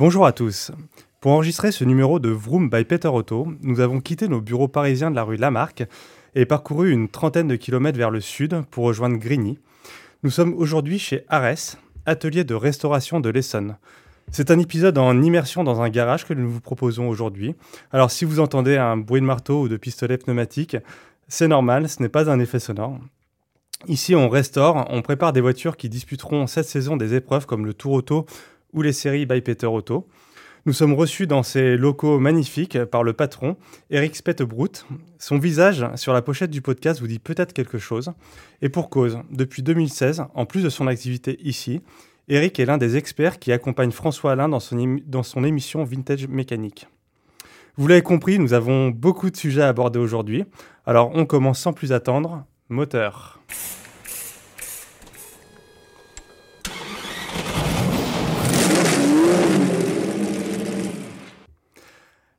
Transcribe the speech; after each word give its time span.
Bonjour 0.00 0.24
à 0.24 0.32
tous. 0.32 0.72
Pour 1.20 1.32
enregistrer 1.32 1.72
ce 1.72 1.84
numéro 1.84 2.20
de 2.20 2.30
Vroom 2.30 2.70
by 2.70 2.84
Peter 2.84 3.08
Auto, 3.08 3.48
nous 3.60 3.80
avons 3.80 4.00
quitté 4.00 4.28
nos 4.28 4.40
bureaux 4.40 4.66
parisiens 4.66 5.10
de 5.10 5.14
la 5.14 5.24
rue 5.24 5.36
Lamarck 5.36 5.82
et 6.34 6.46
parcouru 6.46 6.90
une 6.90 7.10
trentaine 7.10 7.48
de 7.48 7.56
kilomètres 7.56 7.98
vers 7.98 8.10
le 8.10 8.22
sud 8.22 8.62
pour 8.70 8.86
rejoindre 8.86 9.18
Grigny. 9.18 9.58
Nous 10.22 10.30
sommes 10.30 10.54
aujourd'hui 10.54 10.98
chez 10.98 11.26
Arès, 11.28 11.76
atelier 12.06 12.44
de 12.44 12.54
restauration 12.54 13.20
de 13.20 13.28
l'Essonne. 13.28 13.76
C'est 14.30 14.50
un 14.50 14.58
épisode 14.58 14.96
en 14.96 15.20
immersion 15.20 15.64
dans 15.64 15.82
un 15.82 15.90
garage 15.90 16.24
que 16.24 16.32
nous 16.32 16.50
vous 16.50 16.62
proposons 16.62 17.06
aujourd'hui. 17.06 17.54
Alors 17.92 18.10
si 18.10 18.24
vous 18.24 18.40
entendez 18.40 18.78
un 18.78 18.96
bruit 18.96 19.20
de 19.20 19.26
marteau 19.26 19.64
ou 19.64 19.68
de 19.68 19.76
pistolet 19.76 20.16
pneumatique, 20.16 20.78
c'est 21.28 21.46
normal, 21.46 21.90
ce 21.90 22.02
n'est 22.02 22.08
pas 22.08 22.30
un 22.30 22.40
effet 22.40 22.58
sonore. 22.58 22.98
Ici, 23.86 24.14
on 24.14 24.30
restaure, 24.30 24.86
on 24.88 25.02
prépare 25.02 25.34
des 25.34 25.40
voitures 25.42 25.76
qui 25.76 25.90
disputeront 25.90 26.46
cette 26.46 26.66
saison 26.66 26.96
des 26.96 27.14
épreuves 27.14 27.44
comme 27.44 27.66
le 27.66 27.74
Tour 27.74 27.92
Auto 27.92 28.26
ou 28.72 28.82
les 28.82 28.92
séries 28.92 29.26
by 29.26 29.40
Peter 29.40 29.66
Auto. 29.66 30.06
Nous 30.66 30.74
sommes 30.74 30.92
reçus 30.92 31.26
dans 31.26 31.42
ces 31.42 31.76
locaux 31.76 32.18
magnifiques 32.18 32.84
par 32.84 33.02
le 33.02 33.14
patron, 33.14 33.56
Eric 33.90 34.14
Spettebrout. 34.14 34.84
Son 35.18 35.38
visage 35.38 35.86
sur 35.94 36.12
la 36.12 36.20
pochette 36.20 36.50
du 36.50 36.60
podcast 36.60 37.00
vous 37.00 37.06
dit 37.06 37.18
peut-être 37.18 37.54
quelque 37.54 37.78
chose. 37.78 38.12
Et 38.60 38.68
pour 38.68 38.90
cause, 38.90 39.18
depuis 39.30 39.62
2016, 39.62 40.24
en 40.34 40.44
plus 40.44 40.62
de 40.62 40.68
son 40.68 40.86
activité 40.86 41.38
ici, 41.42 41.80
Eric 42.28 42.60
est 42.60 42.66
l'un 42.66 42.76
des 42.76 42.96
experts 42.96 43.38
qui 43.38 43.52
accompagne 43.52 43.90
François 43.90 44.32
Alain 44.32 44.48
dans 44.48 44.60
son, 44.60 44.98
dans 45.06 45.22
son 45.22 45.44
émission 45.44 45.82
Vintage 45.84 46.28
Mécanique. 46.28 46.86
Vous 47.76 47.88
l'avez 47.88 48.02
compris, 48.02 48.38
nous 48.38 48.52
avons 48.52 48.90
beaucoup 48.90 49.30
de 49.30 49.36
sujets 49.36 49.62
à 49.62 49.68
aborder 49.68 49.98
aujourd'hui. 49.98 50.44
Alors 50.84 51.10
on 51.14 51.24
commence 51.24 51.58
sans 51.58 51.72
plus 51.72 51.92
attendre. 51.92 52.44
Moteur. 52.68 53.40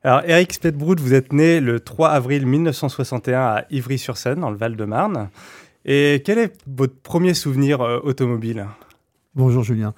Alors, 0.04 0.22
Eric 0.26 0.52
Spetbrood, 0.52 0.98
vous 0.98 1.14
êtes 1.14 1.32
né 1.32 1.60
le 1.60 1.78
3 1.78 2.08
avril 2.08 2.44
1961 2.44 3.40
à 3.40 3.64
Ivry-sur-Seine, 3.70 4.40
dans 4.40 4.50
le 4.50 4.56
Val-de-Marne. 4.56 5.28
Et 5.84 6.22
quel 6.24 6.38
est 6.38 6.52
votre 6.66 6.96
premier 6.96 7.34
souvenir 7.34 7.80
euh, 7.80 8.00
automobile? 8.02 8.66
Bonjour 9.36 9.62
Julien. 9.62 9.94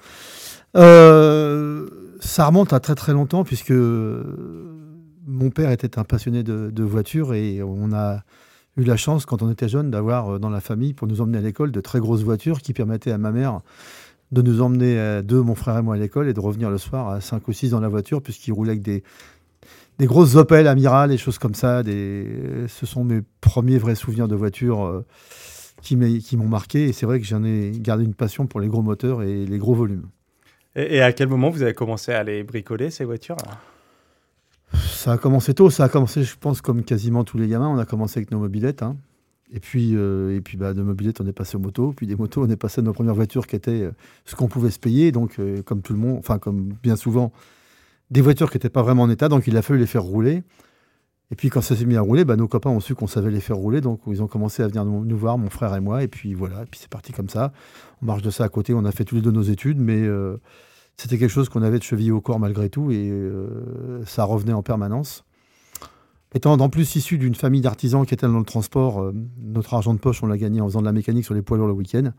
Euh, 0.77 1.87
ça 2.19 2.45
remonte 2.45 2.71
à 2.71 2.79
très 2.79 2.93
très 2.93 3.13
longtemps 3.13 3.43
puisque 3.43 3.73
mon 3.73 5.49
père 5.49 5.71
était 5.71 5.97
un 5.97 6.03
passionné 6.03 6.43
de, 6.43 6.83
voitures 6.83 7.33
et 7.33 7.63
on 7.63 7.91
a 7.91 8.21
eu 8.77 8.83
la 8.83 8.97
chance 8.97 9.25
quand 9.25 9.41
on 9.41 9.49
était 9.49 9.69
jeune 9.69 9.89
d'avoir 9.89 10.35
euh, 10.35 10.39
dans 10.39 10.51
la 10.51 10.61
famille 10.61 10.93
pour 10.93 11.07
nous 11.07 11.19
emmener 11.21 11.39
à 11.39 11.41
l'école 11.41 11.71
de 11.71 11.81
très 11.81 11.99
grosses 11.99 12.23
voitures 12.23 12.61
qui 12.61 12.73
permettaient 12.73 13.11
à 13.11 13.17
ma 13.17 13.31
mère 13.31 13.61
de 14.31 14.41
nous 14.41 14.61
emmener 14.61 15.21
deux, 15.23 15.41
mon 15.41 15.53
frère 15.53 15.77
et 15.77 15.81
moi 15.83 15.95
à 15.95 15.97
l'école 15.97 16.27
et 16.27 16.33
de 16.33 16.39
revenir 16.39 16.71
le 16.71 16.79
soir 16.79 17.09
à 17.09 17.21
5 17.21 17.47
ou 17.47 17.53
6 17.53 17.69
dans 17.69 17.79
la 17.79 17.87
voiture 17.87 18.23
puisqu'il 18.23 18.53
roulait 18.53 18.71
avec 18.71 18.81
des, 18.81 19.03
des 19.97 20.07
grosses 20.07 20.35
Opel 20.35 20.67
Amiral, 20.67 21.09
des 21.09 21.17
choses 21.17 21.37
comme 21.37 21.55
ça. 21.55 21.83
Des... 21.83 22.65
Ce 22.67 22.85
sont 22.85 23.03
mes 23.03 23.21
premiers 23.41 23.77
vrais 23.77 23.95
souvenirs 23.95 24.27
de 24.27 24.35
voiture 24.35 24.85
euh, 24.85 25.05
qui 25.81 25.95
m'ont 25.95 26.47
marqué. 26.47 26.89
Et 26.89 26.93
c'est 26.93 27.05
vrai 27.05 27.19
que 27.19 27.25
j'en 27.25 27.43
ai 27.43 27.71
gardé 27.75 28.03
une 28.03 28.13
passion 28.13 28.47
pour 28.47 28.59
les 28.59 28.67
gros 28.67 28.81
moteurs 28.81 29.23
et 29.23 29.45
les 29.45 29.57
gros 29.57 29.73
volumes. 29.73 30.07
Et, 30.75 31.01
à 31.01 31.13
quel 31.13 31.29
moment 31.29 31.49
vous 31.49 31.61
avez 31.61 31.73
commencé 31.73 32.11
à 32.11 32.23
les 32.23 32.43
bricoler, 32.43 32.91
ces 32.91 33.05
voitures? 33.05 33.37
Ça 34.73 35.13
a 35.13 35.17
commencé 35.17 35.53
tôt. 35.53 35.69
Ça 35.69 35.85
a 35.85 35.89
commencé, 35.89 36.23
je 36.23 36.35
pense, 36.37 36.59
comme 36.59 36.83
quasiment 36.83 37.23
tous 37.23 37.37
les 37.37 37.47
gamins. 37.47 37.69
On 37.69 37.77
a 37.77 37.85
commencé 37.85 38.19
avec 38.19 38.31
nos 38.31 38.39
mobilettes. 38.39 38.83
Hein. 38.83 38.97
Et 39.53 39.61
puis, 39.61 39.91
euh, 39.95 40.35
et 40.35 40.41
puis 40.41 40.57
bah, 40.57 40.73
de 40.73 40.81
mobilettes, 40.81 41.21
on 41.21 41.27
est 41.27 41.31
passé 41.31 41.55
aux 41.55 41.61
motos. 41.61 41.93
Puis 41.95 42.07
des 42.07 42.17
motos, 42.17 42.43
on 42.43 42.49
est 42.49 42.57
passé 42.57 42.81
à 42.81 42.83
nos 42.83 42.91
premières 42.91 43.15
voitures 43.15 43.47
qui 43.47 43.55
étaient 43.55 43.83
euh, 43.83 43.91
ce 44.25 44.35
qu'on 44.35 44.49
pouvait 44.49 44.71
se 44.71 44.79
payer. 44.79 45.13
Donc, 45.13 45.39
comme 45.63 45.81
tout 45.81 45.93
le 45.93 45.99
monde, 45.99 46.17
enfin, 46.17 46.39
comme 46.39 46.73
bien 46.83 46.97
souvent, 46.97 47.31
des 48.11 48.21
voitures 48.21 48.49
qui 48.49 48.57
n'étaient 48.57 48.69
pas 48.69 48.81
vraiment 48.81 49.03
en 49.03 49.09
état, 49.09 49.29
donc 49.29 49.47
il 49.47 49.57
a 49.57 49.61
fallu 49.61 49.79
les 49.79 49.87
faire 49.87 50.03
rouler. 50.03 50.43
Et 51.31 51.35
puis 51.35 51.49
quand 51.49 51.61
ça 51.61 51.75
s'est 51.75 51.85
mis 51.85 51.95
à 51.95 52.01
rouler, 52.01 52.23
bah, 52.23 52.35
nos 52.35 52.47
copains 52.47 52.69
ont 52.69 52.79
su 52.79 52.93
qu'on 52.93 53.07
savait 53.07 53.31
les 53.31 53.39
faire 53.39 53.57
rouler, 53.57 53.81
donc 53.81 54.01
ils 54.07 54.21
ont 54.21 54.27
commencé 54.27 54.61
à 54.61 54.67
venir 54.67 54.85
nous, 54.85 55.17
voir, 55.17 55.37
mon 55.37 55.49
frère 55.49 55.73
et 55.75 55.79
moi, 55.79 56.03
et 56.03 56.07
puis 56.07 56.33
voilà, 56.35 56.61
et 56.61 56.65
puis 56.65 56.79
c'est 56.79 56.89
parti 56.89 57.13
comme 57.13 57.29
ça. 57.29 57.51
On 58.01 58.05
marche 58.05 58.21
de 58.21 58.29
ça 58.29 58.43
à 58.43 58.49
côté, 58.49 58.73
on 58.73 58.85
a 58.85 58.91
fait 58.91 59.05
tous 59.05 59.15
les 59.15 59.21
deux 59.21 59.31
nos 59.31 59.41
études, 59.41 59.79
mais 59.79 60.01
euh, 60.03 60.37
c'était 60.97 61.17
quelque 61.17 61.31
chose 61.31 61.49
qu'on 61.49 61.63
avait 61.63 61.79
de 61.79 61.83
chevillé 61.83 62.11
au 62.11 62.21
corps 62.21 62.39
malgré 62.39 62.69
tout, 62.69 62.91
et 62.91 63.09
euh, 63.09 64.05
ça 64.05 64.23
revenait 64.23 64.53
en 64.53 64.61
permanence. 64.61 65.25
Étant 66.35 66.53
en 66.53 66.69
plus 66.69 66.95
issu 66.95 67.17
d'une 67.17 67.33
famille 67.33 67.61
d'artisans 67.61 68.05
qui 68.05 68.13
étaient 68.13 68.27
dans 68.27 68.37
le 68.37 68.45
transport, 68.45 69.01
euh, 69.01 69.13
notre 69.41 69.73
argent 69.73 69.95
de 69.95 69.99
poche, 69.99 70.21
on 70.21 70.27
l'a 70.27 70.37
gagné 70.37 70.61
en 70.61 70.67
faisant 70.67 70.81
de 70.81 70.85
la 70.85 70.91
mécanique 70.91 71.25
sur 71.25 71.33
les 71.33 71.41
poids 71.41 71.57
lourds 71.57 71.67
le 71.67 71.73
week-end. 71.73 72.11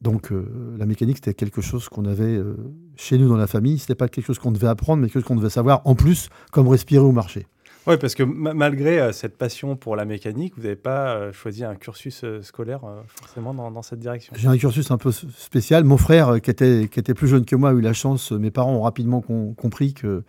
Donc 0.00 0.30
euh, 0.30 0.44
la 0.78 0.86
mécanique, 0.86 1.16
c'était 1.16 1.34
quelque 1.34 1.60
chose 1.60 1.88
qu'on 1.88 2.04
avait 2.04 2.36
euh, 2.36 2.56
chez 2.96 3.18
nous 3.18 3.28
dans 3.28 3.36
la 3.36 3.48
famille. 3.48 3.78
C'était 3.78 3.96
pas 3.96 4.08
quelque 4.08 4.26
chose 4.26 4.38
qu'on 4.38 4.52
devait 4.52 4.68
apprendre, 4.68 5.02
mais 5.02 5.08
quelque 5.08 5.20
chose 5.20 5.24
qu'on 5.24 5.36
devait 5.36 5.50
savoir 5.50 5.82
en 5.84 5.94
plus, 5.94 6.28
comme 6.52 6.68
respirer 6.68 7.02
ou 7.02 7.12
marcher. 7.12 7.46
Oui, 7.86 7.96
parce 7.96 8.14
que 8.14 8.22
malgré 8.22 9.00
euh, 9.00 9.12
cette 9.12 9.36
passion 9.36 9.74
pour 9.74 9.96
la 9.96 10.04
mécanique, 10.04 10.54
vous 10.56 10.62
n'avez 10.62 10.76
pas 10.76 11.32
choisi 11.32 11.64
un 11.64 11.74
cursus 11.74 12.24
scolaire 12.42 12.82
forcément 13.06 13.54
dans, 13.54 13.82
cette 13.82 13.98
direction. 13.98 14.32
J'ai 14.36 14.46
un 14.46 14.58
cursus 14.58 14.90
un 14.90 14.98
peu 14.98 15.10
spécial. 15.10 15.84
Mon 15.84 15.96
frère, 15.96 16.40
qui 16.40 16.50
était, 16.50 16.88
qui 16.92 17.00
était 17.00 17.14
plus 17.14 17.28
jeune 17.28 17.44
que 17.44 17.56
moi, 17.56 17.70
a 17.70 17.72
eu 17.72 17.80
la 17.80 17.94
chance. 17.94 18.30
Mes 18.30 18.50
parents 18.50 18.74
ont 18.74 18.82
rapidement 18.82 19.22
compris 19.56 19.94
que 19.94 20.22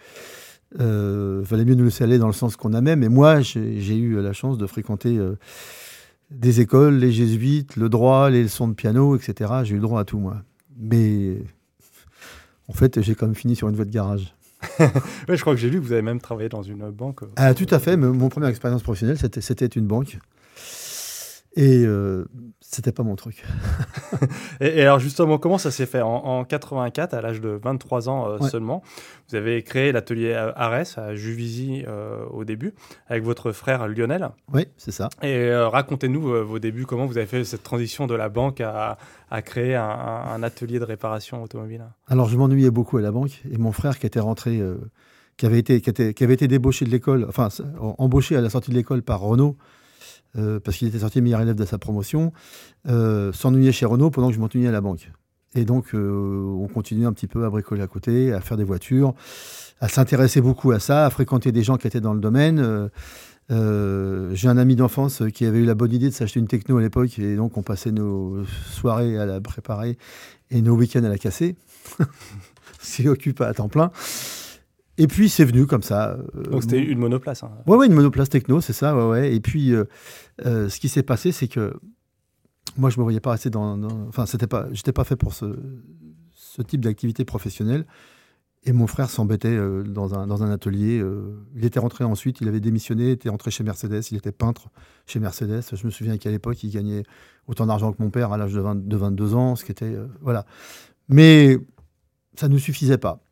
valait 0.73 1.65
mieux 1.65 1.75
nous 1.75 1.85
laisser 1.85 2.05
aller 2.05 2.17
dans 2.17 2.27
le 2.27 2.33
sens 2.33 2.55
qu'on 2.55 2.73
aimait. 2.73 2.95
Mais 2.95 3.09
moi, 3.09 3.41
j'ai 3.41 3.97
eu 3.97 4.21
la 4.21 4.33
chance 4.33 4.57
de 4.57 4.65
fréquenter 4.65 5.19
des 6.31 6.61
écoles, 6.61 6.97
les 6.97 7.11
jésuites, 7.11 7.75
le 7.75 7.89
droit, 7.89 8.29
les 8.29 8.43
leçons 8.43 8.67
de 8.67 8.73
piano, 8.73 9.15
etc. 9.15 9.51
J'ai 9.63 9.73
eu 9.73 9.77
le 9.77 9.81
droit 9.81 10.01
à 10.01 10.05
tout, 10.05 10.19
moi. 10.19 10.43
Mais 10.77 11.37
en 12.67 12.73
fait, 12.73 13.01
j'ai 13.01 13.15
quand 13.15 13.25
même 13.25 13.35
fini 13.35 13.55
sur 13.55 13.67
une 13.67 13.75
voie 13.75 13.85
de 13.85 13.91
garage. 13.91 14.33
ouais, 14.79 15.35
je 15.35 15.41
crois 15.41 15.53
que 15.53 15.59
j'ai 15.59 15.69
lu 15.69 15.79
que 15.79 15.85
vous 15.85 15.93
avez 15.93 16.01
même 16.01 16.19
travaillé 16.19 16.49
dans 16.49 16.63
une 16.63 16.89
banque. 16.91 17.21
Ah, 17.35 17.53
tout 17.53 17.67
à 17.71 17.79
fait. 17.79 17.97
mon 17.97 18.29
première 18.29 18.49
expérience 18.49 18.83
professionnelle, 18.83 19.17
c'était 19.17 19.67
une 19.67 19.87
banque. 19.87 20.19
Et 21.55 21.83
euh, 21.85 22.25
c'était 22.71 22.91
pas 22.91 23.01
mon 23.01 23.15
truc. 23.15 23.43
et, 24.61 24.83
alors 24.83 24.99
justement, 24.99 25.39
comment 25.39 25.57
ça 25.57 25.71
s'est 25.71 25.87
fait? 25.87 26.01
En, 26.01 26.43
84, 26.43 27.15
à 27.15 27.21
l'âge 27.21 27.41
de 27.41 27.49
23 27.49 28.09
ans 28.09 28.29
euh, 28.29 28.47
seulement, 28.47 28.83
vous 29.27 29.35
avez 29.35 29.63
créé 29.63 29.91
l'atelier 29.91 30.35
Arès 30.55 30.99
à 30.99 31.15
Juvisy 31.15 31.83
euh, 31.87 32.23
au 32.29 32.45
début, 32.45 32.75
avec 33.07 33.23
votre 33.23 33.53
frère 33.53 33.87
Lionel. 33.87 34.29
Oui, 34.53 34.67
c'est 34.77 34.91
ça. 34.91 35.09
Et 35.23 35.33
euh, 35.33 35.67
racontez-nous 35.67 36.45
vos 36.45 36.59
débuts, 36.59 36.85
comment 36.85 37.07
vous 37.07 37.17
avez 37.17 37.25
fait 37.25 37.43
cette 37.43 37.63
transition 37.63 38.05
de 38.05 38.13
la 38.13 38.29
banque 38.29 38.61
à, 38.61 38.99
à 39.31 39.41
créer 39.41 39.73
un, 39.73 40.43
atelier 40.43 40.77
de 40.77 40.85
réparation 40.85 41.41
automobile? 41.41 41.85
Alors 42.07 42.29
je 42.29 42.37
m'ennuyais 42.37 42.69
beaucoup 42.69 42.97
à 42.97 43.01
la 43.01 43.11
banque, 43.11 43.41
et 43.51 43.57
mon 43.57 43.71
frère 43.71 43.97
qui 43.97 44.05
était 44.05 44.19
rentré, 44.19 44.61
qui, 45.37 45.47
avait 45.47 45.59
été, 45.59 45.81
qui, 45.81 45.89
était, 45.89 46.13
qui 46.13 46.23
avait 46.23 46.35
été 46.35 46.47
débauché 46.47 46.85
de 46.85 46.91
l'école, 46.91 47.25
enfin 47.27 47.49
embauché 47.79 48.35
à 48.35 48.41
la 48.41 48.51
sortie 48.51 48.69
de 48.69 48.75
l'école 48.75 49.01
par 49.01 49.21
Renault, 49.21 49.57
euh, 50.37 50.59
parce 50.59 50.77
qu'il 50.77 50.87
était 50.87 50.99
sorti 50.99 51.21
meilleur 51.21 51.41
élève 51.41 51.55
de 51.55 51.65
sa 51.65 51.77
promotion, 51.77 52.31
euh, 52.87 53.31
s'ennuyait 53.33 53.71
chez 53.71 53.85
Renault 53.85 54.11
pendant 54.11 54.29
que 54.29 54.35
je 54.35 54.39
m'ennuyais 54.39 54.67
à 54.67 54.71
la 54.71 54.81
banque. 54.81 55.11
Et 55.55 55.65
donc, 55.65 55.95
euh, 55.95 56.43
on 56.59 56.67
continuait 56.67 57.07
un 57.07 57.13
petit 57.13 57.27
peu 57.27 57.45
à 57.45 57.49
bricoler 57.49 57.81
à 57.81 57.87
côté, 57.87 58.31
à 58.33 58.39
faire 58.39 58.55
des 58.55 58.63
voitures, 58.63 59.15
à 59.81 59.87
s'intéresser 59.87 60.41
beaucoup 60.41 60.71
à 60.71 60.79
ça, 60.79 61.05
à 61.05 61.09
fréquenter 61.09 61.51
des 61.51 61.63
gens 61.63 61.77
qui 61.77 61.87
étaient 61.87 62.01
dans 62.01 62.13
le 62.13 62.19
domaine. 62.19 62.89
J'ai 63.49 64.47
un 64.47 64.57
ami 64.57 64.75
d'enfance 64.75 65.23
qui 65.33 65.45
avait 65.45 65.59
eu 65.59 65.65
la 65.65 65.73
bonne 65.73 65.91
idée 65.91 66.09
de 66.09 66.13
s'acheter 66.13 66.39
une 66.39 66.47
techno 66.47 66.77
à 66.77 66.81
l'époque, 66.81 67.17
et 67.17 67.35
donc 67.35 67.57
on 67.57 67.63
passait 67.63 67.91
nos 67.91 68.45
soirées 68.45 69.17
à 69.17 69.25
la 69.25 69.41
préparer 69.41 69.97
et 70.51 70.61
nos 70.61 70.75
week-ends 70.75 71.03
à 71.03 71.09
la 71.09 71.17
casser, 71.17 71.55
qui 72.83 73.07
occupe 73.07 73.41
à 73.41 73.51
temps 73.55 73.69
plein. 73.69 73.91
Et 74.99 75.07
puis 75.07 75.29
c'est 75.29 75.45
venu 75.45 75.65
comme 75.65 75.81
ça. 75.81 76.17
Euh, 76.35 76.43
Donc 76.51 76.61
c'était 76.63 76.83
une 76.83 76.99
monoplace. 76.99 77.41
Hein. 77.43 77.51
Ouais, 77.65 77.77
ouais, 77.77 77.87
une 77.87 77.93
monoplace 77.93 78.27
techno, 78.27 78.59
c'est 78.59 78.73
ça. 78.73 78.95
Ouais, 78.95 79.07
ouais. 79.09 79.33
Et 79.33 79.39
puis 79.39 79.71
euh, 79.73 79.85
euh, 80.45 80.67
ce 80.67 80.77
qui 80.77 80.89
s'est 80.89 81.03
passé, 81.03 81.31
c'est 81.31 81.47
que 81.47 81.73
moi 82.77 82.89
je 82.89 82.99
me 82.99 83.03
voyais 83.03 83.21
pas 83.21 83.31
rester 83.31 83.49
dans. 83.49 83.81
enfin, 84.09 84.25
c'était 84.25 84.45
pas, 84.45 84.67
j'étais 84.73 84.91
pas 84.91 85.05
fait 85.05 85.15
pour 85.15 85.33
ce, 85.33 85.57
ce 86.33 86.61
type 86.61 86.81
d'activité 86.81 87.23
professionnelle. 87.23 87.85
Et 88.63 88.73
mon 88.73 88.87
frère 88.87 89.09
s'embêtait 89.09 89.57
dans, 89.85 90.15
un, 90.15 90.27
dans 90.27 90.43
un 90.43 90.51
atelier. 90.51 91.01
il 91.55 91.63
était 91.63 91.79
rentré 91.79 92.03
ensuite, 92.03 92.41
il 92.41 92.49
avait 92.49 92.59
démissionné, 92.59 93.11
était 93.11 93.29
rentré 93.29 93.51
chez 93.51 93.63
Mercedes, 93.63 94.01
il 94.11 94.17
était 94.17 94.33
peintre 94.33 94.67
chez 95.07 95.21
Mercedes. 95.21 95.61
Je 95.71 95.85
me 95.85 95.89
souviens 95.89 96.17
qu'à 96.17 96.29
l'époque, 96.29 96.61
il 96.61 96.69
gagnait 96.69 97.03
autant 97.47 97.67
d'argent 97.67 97.93
que 97.93 98.03
mon 98.03 98.09
père 98.09 98.33
à 98.33 98.37
l'âge 98.37 98.51
de, 98.53 98.61
de 98.61 98.97
22 98.97 99.33
ans, 99.33 99.55
ce 99.55 99.63
qui 99.63 99.71
était. 99.71 99.95
voilà. 100.19 100.45
Mais 101.07 101.57
ça 102.35 102.49
ne 102.49 102.57
suffisait 102.57 102.97
pas. 102.97 103.23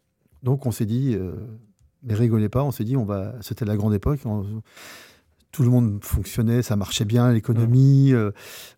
Donc 0.43 0.65
on 0.65 0.71
s'est 0.71 0.85
dit, 0.85 1.15
euh, 1.15 1.33
mais 2.03 2.13
rigolez 2.13 2.49
pas, 2.49 2.63
on 2.63 2.71
s'est 2.71 2.83
dit, 2.83 2.95
on 2.97 3.05
va, 3.05 3.33
c'était 3.41 3.65
la 3.65 3.75
grande 3.75 3.93
époque, 3.93 4.21
tout 5.51 5.63
le 5.63 5.69
monde 5.69 5.99
fonctionnait, 6.03 6.61
ça 6.61 6.75
marchait 6.75 7.05
bien, 7.05 7.31
l'économie. 7.31 8.13
Euh, 8.13 8.31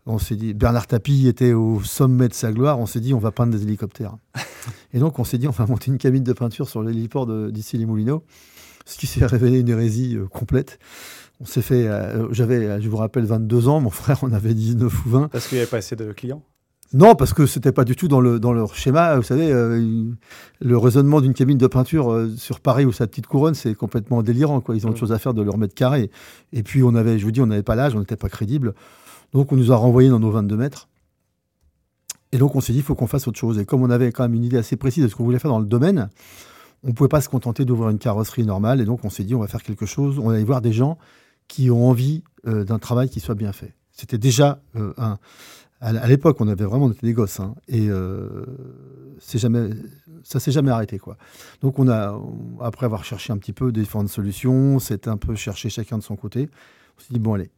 on 0.05 0.19
s'est 0.19 0.35
dit, 0.35 0.53
Bernard 0.53 0.87
Tapie 0.87 1.27
était 1.27 1.51
au 1.53 1.81
sommet 1.81 2.27
de 2.29 2.33
sa 2.33 2.51
gloire, 2.51 2.79
on 2.79 2.85
s'est 2.85 3.01
dit, 3.01 3.13
on 3.13 3.19
va 3.19 3.31
peindre 3.31 3.51
des 3.51 3.63
hélicoptères. 3.63 4.15
Et 4.93 4.99
donc 4.99 5.19
on 5.19 5.23
s'est 5.23 5.37
dit, 5.37 5.47
on 5.47 5.51
va 5.51 5.65
monter 5.65 5.91
une 5.91 5.97
cabine 5.97 6.23
de 6.23 6.33
peinture 6.33 6.69
sur 6.69 6.81
l'héliport 6.81 7.27
d'ici 7.51 7.77
les 7.77 7.85
Moulineaux, 7.85 8.23
ce 8.85 8.97
qui 8.97 9.07
s'est 9.07 9.25
révélé 9.25 9.59
une 9.59 9.69
hérésie 9.69 10.15
euh, 10.15 10.27
complète. 10.27 10.79
On 11.41 11.45
s'est 11.45 11.61
fait, 11.61 11.87
j'avais, 12.31 12.81
je 12.81 12.89
vous 12.89 12.97
rappelle, 12.97 13.23
22 13.23 13.69
ans, 13.69 13.79
mon 13.79 13.89
frère 13.89 14.25
en 14.25 14.33
avait 14.33 14.53
19 14.53 15.05
ou 15.05 15.09
20. 15.09 15.29
Parce 15.29 15.47
qu'il 15.47 15.55
n'y 15.55 15.61
avait 15.61 15.69
pas 15.69 15.77
assez 15.77 15.95
de 15.95 16.11
clients? 16.11 16.43
Non, 16.91 17.13
parce 17.15 17.33
que 17.33 17.45
c'était 17.45 17.71
pas 17.71 17.85
du 17.85 17.95
tout 17.95 18.07
dans, 18.07 18.19
le, 18.19 18.39
dans 18.39 18.51
leur 18.51 18.73
schéma. 18.73 19.15
Vous 19.15 19.23
savez, 19.23 19.51
euh, 19.51 20.05
le 20.59 20.77
raisonnement 20.77 21.21
d'une 21.21 21.35
cabine 21.35 21.57
de 21.57 21.67
peinture 21.67 22.11
euh, 22.11 22.29
sur 22.35 22.59
Paris 22.59 22.85
ou 22.85 22.91
sa 22.91 23.05
petite 23.05 23.27
couronne, 23.27 23.53
c'est 23.53 23.75
complètement 23.75 24.23
délirant. 24.23 24.59
Quoi. 24.59 24.75
Ils 24.75 24.87
ont 24.87 24.89
autre 24.89 24.97
chose 24.97 25.11
à 25.11 25.19
faire 25.19 25.35
de 25.35 25.43
leur 25.43 25.59
mètre 25.59 25.75
carré. 25.75 26.09
Et 26.51 26.63
puis, 26.63 26.81
on 26.81 26.95
avait, 26.95 27.19
je 27.19 27.25
vous 27.25 27.31
dis, 27.31 27.41
on 27.41 27.45
n'avait 27.45 27.61
pas 27.61 27.75
l'âge, 27.75 27.93
on 27.95 27.99
n'était 27.99 28.15
pas 28.15 28.29
crédible. 28.29 28.73
Donc, 29.33 29.51
on 29.51 29.55
nous 29.55 29.71
a 29.71 29.75
renvoyés 29.75 30.09
dans 30.09 30.19
nos 30.19 30.31
22 30.31 30.57
mètres. 30.57 30.89
Et 32.31 32.39
donc, 32.39 32.55
on 32.55 32.61
s'est 32.61 32.73
dit, 32.73 32.79
il 32.79 32.83
faut 32.83 32.95
qu'on 32.95 33.07
fasse 33.07 33.27
autre 33.27 33.37
chose. 33.37 33.59
Et 33.59 33.65
comme 33.65 33.83
on 33.83 33.91
avait 33.91 34.11
quand 34.11 34.23
même 34.23 34.33
une 34.33 34.43
idée 34.43 34.57
assez 34.57 34.75
précise 34.75 35.03
de 35.03 35.09
ce 35.09 35.15
qu'on 35.15 35.23
voulait 35.23 35.39
faire 35.39 35.51
dans 35.51 35.59
le 35.59 35.67
domaine, 35.67 36.09
on 36.83 36.87
ne 36.87 36.93
pouvait 36.93 37.07
pas 37.07 37.21
se 37.21 37.29
contenter 37.29 37.65
d'ouvrir 37.65 37.89
une 37.89 37.99
carrosserie 37.99 38.45
normale. 38.45 38.81
Et 38.81 38.85
donc, 38.85 39.05
on 39.05 39.11
s'est 39.11 39.23
dit, 39.23 39.35
on 39.35 39.41
va 39.41 39.47
faire 39.47 39.61
quelque 39.61 39.85
chose. 39.85 40.17
On 40.17 40.29
va 40.29 40.35
aller 40.35 40.43
voir 40.43 40.61
des 40.61 40.73
gens 40.73 40.97
qui 41.47 41.69
ont 41.69 41.87
envie 41.87 42.23
euh, 42.47 42.63
d'un 42.63 42.79
travail 42.79 43.09
qui 43.09 43.19
soit 43.19 43.35
bien 43.35 43.51
fait. 43.51 43.75
C'était 43.91 44.17
déjà 44.17 44.59
euh, 44.75 44.93
un. 44.97 45.19
À 45.81 46.07
l'époque, 46.07 46.41
on 46.41 46.47
avait 46.49 46.65
vraiment 46.65 46.89
des 46.89 47.13
gosses, 47.13 47.39
hein, 47.39 47.55
et 47.69 47.89
euh, 47.89 48.45
c'est 49.17 49.37
jamais, 49.37 49.69
ça 50.23 50.41
s'est 50.41 50.51
jamais 50.51 50.71
arrêté, 50.71 50.99
quoi. 50.99 51.15
Donc, 51.61 51.79
on 51.79 51.87
a, 51.87 52.19
après 52.59 52.85
avoir 52.85 53.05
cherché 53.05 53.31
un 53.31 53.37
petit 53.37 53.53
peu 53.53 53.71
différentes 53.71 54.09
solutions, 54.09 54.79
c'est 54.79 55.07
un 55.07 55.15
peu 55.15 55.35
cherché 55.35 55.69
chacun 55.69 55.97
de 55.97 56.03
son 56.03 56.17
côté. 56.17 56.49
On 56.97 57.01
s'est 57.01 57.13
dit 57.13 57.19
bon, 57.19 57.35
allez, 57.35 57.49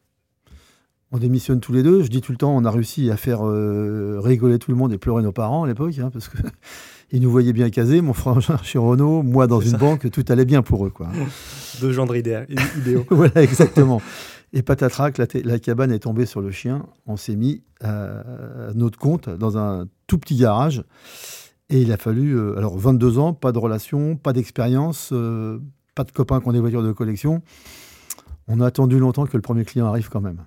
on 1.11 1.17
démissionne 1.17 1.59
tous 1.59 1.73
les 1.73 1.83
deux. 1.83 2.03
Je 2.03 2.09
dis 2.09 2.21
tout 2.21 2.31
le 2.31 2.37
temps, 2.37 2.55
on 2.55 2.63
a 2.63 2.71
réussi 2.71 3.09
à 3.11 3.17
faire 3.17 3.45
euh, 3.45 4.19
rigoler 4.23 4.59
tout 4.59 4.71
le 4.71 4.77
monde 4.77 4.93
et 4.93 4.97
pleurer 4.97 5.23
nos 5.23 5.31
parents 5.31 5.63
à 5.63 5.67
l'époque, 5.67 5.97
hein, 5.99 6.09
parce 6.11 6.29
qu'ils 6.29 7.21
nous 7.21 7.31
voyaient 7.31 7.53
bien 7.53 7.69
casés, 7.69 8.01
mon 8.01 8.13
frère 8.13 8.39
chez 8.63 8.77
Renault, 8.77 9.23
moi 9.23 9.47
dans 9.47 9.59
une 9.59 9.77
banque, 9.77 10.09
tout 10.11 10.25
allait 10.29 10.45
bien 10.45 10.61
pour 10.61 10.85
eux. 10.85 10.89
Quoi. 10.89 11.09
Deux 11.81 11.91
gendres 11.91 12.15
idéaux. 12.15 13.05
voilà, 13.09 13.41
exactement. 13.41 14.01
Et 14.53 14.63
patatrac, 14.63 15.17
la, 15.17 15.59
cabane 15.59 15.91
est 15.91 15.99
tombée 15.99 16.25
sur 16.25 16.41
le 16.41 16.51
chien. 16.51 16.85
On 17.05 17.15
s'est 17.15 17.35
mis 17.35 17.63
à, 17.81 18.23
notre 18.75 18.99
compte 18.99 19.29
dans 19.29 19.57
un 19.57 19.87
tout 20.07 20.17
petit 20.17 20.35
garage. 20.35 20.83
Et 21.69 21.81
il 21.81 21.91
a 21.93 21.97
fallu, 21.97 22.37
euh, 22.37 22.57
alors 22.57 22.77
22 22.77 23.17
ans, 23.17 23.33
pas 23.33 23.53
de 23.53 23.57
relation, 23.57 24.17
pas 24.17 24.33
d'expérience, 24.33 25.11
euh, 25.13 25.59
pas 25.95 26.03
de 26.03 26.11
copains 26.11 26.41
qui 26.41 26.47
ont 26.49 26.51
des 26.51 26.59
voitures 26.59 26.83
de 26.83 26.91
collection. 26.91 27.41
On 28.47 28.59
a 28.59 28.65
attendu 28.65 28.99
longtemps 28.99 29.25
que 29.25 29.37
le 29.37 29.41
premier 29.41 29.63
client 29.63 29.87
arrive 29.87 30.09
quand 30.09 30.19
même. 30.19 30.45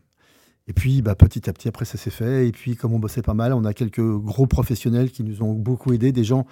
Et 0.67 0.73
puis, 0.73 1.03
bah, 1.03 1.15
petit 1.15 1.49
à 1.49 1.53
petit, 1.53 1.69
après, 1.69 1.85
ça 1.85 1.99
s'est 1.99 2.11
fait. 2.11 2.49
Et 2.49 2.53
puis, 2.53 2.77
comme 2.77 2.93
on 2.93 2.99
bossait 2.99 3.23
pas 3.23 3.35
mal, 3.35 3.53
on 3.53 3.65
a 3.65 3.75
quelques 3.75 4.03
gros 4.03 4.47
professionnels 4.47 5.11
qui 5.11 5.23
nous 5.23 5.43
ont 5.43 5.53
beaucoup 5.53 5.93
aidés. 5.93 6.13
Des 6.13 6.25
gens, 6.25 6.47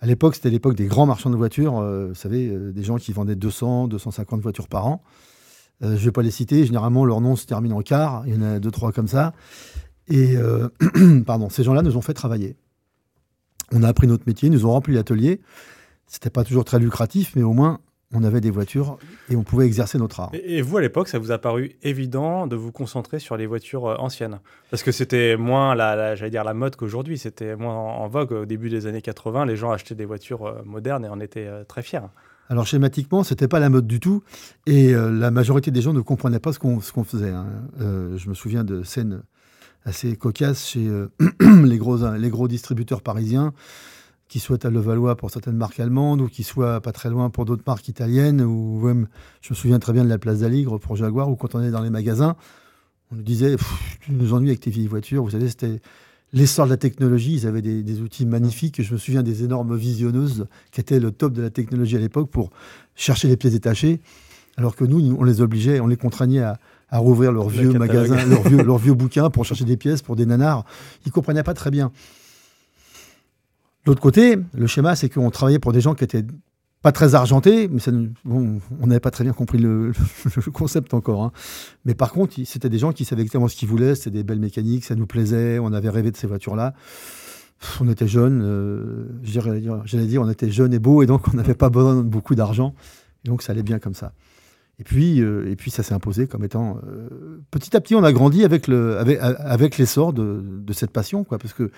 à 0.00 0.06
l'époque, 0.06 0.34
c'était 0.34 0.50
l'époque 0.50 0.74
des 0.74 0.86
grands 0.86 1.06
marchands 1.06 1.30
de 1.30 1.36
voitures. 1.36 1.78
Euh, 1.78 2.08
vous 2.08 2.14
savez, 2.14 2.48
euh, 2.48 2.72
des 2.72 2.82
gens 2.82 2.96
qui 2.96 3.12
vendaient 3.12 3.36
200, 3.36 3.88
250 3.88 4.40
voitures 4.40 4.68
par 4.68 4.86
an. 4.86 5.02
Euh, 5.84 5.88
je 5.88 6.00
ne 6.00 6.04
vais 6.06 6.12
pas 6.12 6.22
les 6.22 6.30
citer. 6.30 6.64
Généralement, 6.64 7.04
leur 7.04 7.20
nom 7.20 7.36
se 7.36 7.46
termine 7.46 7.72
en 7.72 7.82
quart. 7.82 8.24
Il 8.26 8.34
y 8.34 8.36
en 8.36 8.42
a 8.42 8.58
deux, 8.58 8.70
trois 8.70 8.92
comme 8.92 9.08
ça. 9.08 9.32
Et 10.08 10.36
pardon, 11.26 11.48
ces 11.48 11.62
gens-là 11.62 11.82
nous 11.82 11.96
ont 11.96 12.02
fait 12.02 12.12
travailler. 12.12 12.56
On 13.72 13.82
a 13.82 13.88
appris 13.88 14.06
notre 14.06 14.24
métier, 14.26 14.50
nous 14.50 14.66
ont 14.66 14.72
rempli 14.72 14.94
l'atelier. 14.94 15.40
C'était 16.06 16.30
pas 16.30 16.44
toujours 16.44 16.64
très 16.64 16.78
lucratif, 16.78 17.32
mais 17.36 17.42
au 17.42 17.54
moins, 17.54 17.80
on 18.14 18.22
avait 18.22 18.40
des 18.40 18.50
voitures 18.50 18.96
et 19.28 19.36
on 19.36 19.42
pouvait 19.42 19.66
exercer 19.66 19.98
notre 19.98 20.20
art. 20.20 20.30
Et, 20.32 20.62
vous, 20.62 20.76
à 20.76 20.80
l'époque, 20.80 21.08
ça 21.08 21.18
vous 21.18 21.32
a 21.32 21.38
paru 21.38 21.76
évident 21.82 22.46
de 22.46 22.56
vous 22.56 22.72
concentrer 22.72 23.18
sur 23.18 23.36
les 23.36 23.46
voitures 23.46 23.86
euh, 23.86 23.96
anciennes? 23.96 24.40
Parce 24.70 24.82
que 24.82 24.92
c'était 24.92 25.36
moins, 25.36 25.74
la, 25.74 26.14
j'allais 26.14 26.30
dire, 26.30 26.44
la 26.44 26.54
mode 26.54 26.76
qu'aujourd'hui. 26.76 27.18
C'était 27.18 27.56
moins 27.56 27.74
en, 27.74 28.06
vogue. 28.08 28.32
Au 28.32 28.46
début 28.46 28.70
des 28.70 28.86
années 28.86 29.02
80, 29.02 29.46
les 29.46 29.56
gens 29.56 29.72
achetaient 29.72 29.94
des 29.94 30.04
voitures 30.04 30.46
euh, 30.46 30.62
modernes 30.64 31.04
et 31.04 31.08
en 31.08 31.20
étaient 31.20 31.46
euh, 31.46 31.64
très 31.64 31.82
fiers. 31.82 32.00
Alors 32.48 32.66
schématiquement, 32.66 33.24
c'était 33.24 33.48
pas 33.48 33.58
la 33.58 33.70
mode 33.70 33.86
du 33.86 34.00
tout, 34.00 34.22
et 34.66 34.92
la 34.92 35.30
majorité 35.30 35.70
des 35.70 35.80
gens 35.80 35.94
ne 35.94 36.02
comprenaient 36.02 36.40
pas 36.40 36.52
ce 36.52 36.58
qu'on 36.58 36.80
faisait. 36.80 37.30
Hein. 37.30 37.46
je 37.78 38.28
me 38.28 38.34
souviens 38.34 38.64
de 38.64 38.82
scènes 38.82 39.22
assez 39.84 40.16
cocasses 40.16 40.66
chez 40.66 40.90
les, 41.40 41.78
gros, 41.78 42.06
les 42.16 42.30
gros 42.30 42.46
distributeurs 42.46 43.00
parisiens 43.00 43.54
qui 44.28 44.40
soit 44.40 44.64
à 44.64 44.70
Levallois 44.70 45.16
pour 45.16 45.30
certaines 45.30 45.56
marques 45.56 45.78
allemandes 45.78 46.20
ou 46.20 46.26
qui 46.26 46.42
soit 46.42 46.80
pas 46.80 46.92
très 46.92 47.10
loin 47.10 47.30
pour 47.30 47.44
d'autres 47.44 47.62
marques 47.66 47.86
italiennes. 47.88 48.40
Ou 48.40 48.80
même, 48.84 49.06
je 49.42 49.52
me 49.52 49.54
souviens 49.54 49.78
très 49.78 49.92
bien 49.92 50.04
de 50.04 50.08
la 50.08 50.18
place 50.18 50.40
d'Aligre 50.40 50.80
pour 50.80 50.96
Jaguar, 50.96 51.30
où 51.30 51.36
quand 51.36 51.54
on 51.54 51.62
est 51.62 51.70
dans 51.70 51.82
les 51.82 51.90
magasins, 51.90 52.36
on 53.12 53.16
nous 53.16 53.22
disait 53.22 53.56
Tu 54.00 54.12
nous 54.12 54.34
ennuies 54.34 54.48
avec 54.48 54.60
tes 54.60 54.70
vieilles 54.70 54.88
voitures. 54.88 55.22
Vous 55.22 55.30
savez, 55.30 55.48
c'était 55.48 55.80
l'essor 56.34 56.66
de 56.66 56.70
la 56.70 56.76
technologie. 56.76 57.34
Ils 57.34 57.46
avaient 57.46 57.62
des, 57.62 58.00
outils 58.00 58.26
magnifiques. 58.26 58.82
Je 58.82 58.92
me 58.92 58.98
souviens 58.98 59.22
des 59.22 59.44
énormes 59.44 59.76
visionneuses 59.76 60.46
qui 60.70 60.80
étaient 60.80 61.00
le 61.00 61.10
top 61.10 61.32
de 61.32 61.40
la 61.40 61.50
technologie 61.50 61.96
à 61.96 62.00
l'époque 62.00 62.28
pour 62.28 62.50
chercher 62.94 63.28
les 63.28 63.36
pièces 63.36 63.54
détachées. 63.54 64.00
Alors 64.56 64.76
que 64.76 64.84
nous, 64.84 65.16
on 65.18 65.24
les 65.24 65.40
obligeait, 65.40 65.80
on 65.80 65.86
les 65.86 65.96
contraignait 65.96 66.42
à, 66.42 66.58
rouvrir 66.90 67.32
leurs 67.32 67.48
vieux 67.48 67.72
magasins, 67.72 68.24
leurs 68.26 68.46
vieux, 68.46 68.62
leurs 68.62 68.78
vieux 68.78 68.94
bouquins 68.94 69.28
pour 69.28 69.44
chercher 69.44 69.64
des 69.64 69.76
pièces 69.76 70.00
pour 70.00 70.14
des 70.14 70.26
nanars. 70.26 70.64
Ils 71.06 71.10
comprenaient 71.10 71.42
pas 71.42 71.54
très 71.54 71.72
bien. 71.72 71.90
L'autre 73.84 74.00
côté, 74.00 74.38
le 74.52 74.66
schéma, 74.68 74.94
c'est 74.94 75.08
qu'on 75.08 75.30
travaillait 75.30 75.58
pour 75.58 75.72
des 75.72 75.80
gens 75.80 75.94
qui 75.94 76.04
étaient 76.04 76.24
pas 76.84 76.92
très 76.92 77.14
argentés, 77.14 77.66
mais 77.66 77.80
ça, 77.80 77.90
on 78.26 78.60
n'avait 78.86 79.00
pas 79.00 79.10
très 79.10 79.24
bien 79.24 79.32
compris 79.32 79.56
le, 79.56 79.92
concept 80.52 80.92
encore. 80.92 81.22
Hein. 81.22 81.32
Mais 81.86 81.94
par 81.94 82.12
contre, 82.12 82.34
c'était 82.44 82.68
des 82.68 82.78
gens 82.78 82.92
qui 82.92 83.06
savaient 83.06 83.22
exactement 83.22 83.48
ce 83.48 83.56
qu'ils 83.56 83.70
voulaient, 83.70 83.94
c'était 83.94 84.10
des 84.10 84.22
belles 84.22 84.38
mécaniques, 84.38 84.84
ça 84.84 84.94
nous 84.94 85.06
plaisait, 85.06 85.58
on 85.58 85.72
avait 85.72 85.88
rêvé 85.88 86.10
de 86.10 86.16
ces 86.18 86.26
voitures-là. 86.26 86.74
On 87.80 87.88
était 87.88 88.06
jeunes, 88.06 88.42
euh, 88.44 89.06
j'allais 89.22 90.06
dire, 90.06 90.20
on 90.20 90.28
était 90.28 90.50
jeunes 90.50 90.74
et 90.74 90.78
beaux, 90.78 91.02
et 91.02 91.06
donc 91.06 91.26
on 91.32 91.36
n'avait 91.38 91.54
pas 91.54 91.70
besoin 91.70 91.96
de 91.96 92.02
beaucoup 92.02 92.34
d'argent. 92.34 92.74
Donc 93.24 93.40
ça 93.40 93.52
allait 93.52 93.62
bien 93.62 93.78
comme 93.78 93.94
ça. 93.94 94.12
Et 94.78 94.84
puis, 94.84 95.22
euh, 95.22 95.50
et 95.50 95.56
puis 95.56 95.70
ça 95.70 95.82
s'est 95.82 95.94
imposé 95.94 96.26
comme 96.26 96.44
étant. 96.44 96.80
Euh, 96.86 97.40
petit 97.50 97.74
à 97.74 97.80
petit, 97.80 97.94
on 97.94 98.04
a 98.04 98.12
grandi 98.12 98.44
avec 98.44 98.68
l'essor 98.68 99.00
avec, 99.00 99.18
avec 99.22 99.78
de, 99.78 100.42
de, 100.44 100.72
cette 100.74 100.90
passion, 100.90 101.24
quoi, 101.24 101.38
parce 101.38 101.54
que 101.54 101.70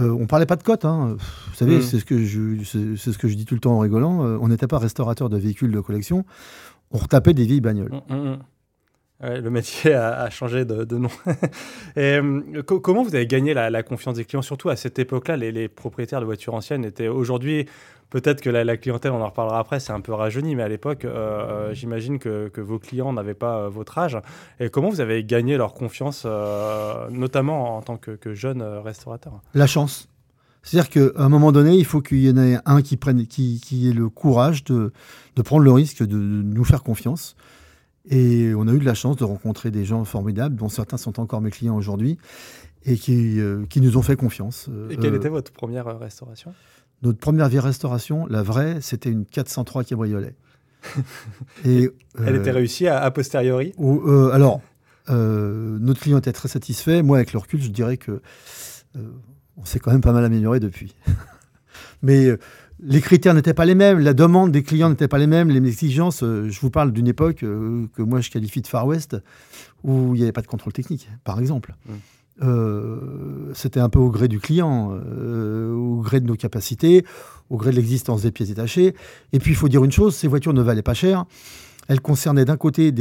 euh, 0.00 0.10
on 0.10 0.26
parlait 0.26 0.46
pas 0.46 0.56
de 0.56 0.62
cote. 0.62 0.84
Hein. 0.84 1.16
Vous 1.18 1.54
savez, 1.54 1.78
mm. 1.78 1.82
c'est 1.82 1.98
ce, 1.98 2.04
que 2.04 2.24
je, 2.24 2.62
c'est 2.64 3.12
ce 3.12 3.18
que 3.18 3.28
je 3.28 3.34
dis 3.34 3.44
tout 3.44 3.54
le 3.54 3.60
temps 3.60 3.72
en 3.72 3.78
rigolant. 3.78 4.24
Euh, 4.24 4.38
on 4.40 4.48
n'était 4.48 4.66
pas 4.66 4.78
restaurateur 4.78 5.28
de 5.28 5.38
véhicules 5.38 5.72
de 5.72 5.80
collection. 5.80 6.24
On 6.92 6.98
retapait 6.98 7.34
des 7.34 7.44
vieilles 7.44 7.60
bagnoles. 7.60 7.92
Mm, 8.08 8.36
le 9.20 9.48
métier 9.48 9.94
a, 9.94 10.28
changé 10.30 10.64
de, 10.64 10.96
nom. 10.96 11.08
Et, 11.96 12.18
euh, 12.18 12.62
comment 12.62 13.02
vous 13.02 13.14
avez 13.14 13.26
gagné 13.26 13.54
la, 13.54 13.82
confiance 13.82 14.16
des 14.16 14.24
clients 14.24 14.42
Surtout 14.42 14.68
à 14.68 14.76
cette 14.76 14.98
époque-là, 14.98 15.36
les, 15.36 15.68
propriétaires 15.68 16.20
de 16.20 16.26
voitures 16.26 16.54
anciennes 16.54 16.84
étaient 16.84 17.08
aujourd'hui 17.08 17.66
Peut-être 18.10 18.40
que 18.40 18.50
la, 18.50 18.76
clientèle, 18.76 19.10
on 19.10 19.20
en 19.20 19.26
reparlera 19.26 19.58
après, 19.58 19.80
c'est 19.80 19.92
un 19.92 20.00
peu 20.00 20.12
rajeuni, 20.12 20.54
mais 20.54 20.62
à 20.62 20.68
l'époque, 20.68 21.04
euh, 21.04 21.10
euh, 21.70 21.74
j'imagine 21.74 22.18
que, 22.20 22.50
vos 22.56 22.78
clients 22.78 23.12
n'avaient 23.12 23.34
pas 23.34 23.58
euh, 23.58 23.68
votre 23.68 23.98
âge. 23.98 24.16
Et 24.60 24.70
comment 24.70 24.90
vous 24.90 25.00
avez 25.00 25.24
gagné 25.24 25.56
leur 25.56 25.74
confiance, 25.74 26.24
notamment 27.10 27.76
en 27.76 27.82
tant 27.82 27.96
que, 27.96 28.34
jeune 28.34 28.62
restaurateur? 28.62 29.40
La 29.54 29.66
chance. 29.66 30.08
C'est-à-dire 30.62 30.90
qu'à 30.90 31.22
un 31.22 31.28
moment 31.28 31.52
donné, 31.52 31.74
il 31.74 31.84
faut 31.84 32.00
qu'il 32.00 32.24
y 32.24 32.30
en 32.30 32.36
ait 32.36 32.58
un 32.64 32.82
qui, 32.82 32.96
prenne, 32.96 33.26
qui, 33.26 33.88
ait 33.88 33.92
le 33.92 34.08
courage 34.08 34.64
de, 34.64 34.92
prendre 35.44 35.62
le 35.62 35.72
risque 35.72 36.04
de, 36.04 36.16
nous 36.16 36.64
faire 36.64 36.82
confiance. 36.82 37.36
Et 38.08 38.52
on 38.56 38.68
a 38.68 38.72
eu 38.72 38.78
de 38.78 38.84
la 38.84 38.94
chance 38.94 39.16
de 39.16 39.24
rencontrer 39.24 39.70
des 39.70 39.84
gens 39.84 40.04
formidables, 40.04 40.56
dont 40.56 40.68
certains 40.68 40.96
sont 40.96 41.18
encore 41.18 41.40
mes 41.40 41.50
clients 41.50 41.76
aujourd'hui, 41.76 42.18
et 42.84 42.96
qui, 42.96 43.40
qui, 43.68 43.80
nous 43.80 43.96
ont 43.96 44.02
fait 44.02 44.14
confiance. 44.16 44.70
Et 44.90 44.96
quelle 44.96 45.14
était 45.14 45.28
votre 45.28 45.50
première 45.50 45.98
restauration? 45.98 46.54
Notre 47.02 47.18
première 47.18 47.48
vie 47.48 47.58
restauration, 47.58 48.26
la 48.26 48.42
vraie, 48.42 48.80
c'était 48.80 49.10
une 49.10 49.26
403 49.26 49.84
cabriolet. 49.84 50.34
Et, 51.64 51.90
Elle 52.24 52.36
était 52.36 52.50
euh, 52.50 52.54
réussie 52.54 52.88
à, 52.88 53.10
posteriori? 53.10 53.74
euh, 53.78 54.30
Alors, 54.32 54.60
euh, 55.10 55.78
notre 55.80 56.00
client 56.00 56.18
était 56.18 56.32
très 56.32 56.48
satisfait. 56.48 57.02
Moi, 57.02 57.18
avec 57.18 57.32
le 57.32 57.38
recul, 57.38 57.60
je 57.60 57.68
dirais 57.68 57.96
que 57.96 58.20
on 59.58 59.64
s'est 59.64 59.78
quand 59.78 59.92
même 59.92 60.00
pas 60.00 60.12
mal 60.12 60.24
amélioré 60.24 60.58
depuis. 60.58 60.96
Mais 62.02 62.28
les 62.80 63.00
critères 63.00 63.34
n'étaient 63.34 63.54
pas 63.54 63.64
les 63.64 63.74
mêmes, 63.74 63.98
la 63.98 64.14
demande 64.14 64.52
des 64.52 64.62
clients 64.62 64.90
n'était 64.90 65.08
pas 65.08 65.18
les 65.18 65.26
mêmes, 65.26 65.48
les 65.48 65.66
exigences. 65.66 66.20
je 66.20 66.60
vous 66.60 66.70
parle 66.70 66.92
d'une 66.92 67.08
époque 67.08 67.36
que 67.38 68.02
moi 68.02 68.20
je 68.20 68.30
qualifie 68.30 68.60
de 68.60 68.66
Far 68.66 68.86
West, 68.86 69.16
où 69.82 70.14
il 70.14 70.18
n'y 70.18 70.22
avait 70.22 70.32
pas 70.32 70.42
de 70.42 70.46
contrôle 70.46 70.72
technique, 70.72 71.08
par 71.24 71.40
exemple. 71.40 71.74
Mmh. 71.86 71.92
Euh, 72.42 73.52
c'était 73.54 73.80
un 73.80 73.88
peu 73.88 73.98
au 73.98 74.10
gré 74.10 74.28
du 74.28 74.40
client, 74.40 74.90
euh, 74.92 75.72
au 75.74 76.00
gré 76.00 76.20
de 76.20 76.26
nos 76.26 76.36
capacités, 76.36 77.04
au 77.48 77.56
gré 77.56 77.70
de 77.70 77.76
l'existence 77.76 78.22
des 78.22 78.30
pièces 78.30 78.48
détachées. 78.48 78.94
Et 79.32 79.38
puis, 79.38 79.52
il 79.52 79.56
faut 79.56 79.68
dire 79.68 79.84
une 79.84 79.92
chose, 79.92 80.14
ces 80.14 80.28
voitures 80.28 80.52
ne 80.52 80.62
valaient 80.62 80.82
pas 80.82 80.94
cher. 80.94 81.24
Elles 81.88 82.00
concernaient 82.00 82.44
d'un 82.44 82.56
côté 82.56 82.92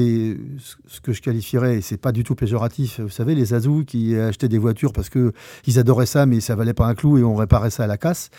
ce 0.57 1.01
que 1.01 1.11
je 1.11 1.21
qualifierais, 1.21 1.77
et 1.77 1.81
c'est 1.81 1.97
pas 1.97 2.11
du 2.11 2.23
tout 2.23 2.35
péjoratif, 2.35 2.99
vous 2.99 3.09
savez, 3.09 3.33
les 3.33 3.53
azous 3.53 3.83
qui 3.83 4.15
achetaient 4.15 4.47
des 4.47 4.59
voitures 4.59 4.93
parce 4.93 5.09
qu'ils 5.09 5.79
adoraient 5.79 6.05
ça, 6.05 6.25
mais 6.25 6.39
ça 6.39 6.55
valait 6.55 6.73
pas 6.73 6.85
un 6.85 6.93
clou 6.93 7.17
et 7.17 7.23
on 7.23 7.35
réparait 7.35 7.71
ça 7.71 7.85
à 7.85 7.87
la 7.87 7.97
casse. 7.97 8.29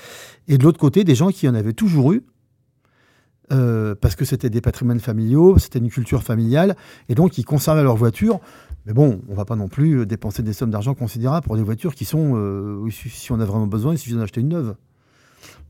Et 0.47 0.59
de 0.59 0.65
l'autre 0.65 0.79
côté, 0.79 1.05
des 1.05 1.15
gens 1.15 1.31
qui 1.31 1.49
en 1.49 1.55
avaient 1.55 1.73
toujours 1.73 2.12
eu, 2.12 2.23
euh, 3.53 3.95
parce 3.95 4.17
que 4.17 4.25
c'était 4.25 4.50
des 4.50 4.61
patrimoines 4.61 4.99
familiaux, 4.99 5.57
c'était 5.59 5.79
une 5.79 5.91
culture 5.91 6.23
familiale, 6.23 6.76
et 7.09 7.15
donc 7.15 7.38
ils 7.38 7.45
conservaient 7.45 7.85
leur 7.85 7.97
voiture. 7.97 8.41
Mais 8.87 8.93
bon, 8.93 9.21
on 9.29 9.35
va 9.35 9.45
pas 9.45 9.57
non 9.57 9.69
plus 9.69 10.00
euh, 10.00 10.07
dépenser 10.07 10.43
des 10.43 10.53
sommes 10.53 10.71
d'argent 10.71 10.95
considérables 10.95 11.47
pour 11.47 11.57
des 11.57 11.62
voitures 11.62 11.95
qui 11.95 12.05
sont, 12.05 12.33
euh, 12.35 12.88
si 12.91 13.31
on 13.31 13.38
a 13.38 13.45
vraiment 13.45 13.69
besoin, 13.69 13.95
il 13.95 13.99
suffit 13.99 14.15
d'en 14.15 14.23
acheter 14.23 14.41
une 14.41 14.49
neuve. 14.49 14.75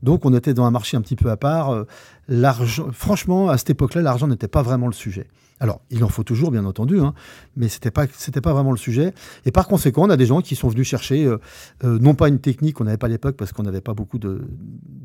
Donc 0.01 0.25
on 0.25 0.33
était 0.33 0.53
dans 0.55 0.65
un 0.65 0.71
marché 0.71 0.97
un 0.97 1.01
petit 1.01 1.15
peu 1.15 1.29
à 1.29 1.37
part. 1.37 1.85
Euh, 2.29 2.91
franchement, 2.91 3.49
à 3.49 3.57
cette 3.57 3.69
époque-là, 3.69 4.01
l'argent 4.01 4.27
n'était 4.27 4.47
pas 4.47 4.61
vraiment 4.61 4.87
le 4.87 4.93
sujet. 4.93 5.27
Alors, 5.59 5.81
il 5.89 6.03
en 6.03 6.09
faut 6.09 6.23
toujours, 6.23 6.51
bien 6.51 6.65
entendu, 6.65 6.99
hein, 6.99 7.13
mais 7.55 7.67
c'était 7.67 7.89
pas 7.89 8.05
pas 8.05 8.53
vraiment 8.53 8.71
le 8.71 8.77
sujet. 8.77 9.13
Et 9.45 9.51
par 9.51 9.67
conséquent, 9.67 10.05
on 10.05 10.09
a 10.09 10.17
des 10.17 10.25
gens 10.25 10.41
qui 10.41 10.55
sont 10.55 10.67
venus 10.67 10.87
chercher 10.87 11.25
euh, 11.25 11.37
euh, 11.83 11.97
non 11.99 12.13
pas 12.13 12.27
une 12.27 12.39
technique 12.39 12.75
qu'on 12.75 12.83
n'avait 12.83 12.97
pas 12.97 13.07
à 13.07 13.09
l'époque 13.09 13.37
parce 13.37 13.53
qu'on 13.53 13.63
n'avait 13.63 13.81
pas 13.81 13.93
beaucoup 13.93 14.19
de, 14.19 14.41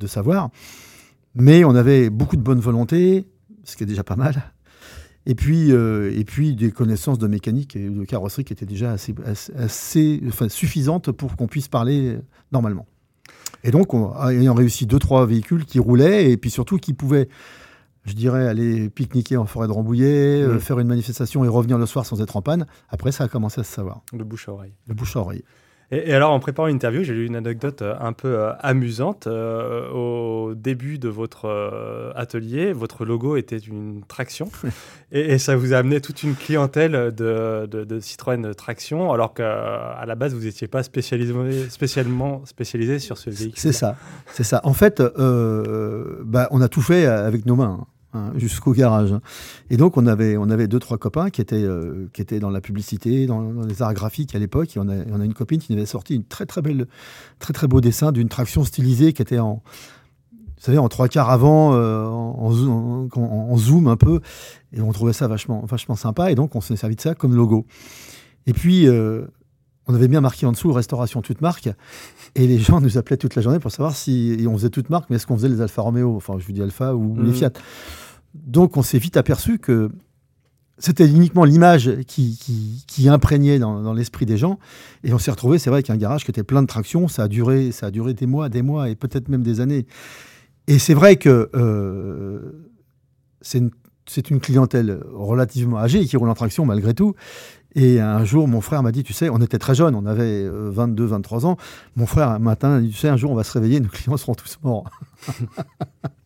savoir, 0.06 0.50
mais 1.36 1.64
on 1.64 1.74
avait 1.74 2.10
beaucoup 2.10 2.36
de 2.36 2.42
bonne 2.42 2.58
volonté, 2.58 3.26
ce 3.64 3.76
qui 3.76 3.84
est 3.84 3.86
déjà 3.86 4.02
pas 4.02 4.16
mal. 4.16 4.52
Et 5.24 5.36
puis, 5.36 5.70
et 5.70 6.24
puis 6.24 6.56
des 6.56 6.72
connaissances 6.72 7.20
de 7.20 7.28
mécanique 7.28 7.76
et 7.76 7.88
de 7.88 8.04
carrosserie 8.04 8.42
qui 8.42 8.52
étaient 8.52 8.66
déjà 8.66 8.90
assez, 8.90 10.20
suffisantes 10.48 11.12
pour 11.12 11.36
qu'on 11.36 11.46
puisse 11.46 11.68
parler 11.68 12.18
normalement. 12.50 12.86
Et 13.64 13.70
donc, 13.70 13.94
on, 13.94 14.14
ayant 14.28 14.54
réussi 14.54 14.86
deux, 14.86 14.98
trois 14.98 15.26
véhicules 15.26 15.64
qui 15.64 15.78
roulaient 15.78 16.30
et 16.30 16.36
puis 16.36 16.50
surtout 16.50 16.78
qui 16.78 16.94
pouvaient, 16.94 17.28
je 18.04 18.14
dirais, 18.14 18.46
aller 18.46 18.90
pique-niquer 18.90 19.36
en 19.36 19.46
forêt 19.46 19.66
de 19.66 19.72
Rambouillet, 19.72 20.42
euh, 20.42 20.54
mmh. 20.54 20.60
faire 20.60 20.78
une 20.78 20.88
manifestation 20.88 21.44
et 21.44 21.48
revenir 21.48 21.78
le 21.78 21.86
soir 21.86 22.04
sans 22.06 22.20
être 22.20 22.36
en 22.36 22.42
panne, 22.42 22.66
après, 22.88 23.12
ça 23.12 23.24
a 23.24 23.28
commencé 23.28 23.60
à 23.60 23.64
se 23.64 23.72
savoir. 23.72 24.02
Le 24.12 24.24
bouche 24.24 24.48
à 24.48 24.52
oreille. 24.52 24.74
Le 24.86 24.94
bouche 24.94 25.16
à 25.16 25.20
oreille. 25.20 25.44
Et, 25.92 26.14
alors, 26.14 26.32
en 26.32 26.40
préparant 26.40 26.68
l'interview, 26.68 27.04
j'ai 27.04 27.12
lu 27.12 27.26
une 27.26 27.36
anecdote 27.36 27.82
euh, 27.82 27.94
un 28.00 28.14
peu 28.14 28.28
euh, 28.28 28.52
amusante. 28.60 29.26
Euh, 29.26 29.90
au 29.90 30.54
début 30.54 30.98
de 30.98 31.10
votre 31.10 32.12
atelier, 32.16 32.72
votre 32.72 33.04
logo 33.04 33.36
était 33.36 33.58
une 33.58 34.02
traction. 34.08 34.50
et, 35.12 35.36
ça 35.36 35.54
vous 35.54 35.74
a 35.74 35.76
amené 35.76 36.00
toute 36.00 36.22
une 36.22 36.34
clientèle 36.34 37.12
de, 37.14 37.66
de, 37.66 38.00
Citroën 38.00 38.54
traction, 38.54 39.12
alors 39.12 39.34
qu'à 39.34 40.02
la 40.06 40.14
base, 40.14 40.34
vous 40.34 40.44
n'étiez 40.44 40.66
pas 40.66 40.82
spécialisé, 40.82 41.68
spécialement 41.68 42.44
spécialisé 42.46 42.98
sur 42.98 43.18
ce 43.18 43.28
véhicule. 43.28 43.52
C'est 43.56 43.72
ça. 43.72 43.96
C'est 44.28 44.44
ça. 44.44 44.62
En 44.64 44.72
fait, 44.72 45.02
bah, 45.02 46.48
on 46.50 46.60
a 46.62 46.68
tout 46.68 46.82
fait 46.82 47.04
avec 47.04 47.44
nos 47.44 47.56
mains. 47.56 47.86
Hein. 48.14 48.32
Jusqu'au 48.36 48.72
garage. 48.72 49.14
Et 49.70 49.78
donc, 49.78 49.96
on 49.96 50.06
avait, 50.06 50.36
on 50.36 50.50
avait 50.50 50.68
deux, 50.68 50.78
trois 50.78 50.98
copains 50.98 51.30
qui 51.30 51.40
étaient, 51.40 51.62
euh, 51.62 52.10
qui 52.12 52.20
étaient 52.20 52.40
dans 52.40 52.50
la 52.50 52.60
publicité, 52.60 53.26
dans, 53.26 53.62
les 53.62 53.80
arts 53.80 53.94
graphiques 53.94 54.34
à 54.34 54.38
l'époque. 54.38 54.76
Et 54.76 54.80
on 54.80 54.88
a, 54.88 54.96
on 55.10 55.20
a 55.20 55.24
une 55.24 55.32
copine 55.32 55.60
qui 55.60 55.72
nous 55.72 55.78
avait 55.78 55.86
sorti 55.86 56.16
une 56.16 56.24
très, 56.24 56.44
très 56.44 56.60
belle, 56.60 56.86
très, 57.38 57.54
très 57.54 57.68
beau 57.68 57.80
dessin 57.80 58.12
d'une 58.12 58.28
traction 58.28 58.64
stylisée 58.64 59.14
qui 59.14 59.22
était 59.22 59.38
en, 59.38 59.62
vous 60.62 60.66
savez, 60.66 60.76
en 60.76 60.88
trois 60.88 61.08
quarts 61.08 61.30
avant, 61.30 61.74
euh, 61.74 62.04
en, 62.04 63.08
en, 63.16 63.56
zoom 63.56 63.88
un 63.88 63.96
peu. 63.96 64.20
Et 64.74 64.82
on 64.82 64.92
trouvait 64.92 65.14
ça 65.14 65.26
vachement, 65.26 65.64
vachement 65.64 65.96
sympa. 65.96 66.30
Et 66.30 66.34
donc, 66.34 66.54
on 66.54 66.60
s'est 66.60 66.76
servi 66.76 66.96
de 66.96 67.00
ça 67.00 67.14
comme 67.14 67.34
logo. 67.34 67.66
Et 68.46 68.52
puis, 68.52 68.88
euh, 68.88 69.22
on 69.86 69.94
avait 69.94 70.08
bien 70.08 70.20
marqué 70.20 70.46
en 70.46 70.52
dessous 70.52 70.72
restauration 70.72 71.22
toute 71.22 71.40
marque. 71.40 71.70
Et 72.34 72.46
les 72.46 72.58
gens 72.58 72.80
nous 72.80 72.98
appelaient 72.98 73.16
toute 73.16 73.34
la 73.34 73.42
journée 73.42 73.58
pour 73.58 73.72
savoir 73.72 73.96
si 73.96 74.44
on 74.46 74.52
faisait 74.52 74.70
toute 74.70 74.90
marque, 74.90 75.10
mais 75.10 75.16
est-ce 75.16 75.26
qu'on 75.26 75.36
faisait 75.36 75.48
les 75.48 75.60
Alfa 75.60 75.82
Romeo? 75.82 76.14
Enfin, 76.14 76.34
je 76.38 76.46
vous 76.46 76.52
dis 76.52 76.62
Alfa 76.62 76.94
ou 76.94 77.16
les 77.16 77.30
mmh. 77.30 77.34
Fiat. 77.34 77.52
Donc 78.34 78.76
on 78.76 78.82
s'est 78.82 78.98
vite 78.98 79.16
aperçu 79.16 79.58
que 79.58 79.90
c'était 80.78 81.06
uniquement 81.06 81.44
l'image 81.44 81.90
qui, 82.06 83.08
imprégnait 83.08 83.58
dans, 83.58 83.92
l'esprit 83.92 84.26
des 84.26 84.36
gens. 84.36 84.58
Et 85.04 85.12
on 85.12 85.18
s'est 85.18 85.30
retrouvé, 85.30 85.58
c'est 85.58 85.70
vrai, 85.70 85.82
qu'un 85.82 85.96
garage 85.96 86.24
qui 86.24 86.30
était 86.30 86.42
plein 86.42 86.62
de 86.62 86.66
traction. 86.66 87.06
Ça 87.06 87.24
a 87.24 87.28
duré, 87.28 87.70
ça 87.70 87.86
a 87.86 87.90
duré 87.90 88.14
des 88.14 88.26
mois, 88.26 88.48
des 88.48 88.62
mois 88.62 88.88
et 88.88 88.96
peut-être 88.96 89.28
même 89.28 89.42
des 89.42 89.60
années. 89.60 89.86
Et 90.66 90.78
c'est 90.78 90.94
vrai 90.94 91.16
que 91.16 91.50
euh, 91.54 92.68
c'est 93.42 93.58
une, 93.58 94.40
clientèle 94.40 95.00
relativement 95.12 95.78
âgée 95.78 96.04
qui 96.04 96.16
roule 96.16 96.30
en 96.30 96.34
traction 96.34 96.66
malgré 96.66 96.94
tout. 96.94 97.14
Et 97.74 98.00
un 98.00 98.24
jour, 98.24 98.48
mon 98.48 98.60
frère 98.60 98.82
m'a 98.82 98.92
dit, 98.92 99.04
tu 99.04 99.12
sais, 99.12 99.30
on 99.30 99.38
était 99.38 99.58
très 99.58 99.74
jeunes, 99.74 99.94
on 99.94 100.04
avait 100.04 100.48
22, 100.48 101.04
euh, 101.04 101.06
23 101.06 101.46
ans. 101.46 101.56
Mon 101.96 102.06
frère, 102.06 102.28
un 102.28 102.38
matin, 102.38 102.76
a 102.76 102.80
dit, 102.80 102.90
tu 102.90 102.98
sais, 102.98 103.08
un 103.08 103.16
jour, 103.16 103.30
on 103.30 103.34
va 103.34 103.44
se 103.44 103.52
réveiller, 103.52 103.80
nos 103.80 103.88
clients 103.88 104.16
seront 104.16 104.34
tous 104.34 104.58
morts. 104.62 104.90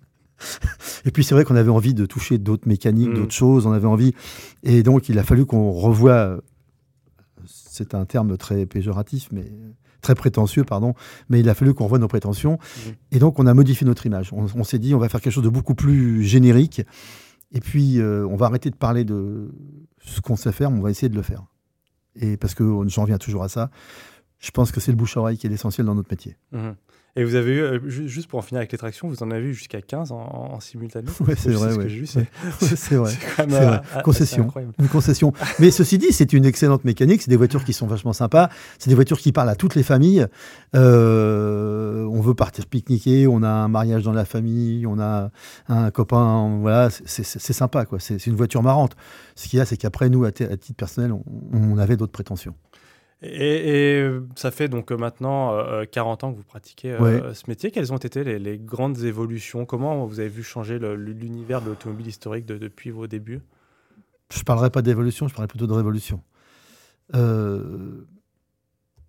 Et 1.05 1.11
puis 1.11 1.25
c'est 1.25 1.35
vrai 1.35 1.45
qu'on 1.45 1.57
avait 1.57 1.71
envie 1.71 1.95
de 1.95 2.07
toucher 2.07 2.39
d'autres 2.39 2.69
mécaniques, 2.69 3.11
mm. 3.11 3.15
d'autres 3.15 3.35
choses, 3.35 3.67
on 3.67 3.73
avait 3.73 3.87
envie. 3.87 4.15
Et 4.63 4.83
donc 4.83 5.09
il 5.09 5.19
a 5.19 5.23
fallu 5.23 5.47
qu'on 5.47 5.71
revoie, 5.71 6.41
c'est 7.47 7.95
un 7.95 8.05
terme 8.05 8.37
très 8.37 8.67
péjoratif, 8.67 9.29
mais 9.33 9.51
très 10.01 10.15
prétentieux, 10.15 10.65
pardon, 10.65 10.95
mais 11.29 11.41
il 11.41 11.49
a 11.49 11.55
fallu 11.55 11.75
qu'on 11.75 11.85
revoie 11.85 11.99
nos 11.99 12.09
prétentions. 12.09 12.55
Mm. 12.55 12.91
Et 13.13 13.19
donc 13.19 13.39
on 13.39 13.47
a 13.47 13.55
modifié 13.55 13.87
notre 13.87 14.07
image. 14.07 14.33
On, 14.33 14.65
s'est 14.65 14.79
dit, 14.79 14.95
on 14.95 14.99
va 14.99 15.09
faire 15.09 15.21
quelque 15.21 15.33
chose 15.33 15.45
de 15.45 15.49
beaucoup 15.49 15.75
plus 15.75 16.23
générique. 16.23 16.83
Et 17.53 17.61
puis 17.61 18.01
euh, 18.01 18.27
on 18.27 18.37
va 18.37 18.47
arrêter 18.47 18.71
de 18.71 18.77
parler 18.77 19.05
de 19.05 19.55
ce 20.01 20.21
qu'on 20.21 20.37
sait 20.37 20.53
faire, 20.53 20.71
mais 20.71 20.79
on 20.79 20.83
va 20.83 20.91
essayer 20.91 21.09
de 21.09 21.17
le 21.17 21.23
faire. 21.23 21.45
Et 22.17 22.37
parce 22.37 22.55
que 22.55 22.65
j'en 22.89 23.03
reviens 23.03 23.19
toujours 23.19 23.43
à 23.43 23.49
ça, 23.49 23.71
je 24.39 24.51
pense 24.51 24.73
que 24.73 24.81
c'est 24.81 24.91
le 24.91 24.97
bouche-oreille 24.97 25.39
qui 25.39 25.47
est 25.47 25.51
l'essentiel 25.51 25.87
dans 25.87 25.95
notre 25.95 26.11
métier. 26.11 26.37
Mm-hmm. 26.53 26.75
Et 27.19 27.25
vous 27.25 27.35
avez 27.35 27.53
eu, 27.53 27.61
euh, 27.61 27.81
juste 27.89 28.29
pour 28.29 28.39
en 28.39 28.43
finir 28.43 28.59
avec 28.59 28.71
les 28.73 28.77
tractions, 28.77 29.09
vous 29.09 29.23
en 29.23 29.31
avez 29.31 29.47
eu 29.47 29.55
jusqu'à 29.55 29.81
15 29.81 30.13
en, 30.13 30.61
simultané? 30.61 31.09
Oui, 31.21 31.33
c'est 31.37 31.51
vrai. 31.51 31.89
C'est 32.77 32.97
vrai. 32.97 33.13
concession. 34.05 34.53
Une 34.79 34.89
concession. 34.89 35.33
Mais 35.59 35.71
ceci 35.71 35.97
dit, 35.97 36.13
c'est 36.13 36.35
une 36.35 36.45
excellente 36.45 36.85
mécanique. 36.85 37.23
C'est 37.23 37.31
des 37.31 37.37
voitures 37.37 37.65
qui 37.65 37.73
sont 37.73 37.87
vachement 37.87 38.13
sympas. 38.13 38.51
C'est 38.79 38.91
des 38.91 38.95
voitures 38.95 39.19
qui 39.19 39.33
parlent 39.33 39.49
à 39.49 39.55
toutes 39.55 39.75
les 39.75 39.83
familles. 39.83 40.27
Euh, 40.75 42.05
on 42.05 42.21
veut 42.21 42.35
partir 42.35 42.67
pique-niquer, 42.67 43.27
on 43.27 43.43
a 43.43 43.49
un 43.49 43.69
mariage 43.69 44.03
dans 44.03 44.13
la 44.13 44.27
famille, 44.27 44.87
on 44.87 45.01
a 45.01 45.31
un 45.69 45.91
copain. 45.91 46.59
Voilà, 46.61 46.91
c'est 46.91 47.25
sympa. 47.25 47.87
quoi. 47.87 47.99
C'est 47.99 48.27
une 48.27 48.37
voiture 48.37 48.63
marrante. 48.63 48.95
Ce 49.37 49.49
qu'il 49.49 49.59
y 49.59 49.63
a, 49.63 49.65
c'est 49.65 49.79
qu'après, 49.79 50.11
nous, 50.11 50.25
à, 50.25 50.33
titre 50.33 50.77
personnel, 50.77 51.13
on 51.53 51.79
avait 51.79 51.97
d'autres 51.97 52.13
prétentions. 52.13 52.55
Et, 53.33 54.01
euh, 54.01 54.27
ça 54.35 54.51
fait 54.51 54.69
donc 54.69 54.91
euh, 54.91 54.97
maintenant 54.97 55.57
40 55.91 56.23
euh, 56.23 56.27
ans 56.27 56.33
que 56.33 56.37
vous 56.37 56.45
pratiquez 56.45 56.97
ce 56.99 57.49
métier. 57.49 57.71
Quelles 57.71 57.93
ont 57.93 57.99
été 57.99 58.25
les, 58.25 58.59
grandes 58.59 59.03
évolutions? 59.03 59.65
Comment 59.65 60.07
vous 60.07 60.21
avez 60.21 60.29
vu 60.29 60.43
changer 60.43 60.79
l'univers 60.79 61.61
de 61.63 61.69
l'automobile 61.69 62.07
historique 62.07 62.47
depuis 62.47 62.91
vos 62.91 63.07
débuts? 63.07 63.41
Je 64.33 64.41
ne 64.41 64.45
parlerai 64.45 64.71
pas 64.71 64.83
d'évolution, 64.83 65.29
je 65.29 65.35
parlerai 65.35 65.49
plutôt 65.49 65.67
de 65.67 65.73
révolution. 65.73 66.23
il 67.15 68.07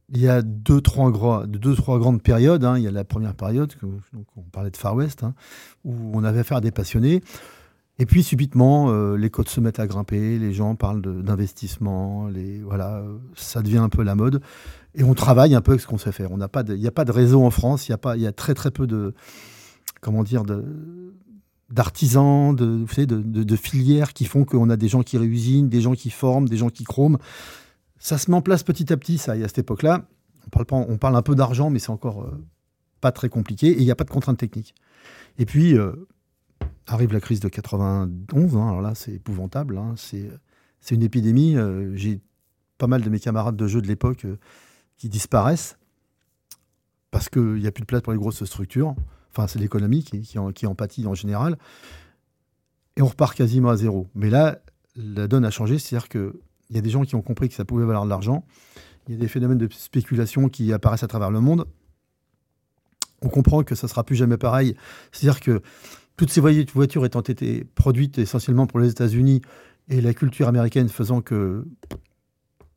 y 0.10 0.28
a 0.28 0.42
deux 0.42 0.82
trois, 0.82 1.12
gros, 1.12 1.46
deux, 1.46 1.76
trois 1.76 2.00
grandes 2.00 2.22
périodes. 2.22 2.64
Hein. 2.64 2.78
Il 2.78 2.84
y 2.84 2.88
a 2.88 2.92
la 2.92 3.04
première 3.04 3.36
période, 3.36 3.74
on 4.36 4.42
parlait 4.44 4.72
de 4.72 4.78
Far 4.78 4.96
West, 4.96 5.24
hein, 5.24 5.34
où 5.84 6.12
on 6.14 6.24
avait 6.24 6.40
affaire 6.40 6.58
à 6.58 6.62
des 6.62 6.72
passionnés. 6.72 7.22
Et 8.00 8.06
puis 8.06 8.24
subitement, 8.24 8.92
euh, 8.92 9.18
les 9.18 9.30
côtes 9.30 9.50
se 9.50 9.60
mettent 9.60 9.80
à 9.80 9.88
grimper, 9.88 10.38
les 10.38 10.54
gens 10.54 10.76
parlent 10.76 11.02
d'investissement, 11.02 12.30
voilà, 12.64 13.04
ça 13.36 13.62
devient 13.62 13.80
un 13.80 13.90
peu 13.90 14.04
la 14.04 14.16
mode. 14.16 14.42
Et 14.94 15.04
on 15.04 15.14
travaille 15.14 15.56
un 15.56 15.62
peu 15.62 15.72
avec 15.72 15.82
ce 15.82 15.88
qu'on 15.88 15.98
sait 15.98 16.12
faire. 16.12 16.30
Il 16.32 16.38
n'y 16.76 16.88
a 16.88 16.92
pas 16.92 17.06
de 17.06 17.12
réseau 17.12 17.44
en 17.44 17.50
France, 17.50 17.88
il 17.88 17.92
y, 17.92 17.94
a 17.94 17.98
pas, 17.98 18.18
y 18.18 18.28
a 18.28 18.32
très 18.32 18.54
très 18.54 18.72
peu 18.72 18.86
de, 18.88 19.14
comment 20.02 20.24
dire, 20.24 20.44
d'artisans, 21.70 22.56
de, 22.56 22.86
de, 23.06 23.44
de, 23.44 23.56
filières 23.56 24.14
qui 24.14 24.26
font 24.26 24.46
qu'on 24.46 24.70
a 24.70 24.78
des 24.78 24.88
gens 24.88 25.04
qui 25.04 25.18
réusinent, 25.18 25.70
des 25.70 25.82
gens 25.82 25.94
qui 25.94 26.10
forment, 26.10 26.48
des 26.48 26.58
gens 26.58 26.70
qui 26.70 26.84
chroment. 26.84 27.18
Ça 28.00 28.18
se 28.18 28.30
met 28.30 28.38
en 28.38 28.42
place 28.42 28.64
petit 28.64 28.92
à 28.94 28.98
petit, 28.98 29.18
ça. 29.18 29.36
Et 29.36 29.44
à 29.44 29.48
cette 29.48 29.60
époque-là, 29.60 30.08
on 30.46 30.50
parle, 30.50 30.66
pas, 30.66 30.76
on 30.76 30.98
parle 30.98 31.16
un 31.16 31.22
peu 31.22 31.36
d'argent, 31.36 31.70
mais 31.70 31.80
c'est 31.80 31.90
encore 31.90 32.24
euh, 32.24 32.44
pas 33.02 33.12
très 33.12 33.30
compliqué. 33.30 33.68
Et 33.68 33.80
il 33.80 33.86
n'y 33.86 33.92
a 33.92 33.96
pas 33.96 34.04
de 34.04 34.10
contraintes 34.10 34.38
techniques. 34.38 34.76
Et 35.40 35.46
puis, 35.46 35.78
euh, 35.78 36.08
arrive 36.88 37.14
la 37.14 37.20
crise 37.20 37.40
de 37.40 37.50
91. 37.50 38.56
Hein, 38.56 38.68
alors 38.68 38.82
là, 38.82 38.96
c'est 38.96 39.14
épouvantable. 39.14 39.78
Hein, 39.78 39.96
c'est 39.98 40.96
une 40.96 41.04
épidémie. 41.04 41.56
Euh, 41.58 41.96
j'ai 41.96 42.22
pas 42.78 42.88
mal 42.88 43.02
de 43.02 43.10
mes 43.10 43.20
camarades 43.20 43.56
de 43.56 43.68
jeu 43.68 43.82
de 43.82 43.88
l'époque 43.88 44.26
euh, 44.26 44.38
qui 44.98 45.10
disparaissent 45.10 45.78
parce 47.12 47.30
qu'il 47.30 47.56
n'y 47.56 47.68
a 47.68 47.72
plus 47.72 47.82
de 47.82 47.88
place 47.88 48.02
pour 48.02 48.14
les 48.14 48.20
grosses 48.20 48.44
structures. 48.46 48.96
Enfin, 49.32 49.48
c'est 49.48 49.60
l'économie 49.60 50.04
qui, 50.04 50.22
qui, 50.22 50.38
en, 50.38 50.76
pâtit 50.76 51.06
en 51.06 51.14
général. 51.14 51.58
Et 52.96 53.02
on 53.02 53.08
repart 53.08 53.36
quasiment 53.36 53.70
à 53.70 53.78
zéro. 53.78 54.08
Mais 54.16 54.30
là, 54.30 54.60
la 54.96 55.28
donne 55.28 55.46
a 55.46 55.52
changé. 55.52 55.78
C'est-à-dire 55.78 56.10
qu'il 56.10 56.32
y 56.72 56.78
a 56.78 56.82
des 56.82 56.90
gens 56.90 57.04
qui 57.04 57.16
ont 57.16 57.22
compris 57.22 57.50
que 57.50 57.56
ça 57.56 57.66
pouvait 57.66 57.86
valoir 57.86 58.06
de 58.06 58.10
l'argent. 58.10 58.46
Il 59.08 59.14
y 59.14 59.18
a 59.18 59.20
des 59.20 59.28
phénomènes 59.28 59.58
de 59.58 59.70
spéculation 59.72 60.50
qui 60.50 60.74
apparaissent 60.74 61.04
à 61.04 61.08
travers 61.08 61.32
le 61.32 61.40
monde. 61.40 61.66
On 63.22 63.30
comprend 63.30 63.64
que 63.64 63.76
ça 63.76 63.88
ne 63.88 63.90
sera 63.90 64.04
plus 64.04 64.16
jamais 64.16 64.38
pareil. 64.38 64.76
C'est-à-dire 65.12 65.40
que 65.40 65.62
toutes 66.18 66.32
ces 66.32 66.42
voitures 66.42 67.06
étant 67.06 67.22
été 67.22 67.64
produites 67.76 68.18
essentiellement 68.18 68.66
pour 68.66 68.80
les 68.80 68.90
États-Unis 68.90 69.42
et 69.88 70.02
la 70.02 70.14
culture 70.14 70.48
américaine 70.48 70.90
faisant 70.90 71.22
que 71.22 71.66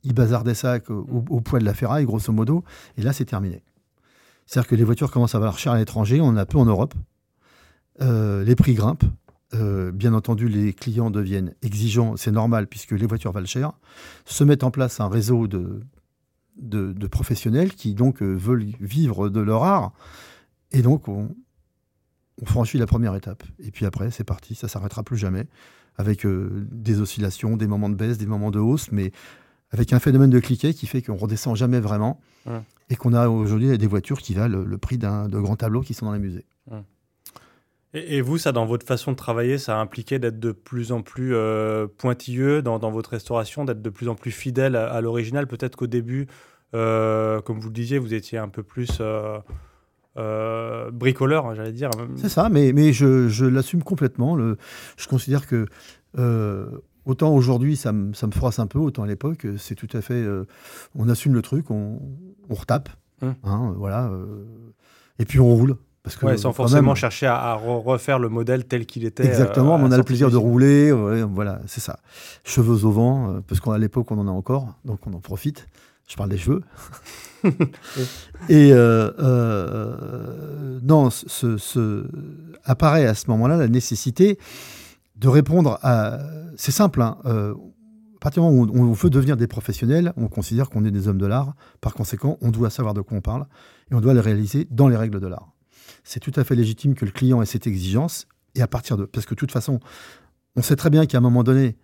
ils 0.03 0.15
bazardaient 0.15 0.55
ça 0.55 0.79
au, 0.89 1.41
poids 1.41 1.59
de 1.59 1.65
la 1.65 1.75
ferraille, 1.75 2.05
grosso 2.05 2.33
modo, 2.33 2.65
et 2.97 3.03
là 3.03 3.13
c'est 3.13 3.25
terminé. 3.25 3.63
C'est-à-dire 4.47 4.69
que 4.69 4.75
les 4.75 4.85
voitures 4.85 5.11
commencent 5.11 5.35
à 5.35 5.39
valoir 5.39 5.59
cher 5.59 5.73
à 5.73 5.79
l'étranger, 5.79 6.21
on 6.21 6.29
en 6.29 6.37
a 6.37 6.47
peu 6.47 6.59
en 6.59 6.65
Europe, 6.65 6.95
euh, 8.01 8.45
les 8.45 8.57
prix 8.57 8.75
grimpent, 8.75 9.05
euh, 9.55 9.91
bien 9.91 10.15
entendu 10.15 10.49
les 10.49 10.73
clients 10.73 11.11
deviennent 11.11 11.55
exigeants, 11.63 12.17
c'est 12.17 12.31
normal 12.31 12.67
puisque 12.67 12.93
les 12.93 13.07
voitures 13.07 13.33
valent 13.33 13.47
cher, 13.47 13.73
se 14.25 14.45
met 14.45 14.65
en 14.65 14.71
place 14.71 15.01
un 15.01 15.09
réseau 15.09 15.47
de, 15.49 15.83
de, 16.57 17.07
professionnels 17.07 17.75
qui 17.75 17.95
donc 17.95 18.23
euh, 18.23 18.35
veulent 18.35 18.67
vivre 18.81 19.29
de 19.29 19.41
leur 19.41 19.65
art, 19.65 19.93
et 20.73 20.83
donc 20.83 21.09
on, 21.09 21.35
on 22.41 22.47
franchit 22.47 22.79
la 22.79 22.87
première 22.87 23.15
étape. 23.15 23.43
Et 23.59 23.71
puis 23.71 23.87
après, 23.87 24.11
c'est 24.11 24.25
parti, 24.25 24.55
ça 24.55 24.69
s'arrêtera 24.69 25.03
plus 25.03 25.17
jamais, 25.17 25.47
avec 25.97 26.25
euh, 26.25 26.67
des 26.71 27.01
oscillations, 27.01 27.57
des 27.57 27.67
moments 27.67 27.89
de 27.89 27.95
baisse, 27.95 28.19
des 28.19 28.27
moments 28.27 28.51
de 28.51 28.59
hausse, 28.59 28.91
mais 28.93 29.13
avec 29.71 29.93
un 29.93 30.01
phénomène 30.01 30.31
de 30.31 30.41
cliquet 30.41 30.75
qui 30.75 30.87
fait 30.87 31.03
qu'on 31.03 31.17
redescend 31.17 31.55
jamais 31.55 31.79
vraiment 31.79 32.21
et 32.89 32.97
qu'on 32.97 33.13
a 33.13 33.29
aujourd'hui 33.29 33.79
des 33.79 33.87
voitures 33.87 34.19
qui 34.19 34.35
valent 34.35 34.65
le 34.65 34.79
prix 34.79 34.99
d'un 34.99 35.29
de 35.29 35.39
grands 35.39 35.55
tableaux 35.55 35.83
qui 35.83 35.95
sont 35.95 36.07
dans 36.07 36.13
les 36.13 36.19
musées. 36.19 36.45
Et, 37.95 38.17
et 38.17 38.21
vous, 38.21 38.39
ça, 38.39 38.51
dans 38.51 38.67
votre 38.67 38.87
façon 38.87 39.13
de 39.13 39.17
travailler, 39.17 39.59
ça 39.59 39.77
a 39.77 39.81
impliqué 39.81 40.19
d'être 40.19 40.41
de 40.41 40.53
plus 40.53 40.91
en 40.91 41.03
plus 41.03 41.35
euh, 41.35 41.87
pointilleux 41.87 42.63
dans, 42.63 42.79
dans 42.79 42.91
votre 42.91 43.11
restauration, 43.11 43.65
d'être 43.65 43.83
de 43.83 43.91
plus 43.91 44.09
en 44.09 44.17
plus 44.17 44.33
fidèle 44.33 44.75
à, 44.75 44.93
à 44.93 45.01
l'original? 45.01 45.47
Peut-être 45.47 45.77
qu'au 45.77 45.87
début, 45.87 46.27
euh, 46.75 47.41
comme 47.41 47.61
vous 47.61 47.69
le 47.69 47.75
disiez, 47.75 47.99
vous 47.99 48.15
étiez 48.15 48.39
un 48.39 48.49
peu 48.49 48.63
plus 48.63 48.99
euh, 50.17 50.91
bricoleur, 50.91 51.47
hein, 51.47 51.55
j'allais 51.55 51.73
dire. 51.73 51.91
C'est 52.17 52.29
ça, 52.29 52.49
mais, 52.49 52.73
mais 52.73 52.93
je, 52.93 53.29
je 53.29 53.45
l'assume 53.45 53.83
complètement. 53.83 54.35
Le, 54.37 54.57
je 54.97 55.07
considère 55.09 55.47
que 55.47 55.67
euh, 56.19 56.67
autant 57.05 57.33
aujourd'hui 57.35 57.77
ça, 57.77 57.93
me- 57.93 58.13
ça 58.15 58.27
me 58.27 58.33
froisse 58.33 58.59
un 58.59 58.67
peu, 58.67 58.79
autant 58.79 59.05
à 59.05 59.07
l'époque 59.07 59.47
c'est 59.59 59.75
tout 59.75 59.89
à 59.97 60.01
fait. 60.01 60.15
euh, 60.15 60.45
on 60.97 61.09
assume 61.09 61.35
le 61.35 61.43
truc, 61.43 61.71
on, 61.71 62.01
on 62.49 62.55
retape, 62.55 62.89
Hum. 63.23 63.35
hein, 63.45 63.75
voilà, 63.77 64.11
et 65.19 65.25
puis 65.27 65.41
on 65.41 65.55
roule. 65.55 65.77
Parce 66.03 66.17
que 66.17 66.25
Ouais, 66.25 66.39
sans 66.39 66.55
forcément 66.55 66.89
même- 66.93 66.97
chercher 66.97 67.27
à, 67.27 67.37
à 67.37 67.57
re- 67.59 67.83
refaire 67.83 68.19
le 68.19 68.31
modèle 68.31 68.65
tel 68.65 68.87
qu'il 68.87 69.05
était. 69.05 69.27
Exactement, 69.27 69.77
mais 69.77 69.85
on 69.85 69.93
a 69.93 69.99
le 69.99 70.03
plaisir 70.03 70.31
de 70.31 70.39
rouler, 70.39 70.91
ouais, 70.91 71.23
voilà, 71.25 71.61
c'est 71.67 71.81
ça. 71.81 71.99
Cheveux 72.43 72.87
au 72.87 72.91
vent, 72.91 73.43
parce 73.47 73.61
qu'à 73.61 73.77
l'époque 73.77 74.11
on 74.11 74.17
en 74.19 74.27
a 74.27 74.31
encore, 74.31 74.75
donc 74.87 75.07
on 75.07 75.13
en 75.13 75.21
profite. 75.21 75.69
Je 76.11 76.17
parle 76.17 76.31
des 76.31 76.39
cheveux. 76.39 76.63
Et 78.49 78.73
euh, 78.73 79.13
euh, 79.21 80.81
non, 80.83 81.09
ce, 81.09 82.05
apparaît 82.65 83.07
à 83.07 83.15
ce 83.15 83.31
moment-là 83.31 83.57
la 83.57 83.69
nécessité 83.69 84.37
de 85.15 85.29
répondre 85.29 85.79
à. 85.83 86.19
C'est 86.57 86.73
simple, 86.73 87.01
hein, 87.01 87.19
euh, 87.27 87.55
à 88.17 88.19
partir 88.21 88.43
du 88.43 88.49
moment 88.49 88.65
où 88.65 88.77
on, 88.77 88.89
on 88.89 88.93
veut 88.93 89.09
devenir 89.09 89.37
des 89.37 89.47
professionnels, 89.47 90.13
on 90.17 90.27
considère 90.27 90.69
qu'on 90.69 90.85
est 90.85 90.91
des 90.91 91.07
hommes 91.07 91.19
de 91.19 91.27
l'art. 91.27 91.55
Par 91.81 91.95
conséquent, 91.95 92.39
on 92.41 92.51
doit 92.51 92.71
savoir 92.71 92.93
de 92.93 93.03
quoi 93.03 93.17
on 93.17 93.21
parle 93.21 93.47
et 93.93 93.95
on 93.95 94.01
doit 94.01 94.13
le 94.13 94.21
réaliser 94.21 94.67
dans 94.73 94.89
les 94.89 94.97
règles 94.97 95.21
de 95.21 95.29
l'art. 95.29 95.53
C'est 96.03 96.21
tout 96.21 96.33
à 96.35 96.43
fait 96.43 96.57
légitime 96.57 96.97
que 96.97 97.05
le 97.05 97.13
client 97.13 97.41
ait 97.41 97.47
cette 97.47 97.69
exigence 97.69 98.27
et 98.57 98.63
à 98.63 98.67
partir 98.67 98.97
de. 98.97 99.05
Parce 99.05 99.27
que 99.27 99.35
de 99.35 99.39
toute 99.39 99.53
façon, 99.53 99.79
on 100.57 100.63
sait 100.63 100.77
très 100.77 100.91
bien 100.91 101.07
qu'à 101.07 101.19
un 101.19 101.21
moment 101.23 101.45
donné, 101.45 101.77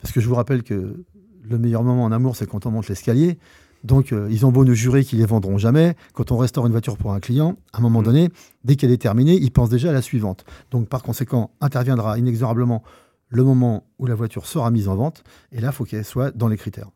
parce 0.00 0.12
que 0.12 0.22
je 0.22 0.26
vous 0.26 0.36
rappelle 0.36 0.62
que 0.62 1.04
le 1.48 1.58
meilleur 1.58 1.82
moment 1.82 2.04
en 2.04 2.12
amour, 2.12 2.36
c'est 2.36 2.46
quand 2.48 2.66
on 2.66 2.70
monte 2.70 2.88
l'escalier. 2.88 3.38
Donc, 3.84 4.12
euh, 4.12 4.26
ils 4.30 4.44
ont 4.46 4.50
beau 4.50 4.64
nous 4.64 4.74
jurer 4.74 5.04
qu'ils 5.04 5.18
les 5.20 5.26
vendront 5.26 5.58
jamais. 5.58 5.94
Quand 6.12 6.32
on 6.32 6.36
restaure 6.38 6.66
une 6.66 6.72
voiture 6.72 6.96
pour 6.96 7.12
un 7.12 7.20
client, 7.20 7.56
à 7.72 7.78
un 7.78 7.80
moment 7.80 8.00
Mhm. 8.00 8.04
donné, 8.04 8.30
dès 8.64 8.74
qu'elle 8.76 8.90
est 8.90 9.00
terminée, 9.00 9.34
ils 9.36 9.50
pensent 9.52 9.70
déjà 9.70 9.90
à 9.90 9.92
la 9.92 10.02
suivante. 10.02 10.44
Donc, 10.70 10.88
par 10.88 11.02
conséquent, 11.02 11.50
interviendra 11.60 12.18
inexorablement 12.18 12.82
le 13.28 13.44
moment 13.44 13.84
où 13.98 14.06
la 14.06 14.14
voiture 14.14 14.46
sera 14.46 14.70
mise 14.70 14.88
en 14.88 14.96
vente. 14.96 15.22
Et 15.52 15.60
là, 15.60 15.68
il 15.68 15.74
faut 15.74 15.84
qu'elle 15.84 16.04
soit 16.04 16.30
dans 16.32 16.48
les 16.48 16.56
critères. 16.56 16.90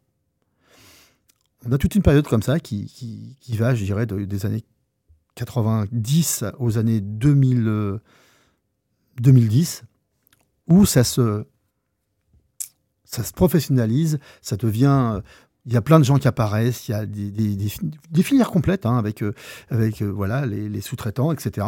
On 1.66 1.72
a 1.72 1.78
toute 1.78 1.94
une 1.94 2.02
période 2.02 2.26
comme 2.26 2.42
ça 2.42 2.58
qui, 2.58 2.86
qui, 2.86 3.36
qui 3.40 3.56
va, 3.56 3.74
je 3.74 3.84
dirais, 3.84 4.06
de- 4.06 4.24
des 4.24 4.46
années 4.46 4.64
90 5.34 6.44
aux 6.58 6.78
années 6.78 7.00
2000, 7.00 7.66
euh, 7.68 7.98
2010, 9.20 9.84
où 10.68 10.86
ça 10.86 11.04
se, 11.04 11.44
ça 13.10 13.24
se 13.24 13.32
professionnalise, 13.32 14.18
ça 14.40 14.56
devient. 14.56 15.12
euh, 15.16 15.20
Il 15.66 15.72
y 15.72 15.76
a 15.76 15.82
plein 15.82 15.98
de 15.98 16.04
gens 16.04 16.18
qui 16.18 16.26
apparaissent, 16.28 16.88
il 16.88 16.92
y 16.92 16.94
a 16.94 17.04
des, 17.06 17.30
des- 17.30 17.54
des 17.56 17.68
fi- 17.68 17.90
des 18.10 18.22
filières 18.22 18.50
complètes 18.50 18.86
hein, 18.86 18.96
avec, 18.96 19.22
euh, 19.22 19.34
avec 19.68 20.00
euh, 20.00 20.06
voilà, 20.06 20.46
les, 20.46 20.80
sous-traitants, 20.80 21.32
etc. 21.32 21.66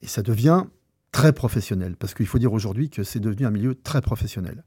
Et 0.00 0.06
ça 0.08 0.22
devient 0.22 0.64
très 1.12 1.32
professionnel, 1.32 1.94
parce 1.96 2.14
qu'il 2.14 2.26
faut 2.26 2.38
dire 2.38 2.52
aujourd'hui 2.52 2.88
que 2.90 3.04
c'est 3.04 3.20
devenu 3.20 3.46
un 3.46 3.50
milieu 3.50 3.74
très 3.74 4.00
professionnel. 4.00 4.64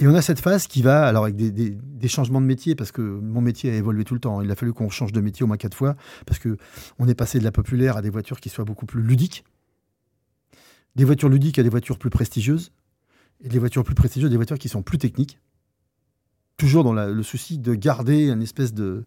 Et 0.00 0.08
on 0.08 0.14
a 0.14 0.22
cette 0.22 0.40
phase 0.40 0.66
qui 0.66 0.82
va, 0.82 1.06
alors 1.06 1.24
avec 1.24 1.36
des, 1.36 1.52
des- 1.52 1.70
des 1.70 2.08
changements 2.08 2.40
de 2.40 2.46
métier, 2.46 2.74
parce 2.74 2.90
que 2.90 3.02
mon 3.02 3.40
métier 3.40 3.70
a 3.70 3.74
évolué 3.74 4.02
tout 4.04 4.14
le 4.14 4.20
temps. 4.20 4.40
Il 4.40 4.50
a 4.50 4.56
fallu 4.56 4.72
qu'on 4.72 4.88
change 4.90 5.12
de 5.12 5.20
métier 5.20 5.44
au 5.44 5.46
moins 5.46 5.56
quatre 5.58 5.76
fois, 5.76 5.94
parce 6.26 6.40
que 6.40 6.56
on 6.98 7.06
est 7.06 7.14
passé 7.14 7.38
de 7.38 7.44
la 7.44 7.52
populaire 7.52 7.96
à 7.98 8.02
des 8.02 8.10
voitures 8.10 8.40
qui 8.40 8.48
soient 8.48 8.64
beaucoup 8.64 8.86
plus 8.86 9.02
ludiques, 9.02 9.44
des 10.96 11.04
voitures 11.04 11.28
ludiques 11.28 11.58
à 11.58 11.62
des 11.62 11.68
voitures 11.68 11.98
plus 11.98 12.10
prestigieuses, 12.10 12.72
et 13.42 13.48
des 13.48 13.58
voitures 13.58 13.84
plus 13.84 13.94
prestigieuses, 13.94 14.30
des 14.30 14.36
voitures 14.36 14.58
qui 14.58 14.68
sont 14.68 14.82
plus 14.82 14.98
techniques. 14.98 15.38
Toujours 16.56 16.84
dans 16.84 16.92
le 16.92 17.22
souci 17.22 17.58
de 17.58 17.74
garder 17.74 18.28
une 18.28 18.42
espèce 18.42 18.72
de 18.72 19.04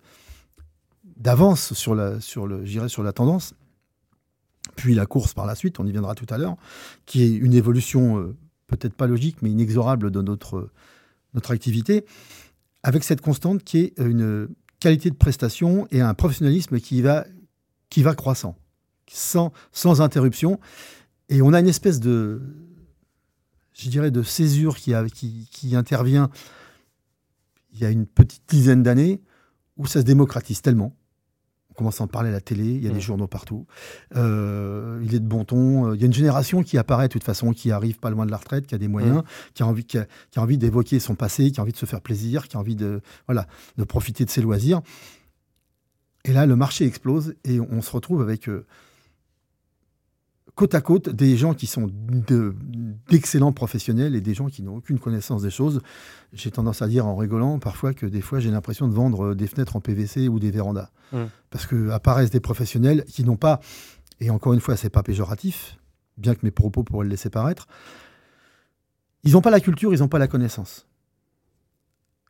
d'avance 1.15 1.73
sur 1.73 1.95
la, 1.95 2.19
sur 2.19 2.47
le, 2.47 2.65
sur 2.87 3.03
la 3.03 3.13
tendance. 3.13 3.55
Puis 4.75 4.93
la 4.93 5.05
course 5.05 5.33
par 5.33 5.45
la 5.45 5.55
suite, 5.55 5.79
on 5.79 5.87
y 5.87 5.91
viendra 5.91 6.13
tout 6.13 6.27
à 6.29 6.37
l'heure, 6.37 6.57
qui 7.05 7.23
est 7.23 7.31
une 7.31 7.53
évolution 7.53 8.19
euh, 8.19 8.35
peut-être 8.67 8.93
pas 8.93 9.07
logique, 9.07 9.37
mais 9.41 9.49
inexorable 9.49 10.11
de 10.11 10.21
notre, 10.21 10.69
notre 11.33 11.51
activité, 11.51 12.05
avec 12.83 13.03
cette 13.03 13.21
constante 13.21 13.63
qui 13.63 13.79
est 13.79 13.93
une 13.97 14.49
qualité 14.79 15.09
de 15.09 15.15
prestation 15.15 15.87
et 15.89 16.01
un 16.01 16.13
professionnalisme 16.13 16.79
qui 16.79 17.01
va, 17.01 17.25
qui 17.89 18.03
va 18.03 18.13
croissant, 18.13 18.55
sans, 19.09 19.51
sans 19.71 20.01
interruption. 20.01 20.59
Et 21.29 21.41
on 21.41 21.53
a 21.53 21.59
une 21.59 21.67
espèce 21.67 21.99
de, 21.99 22.41
je 23.77 23.89
dirais, 23.89 24.11
de 24.11 24.23
césure 24.23 24.77
qui, 24.77 24.93
a- 24.93 25.05
qui, 25.07 25.47
qui 25.51 25.75
intervient 25.75 26.29
il 27.73 27.79
y 27.79 27.85
a 27.85 27.89
une 27.91 28.05
petite 28.07 28.43
dizaine 28.47 28.81
d'années, 28.81 29.21
où 29.77 29.85
ça 29.85 29.99
se 29.99 30.05
démocratise 30.05 30.61
tellement. 30.61 30.95
On 31.69 31.73
commence 31.75 32.01
à 32.01 32.05
en 32.05 32.07
parler 32.07 32.29
à 32.29 32.31
la 32.31 32.41
télé, 32.41 32.63
il 32.65 32.83
y 32.83 32.87
a 32.87 32.89
Mm. 32.89 32.93
des 32.93 33.01
journaux 33.01 33.27
partout. 33.27 33.67
Euh, 34.15 34.99
il 35.03 35.13
est 35.13 35.19
de 35.19 35.27
bon 35.27 35.45
ton. 35.45 35.93
Il 35.93 35.99
y 36.01 36.03
a 36.03 36.07
une 36.07 36.13
génération 36.13 36.63
qui 36.63 36.79
apparaît 36.79 37.07
de 37.07 37.13
toute 37.13 37.23
façon, 37.23 37.51
qui 37.51 37.69
arrive 37.71 37.99
pas 37.99 38.09
loin 38.09 38.25
de 38.25 38.31
la 38.31 38.37
retraite, 38.37 38.65
qui 38.65 38.73
a 38.73 38.79
des 38.79 38.87
moyens, 38.87 39.21
qui 39.53 39.61
a 39.61 39.67
envie, 39.67 39.83
qui 39.85 39.99
a, 39.99 40.07
qui 40.31 40.39
a 40.39 40.41
envie 40.41 40.57
d'évoquer 40.57 40.99
son 40.99 41.13
passé, 41.13 41.51
qui 41.51 41.59
a 41.59 41.63
envie 41.63 41.73
de 41.73 41.77
se 41.77 41.85
faire 41.85 42.01
plaisir, 42.01 42.47
qui 42.47 42.57
a 42.57 42.59
envie 42.59 42.75
de, 42.75 43.01
voilà, 43.27 43.45
de 43.77 43.83
profiter 43.83 44.25
de 44.25 44.31
ses 44.31 44.41
loisirs. 44.41 44.81
Et 46.23 46.33
là, 46.33 46.47
le 46.47 46.55
marché 46.55 46.85
explose 46.85 47.35
et 47.43 47.59
on 47.59 47.83
se 47.83 47.91
retrouve 47.91 48.21
avec 48.23 48.49
euh, 48.49 48.65
côte 50.57 50.73
à 50.75 50.81
côte 50.81 51.07
des 51.07 51.37
gens 51.37 51.53
qui 51.53 51.67
sont 51.67 51.87
de- 51.91 52.55
d'excellents 53.09 53.53
professionnels 53.53 54.15
et 54.15 54.21
des 54.21 54.33
gens 54.33 54.47
qui 54.47 54.63
n'ont 54.63 54.77
aucune 54.77 54.97
connaissance 54.97 55.43
des 55.43 55.51
choses. 55.51 55.81
J'ai 56.33 56.49
tendance 56.49 56.81
à 56.81 56.87
dire 56.87 57.05
en 57.05 57.15
rigolant 57.15 57.59
parfois 57.59 57.93
que 57.93 58.07
des 58.07 58.21
fois 58.21 58.39
j'ai 58.39 58.49
l'impression 58.49 58.87
de 58.87 58.93
vendre 58.93 59.27
euh, 59.27 59.35
des 59.35 59.45
fenêtres 59.45 59.75
en 59.75 59.81
PVC 59.81 60.27
ou 60.27 60.39
des 60.39 60.49
vérandas. 60.49 60.89
Mm. 61.13 61.25
Parce 61.51 61.67
que 61.67 61.91
apparaissent 61.91 62.31
des 62.31 62.39
professionnels 62.39 63.05
qui 63.05 63.23
n'ont 63.23 63.37
pas, 63.37 63.61
et 64.19 64.31
encore 64.31 64.53
une 64.53 64.59
fois, 64.59 64.75
c'est 64.75 64.89
pas 64.89 65.03
péjoratif, 65.03 65.77
bien 66.17 66.33
que 66.33 66.41
mes 66.41 66.51
propos 66.51 66.83
pourraient 66.83 67.05
le 67.05 67.11
laisser 67.11 67.29
paraître, 67.29 67.67
ils 69.23 69.33
n'ont 69.33 69.41
pas 69.41 69.51
la 69.51 69.59
culture, 69.59 69.93
ils 69.93 69.99
n'ont 69.99 70.07
pas 70.07 70.19
la 70.19 70.27
connaissance. 70.27 70.87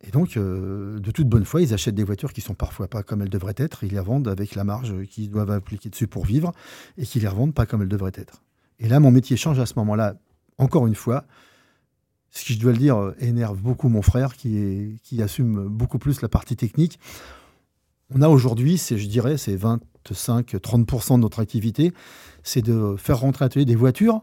Et 0.02 0.12
donc, 0.12 0.38
euh, 0.38 1.00
de 1.00 1.12
toute 1.12 1.28
bonne 1.28 1.46
foi, 1.46 1.62
ils 1.62 1.74
achètent 1.74 1.96
des 1.96 2.04
voitures 2.04 2.32
qui 2.32 2.42
sont 2.42 2.54
parfois 2.54 2.88
pas 2.88 3.02
comme 3.02 3.22
elles 3.22 3.30
devraient 3.30 3.56
être, 3.58 3.84
ils 3.84 3.92
les 3.92 4.00
revendent 4.00 4.28
avec 4.28 4.54
la 4.54 4.64
marge 4.64 4.94
qu'ils 5.06 5.30
doivent 5.30 5.50
appliquer 5.50 5.90
dessus 5.90 6.08
pour 6.08 6.26
vivre, 6.26 6.52
et 6.98 7.06
qui 7.06 7.20
les 7.20 7.28
revendent 7.28 7.54
pas 7.54 7.66
comme 7.66 7.82
elles 7.82 7.88
devraient 7.88 8.12
être. 8.14 8.44
Et 8.80 8.88
là, 8.88 9.00
mon 9.00 9.10
métier 9.10 9.38
change 9.38 9.60
à 9.60 9.66
ce 9.66 9.74
moment-là, 9.78 10.16
encore 10.60 10.86
une 10.86 10.96
fois. 10.96 11.26
Ce 12.30 12.46
qui, 12.46 12.54
je 12.54 12.60
dois 12.60 12.74
le 12.74 12.78
dire, 12.78 12.98
euh, 12.98 13.16
énerve 13.20 13.60
beaucoup 13.60 13.90
mon 13.90 14.04
frère, 14.04 14.36
qui, 14.36 15.00
assume 15.20 15.68
beaucoup 15.68 15.98
plus 15.98 16.22
la 16.22 16.30
partie 16.30 16.56
technique. 16.56 17.00
On 18.14 18.22
a 18.22 18.30
aujourd'hui, 18.30 18.78
je 18.78 19.08
dirais, 19.08 19.38
c'est 19.38 19.58
25-30% 19.58 21.16
de 21.16 21.22
notre 21.22 21.40
activité, 21.40 21.92
c'est 22.44 22.62
de 22.62 22.96
faire 22.98 23.20
rentrer 23.20 23.44
à 23.44 23.46
l'atelier 23.48 23.66
des 23.66 23.76
voitures 23.76 24.22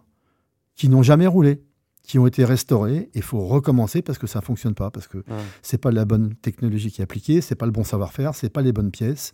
qui 0.77 0.89
n'ont 0.89 1.03
jamais 1.03 1.27
roulé, 1.27 1.63
qui 2.05 2.19
ont 2.21 2.27
été 2.29 2.45
restaurées. 2.45 3.11
Il 3.15 3.23
faut 3.23 3.45
recommencer 3.47 4.01
parce 4.03 4.19
que 4.19 4.27
ça 4.29 4.39
ne 4.39 4.45
fonctionne 4.45 4.75
pas, 4.75 4.91
parce 4.93 5.09
que 5.09 5.19
Ouais. 5.19 5.25
c'est 5.63 5.79
pas 5.79 5.91
la 5.91 6.05
bonne 6.05 6.35
technologie 6.37 6.93
qui 6.93 7.01
est 7.01 7.05
appliquée, 7.05 7.41
c'est 7.41 7.55
pas 7.57 7.67
le 7.67 7.73
bon 7.73 7.83
savoir-faire, 7.83 8.35
c'est 8.37 8.51
pas 8.51 8.63
les 8.63 8.73
bonnes 8.73 8.91
pièces. 8.93 9.33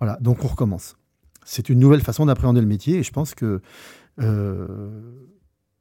Voilà, 0.00 0.18
donc 0.20 0.44
on 0.44 0.48
recommence. 0.48 0.96
C'est 1.44 1.68
une 1.70 1.78
nouvelle 1.78 2.02
façon 2.02 2.26
d'appréhender 2.26 2.60
le 2.60 2.66
métier 2.66 2.98
et 2.98 3.02
je 3.02 3.12
pense 3.12 3.34
que 3.34 3.62
euh, 4.20 5.00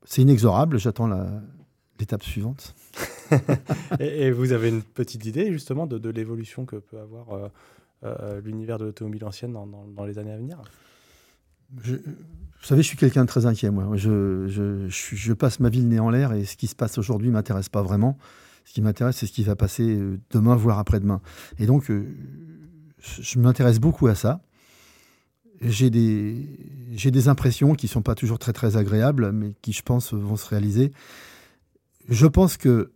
c'est 0.05 0.21
inexorable. 0.21 0.77
J'attends 0.79 1.09
l'étape 1.99 2.23
suivante. 2.23 2.75
et, 3.99 4.27
et 4.27 4.31
vous 4.31 4.51
avez 4.51 4.69
une 4.69 4.81
petite 4.81 5.25
idée 5.25 5.51
justement 5.51 5.85
de, 5.87 5.97
de 5.97 6.09
l'évolution 6.09 6.65
que 6.65 6.77
peut 6.77 6.99
avoir 6.99 7.33
euh, 7.33 7.47
euh, 8.05 8.41
l'univers 8.41 8.77
de 8.77 8.85
l'automobile 8.85 9.25
ancienne 9.25 9.53
dans, 9.53 9.67
dans- 9.67 9.85
dans 9.87 10.05
les 10.05 10.17
années 10.17 10.31
à 10.31 10.37
venir? 10.37 10.61
Vous 11.71 12.65
savez, 12.65 12.82
je 12.82 12.88
suis 12.88 12.97
quelqu'un 12.97 13.23
de 13.23 13.27
très 13.27 13.45
inquiet, 13.45 13.69
moi. 13.69 13.95
Je, 13.95 15.34
passe 15.34 15.60
ma 15.60 15.69
vie 15.69 15.82
le 15.82 15.88
nez 15.88 15.99
en 15.99 16.10
l'air 16.10 16.34
et 16.34 16.45
ce 16.45 16.58
qui 16.58 16.67
se 16.67 16.75
passe 16.75 16.97
aujourd'hui 16.97 17.29
ne 17.29 17.34
m'intéresse 17.34 17.69
pas 17.69 17.82
vraiment. 17.82 18.17
Ce 18.65 18.73
qui 18.73 18.82
m'intéresse, 18.82 19.17
c'est 19.17 19.25
ce 19.25 19.32
qui 19.32 19.43
va 19.43 19.55
passer 19.55 19.95
euh, 19.95 20.19
demain, 20.29 20.55
voire 20.55 20.77
après-demain. 20.77 21.21
Et 21.58 21.65
donc, 21.65 21.89
euh, 21.89 22.05
je 22.99 23.39
m'intéresse 23.39 23.79
beaucoup 23.79 24.08
à 24.08 24.15
ça. 24.15 24.41
J'ai 25.62 25.89
des, 25.89 27.27
impressions 27.27 27.73
qui 27.73 27.88
ne 27.88 27.89
sont 27.89 28.01
pas 28.01 28.15
toujours 28.15 28.38
très, 28.38 28.53
très 28.53 28.77
agréables, 28.77 29.32
mais 29.32 29.55
qui, 29.62 29.73
je 29.73 29.82
pense, 29.82 30.13
vont 30.13 30.36
se 30.36 30.47
réaliser. 30.47 30.91
Je 32.10 32.27
pense 32.27 32.58
que 32.58 32.91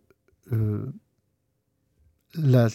euh, 0.52 0.86
la 2.34 2.68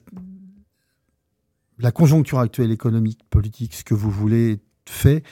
conjoncture 1.91 2.39
actuelle 2.39 2.71
économique, 2.71 3.21
politique, 3.29 3.75
ce 3.75 3.83
que 3.83 3.93
vous 3.93 4.11
voulez, 4.11 4.59
fait 4.89 5.23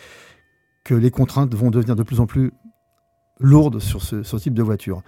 les 0.96 1.12
contraintes 1.12 1.54
vont 1.54 1.72
devenir 1.72 1.96
de 1.96 2.04
plus 2.04 2.20
en 2.20 2.26
plus 2.26 2.52
lourdes 3.40 3.80
sur 3.80 4.02
ce, 4.02 4.24
ce 4.24 4.38
type 4.38 4.54
de 4.54 4.64
voiture. 4.64 5.04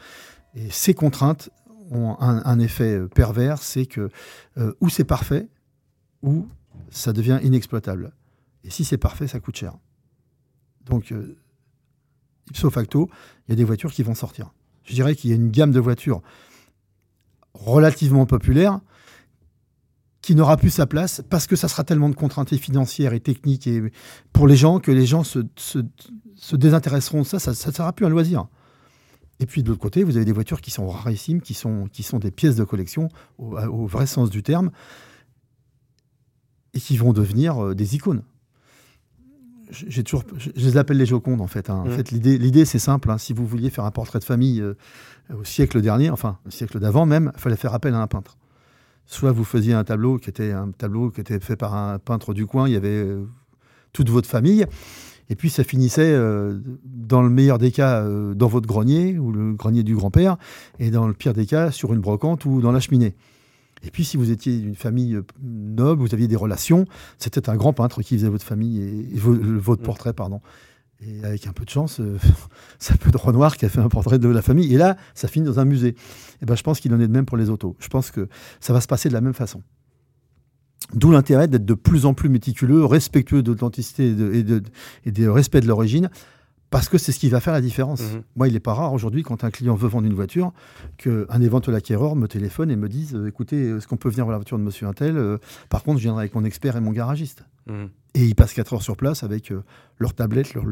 Et 0.55 0.69
ces 0.69 0.93
contraintes, 0.93 1.49
ont 1.91 2.17
un, 2.19 2.59
effet 2.59 2.99
pervers, 3.15 3.61
c'est 3.61 3.85
que 3.85 4.09
ou 4.79 4.89
c'est 4.89 5.03
parfait, 5.03 5.47
ou 6.21 6.47
ça 6.89 7.13
devient 7.13 7.39
inexploitable. 7.43 8.13
Et 8.63 8.69
si 8.69 8.83
c'est 8.83 8.97
parfait, 8.97 9.27
ça 9.27 9.39
coûte 9.39 9.55
cher. 9.55 9.73
Donc, 10.85 11.13
ipso 12.49 12.69
facto, 12.69 13.09
il 13.47 13.51
y 13.51 13.53
a 13.53 13.55
des 13.55 13.63
voitures 13.63 13.91
qui 13.91 14.03
vont 14.03 14.15
sortir. 14.15 14.51
Je 14.83 14.93
dirais 14.93 15.15
qu'il 15.15 15.29
y 15.29 15.33
a 15.33 15.35
une 15.35 15.51
gamme 15.51 15.71
de 15.71 15.79
voitures 15.79 16.21
relativement 17.53 18.25
populaire 18.25 18.79
qui 20.29 20.35
n'aura 20.35 20.57
plus 20.57 20.69
sa 20.69 20.85
place 20.85 21.23
parce 21.27 21.47
que 21.47 21.55
ça 21.55 21.67
sera 21.67 21.83
tellement 21.83 22.07
de 22.07 22.13
contraintes 22.13 22.55
financières 22.55 23.13
et 23.13 23.19
techniques 23.19 23.65
et 23.65 23.91
pour 24.31 24.47
les 24.47 24.55
gens 24.55 24.79
que 24.79 24.91
les 24.91 25.07
gens 25.07 25.23
se, 25.23 25.39
désintéresseront 26.53 27.21
de 27.21 27.25
ça, 27.25 27.39
ça 27.39 27.49
ne 27.49 27.73
sera 27.73 27.93
plus 27.93 28.05
un 28.05 28.09
loisir. 28.09 28.45
Et 29.39 29.47
puis 29.47 29.63
de 29.63 29.69
l'autre 29.69 29.81
côté, 29.81 30.03
vous 30.03 30.17
avez 30.17 30.25
des 30.25 30.31
voitures 30.31 30.61
qui 30.61 30.69
sont 30.69 30.87
rarissimes, 30.87 31.41
qui 31.41 31.55
sont, 31.55 31.87
qui 31.91 32.03
sont 32.03 32.19
des 32.19 32.29
pièces 32.29 32.55
de 32.55 32.63
collection 32.63 33.09
au, 33.39 33.87
vrai 33.87 34.05
sens 34.05 34.29
du 34.29 34.43
terme, 34.43 34.69
et 36.75 36.79
qui 36.79 36.95
vont 36.95 37.11
devenir 37.11 37.65
euh, 37.65 37.73
des 37.73 37.95
icônes. 37.95 38.21
J'ai 39.71 40.03
toujours, 40.03 40.25
je, 40.37 40.51
les 40.55 40.77
appelle 40.77 40.97
les 40.97 41.07
Jocondes 41.07 41.41
en 41.41 41.47
fait. 41.47 41.71
Hein. 41.71 41.85
En 41.85 41.85
mmh. 41.85 41.91
fait, 41.91 42.11
l'idée, 42.11 42.37
l'idée 42.37 42.65
c'est 42.65 42.77
simple. 42.77 43.09
Hein. 43.09 43.17
Si 43.17 43.33
vous 43.33 43.47
vouliez 43.47 43.71
faire 43.71 43.85
un 43.85 43.91
portrait 43.91 44.19
de 44.19 44.25
famille 44.25 44.61
euh, 44.61 44.75
au 45.35 45.43
siècle 45.43 45.81
dernier, 45.81 46.11
enfin 46.11 46.37
au 46.45 46.51
siècle 46.51 46.79
d'avant 46.79 47.07
même, 47.07 47.31
il 47.35 47.39
fallait 47.39 47.55
faire 47.55 47.73
appel 47.73 47.95
à 47.95 47.99
un 47.99 48.05
peintre 48.05 48.37
soit 49.09 49.31
vous 49.31 49.43
faisiez 49.43 49.73
un 49.73 49.83
tableau 49.83 50.17
qui 50.17 50.29
était 50.29 50.51
un 50.51 50.69
tableau 50.69 51.09
qui 51.09 51.19
était 51.19 51.39
fait 51.39 51.55
par 51.55 51.75
un 51.75 51.97
peintre 51.97 52.35
du 52.35 52.45
coin, 52.45 52.67
il 52.67 52.73
y 52.73 52.77
avait 52.77 52.89
euh, 52.89 53.25
toute 53.91 54.07
votre 54.09 54.29
famille, 54.29 54.67
et 55.29 55.35
puis 55.35 55.49
ça 55.49 55.63
finissait, 55.63 56.13
euh, 56.13 56.59
dans 56.85 57.23
le 57.23 57.29
meilleur 57.29 57.57
des 57.57 57.71
cas, 57.71 58.03
euh, 58.03 58.35
dans 58.35 58.47
votre 58.47 58.67
grenier 58.67 59.17
ou 59.17 59.31
le 59.31 59.53
grenier 59.53 59.81
du 59.81 59.95
grand-père, 59.95 60.37
et 60.77 60.91
dans 60.91 61.07
le 61.07 61.13
pire 61.13 61.33
des 61.33 61.47
cas, 61.47 61.71
sur 61.71 61.91
une 61.91 62.01
brocante 62.01 62.45
ou 62.45 62.61
dans 62.61 62.71
la 62.71 62.79
cheminée. 62.79 63.15
Et 63.81 63.89
puis, 63.89 64.03
si 64.03 64.15
vous 64.15 64.29
étiez 64.29 64.59
d'une 64.59 64.75
famille 64.75 65.19
noble, 65.41 66.01
vous 66.01 66.13
aviez 66.13 66.27
des 66.27 66.35
relations, 66.35 66.85
c'était 67.17 67.49
un 67.49 67.55
grand 67.55 67.73
peintre 67.73 68.03
qui 68.03 68.15
faisait 68.15 68.29
votre 68.29 68.45
famille 68.45 68.81
et, 68.81 69.17
votre 69.17 69.81
mmh. 69.81 69.85
portrait, 69.85 70.13
pardon. 70.13 70.41
Et 71.01 71.23
avec 71.23 71.47
un 71.47 71.53
peu 71.53 71.63
de 71.63 71.69
chance, 71.69 71.99
euh, 71.99 72.17
ça 72.79 72.95
peut 72.97 73.09
être 73.09 73.23
Renoir 73.23 73.55
qui 73.55 73.65
a 73.65 73.69
fait 73.69 73.79
un 73.79 73.89
portrait 73.89 74.19
de 74.19 74.27
la 74.27 74.41
famille. 74.41 74.73
Et 74.73 74.77
là, 74.77 74.97
ça 75.13 75.27
finit 75.27 75.45
dans 75.45 75.59
un 75.59 75.65
musée. 75.65 75.95
Et 76.41 76.45
ben, 76.45 76.55
je 76.55 76.63
pense 76.63 76.79
qu'il 76.79 76.93
en 76.93 76.99
est 76.99 77.07
de 77.07 77.13
même 77.13 77.25
pour 77.25 77.37
les 77.37 77.49
autos. 77.49 77.75
Je 77.79 77.87
pense 77.87 78.11
que 78.11 78.27
ça 78.59 78.73
va 78.73 78.81
se 78.81 78.87
passer 78.87 79.09
de 79.09 79.13
la 79.13 79.21
même 79.21 79.33
façon. 79.33 79.63
D'où 80.93 81.11
l'intérêt 81.11 81.47
d'être 81.47 81.65
de 81.65 81.73
plus 81.73 82.05
en 82.05 82.13
plus 82.13 82.29
méticuleux, 82.29 82.83
respectueux 82.83 83.43
de 83.43 83.51
l'authenticité 83.51 84.07
et, 84.07 84.43
de, 84.43 84.63
et 85.05 85.11
de 85.11 85.27
respect 85.27 85.61
de 85.61 85.67
l'origine, 85.67 86.09
parce 86.69 86.87
que 86.87 86.97
c'est 86.97 87.11
ce 87.11 87.19
qui 87.19 87.29
va 87.29 87.39
faire 87.39 87.53
la 87.53 87.61
différence. 87.61 88.01
Mhm. 88.01 88.23
Moi, 88.35 88.47
il 88.47 88.53
n'est 88.53 88.59
pas 88.59 88.73
rare 88.73 88.93
aujourd'hui, 88.93 89.23
quand 89.23 89.43
un 89.43 89.49
client 89.49 89.75
veut 89.75 89.87
vendre 89.87 90.07
une 90.07 90.13
voiture, 90.13 90.53
qu'un 90.97 91.41
éventuel 91.41 91.75
acquéreur 91.75 92.15
me 92.15 92.27
téléphone 92.27 92.69
et 92.69 92.75
me 92.75 92.87
dise 92.87 93.15
euh, 93.15 93.27
écoutez, 93.27 93.69
est-ce 93.69 93.87
qu'on 93.87 93.97
peut 93.97 94.09
venir 94.09 94.25
voir 94.25 94.33
la 94.33 94.37
voiture 94.37 94.57
de 94.57 94.63
monsieur 94.63 94.87
Intel 94.87 95.17
euh, 95.17 95.37
Par 95.69 95.83
contre, 95.83 95.97
je 95.97 96.03
viendrai 96.03 96.23
avec 96.23 96.35
mon 96.35 96.43
expert 96.43 96.75
et 96.75 96.81
mon 96.81 96.91
garagiste. 96.91 97.43
Mhm. 97.67 97.89
Et 98.15 98.25
ils 98.25 98.35
passent 98.35 98.53
4 98.53 98.73
heures 98.73 98.81
sur 98.81 98.97
place 98.97 99.23
avec 99.23 99.51
euh, 99.51 99.63
leur 99.97 100.13
tablette, 100.13 100.53
leur, 100.53 100.65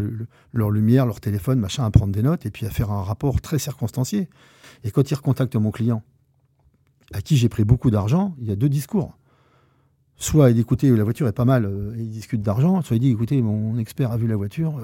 leur, 0.53 0.71
lumière, 0.71 1.05
leur 1.05 1.19
téléphone, 1.19 1.59
machin, 1.59 1.85
à 1.85 1.91
prendre 1.91 2.11
des 2.11 2.23
notes 2.23 2.45
et 2.45 2.51
puis 2.51 2.65
à 2.65 2.69
faire 2.69 2.91
un 2.91 3.03
rapport 3.03 3.41
très 3.41 3.59
circonstancié. 3.59 4.29
Et 4.83 4.91
quand 4.91 5.09
ils 5.09 5.15
recontactent 5.15 5.55
mon 5.55 5.71
client, 5.71 6.03
à 7.13 7.21
qui 7.21 7.37
j'ai 7.37 7.49
pris 7.49 7.63
beaucoup 7.63 7.89
d'argent, 7.89 8.35
il 8.39 8.47
y 8.47 8.51
a 8.51 8.55
deux 8.55 8.69
discours. 8.69 9.17
Soit 10.19 10.49
il 10.49 10.55
dit 10.55 10.61
écoutez, 10.61 10.89
la 10.95 11.03
voiture 11.03 11.27
est 11.27 11.33
pas 11.33 11.45
mal, 11.45 11.71
et 11.95 12.01
il 12.01 12.09
discute 12.09 12.41
d'argent, 12.41 12.81
soit 12.81 12.95
il 12.97 12.99
dit 12.99 13.11
écoutez, 13.11 13.39
mon 13.41 13.77
expert 13.77 14.11
a 14.11 14.17
vu 14.17 14.27
la 14.27 14.35
voiture 14.35 14.81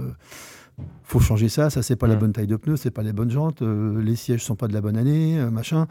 faut 1.04 1.20
changer 1.20 1.50
ça, 1.50 1.70
ça 1.70 1.84
c'est 1.84 1.96
pas 1.96 2.08
la 2.08 2.16
bonne 2.16 2.34
taille 2.34 2.48
de 2.48 2.56
pneus, 2.56 2.78
c'est 2.78 2.92
pas 2.92 3.04
les 3.04 3.14
bonnes 3.14 3.30
jantes, 3.30 3.62
euh, 3.62 4.02
les 4.02 4.16
sièges 4.16 4.44
sont 4.44 4.56
pas 4.56 4.68
de 4.68 4.74
la 4.74 4.82
bonne 4.82 4.98
année, 4.98 5.40
euh, 5.40 5.52
machin. 5.52 5.88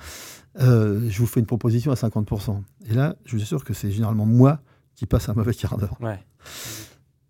Euh, 0.61 1.01
je 1.09 1.19
vous 1.19 1.27
fais 1.27 1.41
une 1.41 1.47
proposition 1.47 1.93
à 1.93 1.95
50%. 1.95 2.63
Et 2.89 2.95
là, 2.95 3.17
je 3.25 3.37
vous 3.37 3.43
assure 3.43 3.65
que 3.65 3.75
c'est 3.75 3.91
généralement 3.91 4.27
moi 4.27 4.61
qui 4.95 5.07
passe 5.07 5.29
un 5.29 5.35
mauvais 5.35 5.55
quart 5.55 5.79
d'heure. 5.79 5.97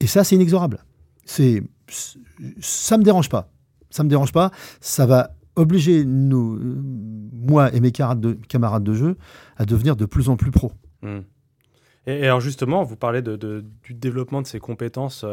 Et 0.01 0.07
ça, 0.07 0.25
c'est 0.25 0.35
inexorable. 0.35 0.85
C'est, 1.25 1.63
ça 2.61 2.99
me 2.99 3.05
dérange 3.05 3.29
pas. 3.29 3.51
Ça 3.91 4.03
me 4.03 4.09
dérange 4.09 4.33
pas. 4.33 4.51
Ça 4.81 5.07
va 5.07 5.35
obliger 5.55 6.05
nous, 6.05 6.59
moi 7.33 7.73
et 7.75 7.81
mes 7.81 7.93
camarades 7.93 8.21
de, 8.21 8.33
camarades 8.49 8.85
de 8.85 8.95
jeu 8.95 9.17
à 9.57 9.67
devenir 9.67 9.97
de 9.97 10.07
plus 10.07 10.29
en 10.29 10.37
plus 10.37 10.51
pros. 10.51 10.73
Hmm. 11.03 11.21
Et, 12.07 12.25
alors 12.25 12.41
justement, 12.41 12.83
vous 12.83 12.97
parlez 12.97 13.23
de, 13.23 13.65
du 13.83 13.95
développement 13.95 14.41
de 14.41 14.47
ces 14.47 14.59
compétences 14.59 15.25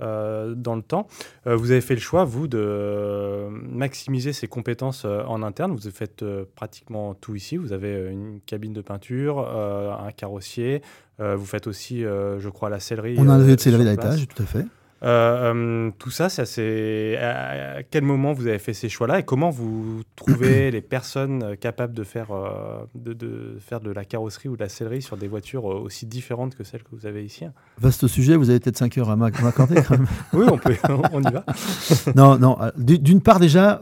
euh, 0.00 0.54
dans 0.54 0.76
le 0.76 0.82
temps. 0.82 1.08
Euh, 1.46 1.56
vous 1.56 1.70
avez 1.70 1.80
fait 1.80 1.94
le 1.94 2.00
choix, 2.00 2.24
vous, 2.24 2.46
de 2.46 3.48
maximiser 3.50 4.32
ses 4.32 4.46
compétences 4.46 5.02
euh, 5.04 5.22
en 5.24 5.42
interne. 5.42 5.72
Vous 5.72 5.90
faites 5.90 6.24
pratiquement 6.54 7.14
tout 7.14 7.34
ici. 7.34 7.56
Vous 7.56 7.72
avez 7.72 8.10
une 8.10 8.40
cabine 8.46 8.72
de 8.72 8.80
peinture, 8.80 9.40
un 9.40 10.10
carrossier. 10.12 10.82
vous 11.18 11.44
faites 11.44 11.66
aussi, 11.66 12.02
je 12.02 12.48
crois, 12.48 12.68
la 12.70 12.80
sellerie. 12.80 13.16
On 13.18 13.28
a 13.28 13.34
un 13.34 13.38
de 13.38 13.56
sellerie 13.56 13.86
à 13.88 13.90
l'étage, 13.90 14.26
tout 14.28 14.42
à 14.42 14.46
fait. 14.46 14.64
Euh, 15.04 15.54
euh, 15.54 15.90
tout 15.98 16.10
ça, 16.10 16.28
c'est 16.28 17.16
à 17.16 17.82
quel 17.88 18.02
moment 18.02 18.32
vous 18.32 18.46
avez 18.46 18.58
fait 18.58 18.72
ces 18.74 18.88
choix-là 18.88 19.20
et 19.20 19.22
comment 19.22 19.50
vous 19.50 20.02
trouvez 20.16 20.70
les 20.72 20.80
personnes 20.80 21.56
capables 21.56 21.94
de 21.94 22.02
faire, 22.02 22.32
euh, 22.32 22.84
de, 22.94 23.56
faire 23.60 23.80
de 23.80 23.90
la 23.90 24.04
carrosserie 24.04 24.48
ou 24.48 24.56
de 24.56 24.62
la 24.62 24.68
sellerie 24.68 25.02
sur 25.02 25.16
des 25.16 25.28
voitures 25.28 25.64
aussi 25.64 26.06
différentes 26.06 26.54
que 26.56 26.64
celles 26.64 26.82
que 26.82 26.90
vous 26.92 27.06
avez 27.06 27.24
ici? 27.24 27.44
Vaste 27.78 28.06
sujet, 28.06 28.36
vous 28.36 28.50
avez 28.50 28.58
peut-être 28.58 28.78
5 28.78 28.98
heures 28.98 29.10
à 29.10 29.16
m'accorder 29.16 29.76
oui, 30.32 30.46
on, 30.50 30.58
peut, 30.58 30.76
on 31.12 31.22
y 31.22 31.32
va. 31.32 31.44
non, 32.16 32.38
non. 32.38 32.58
D'une 32.76 33.20
part 33.20 33.38
déjà, 33.38 33.80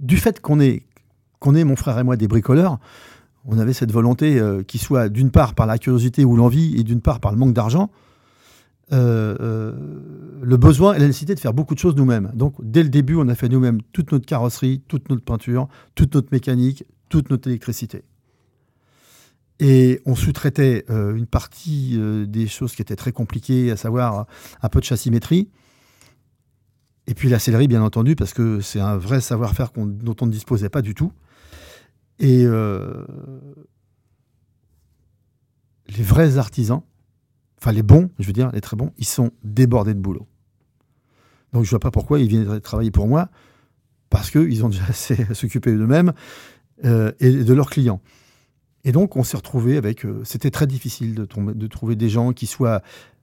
du 0.00 0.16
fait 0.16 0.40
qu'on 0.40 0.60
est, 0.60 0.84
qu'on 1.38 1.54
est, 1.54 1.64
mon 1.64 1.76
frère 1.76 1.98
et 1.98 2.04
moi, 2.04 2.16
des 2.16 2.28
bricoleurs, 2.28 2.78
on 3.44 3.58
avait 3.58 3.74
cette 3.74 3.92
volonté 3.92 4.40
qui 4.66 4.78
soit 4.78 5.08
d'une 5.08 5.30
part 5.30 5.54
par 5.54 5.66
la 5.66 5.78
curiosité 5.78 6.24
ou 6.24 6.36
l'envie 6.36 6.78
et 6.78 6.82
d'une 6.82 7.00
part 7.00 7.20
par 7.20 7.32
le 7.32 7.38
manque 7.38 7.52
d'argent 7.52 7.90
euh, 7.90 7.90
euh, 7.90 8.05
le 8.90 10.56
besoin 10.56 10.94
et 10.94 10.98
la 10.98 11.06
nécessité 11.06 11.34
de 11.34 11.40
faire 11.40 11.54
beaucoup 11.54 11.74
de 11.74 11.80
choses 11.80 11.96
nous-mêmes. 11.96 12.30
Donc, 12.34 12.54
dès 12.62 12.82
le 12.82 12.88
début, 12.88 13.16
on 13.16 13.28
a 13.28 13.34
fait 13.34 13.48
nous-mêmes 13.48 13.82
toute 13.92 14.12
notre 14.12 14.26
carrosserie, 14.26 14.82
toute 14.88 15.08
notre 15.10 15.24
peinture, 15.24 15.68
toute 15.94 16.14
notre 16.14 16.28
mécanique, 16.32 16.84
toute 17.08 17.30
notre 17.30 17.48
électricité. 17.48 18.04
Et 19.58 20.00
on 20.04 20.14
sous-traitait 20.14 20.84
euh, 20.90 21.16
une 21.16 21.26
partie 21.26 21.98
des 22.28 22.46
choses 22.46 22.74
qui 22.74 22.82
étaient 22.82 22.96
très 22.96 23.12
compliquées, 23.12 23.70
à 23.70 23.76
savoir 23.76 24.26
un 24.62 24.68
peu 24.68 24.80
de 24.80 24.84
chassimétrie. 24.84 25.48
Et 27.06 27.14
puis 27.14 27.28
la 27.28 27.38
sellerie, 27.38 27.68
bien 27.68 27.82
entendu, 27.82 28.16
parce 28.16 28.34
que 28.34 28.60
c'est 28.60 28.80
un 28.80 28.96
vrai 28.96 29.20
savoir-faire 29.20 29.70
dont 29.76 30.16
on 30.20 30.26
ne 30.26 30.32
disposait 30.32 30.68
pas 30.68 30.82
du 30.82 30.94
tout. 30.94 31.12
Et 32.18 32.44
les 35.88 36.02
vrais 36.02 36.38
artisans, 36.38 36.82
enfin 37.60 37.72
les 37.72 37.82
bons, 37.82 38.10
je 38.18 38.26
veux 38.26 38.32
dire, 38.32 38.50
les 38.52 38.60
très 38.60 38.76
bons, 38.76 38.92
ils 38.98 39.06
sont 39.06 39.30
débordés 39.44 39.94
de 39.94 40.00
boulot. 40.00 40.26
Donc 41.52 41.64
je 41.64 41.68
ne 41.68 41.70
vois 41.70 41.80
pas 41.80 41.90
pourquoi 41.90 42.20
ils 42.20 42.28
viennent 42.28 42.60
travailler 42.60 42.90
pour 42.90 43.08
moi, 43.08 43.28
parce 44.10 44.30
qu'ils 44.30 44.64
ont 44.64 44.68
déjà 44.68 44.84
assez 44.88 45.26
à 45.30 45.34
s'occuper 45.34 45.72
d'eux-mêmes 45.72 46.12
euh, 46.84 47.12
et 47.20 47.32
de 47.32 47.54
leurs 47.54 47.70
clients. 47.70 48.00
Et 48.84 48.92
donc 48.92 49.16
on 49.16 49.24
s'est 49.24 49.36
retrouvé 49.36 49.76
avec... 49.76 50.04
Euh, 50.04 50.22
c'était 50.24 50.50
très 50.50 50.66
difficile 50.66 51.14
de, 51.14 51.66
trouver 51.66 51.96
des 51.96 52.08
gens 52.08 52.32
qui 52.32 52.46
soient 52.46 52.82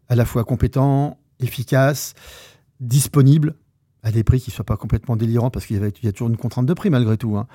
à 0.09 0.15
la 0.15 0.25
fois 0.25 0.43
compétents, 0.43 1.17
efficaces, 1.39 2.15
disponibles, 2.79 3.55
à 4.01 4.11
des 4.11 4.23
prix 4.23 4.41
qui 4.41 4.49
ne 4.49 4.55
soient 4.55 4.65
pas 4.65 4.75
complètement 4.75 5.15
délirants, 5.15 5.49
parce 5.49 5.65
qu'il 5.65 5.77
y, 5.77 6.05
y, 6.05 6.07
a 6.07 6.11
toujours 6.11 6.27
une 6.27 6.37
contrainte 6.37 6.65
de 6.65 6.73
prix 6.73 6.89
malgré 6.89 7.15
tout. 7.17 7.37
Hein. 7.37 7.47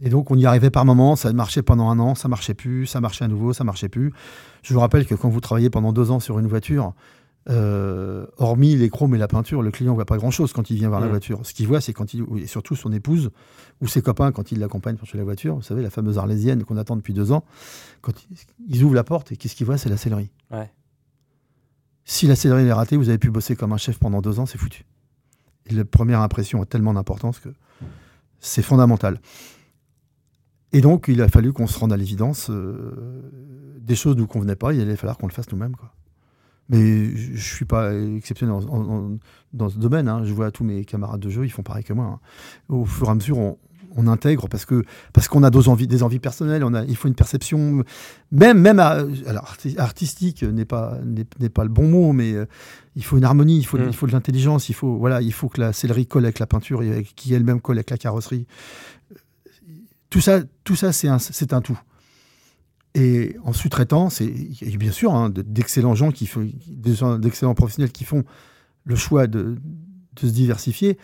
Et 0.00 0.10
donc, 0.10 0.30
on 0.30 0.36
y 0.36 0.44
arrivait 0.44 0.70
par 0.70 0.84
moments, 0.84 1.16
ça 1.16 1.32
marchait 1.32 1.62
pendant 1.62 1.88
un 1.88 1.98
an, 1.98 2.14
ça 2.14 2.28
marchait 2.28 2.54
plus, 2.54 2.86
ça 2.86 3.00
marchait 3.00 3.24
à 3.24 3.28
nouveau, 3.28 3.52
ça 3.52 3.64
marchait 3.64 3.88
plus. 3.88 4.12
Je 4.62 4.74
vous 4.74 4.80
rappelle 4.80 5.06
que 5.06 5.14
quand 5.14 5.28
vous 5.28 5.40
travaillez 5.40 5.70
pendant 5.70 5.92
deux 5.92 6.10
ans 6.10 6.20
sur 6.20 6.38
une 6.38 6.46
voiture, 6.46 6.92
euh, 7.48 8.26
hormis 8.38 8.74
les 8.74 8.90
chromes 8.90 9.14
et 9.14 9.18
la 9.18 9.28
peinture, 9.28 9.62
le 9.62 9.70
client 9.70 9.92
ne 9.92 9.94
voit 9.94 10.04
pas 10.04 10.16
grand-chose 10.16 10.52
quand 10.52 10.68
il 10.68 10.76
vient 10.76 10.88
voir 10.88 11.00
la 11.00 11.06
voiture. 11.06 11.40
Ce 11.44 11.54
qu'il 11.54 11.66
voit, 11.66 11.80
c'est 11.80 11.92
quand 11.92 12.12
il, 12.12 12.24
et 12.36 12.46
surtout 12.46 12.74
son 12.74 12.92
épouse 12.92 13.30
ou 13.80 13.86
ses 13.86 14.02
copains 14.02 14.32
quand 14.32 14.50
il 14.50 14.58
l'accompagne 14.58 14.96
pour 14.96 15.06
chez 15.06 15.16
la 15.16 15.24
voiture, 15.24 15.54
vous 15.54 15.62
savez, 15.62 15.82
la 15.82 15.90
fameuse 15.90 16.18
arlésienne 16.18 16.64
qu'on 16.64 16.76
attend 16.76 16.96
depuis 16.96 17.14
deux 17.14 17.32
ans, 17.32 17.44
quand 18.00 18.12
ils 18.68 18.82
ouvrent 18.82 18.96
la 18.96 19.04
porte 19.04 19.32
et 19.32 19.36
qu'est-ce 19.36 19.54
qu'ils 19.54 19.66
voient, 19.66 19.78
c'est 19.78 19.88
la 19.88 19.96
sellerie. 19.96 20.30
Si 22.04 22.26
la 22.26 22.36
sellerie 22.36 22.66
est 22.66 22.72
ratée, 22.72 22.96
vous 22.96 23.08
avez 23.08 23.18
pu 23.18 23.30
bosser 23.30 23.56
comme 23.56 23.72
un 23.72 23.78
chef 23.78 23.98
pendant 23.98 24.20
deux 24.20 24.40
ans, 24.40 24.46
c'est 24.46 24.58
foutu. 24.58 24.84
Et 25.66 25.74
la 25.74 25.84
première 25.84 26.20
impression 26.20 26.60
a 26.62 26.66
tellement 26.66 26.94
d'importance 26.94 27.38
que 27.38 27.48
c'est 28.40 28.62
fondamental. 28.62 29.20
Et 30.72 30.80
donc, 30.80 31.06
il 31.08 31.22
a 31.22 31.28
fallu 31.28 31.52
qu'on 31.52 31.66
se 31.66 31.78
rende 31.78 31.92
à 31.92 31.96
l'évidence. 31.96 32.50
Euh, 32.50 33.22
des 33.80 33.94
choses 33.94 34.16
nous 34.16 34.26
convenaient 34.26 34.56
pas, 34.56 34.72
il 34.72 34.80
allait 34.80 34.96
falloir 34.96 35.16
qu'on 35.16 35.26
le 35.26 35.32
fasse 35.32 35.50
nous-mêmes. 35.50 35.76
Mais 36.68 37.14
je 37.16 37.32
ne 37.32 37.36
suis 37.36 37.64
pas 37.64 37.94
exceptionnel 37.94 38.56
dans 39.52 39.68
ce 39.68 39.78
domaine. 39.78 40.08
Hein. 40.08 40.24
Je 40.24 40.32
vois 40.32 40.50
tous 40.50 40.64
mes 40.64 40.84
camarades 40.84 41.20
de 41.20 41.30
jeu, 41.30 41.44
ils 41.44 41.50
font 41.50 41.62
pareil 41.62 41.84
que 41.84 41.92
moi. 41.92 42.06
Hein. 42.06 42.20
Au 42.68 42.84
fur 42.84 43.06
et 43.06 43.10
à 43.10 43.14
mesure, 43.14 43.38
on, 43.38 43.56
intègre 44.08 44.46
parce 44.46 44.66
que 44.66 44.84
parce 45.14 45.26
qu'on 45.26 45.42
a 45.42 45.48
des 45.48 45.68
envies, 45.70 45.86
des 45.86 46.02
envies 46.02 46.18
personnelles. 46.18 46.62
On 46.64 46.74
a, 46.74 46.84
il 46.84 46.96
faut 46.96 47.08
une 47.08 47.14
perception, 47.14 47.82
même 48.30 48.60
même 48.60 48.78
alors 48.78 49.56
artistique 49.78 50.42
n'est 50.42 50.66
pas 50.66 50.98
n'est 51.40 51.48
pas 51.48 51.64
le 51.64 51.70
bon 51.70 51.88
mot, 51.88 52.12
mais 52.12 52.34
euh, 52.34 52.44
il 52.94 53.04
faut 53.04 53.16
une 53.16 53.24
harmonie, 53.24 53.56
il 53.56 53.64
faut 53.64 53.78
mm. 53.78 53.86
il 53.86 53.94
faut 53.94 54.06
de 54.06 54.12
l'intelligence, 54.12 54.68
il 54.68 54.74
faut 54.74 54.98
voilà, 54.98 55.22
il 55.22 55.32
faut 55.32 55.48
que 55.48 55.62
la 55.62 55.72
sellerie 55.72 56.06
colle 56.06 56.24
avec 56.24 56.40
la 56.40 56.46
peinture 56.46 56.82
et 56.82 57.04
qui 57.16 57.32
elle-même 57.32 57.62
colle 57.62 57.78
avec 57.78 57.88
la 57.88 57.96
carrosserie 57.96 58.46
tout 60.10 60.20
ça, 60.20 60.40
tout 60.64 60.76
ça 60.76 60.92
c'est 60.92 61.08
un, 61.08 61.18
un 61.50 61.60
tout. 61.60 61.78
Et 62.94 63.36
en 63.44 63.52
sous-traitant, 63.52 64.08
c'est 64.08 64.26
bien 64.78 64.92
sûr 64.92 65.14
hein, 65.14 65.30
d'excellents 65.30 65.94
gens 65.94 66.10
qui 66.10 66.26
font, 66.26 66.48
d'excellents 66.66 67.54
professionnels 67.54 67.92
qui 67.92 68.04
font 68.04 68.24
le 68.84 68.96
choix 68.96 69.26
de, 69.26 69.56
de, 70.14 70.20
se 70.20 70.32
diversifier, 70.32 70.96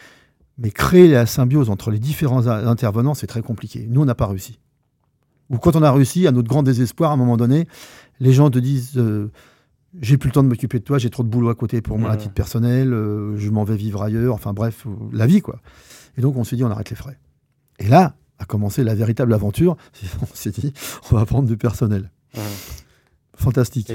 mais 0.57 0.71
créer 0.71 1.09
la 1.09 1.27
symbiose 1.27 1.69
entre 1.69 1.91
les 1.91 1.99
différents 1.99 2.47
intervenants, 2.47 3.13
c'est 3.13 3.27
très 3.27 3.43
compliqué. 3.43 3.87
Nous, 3.91 4.01
on 4.01 4.05
n'a 4.07 4.15
pas 4.15 4.27
réussi. 4.27 4.59
Ou 5.51 5.59
quand 5.59 5.77
on 5.77 5.83
a 5.83 5.93
réussi, 5.93 6.27
à 6.27 6.33
notre 6.33 6.49
grand 6.49 6.63
désespoir, 6.63 7.11
à 7.11 7.15
un 7.15 7.19
moment 7.19 7.37
donné, 7.37 7.69
les 8.21 8.33
gens 8.33 8.51
te 8.51 8.59
disent 8.59 8.97
euh, 8.97 9.31
j'ai 10.01 10.17
plus 10.17 10.29
le 10.29 10.33
temps 10.33 10.43
de 10.43 10.49
m'occuper 10.49 10.79
de 10.79 10.85
toi, 10.85 10.97
j'ai 10.97 11.11
trop 11.11 11.23
de 11.23 11.29
boulot 11.29 11.51
à 11.51 11.55
côté 11.55 11.83
pour 11.83 11.99
moi 11.99 12.11
à 12.11 12.17
titre 12.17 12.33
personnel, 12.33 12.95
euh, 12.95 13.37
je 13.37 13.51
m'en 13.51 13.65
vais 13.65 13.77
vivre 13.77 14.03
ailleurs, 14.03 14.35
enfin 14.35 14.55
bref, 14.55 14.87
la 15.13 15.27
vie 15.27 15.43
quoi. 15.43 15.61
Et 16.17 16.23
donc 16.23 16.37
on 16.37 16.45
s'est 16.45 16.57
dit 16.57 16.65
on 16.65 16.71
arrête 16.71 16.89
les 16.89 16.97
frais. 16.97 17.19
Et 17.79 17.89
là, 17.89 18.15
a 18.43 18.45
commencé 18.45 18.85
la 18.85 18.95
véritable 18.95 19.33
aventure. 19.33 19.77
On 20.23 20.35
s'est 20.35 20.51
dit, 20.51 20.73
on 21.11 21.17
va 21.17 21.25
prendre 21.25 21.49
du 21.49 21.57
personnel. 21.57 22.11
Fantastique. 23.37 23.91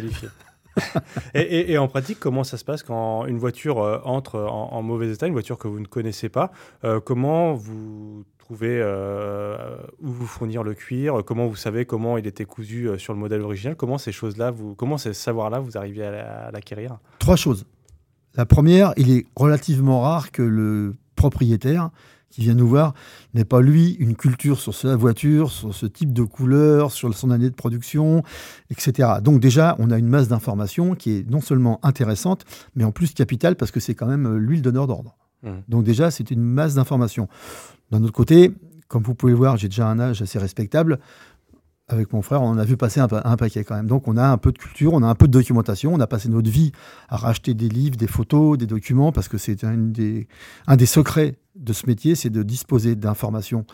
et, 1.34 1.72
et, 1.72 1.78
en 1.78 1.88
pratique, 1.88 2.20
comment 2.20 2.44
ça 2.44 2.58
se 2.58 2.64
passe 2.64 2.84
quand 2.84 3.26
une 3.26 3.40
voiture 3.40 3.80
euh, 3.80 4.00
entre 4.04 4.40
en, 4.40 4.82
mauvais 4.84 5.12
état, 5.12 5.26
une 5.26 5.34
voiture 5.34 5.58
que 5.58 5.68
vous 5.68 5.80
ne 5.80 5.88
connaissez 5.88 6.30
pas 6.30 6.52
euh, 6.84 7.00
Comment 7.00 7.56
vous 7.56 8.26
trouvez 8.38 8.80
euh, 8.80 9.58
où 10.00 10.10
vous 10.10 10.28
fournir 10.28 10.62
le 10.62 10.76
cuir 10.76 11.24
Comment 11.26 11.48
vous 11.48 11.56
savez 11.56 11.86
comment 11.86 12.18
il 12.20 12.28
était 12.28 12.46
cousu 12.46 12.90
sur 12.98 13.14
le 13.14 13.20
modèle 13.20 13.42
original 13.42 13.76
Comment 13.76 13.98
ces 13.98 14.12
choses-là, 14.12 14.52
vous, 14.52 14.76
comment 14.76 14.98
ces 15.00 15.14
savoirs-là, 15.14 15.60
vous 15.60 15.78
arrivez 15.78 16.06
à 16.06 16.52
l'acquérir? 16.52 17.00
Trois 17.18 17.38
choses. 17.38 17.66
La 18.36 18.46
première, 18.46 18.94
il 18.98 19.10
est 19.10 19.26
relativement 19.36 20.02
rare 20.02 20.32
que 20.32 20.44
le 20.44 20.94
propriétaire 21.16 21.90
qui 22.30 22.42
vient 22.42 22.56
nous 22.56 22.68
voir 22.68 22.94
n'est 23.34 23.46
pas 23.46 23.62
lui 23.62 23.94
une 23.94 24.16
culture 24.16 24.60
sur 24.60 24.74
sa 24.74 24.96
voiture, 24.96 25.52
sur 25.52 25.74
ce 25.74 25.86
type 25.86 26.14
de 26.14 26.24
couleur, 26.24 26.92
sur 26.92 27.14
son 27.14 27.32
année 27.32 27.50
de 27.50 27.56
production, 27.56 28.24
etc. 28.70 29.10
Donc 29.22 29.40
déjà, 29.40 29.76
on 29.80 29.92
a 29.92 29.98
une 29.98 30.08
masse 30.08 30.28
d'informations 30.28 30.96
qui 30.96 31.12
est 31.12 31.30
non 31.30 31.42
seulement 31.42 31.80
intéressante, 31.84 32.46
mais 32.76 32.84
en 32.84 32.92
plus 32.92 33.14
capitale 33.14 33.56
parce 33.56 33.72
que 33.72 33.80
c'est 33.80 33.96
quand 33.96 34.08
même 34.08 34.26
euh, 34.26 34.38
l'huile 34.38 34.62
d'honneur 34.62 34.88
d'ordre. 34.88 35.16
Mmh. 35.44 35.50
Donc 35.68 35.84
déjà, 35.84 36.12
c'est 36.12 36.32
une 36.32 36.44
masse 36.44 36.76
d'informations. 36.76 37.28
D'un 37.92 38.04
autre 38.04 38.14
côté, 38.14 38.52
comme 38.88 39.04
vous 39.04 39.16
pouvez 39.16 39.32
le 39.32 39.38
voir, 39.38 39.58
j'ai 39.58 39.68
déjà 39.68 39.88
un 39.88 40.00
âge 40.00 40.22
assez 40.22 40.40
respectable 40.40 41.00
avec 41.90 42.12
mon 42.12 42.22
frère, 42.22 42.42
on 42.42 42.50
en 42.50 42.58
a 42.58 42.66
vu 42.66 42.76
passer 42.76 43.00
un, 43.00 43.08
paquet 43.08 43.64
quand 43.64 43.76
même. 43.76 43.88
Donc 43.88 44.08
on 44.08 44.18
a 44.18 44.28
un 44.28 44.38
peu 44.38 44.52
de 44.52 44.58
culture, 44.58 44.94
on 44.94 45.04
a 45.04 45.08
un 45.08 45.16
peu 45.16 45.28
de 45.28 45.32
documentation, 45.32 45.94
on 45.94 46.00
a 46.00 46.08
passé 46.08 46.28
notre 46.28 46.50
vie 46.50 46.74
à 47.08 47.16
racheter 47.16 47.54
des 47.54 47.70
livres, 47.70 47.96
des 47.96 48.08
photos, 48.08 48.58
des 48.58 48.66
documents, 48.66 49.14
parce 49.14 49.30
que 49.30 49.38
c'est 49.38 49.64
un 49.64 49.78
des, 49.78 50.28
un 50.68 50.76
des 50.76 50.86
secrets 50.86 51.38
de 51.58 51.74
ce 51.74 51.88
métier, 51.88 52.16
c'est 52.16 52.30
de 52.30 52.44
disposer 52.44 52.96
d'informations 52.96 53.66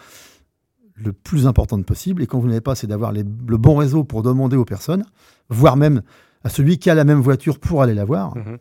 le 0.96 1.14
plus 1.14 1.48
importante 1.48 1.86
possible. 1.86 2.22
Et 2.22 2.28
quand 2.28 2.40
vous 2.40 2.48
n'avez 2.48 2.62
pas, 2.62 2.76
c'est 2.76 2.88
d'avoir 2.88 3.12
le 3.12 3.24
bon 3.58 3.76
réseau 3.76 4.04
pour 4.04 4.22
demander 4.22 4.58
aux 4.58 4.66
personnes, 4.66 5.06
voire 5.50 5.76
même 5.76 6.02
à 6.44 6.50
celui 6.50 6.78
qui 6.78 6.90
a 6.90 6.96
la 6.96 7.04
même 7.04 7.20
voiture 7.20 7.60
pour 7.60 7.82
aller 7.82 7.94
la 7.94 8.06
voir. 8.06 8.38
Mmh 8.38 8.58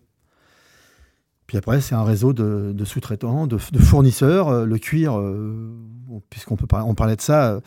puis 1.52 1.58
après, 1.58 1.82
c'est 1.82 1.94
un 1.94 2.02
réseau 2.02 2.32
de, 2.32 2.84
sous-traitants, 2.84 3.46
de, 3.46 3.58
fournisseurs. 3.58 4.48
Euh, 4.48 4.64
le 4.64 4.78
cuir, 4.78 5.18
euh, 5.18 5.70
puisqu'on 6.30 6.56
peut 6.56 6.64
on 6.72 6.94
parlait 6.94 7.14
de 7.14 7.20
ça, 7.20 7.50
euh, 7.50 7.60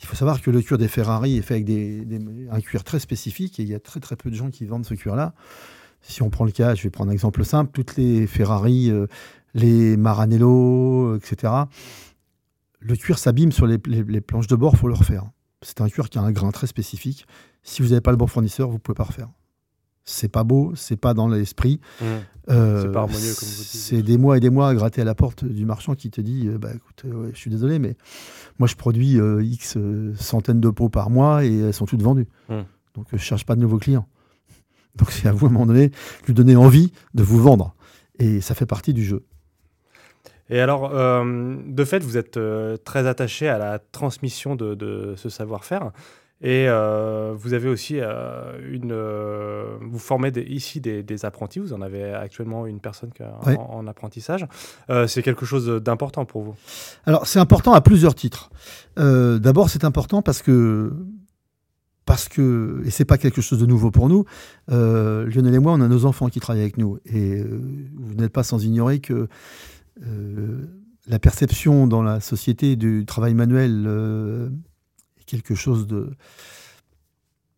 il 0.00 0.06
faut 0.06 0.16
savoir 0.16 0.42
que 0.42 0.50
le 0.50 0.60
cuir 0.60 0.76
des 0.76 0.88
Ferrari 0.88 1.36
est 1.36 1.42
fait 1.42 1.54
avec 1.54 1.64
des, 1.64 2.04
un 2.50 2.60
cuir 2.60 2.82
très 2.82 2.98
spécifique 2.98 3.60
et 3.60 3.62
il 3.62 3.68
y 3.68 3.76
a 3.76 3.78
très 3.78 4.00
très 4.00 4.16
peu 4.16 4.30
de 4.30 4.34
gens 4.34 4.50
qui 4.50 4.64
vendent 4.64 4.84
ce 4.84 4.94
cuir-là. 4.94 5.34
Si 6.02 6.20
on 6.20 6.30
prend 6.30 6.46
le 6.46 6.50
cas, 6.50 6.74
je 6.74 6.82
vais 6.82 6.90
prendre 6.90 7.10
un 7.10 7.12
exemple 7.12 7.44
simple, 7.44 7.70
toutes 7.72 7.96
les 7.96 8.26
Ferrari, 8.26 8.90
les 9.58 9.96
Maranello, 9.96 11.16
etc., 11.16 11.52
le 12.80 12.96
cuir 12.96 13.18
s'abîme 13.18 13.52
sur 13.52 13.66
les, 13.66 13.78
planches 13.78 14.46
de 14.46 14.56
bord, 14.56 14.74
il 14.74 14.78
faut 14.78 14.88
le 14.88 14.94
refaire. 14.94 15.24
C'est 15.62 15.80
un 15.80 15.88
cuir 15.88 16.08
qui 16.08 16.18
a 16.18 16.22
un 16.22 16.30
grain 16.30 16.52
très 16.52 16.68
spécifique. 16.68 17.26
Si 17.62 17.82
vous 17.82 17.88
n'avez 17.88 18.00
pas 18.00 18.12
le 18.12 18.16
bon 18.16 18.28
fournisseur, 18.28 18.68
vous 18.68 18.74
ne 18.74 18.78
pouvez 18.78 18.94
pas 18.94 19.04
refaire 19.04 19.28
c'est 20.08 20.28
pas 20.28 20.44
beau, 20.44 20.72
c'est 20.74 20.96
pas 20.96 21.14
dans 21.14 21.28
l'esprit. 21.28 21.80
Mmh. 22.00 22.04
Euh, 22.50 22.82
c'est 22.82 22.92
pas 22.92 23.00
harmonieux, 23.00 23.34
comme 23.38 23.48
vous 23.48 23.54
dites. 23.54 23.66
C'est 23.66 24.02
des 24.02 24.16
mois 24.16 24.36
et 24.38 24.40
des 24.40 24.50
mois 24.50 24.68
à 24.68 24.74
gratter 24.74 25.02
à 25.02 25.04
la 25.04 25.14
porte 25.14 25.44
du 25.44 25.66
marchand 25.66 25.94
qui 25.94 26.10
te 26.10 26.20
dit 26.20 26.48
euh, 26.48 26.58
bah, 26.58 26.70
écoute, 26.74 27.02
euh, 27.04 27.30
je 27.34 27.38
suis 27.38 27.50
désolé, 27.50 27.78
mais 27.78 27.96
moi 28.58 28.66
je 28.66 28.74
produis 28.74 29.18
X 29.18 29.76
centaines 30.16 30.60
de 30.60 30.70
pots 30.70 30.88
par 30.88 31.10
mois 31.10 31.44
et 31.44 31.58
elles 31.58 31.74
sont 31.74 31.86
toutes 31.86 32.02
vendues. 32.02 32.26
Mmh. 32.48 32.60
Donc 32.94 33.06
je 33.12 33.18
cherche 33.18 33.44
pas 33.44 33.54
de 33.54 33.60
nouveaux 33.60 33.78
clients. 33.78 34.08
Donc 34.96 35.12
c'est 35.12 35.28
à 35.28 35.32
vous 35.32 35.46
à 35.46 35.48
un 35.50 35.52
moment 35.52 35.66
donné 35.66 35.88
de 35.88 35.94
lui 36.26 36.34
donner 36.34 36.56
envie 36.56 36.92
de 37.14 37.22
vous 37.22 37.40
vendre. 37.40 37.74
Et 38.18 38.40
ça 38.40 38.54
fait 38.54 38.66
partie 38.66 38.94
du 38.94 39.04
jeu. 39.04 39.24
Et 40.50 40.60
alors, 40.60 40.90
de 40.90 41.84
fait, 41.84 42.02
vous 42.02 42.16
êtes 42.16 42.38
très 42.84 43.06
attaché 43.06 43.48
à 43.48 43.58
la 43.58 43.78
transmission 43.78 44.56
de, 44.56 44.74
de 44.74 45.14
ce 45.16 45.28
savoir-faire. 45.28 45.92
Et 46.40 46.66
euh, 46.68 47.34
vous 47.36 47.52
avez 47.52 47.68
aussi 47.68 47.98
euh, 47.98 48.52
une. 48.70 48.92
Euh, 48.92 49.76
vous 49.80 49.98
formez 49.98 50.30
ici 50.46 50.80
des, 50.80 51.24
apprentis. 51.24 51.58
Vous 51.58 51.72
en 51.72 51.82
avez 51.82 52.14
actuellement 52.14 52.66
une 52.66 52.78
personne 52.78 53.10
en, 53.44 53.86
apprentissage. 53.88 54.46
c'est 55.06 55.22
quelque 55.22 55.44
chose 55.44 55.66
d'important 55.82 56.24
pour 56.24 56.42
vous 56.42 56.54
Alors, 57.06 57.26
c'est 57.26 57.40
important 57.40 57.72
à 57.72 57.80
plusieurs 57.80 58.14
titres. 58.14 58.50
D'abord, 58.96 59.68
c'est 59.68 59.84
important 59.84 60.22
parce 60.22 60.42
que. 60.42 60.92
Parce 62.06 62.26
que, 62.26 62.80
et 62.86 62.90
c'est 62.90 63.04
pas 63.04 63.18
quelque 63.18 63.42
chose 63.42 63.58
de 63.58 63.66
nouveau 63.66 63.90
pour 63.90 64.08
nous, 64.08 64.24
Lionel 64.68 65.54
et 65.54 65.58
moi, 65.58 65.72
on 65.72 65.80
a 65.82 65.88
nos 65.88 66.06
enfants 66.06 66.28
qui 66.28 66.40
travaillent 66.40 66.62
avec 66.62 66.78
nous. 66.78 66.98
Et 67.04 67.42
vous 67.42 68.14
n'êtes 68.14 68.32
pas 68.32 68.44
sans 68.44 68.64
ignorer 68.64 69.00
que 69.00 69.28
la 70.00 71.18
perception 71.18 71.86
dans 71.86 72.02
la 72.02 72.20
société 72.20 72.76
du 72.76 73.04
travail 73.06 73.34
manuel 73.34 73.86
quelque 75.28 75.54
chose 75.54 75.86
de 75.86 76.10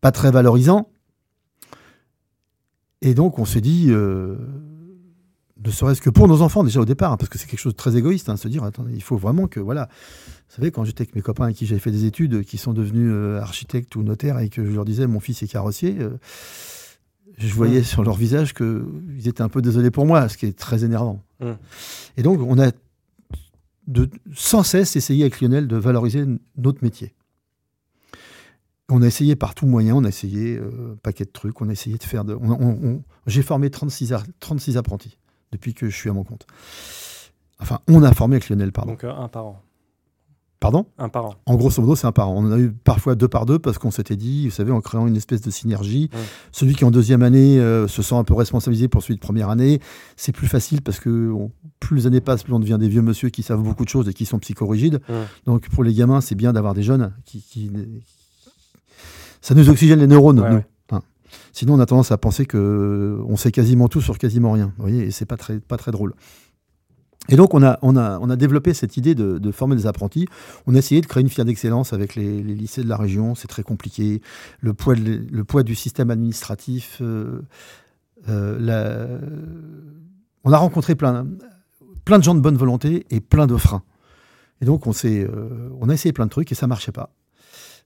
pas 0.01 0.11
très 0.11 0.29
valorisant. 0.29 0.89
Et 3.01 3.15
donc 3.15 3.39
on 3.39 3.45
s'est 3.45 3.61
dit, 3.61 3.87
euh, 3.89 4.35
ne 5.63 5.71
serait-ce 5.71 6.01
que 6.01 6.11
pour 6.11 6.27
nos 6.27 6.43
enfants 6.43 6.63
déjà 6.63 6.79
au 6.79 6.85
départ, 6.85 7.13
hein, 7.13 7.17
parce 7.17 7.29
que 7.29 7.39
c'est 7.39 7.47
quelque 7.47 7.59
chose 7.59 7.73
de 7.73 7.77
très 7.77 7.97
égoïste, 7.97 8.29
hein, 8.29 8.37
se 8.37 8.47
dire, 8.47 8.63
attendez, 8.63 8.93
il 8.93 9.01
faut 9.01 9.17
vraiment 9.17 9.47
que, 9.47 9.59
voilà, 9.59 9.89
vous 10.49 10.55
savez, 10.55 10.69
quand 10.69 10.83
j'étais 10.83 11.01
avec 11.01 11.15
mes 11.15 11.21
copains 11.21 11.45
avec 11.45 11.55
qui 11.55 11.65
j'avais 11.65 11.79
fait 11.79 11.91
des 11.91 12.05
études, 12.05 12.43
qui 12.43 12.57
sont 12.57 12.73
devenus 12.73 13.09
euh, 13.11 13.39
architectes 13.39 13.95
ou 13.95 14.03
notaires, 14.03 14.37
et 14.37 14.49
que 14.49 14.63
je 14.63 14.71
leur 14.71 14.85
disais, 14.85 15.07
mon 15.07 15.19
fils 15.19 15.41
est 15.41 15.47
carrossier, 15.47 15.97
euh, 15.99 16.17
je 17.47 17.53
voyais 17.53 17.81
mmh. 17.81 17.85
sur 17.85 18.03
leur 18.03 18.15
visage 18.15 18.53
qu'ils 18.53 19.27
étaient 19.27 19.41
un 19.41 19.49
peu 19.49 19.61
désolés 19.61 19.91
pour 19.91 20.05
moi, 20.05 20.29
ce 20.29 20.37
qui 20.37 20.45
est 20.45 20.57
très 20.57 20.83
énervant. 20.83 21.23
Mmh. 21.39 21.51
Et 22.17 22.23
donc 22.23 22.39
on 22.41 22.59
a 22.59 22.71
de, 23.87 24.09
sans 24.33 24.63
cesse 24.63 24.95
essayé 24.95 25.23
avec 25.23 25.41
Lionel 25.41 25.67
de 25.67 25.75
valoriser 25.75 26.25
notre 26.57 26.83
métier. 26.83 27.13
On 28.89 29.01
a 29.01 29.07
essayé 29.07 29.35
par 29.35 29.55
tout 29.55 29.65
moyen, 29.65 29.95
on 29.95 30.03
a 30.03 30.09
essayé 30.09 30.57
euh, 30.57 30.93
un 30.93 30.95
paquet 30.97 31.23
de 31.23 31.29
trucs, 31.29 31.61
on 31.61 31.69
a 31.69 31.71
essayé 31.71 31.97
de 31.97 32.03
faire 32.03 32.25
de. 32.25 32.37
J'ai 33.25 33.41
formé 33.41 33.69
36, 33.69 34.13
36 34.39 34.77
apprentis 34.77 35.17
depuis 35.51 35.73
que 35.73 35.89
je 35.89 35.95
suis 35.95 36.09
à 36.09 36.13
mon 36.13 36.23
compte. 36.23 36.45
Enfin, 37.59 37.79
on 37.87 38.03
a 38.03 38.13
formé 38.13 38.35
avec 38.35 38.49
Lionel, 38.49 38.71
pardon. 38.71 38.91
Donc 38.91 39.03
euh, 39.03 39.13
un 39.13 39.27
par 39.29 39.45
an. 39.45 39.61
Pardon 40.61 40.85
Un 40.99 41.09
par 41.09 41.25
an. 41.25 41.35
En 41.47 41.55
grosso 41.55 41.81
modo, 41.81 41.95
c'est 41.95 42.05
un 42.05 42.11
par 42.11 42.29
an. 42.29 42.35
On 42.37 42.45
en 42.45 42.51
a 42.51 42.59
eu 42.59 42.69
parfois 42.69 43.15
deux 43.15 43.27
par 43.27 43.47
deux 43.47 43.57
parce 43.57 43.79
qu'on 43.79 43.89
s'était 43.89 44.15
dit, 44.15 44.45
vous 44.47 44.53
savez, 44.53 44.71
en 44.71 44.79
créant 44.79 45.07
une 45.07 45.17
espèce 45.17 45.41
de 45.41 45.49
synergie. 45.49 46.11
Celui 46.51 46.75
qui 46.75 46.85
en 46.85 46.91
deuxième 46.91 47.23
année 47.23 47.59
euh, 47.59 47.87
se 47.87 48.03
sent 48.03 48.13
un 48.13 48.23
peu 48.23 48.35
responsabilisé 48.35 48.87
pour 48.87 49.01
celui 49.01 49.15
de 49.15 49.19
première 49.19 49.49
année. 49.49 49.81
C'est 50.17 50.31
plus 50.31 50.47
facile 50.47 50.83
parce 50.83 50.99
que 50.99 51.33
plus 51.79 51.95
les 51.95 52.07
années 52.07 52.21
passent, 52.21 52.43
plus 52.43 52.53
on 52.53 52.59
devient 52.59 52.77
des 52.79 52.89
vieux 52.89 53.01
monsieur 53.01 53.29
qui 53.29 53.41
savent 53.41 53.63
beaucoup 53.63 53.85
de 53.85 53.89
choses 53.89 54.07
et 54.07 54.13
qui 54.13 54.27
sont 54.27 54.37
psychorigides. 54.37 55.01
Donc 55.47 55.67
pour 55.69 55.83
les 55.83 55.95
gamins, 55.95 56.21
c'est 56.21 56.35
bien 56.35 56.53
d'avoir 56.53 56.75
des 56.75 56.83
jeunes 56.83 57.11
qui, 57.25 57.71
ça 59.41 59.55
nous 59.55 59.67
oxygène 59.67 59.99
les 59.99 60.07
neurones. 60.07 60.63
Sinon, 61.53 61.73
on 61.73 61.79
a 61.79 61.85
tendance 61.85 62.11
à 62.11 62.17
penser 62.17 62.45
que 62.45 63.19
on 63.27 63.35
sait 63.35 63.51
quasiment 63.51 63.87
tout 63.87 64.01
sur 64.01 64.17
quasiment 64.17 64.51
rien. 64.51 64.73
Vous 64.77 64.83
voyez, 64.83 65.03
et 65.03 65.11
c'est 65.11 65.25
pas 65.25 65.37
très, 65.37 65.59
pas 65.59 65.77
très 65.77 65.91
drôle. 65.91 66.13
Et 67.31 67.37
donc, 67.37 67.53
on 67.53 67.63
a, 67.63 67.79
on 67.81 67.95
a, 67.95 68.19
on 68.19 68.29
a 68.29 68.35
développé 68.35 68.73
cette 68.73 68.97
idée 68.97 69.15
de, 69.15 69.51
former 69.51 69.77
des 69.77 69.87
apprentis. 69.87 70.27
On 70.67 70.75
a 70.75 70.77
essayé 70.77 70.99
de 70.99 71.05
créer 71.05 71.21
une 71.21 71.29
filière 71.29 71.45
d'excellence 71.45 71.93
avec 71.93 72.15
les, 72.15 72.43
lycées 72.43 72.83
de 72.83 72.89
la 72.89 72.97
région. 72.97 73.35
C'est 73.35 73.47
très 73.47 73.63
compliqué. 73.63 74.21
Le 74.59 74.73
poids, 74.73 74.95
le 74.95 75.43
poids 75.45 75.63
du 75.63 75.73
système 75.73 76.11
administratif. 76.11 76.97
Euh, 77.01 77.41
euh, 78.27 79.19
on 80.43 80.51
a 80.51 80.57
rencontré 80.57 80.95
plein, 80.95 81.25
plein 82.03 82.19
de 82.19 82.23
gens 82.23 82.35
de 82.35 82.41
bonne 82.41 82.57
volonté 82.57 83.05
et 83.09 83.21
plein 83.21 83.47
de 83.47 83.55
freins. 83.55 83.83
Et 84.59 84.65
donc, 84.65 84.85
on, 84.85 84.91
euh, 85.05 85.69
on 85.79 85.87
a 85.87 85.93
essayé 85.93 86.11
plein 86.11 86.25
de 86.25 86.31
trucs 86.31 86.51
et 86.51 86.55
ça 86.55 86.67
marchait 86.67 86.91
pas. 86.91 87.11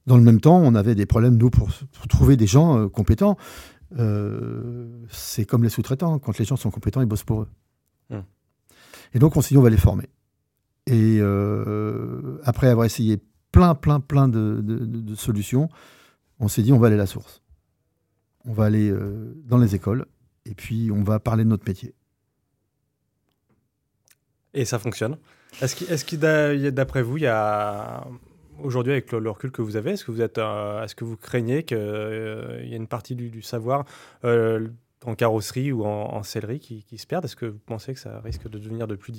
Dans 0.08 0.18
le 0.18 0.24
même 0.24 0.42
temps, 0.42 0.58
on 0.58 0.74
avait 0.74 0.96
des 0.96 1.06
problèmes, 1.06 1.38
nous, 1.38 1.52
pour, 1.52 1.70
trouver 2.10 2.36
des 2.36 2.48
gens 2.48 2.90
compétents. 2.90 3.38
C'est 5.10 5.46
comme 5.46 5.64
les 5.64 5.70
sous-traitants. 5.70 6.18
Quand 6.18 6.38
les 6.40 6.46
gens 6.46 6.56
sont 6.56 6.72
compétents, 6.72 7.02
ils 7.02 7.08
bossent 7.08 7.24
pour 7.24 7.44
eux. 7.44 7.48
Hum. 8.10 8.24
Et 9.13 9.20
donc, 9.20 9.38
on 9.38 9.41
s'est 9.41 9.50
dit, 9.50 9.58
on 9.58 9.62
va 9.62 9.70
les 9.70 9.78
former. 9.78 10.10
Et 10.88 11.18
euh, 11.20 12.39
après 12.44 12.68
avoir 12.68 12.86
essayé 12.86 13.20
plein, 13.52 13.76
plein, 13.76 14.00
plein 14.00 14.28
de, 14.28 15.15
solutions, 15.15 15.70
on 16.39 16.48
s'est 16.48 16.62
dit, 16.62 16.74
on 16.74 16.80
va 16.80 16.88
aller 16.88 16.96
à 16.96 17.00
la 17.00 17.06
source. 17.06 17.41
On 18.46 18.54
va 18.54 18.65
aller 18.65 18.94
dans 19.46 19.58
les 19.58 19.74
écoles 19.74 20.06
et 20.46 20.54
puis 20.54 20.91
on 20.91 21.04
va 21.04 21.20
parler 21.20 21.44
de 21.44 21.50
notre 21.50 21.68
métier. 21.68 21.96
Et 24.54 24.65
ça 24.65 24.78
fonctionne. 24.78 25.18
Est-ce 25.62 26.06
que, 26.06 26.70
d'après 26.70 27.02
vous, 27.02 27.18
il 27.18 27.24
y 27.24 27.28
a 27.28 28.06
aujourd'hui, 28.62 28.94
avec 28.94 29.12
le, 29.12 29.30
recul 29.30 29.52
que 29.52 29.62
vous 29.62 29.76
avez, 29.76 29.91
est-ce 29.91 30.06
que 30.06 30.12
vous, 30.12 30.22
êtes, 30.22 30.38
est-ce 30.38 30.96
que 30.96 31.04
vous 31.04 31.18
craignez 31.18 31.63
qu'il 31.63 31.78
y 31.78 32.74
ait 32.74 32.78
une 32.78 32.88
partie 32.88 33.15
du, 33.15 33.41
savoir 33.41 33.86
en 35.06 35.15
carrosserie 35.15 35.72
ou 35.72 35.86
en, 35.86 36.24
sellerie 36.24 36.60
qui, 36.60 36.98
se 36.98 37.06
perdent 37.06 37.26
Est-ce 37.26 37.36
que 37.36 37.46
vous 37.46 37.60
pensez 37.65 37.94
que 37.94 38.00
ça 38.00 38.20
risque 38.22 38.50
de 38.50 38.58
devenir 38.58 38.88
de 38.88 38.96
plus, 38.96 39.13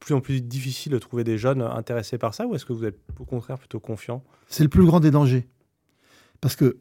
plus 0.00 0.14
en 0.14 0.20
plus 0.20 0.42
difficile 0.42 0.92
de 0.92 0.98
trouver 0.98 1.24
des 1.24 1.38
jeunes 1.38 1.62
intéressés 1.62 2.18
par 2.18 2.34
ça 2.34 2.46
ou 2.46 2.54
est-ce 2.54 2.66
que 2.66 2.72
vous 2.72 2.84
êtes 2.84 2.98
au 3.18 3.24
contraire 3.24 3.58
plutôt 3.58 3.80
confiant? 3.80 4.24
C'est 4.48 4.64
le 4.64 4.68
plus 4.68 4.84
grand 4.84 5.00
des 5.00 5.10
dangers. 5.10 5.48
Parce 6.40 6.56
que 6.56 6.78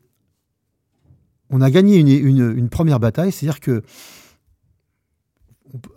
on 1.52 1.62
a 1.62 1.70
gagné 1.70 1.98
une, 1.98 2.70
première 2.70 3.00
bataille, 3.00 3.32
c'est-à-dire 3.32 3.60
que 3.60 3.84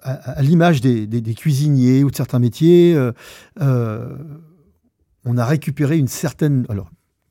à, 0.02 0.42
l'image 0.42 0.80
des, 0.80 1.34
cuisiniers 1.34 2.04
ou 2.04 2.10
de 2.10 2.16
certains 2.16 2.40
métiers, 2.40 2.94
euh, 2.94 3.12
euh, 3.60 4.16
on 5.24 5.38
a 5.38 5.44
récupéré 5.44 5.96
une 5.96 6.08
certaine, 6.08 6.66
alors 6.68 6.90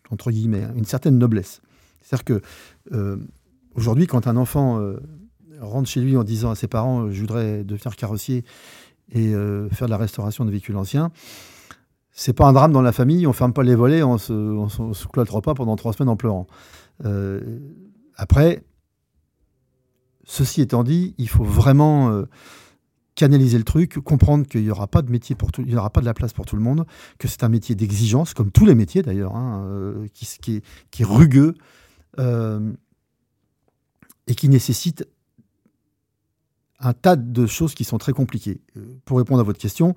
entre 0.09 0.31
guillemets, 0.31 0.63
hein, 0.63 0.73
une 0.75 0.85
certaine 0.85 1.17
noblesse. 1.17 1.61
C'est-à-dire 2.01 2.23
que 2.23 2.41
euh, 2.93 3.17
aujourd'hui, 3.75 4.07
quand 4.07 4.27
un 4.27 4.37
enfant 4.37 4.81
rentre 5.59 5.89
chez 5.89 6.01
lui 6.01 6.17
en 6.17 6.23
disant 6.23 6.51
à 6.51 6.55
ses 6.55 6.67
parents 6.67 7.09
je 7.11 7.21
voudrais 7.21 7.63
devenir 7.63 7.95
carrossier 7.95 8.43
et 9.11 9.33
faire 9.71 9.87
de 9.87 9.91
la 9.91 9.97
restauration 9.97 10.45
de 10.45 10.51
véhicules 10.51 10.75
anciens, 10.75 11.11
c'est 12.11 12.33
pas 12.33 12.45
un 12.45 12.53
drame 12.53 12.71
dans 12.71 12.81
la 12.81 12.91
famille, 12.91 13.25
on 13.27 13.33
ferme 13.33 13.53
pas 13.53 13.63
les 13.63 13.75
volets, 13.75 14.03
on 14.03 14.17
se, 14.17 14.33
on 14.33 14.93
se 14.93 15.07
cloître 15.07 15.41
pas 15.41 15.53
pendant 15.53 15.75
trois 15.75 15.93
semaines 15.93 16.09
en 16.09 16.15
pleurant. 16.15 16.47
Après, 18.15 18.63
ceci 20.23 20.61
étant 20.61 20.83
dit, 20.83 21.15
il 21.17 21.29
faut 21.29 21.43
vraiment 21.43 22.09
euh, 22.09 22.25
canaliser 23.15 23.57
le 23.57 23.63
truc, 23.63 23.99
comprendre 23.99 24.47
qu'il 24.47 24.63
n'y 24.63 24.71
aura 24.71 24.87
pas 24.87 25.01
de 25.01 25.11
métier 25.11 25.35
pour 25.35 25.51
tout, 25.51 25.61
il 25.61 25.67
n'y 25.67 25.75
aura 25.75 25.89
pas 25.89 26.01
de 26.01 26.05
la 26.05 26.13
place 26.13 26.33
pour 26.33 26.45
tout 26.45 26.55
le 26.55 26.61
monde, 26.61 26.85
que 27.19 27.27
c'est 27.27 27.43
un 27.43 27.49
métier 27.49 27.75
d'exigence, 27.75 28.33
comme 28.33 28.51
tous 28.51 28.65
les 28.65 28.75
métiers 28.75 29.01
d'ailleurs, 29.01 29.35
hein, 29.35 29.65
euh, 29.65 30.07
qui, 30.13 30.55
est, 30.55 31.03
rugueux 31.03 31.55
euh, 32.19 32.71
et 34.27 34.35
qui 34.35 34.49
nécessite 34.49 35.07
un 36.79 36.93
tas 36.93 37.15
de 37.15 37.45
choses 37.45 37.75
qui 37.75 37.85
sont 37.85 37.97
très 37.97 38.11
compliquées. 38.11 38.59
Pour 39.05 39.17
répondre 39.17 39.39
à 39.39 39.43
votre 39.43 39.59
question, 39.59 39.95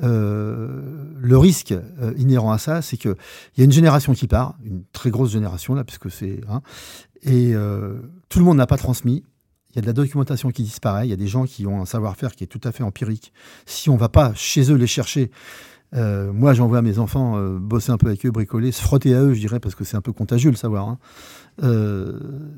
le 0.00 1.36
risque 1.36 1.74
inhérent 2.16 2.52
à 2.52 2.58
ça, 2.58 2.80
c'est 2.80 2.96
qu'il 2.96 3.14
y 3.58 3.60
a 3.60 3.64
une 3.64 3.72
génération 3.72 4.14
qui 4.14 4.28
part, 4.28 4.56
une 4.64 4.82
très 4.92 5.10
grosse 5.10 5.30
génération 5.30 5.74
là, 5.74 5.84
puisque 5.84 6.10
c'est, 6.10 6.40
hein, 6.48 6.62
et 7.22 7.54
euh, 7.54 8.00
tout 8.28 8.38
le 8.38 8.44
monde 8.44 8.56
n'a 8.56 8.66
pas 8.66 8.76
transmis. 8.76 9.24
Il 9.70 9.76
y 9.76 9.78
a 9.78 9.82
de 9.82 9.86
la 9.86 9.92
documentation 9.92 10.50
qui 10.50 10.62
disparaît. 10.62 11.06
Il 11.06 11.10
y 11.10 11.14
a 11.14 11.16
des 11.16 11.28
gens 11.28 11.44
qui 11.44 11.66
ont 11.66 11.80
un 11.80 11.86
savoir-faire 11.86 12.34
qui 12.34 12.44
est 12.44 12.48
tout 12.48 12.60
à 12.64 12.72
fait 12.72 12.82
empirique. 12.82 13.32
Si 13.64 13.88
on 13.88 13.94
ne 13.94 13.98
va 13.98 14.10
pas 14.10 14.34
chez 14.34 14.70
eux 14.70 14.74
les 14.74 14.86
chercher, 14.86 15.30
euh, 15.94 16.32
moi 16.32 16.54
j'envoie 16.54 16.82
mes 16.82 16.98
enfants 16.98 17.36
euh, 17.36 17.58
bosser 17.58 17.92
un 17.92 17.98
peu 17.98 18.06
avec 18.06 18.24
eux, 18.24 18.30
bricoler, 18.30 18.72
se 18.72 18.80
frotter 18.80 19.14
à 19.14 19.22
eux, 19.22 19.34
je 19.34 19.40
dirais, 19.40 19.60
parce 19.60 19.74
que 19.74 19.84
c'est 19.84 19.96
un 19.96 20.00
peu 20.00 20.12
contagieux 20.12 20.50
le 20.50 20.56
savoir. 20.56 20.88
Hein. 20.88 20.98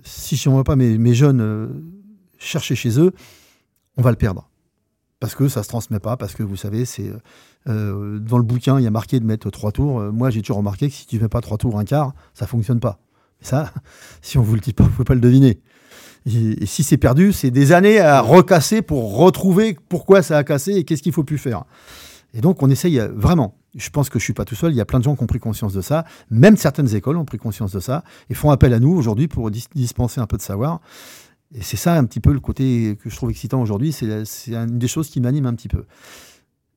si 0.05 0.37
je 0.37 0.49
n'envoie 0.49 0.64
pas 0.64 0.77
mes, 0.77 1.14
jeunes 1.14 1.83
chercher 2.38 2.75
chez 2.75 2.99
eux, 2.99 3.12
on 3.97 4.03
va 4.03 4.11
le 4.11 4.16
perdre. 4.16 4.49
Parce 5.20 5.35
que 5.35 5.49
ça 5.49 5.61
ne 5.61 5.64
se 5.64 5.68
transmet 5.68 6.01
pas, 6.01 6.16
parce 6.16 6.35
que 6.35 6.42
vous 6.42 6.57
savez, 6.57 6.85
c'est 6.85 7.11
dans 7.66 8.38
le 8.38 8.42
bouquin, 8.42 8.79
il 8.79 8.85
y 8.85 8.87
a 8.87 8.90
marqué 8.90 9.20
de 9.20 9.25
mettre 9.25 9.51
trois 9.51 9.73
tours. 9.73 10.01
moi, 10.12 10.31
j'ai 10.31 10.42
toujours 10.42 10.59
remarqué 10.59 10.88
que 10.88 10.94
si 10.94 11.07
tu 11.07 11.16
ne 11.16 11.23
mets 11.23 11.29
pas 11.29 11.40
trois 11.40 11.57
tours, 11.57 11.79
un 11.79 11.85
quart, 11.85 12.14
ça 12.35 12.47
fonctionne 12.47 12.81
pas. 12.81 12.99
Ça, 13.40 13.73
si 14.23 14.38
on 14.38 14.42
vous 14.42 14.55
le 14.55 14.61
dit 14.61 14.73
pas, 14.73 14.85
vous 14.85 14.90
pouvez 14.90 15.05
pas 15.05 15.14
le 15.14 15.20
deviner. 15.20 15.61
Et, 16.27 16.66
si 16.66 16.83
c'est 16.83 16.97
perdu, 16.97 17.33
c'est 17.33 17.51
des 17.51 17.73
années 17.73 18.01
à 18.01 18.20
recasser 18.20 18.83
pour 18.83 19.16
retrouver 19.16 19.77
pourquoi 19.88 20.23
ça 20.23 20.38
a 20.38 20.44
cassé 20.44 20.73
et 20.73 20.85
qu'est-ce 20.85 21.03
qu'il 21.03 21.12
faut 21.12 21.25
plus 21.25 21.38
faire. 21.38 21.64
Et 22.35 22.40
donc, 22.40 22.62
on 22.62 22.68
essaye 22.68 22.99
euh, 22.99 23.09
vraiment. 23.14 23.57
Je 23.75 23.88
pense 23.90 24.11
que 24.11 24.18
je 24.18 24.25
suis 24.25 24.35
pas 24.35 24.44
tout 24.44 24.57
seul. 24.57 24.73
Il 24.73 24.77
y 24.77 24.81
a 24.81 24.85
plein 24.85 24.99
de 24.99 25.05
gens 25.05 25.16
qui 25.16 25.23
ont 25.23 25.27
pris 25.27 25.38
conscience 25.38 25.73
de 25.73 25.81
ça. 25.81 26.05
Même 26.31 26.57
certaines 26.57 26.94
écoles 26.94 27.16
ont 27.16 27.25
pris 27.25 27.38
conscience 27.38 27.73
de 27.73 27.81
ça 27.81 28.05
et 28.29 28.35
font 28.35 28.51
appel 28.51 28.75
à 28.75 28.81
nous 28.81 28.92
aujourd'hui 28.92 29.29
pour 29.29 29.51
dispenser 29.51 30.20
un 30.20 30.27
peu 30.27 30.37
de 30.37 30.42
savoir. 30.42 30.81
Et 31.55 31.62
c'est 31.62 31.77
ça 31.77 31.97
un 31.97 32.05
petit 32.05 32.20
peu 32.20 32.33
le 32.33 32.40
côté 32.40 32.99
que 33.01 33.09
je 33.09 33.16
trouve 33.16 33.31
excitant 33.31 33.62
aujourd'hui. 33.62 33.92
C'est 33.92 34.53
une 34.53 34.79
des 34.79 34.88
choses 34.88 35.09
qui 35.09 35.20
m'anime 35.20 35.47
un 35.47 35.55
petit 35.55 35.68
peu. 35.68 35.85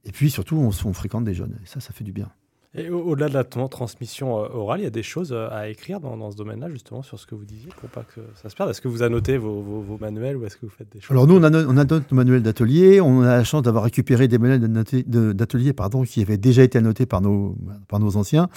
Et 0.05 0.11
puis 0.11 0.29
surtout, 0.29 0.55
on, 0.57 0.69
on 0.87 0.93
fréquente 0.93 1.23
des 1.23 1.33
jeunes. 1.33 1.57
Et 1.63 1.67
ça, 1.67 1.79
ça 1.79 1.91
fait 1.91 2.03
du 2.03 2.13
bien. 2.13 2.29
Et 2.77 2.91
au-delà 2.91 3.27
de 3.27 3.33
la 3.33 3.43
transmission 3.43 4.37
euh, 4.37 4.49
orale, 4.53 4.81
il 4.81 4.83
y 4.83 4.87
a 4.87 4.91
des 4.91 5.01
choses 5.01 5.31
euh, 5.33 5.49
à 5.49 5.67
écrire 5.67 5.99
dans, 5.99 6.29
ce 6.29 6.37
domaine-là, 6.37 6.69
justement, 6.69 7.01
sur 7.01 7.19
ce 7.19 7.25
que 7.25 7.33
vous 7.33 7.43
disiez, 7.43 7.69
pour 7.79 7.89
pas 7.89 8.03
que 8.03 8.21
ça 8.41 8.49
se 8.49 8.55
perde? 8.55 8.69
Est-ce 8.69 8.81
que 8.81 8.87
vous 8.87 9.01
annotez 9.01 9.37
vos, 9.37 9.61
vos, 9.61 9.97
manuels 9.99 10.37
ou 10.37 10.45
est-ce 10.45 10.57
que 10.57 10.67
vous 10.67 10.71
faites 10.71 10.91
des 10.93 11.01
choses 11.01 11.09
Alors 11.09 11.25
nous, 11.25 11.37
on, 11.37 11.43
annote 11.43 12.11
nos 12.11 12.15
manuels 12.15 12.43
d'atelier. 12.43 13.01
On 13.01 13.21
a 13.21 13.37
la 13.37 13.43
chance 13.43 13.63
d'avoir 13.63 13.83
récupéré 13.83 14.27
des 14.27 14.37
manuels 14.37 14.61
d'atelier 15.07 15.73
pardon, 15.73 16.03
qui 16.03 16.21
avaient 16.21 16.37
déjà 16.37 16.61
été 16.61 16.77
annotés 16.77 17.07
par 17.07 17.21
nos, 17.21 17.57
par 17.87 17.99
nos 17.99 18.15
anciens. 18.15 18.47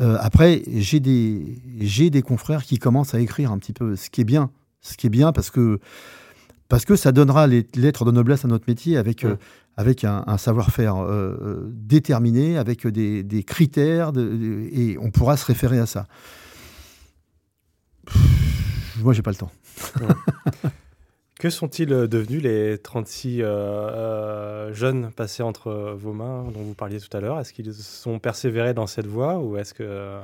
Euh, 0.00 0.16
après, 0.20 0.62
j'ai 0.66 1.00
des, 1.00 1.58
des 2.10 2.22
confrères 2.22 2.64
qui 2.64 2.78
commencent 2.78 3.14
à 3.14 3.20
écrire 3.20 3.52
un 3.52 3.58
petit 3.58 3.74
peu, 3.74 3.94
ce 3.94 4.08
qui 4.08 4.22
est 4.22 4.24
bien. 4.24 4.50
Ce 4.80 4.96
qui 4.96 5.08
est 5.08 5.10
bien 5.10 5.32
parce 5.32 5.50
que 5.50 5.78
parce 6.70 6.84
que 6.84 6.94
ça 6.94 7.10
donnera 7.10 7.48
les 7.48 7.66
lettres 7.74 8.04
de 8.04 8.12
noblesse 8.12 8.44
à 8.44 8.48
notre 8.48 8.64
métier 8.68 8.96
avec, 8.96 9.24
euh, 9.24 9.36
avec 9.76 10.04
un, 10.04 10.38
savoir-faire 10.38 10.96
euh, 10.96 11.36
euh, 11.42 11.70
déterminé, 11.72 12.56
avec 12.56 12.86
des, 12.86 13.44
critères, 13.44 14.12
et 14.16 14.96
on 15.00 15.10
pourra 15.10 15.36
se 15.36 15.44
référer 15.44 15.80
à 15.80 15.86
ça. 15.86 16.06
moi, 19.02 19.12
j'ai 19.12 19.22
pas 19.22 19.32
le 19.32 19.36
temps. 19.36 19.50
que 21.40 21.50
sont-ils 21.50 21.88
devenus 21.88 22.40
les 22.40 22.78
36 22.78 23.38
jeunes 24.70 25.10
passés 25.10 25.42
entre 25.42 25.96
vos 25.98 26.12
mains 26.12 26.44
dont 26.54 26.62
vous 26.62 26.74
parliez 26.74 27.00
tout 27.00 27.14
à 27.16 27.20
l'heure? 27.20 27.40
Est-ce 27.40 27.52
qu'ils 27.52 27.74
sont 27.74 28.20
persévérés 28.20 28.74
dans 28.74 28.86
cette 28.86 29.06
voie 29.06 29.40
ou 29.40 29.56
est-ce 29.56 29.74
que 29.74 30.20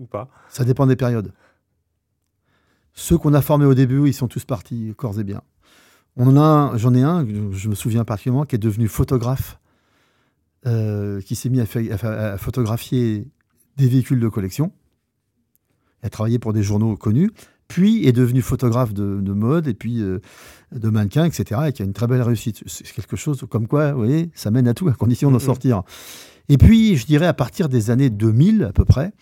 ou 0.00 0.06
pas? 0.06 0.28
Ça 0.48 0.64
dépend 0.64 0.88
des 0.88 0.96
périodes. 0.96 1.32
Ceux 2.92 3.18
qu'on 3.18 3.34
a 3.34 3.42
formés 3.42 3.66
au 3.66 3.74
début, 3.74 4.08
ils 4.08 4.14
sont 4.14 4.26
tous 4.26 4.44
partis 4.44 4.92
corps 4.96 5.20
et 5.20 5.24
bien. 5.24 5.42
On 6.16 6.36
a, 6.38 6.76
j'en 6.76 6.94
ai 6.94 7.02
un, 7.02 7.26
je 7.52 7.68
me 7.68 7.74
souviens 7.74 8.04
particulièrement, 8.04 8.46
qui 8.46 8.56
est 8.56 8.58
devenu 8.58 8.88
photographe, 8.88 9.58
euh, 10.66 11.20
qui 11.20 11.36
s'est 11.36 11.50
mis 11.50 11.60
à, 11.60 12.38
photographier 12.38 13.28
des 13.76 13.86
véhicules 13.86 14.18
de 14.18 14.28
collection. 14.28 14.72
A 16.02 16.08
travaillé 16.08 16.38
pour 16.38 16.52
des 16.52 16.62
journaux 16.62 16.96
connus, 16.96 17.30
puis 17.68 18.06
est 18.06 18.12
devenu 18.12 18.40
photographe 18.40 18.94
de, 18.94 19.32
mode 19.32 19.68
et 19.68 19.74
puis 19.74 20.00
euh, 20.00 20.20
de 20.72 20.88
mannequin, 20.88 21.24
etc. 21.24 21.60
Et 21.68 21.72
qui 21.72 21.82
a 21.82 21.84
une 21.84 21.92
très 21.92 22.06
belle 22.06 22.22
réussite. 22.22 22.62
C'est 22.66 22.90
quelque 22.92 23.16
chose 23.16 23.44
comme 23.50 23.68
quoi, 23.68 23.92
vous 23.92 23.98
voyez, 23.98 24.30
ça 24.34 24.50
mène 24.50 24.68
à 24.68 24.74
tout, 24.74 24.88
à 24.88 24.92
condition 24.92 25.30
d'en 25.30 25.38
sortir. 25.38 25.82
Et 26.48 26.58
puis, 26.58 26.96
je 26.96 27.06
dirais, 27.06 27.26
à 27.26 27.34
partir 27.34 27.68
des 27.68 27.90
années 27.90 28.08
2000 28.08 28.64
à 28.64 28.72
peu 28.72 28.84
près, 28.84 29.12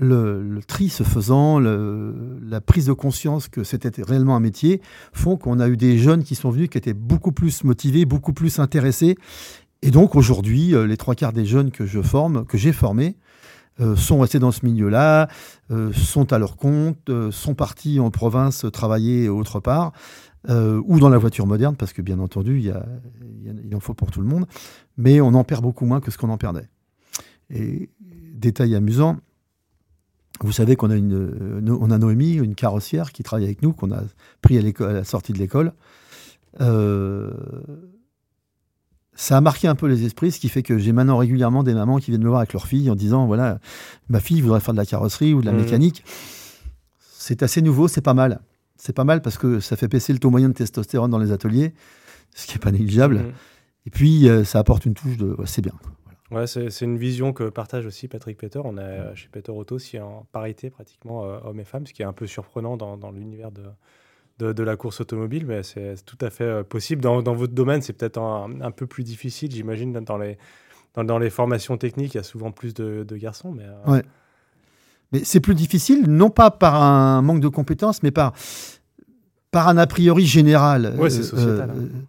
le, 0.00 0.60
tri 0.66 0.88
se 0.88 1.02
faisant, 1.02 1.58
la 1.60 2.60
prise 2.60 2.86
de 2.86 2.92
conscience 2.92 3.48
que 3.48 3.64
c'était 3.64 4.02
réellement 4.02 4.34
un 4.34 4.40
métier, 4.40 4.80
font 5.12 5.36
qu'on 5.36 5.60
a 5.60 5.68
eu 5.68 5.76
des 5.76 5.98
jeunes 5.98 6.24
qui 6.24 6.34
sont 6.34 6.50
venus, 6.50 6.68
qui 6.68 6.78
étaient 6.78 6.94
beaucoup 6.94 7.32
plus 7.32 7.64
motivés, 7.64 8.04
beaucoup 8.06 8.32
plus 8.32 8.58
intéressés. 8.58 9.16
Et 9.82 9.90
donc 9.90 10.16
aujourd'hui, 10.16 10.74
euh, 10.74 10.86
les 10.86 10.96
trois 10.96 11.14
quarts 11.14 11.32
des 11.32 11.46
jeunes 11.46 11.70
que 11.70 11.86
je 11.86 12.02
forme, 12.02 12.44
que 12.44 12.58
j'ai 12.58 12.72
formés, 12.72 13.16
euh, 13.80 13.96
sont 13.96 14.20
restés 14.20 14.38
dans 14.38 14.52
ce 14.52 14.64
milieu-là, 14.66 15.28
euh, 15.70 15.92
sont 15.92 16.32
à 16.32 16.38
leur 16.38 16.56
compte, 16.56 17.10
sont 17.30 17.54
partis 17.54 18.00
en 18.00 18.10
province 18.10 18.66
travailler 18.72 19.28
autre 19.28 19.60
part, 19.60 19.92
ou 20.48 20.98
dans 20.98 21.10
la 21.10 21.18
voiture 21.18 21.46
moderne, 21.46 21.76
parce 21.76 21.92
que 21.92 22.00
bien 22.00 22.18
entendu, 22.18 22.72
il 23.44 23.76
en 23.76 23.80
faut 23.80 23.92
pour 23.92 24.10
tout 24.10 24.22
le 24.22 24.26
monde, 24.26 24.46
mais 24.96 25.20
on 25.20 25.34
en 25.34 25.44
perd 25.44 25.62
beaucoup 25.62 25.84
moins 25.84 26.00
que 26.00 26.10
ce 26.10 26.16
qu'on 26.16 26.30
en 26.30 26.38
perdait. 26.38 26.66
Et 27.50 27.90
détail 28.32 28.74
amusant, 28.74 29.18
vous 30.46 30.52
savez 30.52 30.76
qu'on 30.76 30.90
a, 30.90 30.96
une, 30.96 31.14
euh, 31.14 31.78
on 31.80 31.90
a 31.90 31.98
Noémie, 31.98 32.34
une 32.34 32.54
carrossière 32.54 33.12
qui 33.12 33.22
travaille 33.22 33.44
avec 33.44 33.62
nous, 33.62 33.72
qu'on 33.72 33.92
a 33.92 34.02
pris 34.42 34.58
à, 34.58 34.84
à, 34.84 34.92
la 34.92 35.04
sortie 35.04 35.32
de 35.32 35.38
l'école. 35.38 35.72
Euh, 36.60 37.30
ça 39.14 39.36
a 39.36 39.40
marqué 39.40 39.68
un 39.68 39.74
peu 39.74 39.86
les 39.86 40.04
esprits, 40.04 40.32
ce 40.32 40.40
qui 40.40 40.48
fait 40.48 40.62
que 40.62 40.78
j'ai 40.78 40.92
maintenant 40.92 41.18
régulièrement 41.18 41.62
des 41.62 41.74
mamans 41.74 41.98
qui 41.98 42.10
viennent 42.10 42.22
me 42.22 42.28
voir 42.28 42.40
avec 42.40 42.52
leur 42.54 42.66
fille 42.66 42.90
en 42.90 42.94
disant 42.94 43.26
voilà, 43.26 43.58
ma 44.08 44.18
fille 44.20 44.40
voudrait 44.40 44.60
faire 44.60 44.72
de 44.72 44.78
la 44.78 44.86
carrosserie 44.86 45.34
ou 45.34 45.42
de 45.42 45.46
la 45.46 45.52
mmh. 45.52 45.56
mécanique. 45.56 46.04
C'est 46.98 47.42
assez 47.42 47.60
nouveau, 47.60 47.86
c'est 47.86 48.00
pas 48.00 48.14
mal. 48.14 48.40
C'est 48.76 48.94
pas 48.94 49.04
mal 49.04 49.20
parce 49.20 49.36
que 49.36 49.60
ça 49.60 49.76
fait 49.76 49.88
baisser 49.88 50.14
le 50.14 50.18
taux 50.18 50.30
moyen 50.30 50.48
de 50.48 50.54
testostérone 50.54 51.10
dans 51.10 51.18
les 51.18 51.32
ateliers, 51.32 51.74
ce 52.34 52.46
qui 52.46 52.54
n'est 52.54 52.60
pas 52.60 52.72
négligeable. 52.72 53.18
Mmh. 53.18 53.32
Et 53.86 53.90
puis, 53.90 54.28
euh, 54.28 54.44
ça 54.44 54.58
apporte 54.58 54.86
une 54.86 54.94
touche 54.94 55.18
de. 55.18 55.36
c'est 55.44 55.62
bien. 55.62 55.74
Ouais, 56.30 56.46
c'est 56.46 56.82
une 56.82 56.96
vision 56.96 57.32
que 57.32 57.48
partage 57.48 57.86
aussi 57.86 58.06
Patrick 58.06 58.38
Peter. 58.38 58.60
On 58.64 58.78
a 58.78 59.14
chez 59.14 59.28
Peter 59.32 59.50
Auto 59.50 59.74
aussi 59.74 59.98
en 59.98 60.26
parité 60.30 60.70
pratiquement 60.70 61.24
euh, 61.24 61.38
hommes 61.44 61.58
et 61.58 61.64
femmes, 61.64 61.86
ce 61.86 61.92
qui 61.92 62.02
est 62.02 62.06
un 62.06 62.12
peu 62.12 62.28
surprenant 62.28 62.76
dans, 62.76 62.96
dans 62.96 63.10
l'univers 63.10 63.50
de, 63.50 63.64
de, 64.38 64.52
de, 64.52 64.62
la 64.62 64.76
course 64.76 65.00
automobile, 65.00 65.44
mais 65.46 65.64
c'est 65.64 65.96
tout 66.06 66.18
à 66.20 66.30
fait 66.30 66.44
euh, 66.44 66.62
possible. 66.62 67.02
Dans, 67.02 67.20
dans 67.20 67.34
votre 67.34 67.52
domaine, 67.52 67.82
c'est 67.82 67.92
peut-être 67.92 68.18
un, 68.18 68.60
un, 68.60 68.70
peu 68.70 68.86
plus 68.86 69.02
difficile, 69.02 69.50
j'imagine, 69.50 69.92
dans 69.92 70.18
les, 70.18 70.38
dans, 70.94 71.02
dans, 71.02 71.18
les 71.18 71.30
formations 71.30 71.76
techniques, 71.76 72.14
il 72.14 72.18
y 72.18 72.20
a 72.20 72.24
souvent 72.24 72.52
plus 72.52 72.74
de, 72.74 73.02
de 73.02 73.16
garçons. 73.16 73.50
Mais, 73.50 73.64
euh, 73.64 73.92
ouais. 73.92 74.02
mais 75.10 75.24
c'est 75.24 75.40
plus 75.40 75.56
difficile, 75.56 76.08
non 76.08 76.30
pas 76.30 76.52
par 76.52 76.80
un 76.80 77.22
manque 77.22 77.40
de 77.40 77.48
compétences, 77.48 78.04
mais 78.04 78.12
par, 78.12 78.34
par 79.50 79.66
un 79.66 79.78
a 79.78 79.86
priori 79.88 80.26
général. 80.26 80.94
Ouais, 80.96 81.10
c'est 81.10 81.24
sociétal. 81.24 81.70
Hein 81.70 82.04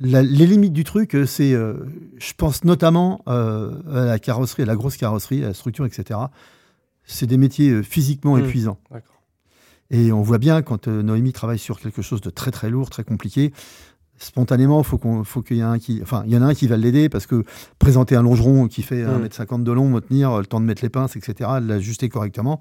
les 0.00 0.46
limites 0.46 0.72
du 0.72 0.84
truc, 0.84 1.16
c'est, 1.26 1.52
je 1.52 2.32
pense 2.36 2.64
notamment 2.64 3.22
à 3.26 4.04
la 4.04 4.18
carrosserie, 4.18 4.62
à 4.62 4.66
la 4.66 4.76
grosse 4.76 4.96
carrosserie, 4.96 5.44
à 5.44 5.48
la 5.48 5.54
structure, 5.54 5.86
etc. 5.86 6.18
C'est 7.04 7.26
des 7.26 7.36
métiers 7.36 7.82
physiquement 7.82 8.36
mmh. 8.36 8.40
épuisants. 8.40 8.78
Et 9.90 10.12
on 10.12 10.22
voit 10.22 10.38
bien 10.38 10.62
quand 10.62 10.86
Noémie 10.88 11.32
travaille 11.32 11.58
sur 11.58 11.80
quelque 11.80 12.00
chose 12.00 12.20
de 12.20 12.30
très 12.30 12.50
très 12.50 12.70
lourd, 12.70 12.90
très 12.90 13.02
compliqué, 13.02 13.52
spontanément, 14.20 14.82
faut 14.82 14.98
qu'on, 14.98 15.24
faut 15.24 15.42
qu'il 15.42 15.56
y 15.56 15.60
ait 15.60 15.64
un 15.64 15.78
qui, 15.78 16.00
enfin, 16.02 16.22
il 16.26 16.32
y 16.32 16.36
en 16.36 16.42
a 16.42 16.46
un 16.46 16.54
qui 16.54 16.66
va 16.66 16.76
l'aider 16.76 17.08
parce 17.08 17.26
que 17.26 17.42
présenter 17.78 18.14
un 18.14 18.22
longeron 18.22 18.68
qui 18.68 18.82
fait 18.82 19.02
1m50 19.02 19.58
mm. 19.58 19.64
de 19.64 19.72
long, 19.72 19.88
me 19.88 20.00
tenir, 20.00 20.38
le 20.38 20.46
temps 20.46 20.60
de 20.60 20.66
mettre 20.66 20.82
les 20.82 20.90
pinces, 20.90 21.16
etc., 21.16 21.50
l'ajuster 21.60 22.08
correctement. 22.08 22.60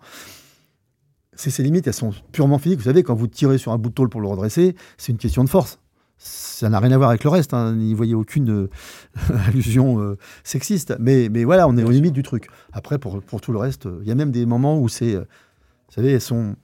C'est 1.34 1.52
ses 1.52 1.64
limites, 1.64 1.88
elles 1.88 1.94
sont 1.94 2.14
purement 2.32 2.58
physiques. 2.58 2.80
Vous 2.80 2.86
savez, 2.86 3.04
quand 3.04 3.16
vous 3.16 3.28
tirez 3.28 3.58
sur 3.58 3.72
un 3.72 3.78
bout 3.78 3.90
de 3.90 3.94
tôle 3.94 4.10
pour 4.10 4.22
le 4.22 4.28
redresser, 4.28 4.76
c'est 4.98 5.12
une 5.12 5.18
question 5.18 5.44
de 5.44 5.50
force. 5.50 5.80
Ça 6.22 6.68
n'a 6.68 6.80
rien 6.80 6.92
à 6.92 6.98
voir 6.98 7.10
avec 7.10 7.24
le 7.24 7.30
reste. 7.30 7.54
Hein. 7.54 7.76
N'y 7.76 7.94
voyez 7.94 8.14
aucune 8.14 8.50
euh, 8.52 8.70
allusion 9.48 10.02
euh, 10.02 10.18
sexiste. 10.44 10.94
Mais, 11.00 11.30
mais 11.30 11.46
voilà, 11.46 11.66
on 11.70 11.78
est 11.78 11.84
aux 11.84 11.90
limites 11.90 12.14
du 12.14 12.24
truc. 12.24 12.50
Après, 12.74 13.00
pour, 13.00 13.22
pour 13.22 13.40
tout 13.40 13.54
le 13.54 13.58
reste, 13.58 13.88
il 14.02 14.08
y 14.08 14.12
a 14.12 14.16
même 14.16 14.32
des 14.32 14.46
moments 14.46 14.80
où 14.80 14.90
c'est. 14.90 15.16
Euh, 15.16 15.22
vous 15.22 15.96
savez, 15.96 16.12
elles 16.12 16.22
sont. 16.22 16.56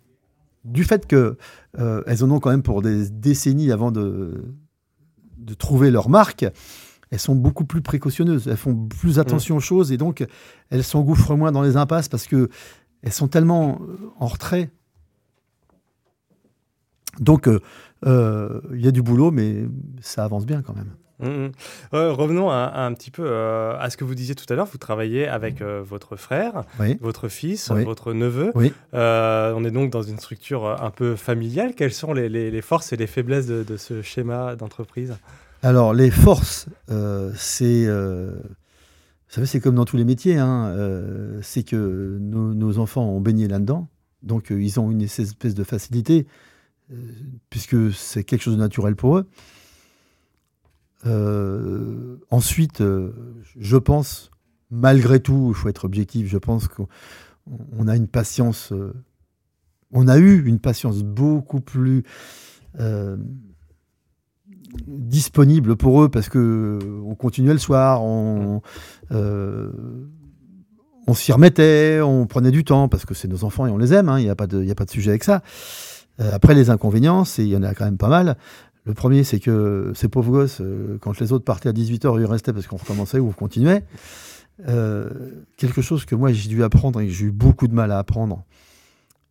Du 0.65 0.83
fait 0.83 1.05
qu'elles 1.05 1.37
en 1.77 2.31
ont 2.31 2.39
quand 2.39 2.49
même 2.49 2.63
pour 2.63 2.81
des 2.81 3.07
décennies 3.11 3.71
avant 3.71 3.91
de, 3.91 4.55
de 5.37 5.53
trouver 5.53 5.91
leur 5.91 6.09
marque, 6.09 6.43
elles 7.11 7.19
sont 7.19 7.35
beaucoup 7.35 7.65
plus 7.65 7.81
précautionneuses, 7.81 8.47
elles 8.47 8.57
font 8.57 8.75
plus 8.75 9.19
attention 9.19 9.57
aux 9.57 9.61
choses 9.61 9.91
et 9.91 9.97
donc 9.97 10.25
elles 10.71 10.83
s'engouffrent 10.83 11.35
moins 11.35 11.51
dans 11.51 11.61
les 11.61 11.77
impasses 11.77 12.09
parce 12.09 12.25
que 12.25 12.49
elles 13.03 13.11
sont 13.11 13.27
tellement 13.27 13.79
en 14.19 14.25
retrait. 14.25 14.71
Donc 17.19 17.47
il 18.05 18.81
y 18.81 18.87
a 18.87 18.91
du 18.91 19.01
boulot, 19.01 19.31
mais 19.31 19.65
ça 20.01 20.23
avance 20.23 20.45
bien 20.45 20.61
quand 20.61 20.75
même. 20.75 20.91
Mmh, 21.19 21.27
mmh. 21.93 21.97
revenons 21.97 22.51
un 22.51 22.93
petit 22.93 23.09
peu 23.09 23.29
à 23.31 23.89
ce 23.89 23.97
que 23.97 24.03
vous 24.03 24.15
disiez 24.15 24.35
tout 24.35 24.45
à 24.51 24.55
l'heure. 24.55 24.67
Vous 24.69 24.77
travaillez 24.77 25.27
avec 25.27 25.61
votre 25.61 26.15
frère, 26.15 26.63
votre 26.99 27.27
fils, 27.29 27.71
votre 27.71 28.13
neveu. 28.13 28.51
on 28.93 29.65
est 29.65 29.71
donc 29.71 29.91
dans 29.91 30.01
une 30.01 30.19
structure 30.19 30.81
un 30.81 30.91
peu 30.91 31.15
familiale. 31.15 31.73
Quelles 31.75 31.93
sont 31.93 32.13
les, 32.13 32.61
forces 32.61 32.93
et 32.93 32.97
les 32.97 33.07
faiblesses 33.07 33.47
de, 33.47 33.77
ce 33.77 34.01
schéma 34.01 34.55
d'entreprise? 34.55 35.15
Alors, 35.63 35.93
les 35.93 36.11
forces, 36.11 36.67
c'est. 37.35 37.87
vous 37.87 38.33
savez, 39.29 39.47
c'est 39.47 39.59
comme 39.59 39.75
dans 39.75 39.85
tous 39.85 39.97
les 39.97 40.05
métiers. 40.05 40.37
Hein, 40.37 40.75
c'est 41.41 41.63
que 41.63 42.17
nos, 42.19 42.53
nos, 42.53 42.77
enfants 42.79 43.05
ont 43.05 43.21
baigné 43.21 43.47
là-dedans. 43.47 43.87
Donc, 44.21 44.47
ils 44.49 44.79
ont 44.79 44.91
une 44.91 45.03
espèce 45.03 45.53
de 45.53 45.63
facilité, 45.63 46.27
puisque 47.49 47.93
c'est 47.93 48.23
quelque 48.23 48.41
chose 48.41 48.55
de 48.55 48.59
naturel 48.59 48.95
pour 48.95 49.17
eux. 49.17 49.27
Euh, 51.05 52.17
ensuite, 52.31 52.81
euh, 52.81 53.11
je 53.57 53.77
pense, 53.77 54.31
malgré 54.71 55.19
tout, 55.19 55.47
il 55.49 55.55
faut 55.55 55.69
être 55.69 55.85
objectif, 55.85 56.27
je 56.27 56.37
pense 56.37 56.67
qu'on 56.67 57.87
a 57.87 57.95
une 57.95 58.07
patience, 58.07 58.71
euh, 58.71 58.93
on 59.91 60.07
a 60.07 60.17
eu 60.17 60.45
une 60.45 60.59
patience 60.59 61.03
beaucoup 61.03 61.61
plus 61.61 62.03
disponible 64.87 65.77
pour 65.77 66.03
eux 66.03 66.09
parce 66.09 66.27
que 66.27 66.79
on 67.05 67.15
continuait 67.15 67.53
le 67.53 67.59
soir, 67.59 68.03
on, 68.03 68.61
s'y 71.13 71.31
remettait, 71.31 72.01
on 72.01 72.27
prenait 72.27 72.51
du 72.51 72.65
temps 72.65 72.89
parce 72.89 73.05
que 73.05 73.13
c'est 73.13 73.29
nos 73.29 73.45
enfants 73.45 73.67
et 73.67 73.69
on 73.69 73.77
les 73.77 73.93
aime, 73.93 74.09
hein, 74.09 74.19
il 74.19 74.23
n'y 74.25 74.29
a 74.29 74.35
pas 74.35 74.47
de 74.47 74.89
sujet 74.89 75.11
avec 75.11 75.23
ça. 75.23 75.41
Après, 76.17 76.53
les 76.53 76.69
inconvénients, 76.69 77.23
il 77.37 77.47
y 77.47 77.57
en 77.57 77.63
a 77.63 77.73
quand 77.73 77.85
même 77.85 77.97
pas 77.97 78.07
mal. 78.07 78.37
Le 78.85 78.93
premier, 78.93 79.23
c'est 79.23 79.39
que 79.39 79.91
ces 79.95 80.07
pauvres 80.07 80.31
gosses, 80.31 80.61
euh, 80.61 80.99
quand 81.01 81.19
les 81.19 81.33
autres 81.33 81.43
partaient 81.43 81.69
à 81.69 81.73
18h, 81.73 82.19
ils 82.21 82.25
restaient 82.25 82.53
parce 82.53 82.67
qu'on 82.67 82.77
recommençait 82.77 83.19
ou 83.19 83.29
on 83.29 83.33
continuait. 83.33 83.83
Euh, 84.69 85.09
quelque 85.57 85.81
chose 85.81 86.05
que 86.05 86.15
moi 86.15 86.31
j'ai 86.31 86.47
dû 86.47 86.63
apprendre 86.63 87.01
et 87.01 87.07
que 87.07 87.11
j'ai 87.11 87.25
eu 87.25 87.31
beaucoup 87.31 87.67
de 87.67 87.73
mal 87.73 87.91
à 87.91 87.97
apprendre. 87.97 88.45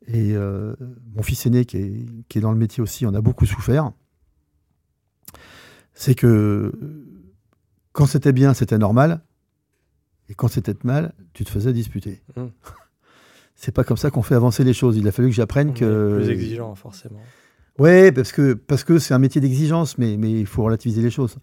Et 0.06 0.34
euh, 0.34 0.74
mon 1.14 1.22
fils 1.22 1.46
aîné, 1.46 1.64
qui 1.64 1.76
est, 1.78 2.06
qui 2.28 2.38
est, 2.38 2.40
dans 2.40 2.52
le 2.52 2.58
métier 2.58 2.82
aussi, 2.82 3.06
en 3.06 3.14
a 3.14 3.20
beaucoup 3.20 3.46
souffert. 3.46 3.92
C'est 5.94 6.16
que 6.16 6.72
quand 7.92 8.06
c'était 8.06 8.32
bien, 8.32 8.54
c'était 8.54 8.76
normal. 8.76 9.22
Et 10.28 10.34
quand 10.34 10.48
c'était 10.48 10.74
mal, 10.82 11.14
tu 11.32 11.44
te 11.44 11.50
faisais 11.50 11.72
disputer. 11.72 12.22
Mmh. 12.36 12.46
C'est 13.64 13.72
pas 13.72 13.82
comme 13.82 13.96
ça 13.96 14.10
qu'on 14.10 14.20
fait 14.20 14.34
avancer 14.34 14.62
les 14.62 14.74
choses. 14.74 14.98
Il 14.98 15.08
a 15.08 15.12
fallu 15.12 15.30
que 15.30 15.34
j'apprenne 15.34 15.72
que. 15.72 16.18
Plus 16.18 16.28
exigeant, 16.28 16.74
forcément. 16.74 17.20
Oui, 17.78 18.12
parce 18.12 18.30
que 18.30 18.52
parce 18.52 18.84
que 18.84 18.98
c'est 18.98 19.14
un 19.14 19.18
métier 19.18 19.40
d'exigence, 19.40 19.96
mais, 19.96 20.18
mais 20.18 20.30
il 20.30 20.44
faut 20.44 20.64
relativiser 20.64 21.00
les 21.00 21.10
choses. 21.10 21.38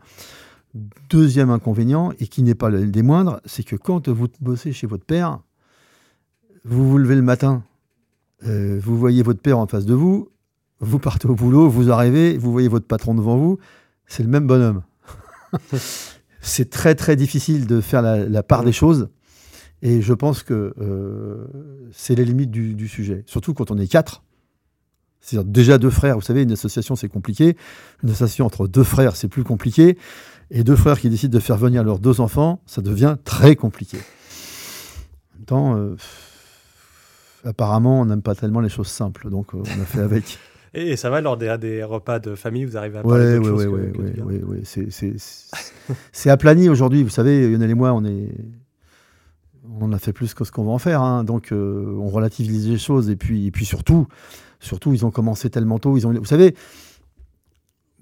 Deuxième 1.10 1.50
inconvénient, 1.50 2.14
et 2.20 2.28
qui 2.28 2.44
n'est 2.44 2.54
pas 2.54 2.70
le 2.70 2.86
des 2.86 3.02
moindres, 3.02 3.42
c'est 3.46 3.64
que 3.64 3.76
quand 3.76 4.08
vous 4.08 4.28
bossez 4.40 4.72
chez 4.72 4.86
votre 4.86 5.04
père, 5.04 5.40
vous 6.64 6.88
vous 6.88 7.00
levez 7.00 7.16
le 7.16 7.24
matin, 7.24 7.64
euh, 8.46 8.80
vous 8.84 9.00
voyez 9.00 9.24
votre 9.24 9.42
père 9.42 9.58
en 9.58 9.66
face 9.66 9.88
de 9.88 9.96
vous, 9.96 10.30
vous 10.80 11.00
partez 11.00 11.28
au 11.28 11.34
boulot, 11.34 11.70
vous 11.70 11.90
arrivez, 11.90 12.38
vous 12.38 12.52
voyez 12.52 12.68
votre 12.68 12.86
patron 12.86 13.16
devant 13.16 13.38
vous, 13.38 13.58
c'est 14.06 14.22
le 14.22 14.30
même 14.30 14.46
bonhomme. 14.46 14.84
c'est 16.40 16.70
très 16.70 16.94
très 16.94 17.16
difficile 17.16 17.66
de 17.66 17.82
faire 17.82 18.04
la, 18.04 18.44
part 18.44 18.64
des 18.64 18.74
choses. 18.74 19.10
Et 19.82 20.02
je 20.02 20.14
pense 20.14 20.44
que 20.44 20.74
euh, 20.80 21.48
c'est 21.92 22.16
les 22.16 22.26
limites 22.26 22.52
du, 22.52 22.76
du, 22.76 22.88
sujet. 22.88 23.24
Surtout 23.26 23.54
quand 23.54 23.72
on 23.72 23.78
est 23.78 23.88
quatre. 23.88 24.24
C'est-à-dire 25.20 25.50
déjà 25.50 25.78
deux 25.78 25.90
frères, 25.90 26.16
vous 26.16 26.22
savez, 26.22 26.44
une 26.44 26.52
association 26.52 26.96
c'est 26.96 27.10
compliqué. 27.10 27.56
Une 28.04 28.10
association 28.10 28.46
entre 28.46 28.68
deux 28.68 28.84
frères 28.84 29.16
c'est 29.16 29.28
plus 29.28 29.44
compliqué. 29.44 29.98
Et 30.52 30.64
deux 30.64 30.76
frères 30.76 31.00
qui 31.00 31.10
décident 31.10 31.34
de 31.34 31.40
faire 31.40 31.58
venir 31.58 31.84
leurs 31.84 32.00
deux 32.00 32.20
enfants, 32.20 32.62
ça 32.66 32.82
devient 32.82 33.16
très 33.24 33.56
compliqué. 33.56 33.98
En 33.98 35.38
même 35.38 35.46
temps, 35.46 35.78
euh, 35.78 35.96
apparemment, 37.46 38.02
on 38.02 38.06
n'aime 38.06 38.22
pas 38.22 38.36
tellement 38.36 38.60
les 38.60 38.70
choses 38.70 38.88
simples, 38.88 39.30
donc 39.30 39.54
euh, 39.54 39.60
on 39.60 39.82
a 39.82 39.86
fait 39.86 40.02
avec. 40.02 40.38
Et 40.74 40.96
ça 40.96 41.10
va 41.10 41.20
lors 41.20 41.38
des, 41.38 41.84
repas 41.84 42.20
de 42.20 42.36
famille, 42.36 42.64
vous 42.66 42.78
arrivez 42.78 43.00
à 43.00 43.04
parler 43.04 43.40
de 43.40 43.44
choses 43.44 43.66
Oui, 43.66 44.22
oui, 44.24 44.42
oui. 44.46 45.18
C'est 46.14 46.30
aplani 46.30 46.70
aujourd'hui. 46.70 47.04
Vous 47.04 47.10
savez, 47.10 47.50
Lionel 47.50 47.72
et 47.72 47.74
moi, 47.74 47.92
on 47.92 48.06
est, 48.06 48.30
on 49.80 49.94
a 49.94 50.00
fait 50.00 50.14
plus 50.14 50.34
que 50.34 50.44
ce 50.44 50.52
qu'on 50.52 50.64
va 50.64 50.72
en 50.72 50.80
faire. 50.80 51.02
Hein. 51.02 51.24
Donc, 51.24 51.52
euh, 51.52 51.96
on 52.00 52.08
relativise 52.08 52.70
les 52.70 52.78
choses. 52.78 53.10
Et 53.10 53.16
puis, 53.16 53.48
et 53.48 53.64
surtout, 53.64 54.08
ils 54.94 55.06
ont 55.06 55.12
commencé 55.12 55.50
tellement 55.50 55.80
tôt. 55.80 55.96
Vous 55.96 56.26
savez, 56.26 56.56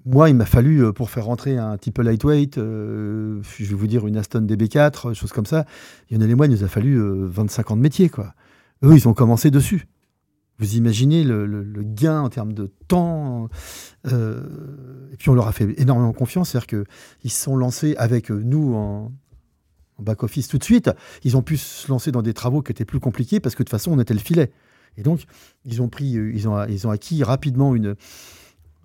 moi, 0.06 0.30
il 0.30 0.36
m'a 0.36 0.46
fallu, 0.46 0.84
euh, 0.84 0.92
pour 0.92 1.10
faire 1.10 1.26
rentrer 1.26 1.58
un 1.58 1.76
type 1.76 1.98
lightweight, 1.98 2.58
euh, 2.58 3.40
je 3.42 3.64
vais 3.64 3.74
vous 3.74 3.86
dire 3.86 4.06
une 4.06 4.16
Aston 4.16 4.40
DB4, 4.42 5.14
chose 5.14 5.32
comme 5.32 5.46
ça, 5.46 5.66
il 6.08 6.16
y 6.16 6.18
en 6.18 6.22
a 6.22 6.26
les 6.26 6.34
mois, 6.34 6.46
il 6.46 6.52
nous 6.52 6.64
a 6.64 6.68
fallu 6.68 6.98
25 6.98 7.66
euh, 7.70 7.72
ans 7.72 7.76
de 7.76 7.82
métier. 7.82 8.08
Quoi. 8.08 8.34
Eux, 8.82 8.94
ils 8.94 9.08
ont 9.08 9.14
commencé 9.14 9.50
dessus. 9.50 9.86
Vous 10.58 10.76
imaginez 10.76 11.24
le, 11.24 11.64
gain 11.82 12.20
en 12.20 12.28
termes 12.28 12.52
de 12.52 12.70
temps. 12.86 13.48
et 14.04 15.16
puis, 15.18 15.30
on 15.30 15.34
leur 15.34 15.48
a 15.48 15.52
fait 15.52 15.80
énormément 15.80 16.12
confiance. 16.12 16.50
C'est-à-dire 16.50 16.66
qu'ils 16.66 17.30
se 17.30 17.42
sont 17.42 17.56
lancés 17.56 17.94
avec 17.96 18.28
nous 18.28 18.74
en 18.74 19.10
back-office 20.10 20.48
tout 20.48 20.58
de 20.58 20.64
suite. 20.64 20.90
Ils 21.24 21.36
ont 21.36 21.42
pu 21.42 21.56
se 21.56 21.88
lancer 21.88 22.12
dans 22.12 22.22
des 22.22 22.34
travaux 22.34 22.62
qui 22.62 22.72
étaient 22.72 22.84
plus 22.84 23.00
compliqués 23.00 23.40
parce 23.40 23.54
que 23.54 23.62
de 23.62 23.68
toute 23.68 23.70
façon, 23.70 23.92
on 23.92 24.00
était 24.00 24.14
le 24.14 24.20
filet. 24.20 24.50
Et 24.96 25.02
donc, 25.02 25.24
ils 25.64 25.80
ont, 25.82 25.88
pris, 25.88 26.16
euh, 26.16 26.32
ils 26.34 26.48
ont, 26.48 26.64
ils 26.66 26.86
ont 26.86 26.90
acquis 26.90 27.22
rapidement 27.22 27.74
une, 27.74 27.94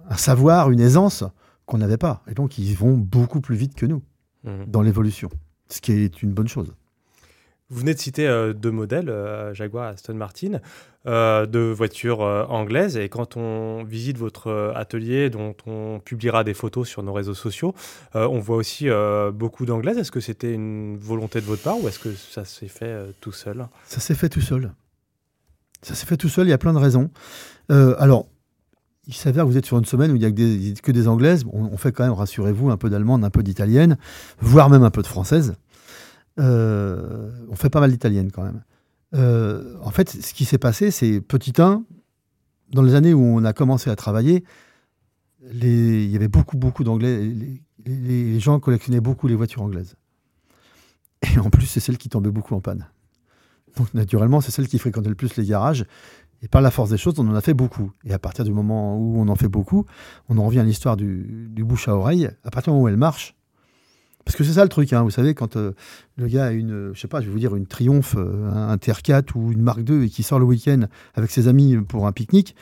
un 0.10 0.18
savoir, 0.18 0.72
une 0.72 0.80
aisance 0.80 1.24
qu'on 1.66 1.80
n'avait 1.80 1.98
pas. 1.98 2.24
Et 2.28 2.34
donc, 2.34 2.58
ils 2.58 2.76
vont 2.76 2.98
beaucoup 2.98 3.42
plus 3.42 3.56
vite 3.56 3.76
que 3.76 3.86
nous 3.86 4.04
mmh. 4.44 4.66
dans 4.68 4.82
l'évolution, 4.82 5.30
ce 5.70 5.82
qui 5.82 5.92
est 5.94 6.22
une 6.22 6.34
bonne 6.34 6.48
chose. 6.48 6.74
Vous 7.70 7.80
venez 7.80 7.94
de 7.94 8.00
citer 8.00 8.28
euh, 8.28 8.54
deux 8.54 8.72
modèles, 8.72 9.10
euh, 9.10 9.54
Jaguar 9.54 9.88
Aston 9.88 10.14
Martin, 10.14 10.60
de 11.06 11.72
voitures 11.72 12.22
anglaises. 12.22 12.98
Et 12.98 13.10
quand 13.10 13.38
on 13.38 13.84
visite 13.84 14.18
votre 14.18 14.74
atelier, 14.76 15.30
dont 15.30 15.56
on 15.68 16.00
publiera 16.00 16.44
des 16.44 16.56
photos 16.56 16.88
sur 16.88 17.04
nos 17.04 17.14
réseaux 17.14 17.36
sociaux, 17.36 17.76
on 18.16 18.40
voit 18.40 18.56
aussi 18.56 18.88
beaucoup 19.32 19.68
d'anglaises. 19.68 20.00
Est-ce 20.00 20.12
que 20.12 20.20
c'était 20.20 20.52
une 20.52 20.98
volonté 20.98 21.42
de 21.42 21.46
votre 21.46 21.62
part 21.62 21.80
ou 21.80 21.88
est-ce 21.88 22.00
que 22.00 22.12
ça 22.12 22.44
s'est 22.44 22.68
fait 22.68 23.14
tout 23.22 23.32
seul? 23.32 23.68
Ça 23.86 24.00
s'est 24.00 24.16
fait 24.16 24.30
tout 24.30 24.42
seul. 24.42 24.72
Ça 25.86 25.94
s'est 25.94 26.08
fait 26.08 26.18
tout 26.18 26.30
seul, 26.30 26.48
il 26.48 26.50
y 26.50 26.54
a 26.54 26.58
plein 26.58 26.74
de 26.74 26.80
raisons. 26.80 27.12
Euh, 27.72 27.96
alors, 28.00 28.26
il 29.06 29.14
s'avère 29.14 29.44
que 29.44 29.50
vous 29.50 29.58
êtes 29.58 29.68
sur 29.68 29.78
une 29.78 29.86
semaine 29.86 30.12
où 30.12 30.16
il 30.16 30.20
n'y 30.20 30.26
a 30.26 30.32
que 30.32 30.92
des, 30.92 31.08
anglaises. 31.08 31.44
On, 31.54 31.78
fait 31.78 31.92
quand 31.92 32.04
même, 32.04 32.14
rassurez-vous, 32.14 32.72
un 32.72 32.78
peu 32.78 32.90
d'allemande, 32.90 33.24
un 33.24 33.30
peu 33.30 33.44
d'italienne, 33.44 33.98
voire 34.40 34.72
même 34.72 34.82
un 34.82 34.90
peu 34.90 35.04
de 35.04 35.08
française. 35.08 35.54
Euh, 36.40 37.32
on 37.50 37.56
fait 37.56 37.70
pas 37.70 37.80
mal 37.80 37.92
d'italienne 37.92 38.32
quand 38.32 38.44
même. 38.44 38.64
Euh, 39.14 39.76
en 39.82 39.92
fait, 39.92 40.10
ce 40.10 40.34
qui 40.34 40.46
s'est 40.46 40.58
passé, 40.58 40.92
c'est 40.92 41.22
petit 41.22 41.54
1, 41.58 41.84
dans 42.72 42.82
les 42.82 42.96
années 42.96 43.14
où 43.14 43.24
on 43.24 43.44
a 43.46 43.54
commencé 43.54 43.90
à 43.90 43.96
travailler, 43.96 44.44
il 45.54 46.10
y 46.10 46.16
avait 46.16 46.28
beaucoup, 46.28 46.58
beaucoup 46.58 46.84
d'anglais. 46.84 47.32
les, 47.86 48.40
gens 48.40 48.60
collectionnaient 48.60 49.02
beaucoup 49.02 49.28
les 49.28 49.36
voitures 49.36 49.62
anglaises. 49.62 49.96
Et 51.22 51.40
en 51.40 51.50
plus, 51.50 51.66
c'est 51.66 51.80
celles 51.80 51.98
qui 51.98 52.10
tombaient 52.10 52.32
beaucoup 52.32 52.56
en 52.56 52.62
panne. 52.62 52.88
Donc 53.78 53.94
naturellement, 53.94 54.42
c'est 54.42 54.52
celle 54.52 54.68
qui 54.68 54.80
fréquentait 54.80 55.10
le 55.10 55.16
plus 55.16 55.36
les 55.36 55.46
garages. 55.46 55.86
Et 56.42 56.48
par 56.48 56.62
la 56.62 56.72
force 56.72 56.90
des 56.90 56.98
choses, 56.98 57.16
on 57.18 57.28
en 57.28 57.36
a 57.36 57.42
fait 57.42 57.54
beaucoup. 57.54 57.92
Et 58.04 58.14
à 58.14 58.20
partir 58.20 58.46
du 58.46 58.52
moment 58.52 58.98
où 58.98 59.20
on 59.20 59.28
en 59.28 59.36
fait 59.36 59.48
beaucoup, 59.48 59.86
on 60.30 60.38
en 60.38 60.46
revient 60.46 60.60
à 60.60 60.64
l'histoire 60.64 60.98
du, 60.98 61.50
bouche 61.64 61.88
à 61.88 61.96
oreille. 61.96 62.30
À 62.44 62.52
partir 62.52 62.72
du 62.72 62.76
moment 62.76 62.84
où 62.84 62.88
elle 62.88 62.98
marche, 62.98 63.35
parce 64.26 64.36
que 64.36 64.44
c'est 64.44 64.54
ça 64.54 64.64
le 64.64 64.70
truc, 64.70 64.92
hein, 64.92 65.04
vous 65.04 65.12
savez, 65.12 65.36
quand 65.36 65.56
euh, 65.56 65.74
le 66.18 66.28
gars 66.28 66.48
a 66.48 66.52
une, 66.52 66.92
je 66.94 67.00
sais 67.00 67.08
pas, 67.08 67.22
je 67.22 67.28
vais 67.28 67.32
vous 67.32 67.40
dire, 67.40 67.56
une 67.56 67.68
Triomphe, 67.68 68.16
euh, 68.18 68.52
un 68.52 68.76
TR4 68.76 69.30
ou 69.36 69.52
une 69.52 69.62
Mark 69.62 69.80
II 69.88 70.04
et 70.04 70.10
qui 70.10 70.24
sort 70.24 70.40
le 70.40 70.46
week-end 70.46 70.86
avec 71.14 71.30
ses 71.30 71.48
amis 71.48 71.78
pour 71.78 72.08
un 72.08 72.12
pique-nique, 72.12 72.56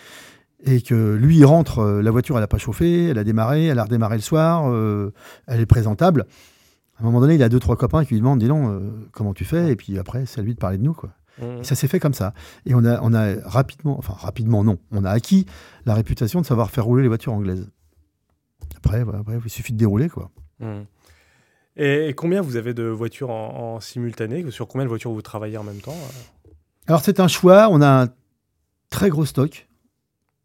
et 0.66 0.82
que 0.82 1.16
lui, 1.16 1.38
il 1.38 1.46
rentre, 1.46 1.80
euh, 1.80 2.02
la 2.02 2.12
voiture, 2.12 2.36
elle 2.36 2.44
n'a 2.44 2.48
pas 2.48 2.58
chauffé, 2.58 3.06
elle 3.06 3.18
a 3.18 3.24
démarré, 3.24 3.66
elle 3.66 3.80
a 3.80 3.86
redémarré 3.86 4.18
le 4.18 4.22
soir, 4.22 4.66
elle 5.48 5.62
est 5.62 5.66
présentable. 5.66 6.26
À 6.98 7.02
un 7.02 7.06
moment 7.06 7.22
donné, 7.22 7.36
il 7.36 7.44
a 7.44 7.50
deux, 7.50 7.60
trois 7.60 7.78
copains 7.78 8.04
qui 8.04 8.14
lui 8.14 8.20
demandent, 8.20 8.40
dis 8.40 8.48
donc, 8.48 8.70
comment 9.12 9.34
tu 9.34 9.46
fais? 9.46 9.72
Et 9.72 9.76
puis 9.78 9.98
après, 9.98 10.26
c'est 10.26 10.42
à 10.42 10.44
lui 10.44 10.54
de 10.54 10.60
parler 10.60 10.78
de 10.78 10.84
nous, 10.84 10.94
quoi. 10.94 11.12
Mmh. 11.42 11.64
ça 11.64 11.74
s'est 11.74 11.88
fait 11.88 12.00
comme 12.00 12.14
ça. 12.14 12.36
Et 12.68 12.76
on 12.76 12.86
a, 12.86 13.02
on 13.02 13.12
a 13.12 13.34
rapidement, 13.44 13.98
enfin 13.98 14.14
rapidement 14.14 14.64
non, 14.64 14.78
on 14.92 15.04
a 15.04 15.10
acquis 15.10 15.48
la 15.88 15.96
réputation 15.96 16.42
de 16.42 16.46
savoir 16.46 16.70
faire 16.70 16.86
rouler 16.86 17.02
les 17.02 17.08
voitures 17.08 17.34
anglaises. 17.34 17.72
Après, 18.78 19.02
après 19.02 19.40
il 19.44 19.50
suffit 19.50 19.74
de 19.74 19.80
dérouler, 19.80 20.10
quoi. 20.10 20.30
Mmh. 20.60 20.84
Et, 21.76 22.14
combien 22.16 22.42
vous 22.42 22.56
avez 22.56 22.74
de 22.74 22.84
voitures 22.84 23.30
en, 23.30 23.80
simultané? 23.80 24.50
Sur 24.52 24.68
combien 24.68 24.86
de 24.86 24.90
voitures 24.90 25.12
vous 25.12 25.22
travaillez 25.22 25.58
en 25.58 25.64
même 25.64 25.82
temps 25.82 25.96
euh? 25.96 26.52
Alors 26.88 27.02
c'est 27.02 27.20
un 27.20 27.28
choix. 27.28 27.70
On 27.72 27.82
a 27.82 28.04
un 28.04 28.10
très 28.90 29.10
gros 29.10 29.26
stock. 29.26 29.68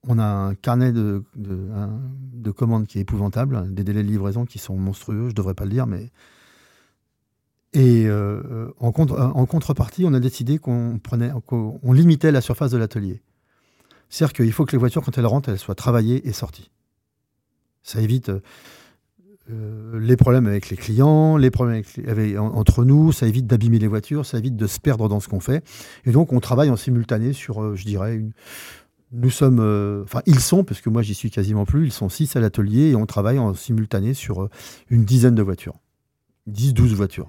On 0.06 0.18
a 0.18 0.24
un 0.24 0.54
carnet 0.54 0.92
de, 0.92 1.24
de, 1.34 2.50
commandes 2.50 2.86
qui 2.86 2.98
est 2.98 3.02
épouvantable, 3.02 3.74
des 3.74 3.84
délais 3.84 4.02
de 4.02 4.08
livraison 4.08 4.46
qui 4.46 4.58
sont 4.58 4.76
monstrueux, 4.76 5.24
je 5.24 5.28
ne 5.28 5.32
devrais 5.32 5.54
pas 5.54 5.64
le 5.64 5.70
dire, 5.70 5.86
mais... 5.86 6.10
Et 7.74 8.06
euh, 8.06 8.70
en, 8.78 8.92
contre, 8.92 9.20
en, 9.20 9.44
contrepartie, 9.44 10.04
on 10.06 10.14
a 10.14 10.20
décidé 10.20 10.58
qu'on 10.58 10.98
prenait, 11.02 11.30
qu'on 11.46 11.92
limitait 11.92 12.32
la 12.32 12.40
surface 12.40 12.70
de 12.70 12.78
l'atelier. 12.78 13.20
C'est-à-dire 14.08 14.32
qu'il 14.32 14.52
faut 14.52 14.64
que 14.64 14.72
les 14.72 14.78
voitures, 14.78 15.02
quand 15.02 15.18
elles 15.18 15.26
rentrent, 15.26 15.50
elles 15.50 15.58
soient 15.58 15.74
travaillées 15.74 16.26
et 16.26 16.32
sorties. 16.32 16.70
Ça 17.82 18.00
évite 18.00 18.30
euh, 19.51 19.99
les 19.99 20.16
problèmes 20.16 20.46
avec 20.46 20.68
les 20.68 20.76
clients, 20.76 21.36
les 21.36 21.51
problèmes 21.51 21.82
entre 22.38 22.84
nous, 22.84 23.12
ça 23.12 23.26
évite 23.26 23.46
d'abîmer 23.46 23.78
les 23.78 23.86
voitures, 23.86 24.26
ça 24.26 24.38
évite 24.38 24.57
de 24.57 24.66
se 24.66 24.78
perdre 24.78 25.09
dans 25.09 25.20
ce 25.20 25.28
qu'on 25.28 25.40
fait. 25.40 25.64
Et 26.05 26.12
donc, 26.12 26.32
on 26.32 26.40
travaille 26.40 26.70
en 26.70 26.76
simultané 26.76 27.32
sur, 27.32 27.62
euh, 27.62 27.74
je 27.74 27.84
dirais, 27.84 28.16
une, 28.16 28.32
nous 29.12 29.30
sommes, 29.30 29.61
euh, 29.61 30.03
enfin, 30.05 30.20
ils 30.26 30.40
sont, 30.40 30.64
parce 30.64 30.80
que 30.80 30.90
moi, 30.90 31.01
j'y 31.01 31.14
suis 31.14 31.30
quasiment 31.30 31.64
plus, 31.64 31.86
ils 31.86 31.92
sont 31.92 32.11
six 32.11 32.36
à 32.36 32.40
l'atelier 32.40 32.90
et 32.90 32.96
on 32.96 33.07
travaille 33.07 33.38
en 33.38 33.55
simultané 33.55 34.12
sur 34.12 34.49
une 34.90 35.05
dizaine 35.05 35.34
de 35.34 35.42
voitures. 35.42 35.76
10, 36.46 36.74
12 36.74 36.94
voitures. 36.94 37.28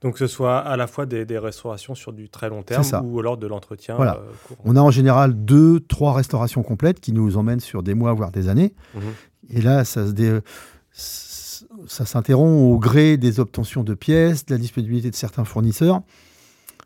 Donc, 0.00 0.14
que 0.14 0.18
ce 0.18 0.26
soit 0.26 0.58
à 0.58 0.76
la 0.76 0.86
fois 0.86 1.06
des, 1.06 1.38
restaurations 1.38 1.94
sur 1.94 2.12
du 2.12 2.30
très 2.30 2.48
long 2.48 2.62
terme 2.62 2.84
ou 3.04 3.20
alors 3.20 3.36
de 3.36 3.46
l'entretien. 3.46 3.96
Voilà. 3.96 4.22
on 4.64 4.74
a 4.74 4.80
en 4.80 4.90
général 4.90 5.34
deux, 5.44 5.78
trois 5.80 6.14
restaurations 6.14 6.62
complètes 6.62 7.00
qui 7.00 7.12
nous 7.12 7.36
emmènent 7.36 7.60
sur 7.60 7.82
des 7.82 7.94
mois, 7.94 8.12
voire 8.14 8.32
des 8.32 8.48
années. 8.48 8.72
Mhm. 8.94 9.02
Et 9.50 9.60
là, 9.60 9.84
ça 9.84 10.06
se 10.06 10.12
dé 10.12 10.40
ça 11.86 12.06
s'interrompt 12.06 12.74
au 12.74 12.78
gré 12.78 13.16
des 13.16 13.40
obtentions 13.40 13.84
de 13.84 13.94
pièces, 13.94 14.46
de 14.46 14.54
la 14.54 14.58
disponibilité 14.58 15.10
de 15.10 15.16
certains 15.16 15.44
fournisseurs. 15.44 16.02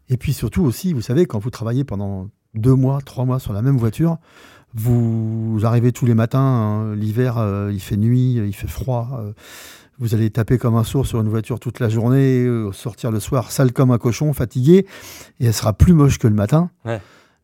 Et 0.08 0.16
puis 0.16 0.32
surtout 0.32 0.62
aussi, 0.62 0.92
vous 0.92 1.00
savez, 1.00 1.26
quand 1.26 1.38
vous 1.38 1.50
travaillez 1.50 1.84
pendant 1.84 2.28
deux 2.54 2.74
mois, 2.74 3.00
trois 3.04 3.24
mois 3.24 3.38
sur 3.38 3.52
la 3.52 3.62
même 3.62 3.76
voiture, 3.76 4.18
vous 4.74 5.60
arrivez 5.62 5.92
tous 5.92 6.04
les 6.04 6.14
matins, 6.14 6.40
hein, 6.40 6.94
l'hiver, 6.96 7.38
euh, 7.38 7.70
il 7.72 7.80
fait 7.80 7.96
nuit, 7.96 8.34
il 8.34 8.54
fait 8.54 8.68
froid. 8.68 9.20
Euh, 9.20 9.32
vous 10.00 10.14
allez 10.14 10.28
taper 10.30 10.58
comme 10.58 10.74
un 10.74 10.82
sourd 10.82 11.06
sur 11.06 11.20
une 11.20 11.28
voiture 11.28 11.60
toute 11.60 11.78
la 11.78 11.88
journée, 11.88 12.44
euh, 12.44 12.72
sortir 12.72 13.12
le 13.12 13.20
soir 13.20 13.52
sale 13.52 13.72
comme 13.72 13.92
un 13.92 13.98
cochon, 13.98 14.32
fatigué, 14.32 14.86
et 15.38 15.46
elle 15.46 15.54
sera 15.54 15.72
plus 15.72 15.92
moche 15.92 16.18
que 16.18 16.26
le 16.26 16.34
matin. 16.34 16.70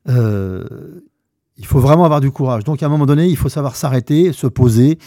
il 0.07 1.67
faut 1.67 1.79
vraiment 1.79 2.05
avoir 2.05 2.21
du 2.21 2.33
courage. 2.33 2.65
Donc 2.65 2.83
à 2.83 2.87
un 2.87 2.89
moment 2.89 3.07
donné, 3.07 3.29
il 3.29 3.37
faut 3.37 3.49
savoir 3.49 3.77
s'arrêter, 3.77 4.33
se 4.33 4.49
poser, 4.49 4.99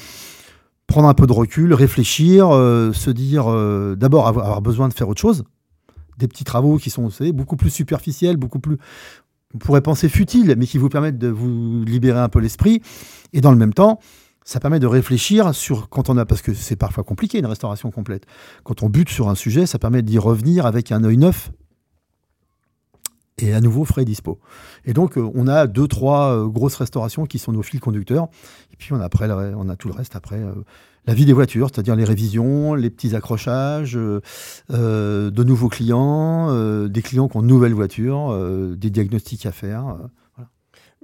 prendre 0.93 1.07
un 1.07 1.15
peu 1.15 1.25
de 1.25 1.33
recul, 1.33 1.73
réfléchir, 1.73 2.51
euh, 2.51 2.93
se 2.93 3.09
dire 3.09 3.51
euh, 3.51 3.95
d'abord 3.95 4.27
avoir, 4.27 4.61
besoin 4.61 4.89
de 4.89 4.93
faire 4.93 5.09
autre 5.09 5.19
chose, 5.19 5.43
des 6.19 6.27
petits 6.27 6.43
travaux 6.43 6.77
qui 6.77 6.91
sont 6.91 7.09
beaucoup 7.33 7.55
plus 7.55 7.71
superficiels, 7.71 8.37
beaucoup 8.37 8.59
plus, 8.59 8.77
on 9.55 9.57
pourrait 9.57 9.81
penser 9.81 10.07
futiles, 10.07 10.53
mais 10.55 10.67
qui 10.67 10.77
vous 10.77 10.89
permettent 10.89 11.17
de 11.17 11.29
vous 11.29 11.83
libérer 11.83 12.19
un 12.19 12.29
peu 12.29 12.39
l'esprit. 12.39 12.83
Et 13.33 13.41
dans 13.41 13.49
le 13.49 13.57
même 13.57 13.73
temps, 13.73 13.99
ça 14.45 14.59
permet 14.59 14.79
de 14.79 14.85
réfléchir 14.85 15.55
sur 15.55 15.89
quand 15.89 16.11
on 16.11 16.17
a, 16.17 16.27
parce 16.27 16.43
que 16.43 16.53
c'est 16.53 16.75
parfois 16.75 17.03
compliqué 17.03 17.39
une 17.39 17.47
restauration 17.47 17.89
complète. 17.89 18.27
Quand 18.63 18.83
on 18.83 18.89
bute 18.89 19.09
sur 19.09 19.29
un 19.29 19.35
sujet, 19.35 19.65
ça 19.65 19.79
permet 19.79 20.03
d'y 20.03 20.19
revenir 20.19 20.67
avec 20.67 20.91
un 20.91 21.03
œil 21.03 21.17
neuf 21.17 21.51
et 23.37 23.53
à 23.53 23.61
nouveau 23.61 23.85
frais 23.85 24.05
dispo. 24.05 24.39
Et 24.85 24.93
donc, 24.93 25.17
euh, 25.17 25.29
on 25.33 25.47
a 25.47 25.67
deux, 25.67 25.87
trois 25.87 26.33
euh, 26.33 26.47
grosses 26.47 26.75
restaurations 26.75 27.25
qui 27.25 27.39
sont 27.39 27.51
nos 27.51 27.63
fils 27.63 27.79
conducteurs. 27.79 28.27
Et 28.71 28.75
puis, 28.77 28.93
on 28.93 28.99
a, 28.99 29.05
après, 29.05 29.29
on 29.31 29.69
a 29.69 29.75
tout 29.75 29.87
le 29.87 29.93
reste 29.93 30.15
après. 30.15 30.39
Euh, 30.39 30.53
la 31.05 31.13
vie 31.13 31.25
des 31.25 31.33
voitures, 31.33 31.67
c'est-à-dire 31.67 31.97
les 31.97 32.05
révisions, 32.05 32.75
les 32.75 32.89
petits 32.89 33.13
accrochages, 33.13 33.95
de 33.95 35.43
nouveaux 35.43 35.67
clients, 35.67 36.87
des 36.87 37.01
clients 37.01 37.27
qui 37.27 37.35
ont 37.35 37.41
de 37.41 37.47
nouvelles 37.47 37.73
voitures, 37.73 38.33
des 38.77 38.89
diagnostics 38.89 39.45
à 39.45 39.51
faire. 39.51 39.97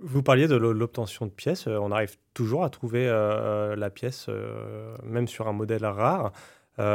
Vous 0.01 0.23
parliez 0.23 0.47
de 0.47 0.55
l'obtention 0.55 1.25
de 1.25 1.31
pièces. 1.31 1.67
On 1.67 1.91
arrive 1.91 2.15
toujours 2.33 2.63
à 2.63 2.69
trouver 2.69 3.07
la 3.09 3.89
pièce, 3.89 4.29
même 5.03 5.27
sur 5.27 5.49
un 5.49 5.51
modèle 5.51 5.85
rare. 5.85 6.31
vous 6.77 6.85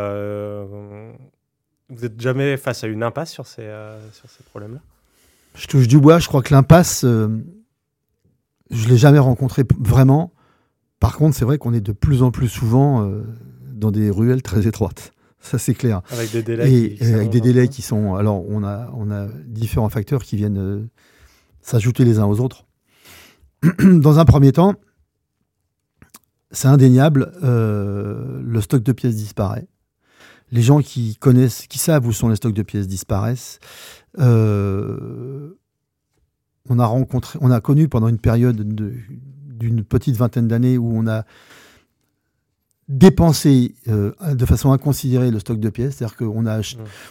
n'êtes 1.91 2.19
jamais 2.19 2.57
face 2.57 2.85
à 2.85 2.87
une 2.87 3.03
impasse 3.03 3.33
sur 3.33 3.47
ces, 3.47 3.71
sur 4.13 4.31
ces 4.31 4.45
problèmes-là? 4.45 4.81
Je 5.55 5.67
touche 5.67 5.89
du 5.89 5.99
bois, 5.99 6.19
je 6.19 6.27
crois 6.27 6.43
que 6.43 6.53
l'impasse, 6.53 7.05
euh, 7.05 7.29
je 8.71 8.85
ne 8.85 8.91
l'ai 8.91 8.97
jamais 8.97 9.19
rencontré 9.19 9.63
vraiment. 9.79 10.33
Par 11.01 11.17
contre, 11.17 11.37
c'est 11.37 11.45
vrai 11.45 11.59
qu'on 11.59 11.73
est 11.73 11.81
de 11.81 11.93
plus 11.93 12.23
en 12.23 12.31
plus 12.31 12.49
souvent 12.49 13.05
euh, 13.05 13.23
dans 13.73 13.91
des 13.91 14.11
ruelles 14.11 14.43
très 14.43 14.67
étroites. 14.67 15.13
Ça, 15.41 15.59
c'est 15.59 15.75
clair. 15.75 16.01
Avec 16.11 16.33
des 16.33 16.43
délais. 16.43 16.97
qui, 16.97 17.05
avec 17.05 17.31
des 17.31 17.41
délais 17.41 17.69
qui 17.69 17.83
sont. 17.83 18.15
Alors, 18.15 18.45
on 18.49 18.65
a, 18.65 18.91
on 18.95 19.11
a 19.11 19.27
différents 19.47 19.91
facteurs 19.91 20.25
qui 20.25 20.37
viennent 20.37 20.59
euh, 20.59 20.89
s'ajouter 21.61 22.05
les 22.05 22.19
uns 22.19 22.25
aux 22.25 22.41
autres. 22.41 22.67
Dans 23.83 24.19
un 24.19 24.25
premier 24.25 24.53
temps, 24.53 24.75
c'est 26.51 26.69
indéniable, 26.69 27.33
le 27.43 28.61
stock 28.61 28.83
de 28.83 28.93
pièces 28.93 29.17
disparaît. 29.17 29.67
Les 30.53 30.63
gens 30.63 30.81
qui 30.81 31.17
connaissent, 31.17 31.67
qui 31.67 31.79
savent 31.79 32.07
où 32.07 32.13
sont 32.13 32.29
les 32.29 32.37
stocks 32.37 32.55
de 32.55 32.63
pièces 32.63 32.87
disparaissent. 32.87 33.59
Euh, 34.19 35.59
on 36.69 36.79
a 36.79 36.87
rencontré, 36.87 37.39
on 37.43 37.51
a 37.51 37.61
connu 37.61 37.89
pendant 37.89 38.09
une 38.09 38.19
période 38.19 38.57
d'une 38.57 39.85
petite 39.85 40.17
vingtaine 40.17 40.49
d'années 40.49 40.79
où 40.79 40.91
on 40.95 41.07
a 41.07 41.25
dépensé 42.89 43.75
euh, 43.89 44.13
de 44.35 44.45
façon 44.45 44.73
inconsidérée 44.73 45.31
le 45.31 45.39
stock 45.39 45.59
de 45.59 45.71
pièces, 45.71 45.97
c'est-à-dire 45.97 46.17
qu'on 46.17 46.47
a, 46.47 46.61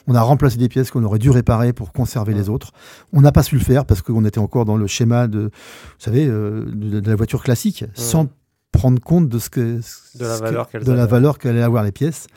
on 0.07 0.15
a 0.15 0.21
remplacé 0.21 0.57
des 0.57 0.69
pièces 0.69 0.91
qu'on 0.91 1.03
aurait 1.03 1.19
dû 1.19 1.31
réparer 1.31 1.73
pour 1.73 1.91
conserver 1.91 2.33
les 2.33 2.49
autres. 2.49 2.71
On 3.11 3.21
n'a 3.21 3.31
pas 3.31 3.43
su 3.43 3.55
le 3.55 3.63
faire 3.63 3.85
parce 3.85 4.01
qu'on 4.01 4.23
était 4.25 4.39
encore 4.39 4.65
dans 4.65 4.77
le 4.77 4.87
schéma 4.87 5.27
de, 5.27 5.39
vous 5.39 5.49
savez, 5.97 6.27
euh, 6.27 6.65
de, 6.73 7.07
la 7.07 7.15
voiture 7.15 7.43
classique, 7.43 7.85
sans 7.95 8.29
prendre 8.71 9.01
compte 9.01 9.29
de 9.29 9.39
ce 9.39 9.49
que 9.49 9.79
de 10.15 10.91
la 10.91 11.05
valeur 11.05 11.37
qu'elle 11.39 11.51
allait 11.51 11.63
avoir 11.63 11.83
les 11.83 11.91
pièces. 11.91 12.27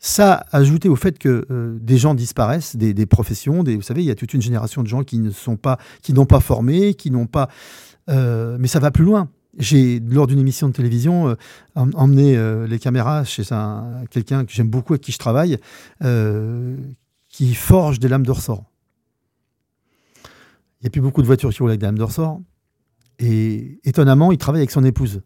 Ça, 0.00 0.44
ajouté 0.52 0.88
au 0.88 0.94
fait 0.96 1.18
que 1.18 1.46
euh, 1.50 1.76
des 1.80 1.98
gens 1.98 2.14
disparaissent, 2.14 2.76
des, 2.76 3.06
professions, 3.06 3.64
vous 3.64 3.82
savez, 3.82 4.02
il 4.02 4.06
y 4.06 4.10
a 4.10 4.14
toute 4.14 4.32
une 4.32 4.42
génération 4.42 4.82
de 4.82 4.88
gens 4.88 5.02
qui 5.02 5.18
ne 5.18 5.30
sont 5.30 5.56
pas, 5.56 5.78
qui 6.02 6.12
n'ont 6.12 6.26
pas 6.26 6.40
formé, 6.40 6.94
qui 6.94 7.10
n'ont 7.10 7.26
pas. 7.26 7.48
Euh, 8.08 8.56
mais 8.60 8.68
ça 8.68 8.78
va 8.78 8.90
plus 8.90 9.04
loin. 9.04 9.28
J'ai, 9.58 9.98
lors 9.98 10.28
d'une 10.28 10.38
émission 10.38 10.68
de 10.68 10.72
télévision, 10.72 11.30
euh, 11.30 11.34
emmené 11.74 12.38
les 12.68 12.78
caméras 12.78 13.24
chez 13.24 13.42
un, 13.52 14.04
quelqu'un 14.10 14.44
que 14.44 14.52
j'aime 14.52 14.68
beaucoup, 14.68 14.92
avec 14.92 15.02
qui 15.02 15.10
je 15.10 15.18
travaille, 15.18 15.58
qui 17.28 17.54
forge 17.54 17.98
des 17.98 18.08
lames 18.08 18.26
de 18.26 18.30
ressort. 18.30 18.64
Il 20.80 20.84
n'y 20.84 20.86
a 20.86 20.90
plus 20.90 21.00
beaucoup 21.00 21.22
de 21.22 21.26
voitures 21.26 21.50
qui 21.50 21.58
roulent 21.58 21.70
avec 21.70 21.80
des 21.80 21.86
lames 21.86 21.98
de 21.98 22.04
ressort. 22.04 22.40
Et 23.18 23.80
étonnamment, 23.82 24.30
il 24.30 24.38
travaille 24.38 24.60
avec 24.60 24.70
son 24.70 24.84
épouse. 24.84 25.22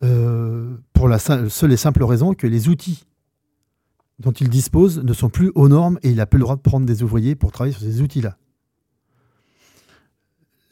pour 0.00 1.08
la 1.08 1.18
seule 1.18 1.72
et 1.72 1.76
simple 1.76 2.04
raison 2.04 2.32
que 2.32 2.46
les 2.46 2.70
outils 2.70 3.04
dont 4.18 4.32
il 4.32 4.48
dispose 4.48 4.98
ne 4.98 5.12
sont 5.12 5.28
plus 5.28 5.52
aux 5.54 5.68
normes 5.68 5.98
et 6.02 6.10
il 6.10 6.16
n'a 6.16 6.26
plus 6.26 6.38
le 6.38 6.44
droit 6.44 6.56
de 6.56 6.60
prendre 6.60 6.86
des 6.86 7.02
ouvriers 7.02 7.34
pour 7.34 7.52
travailler 7.52 7.74
sur 7.74 7.82
ces 7.82 8.00
outils-là. 8.00 8.38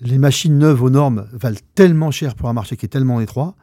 Les 0.01 0.19
machines 0.19 0.59
neuves 0.59 0.83
aux 0.83 0.91
normes 0.91 1.29
valent 1.33 1.59
tellement 1.75 2.11
cher 2.11 2.35
pour 2.35 2.49
un 2.49 2.53
marché 2.53 2.77
qui 2.77 2.87
est 2.87 2.89
tellement 2.89 3.21
étroit 3.21 3.55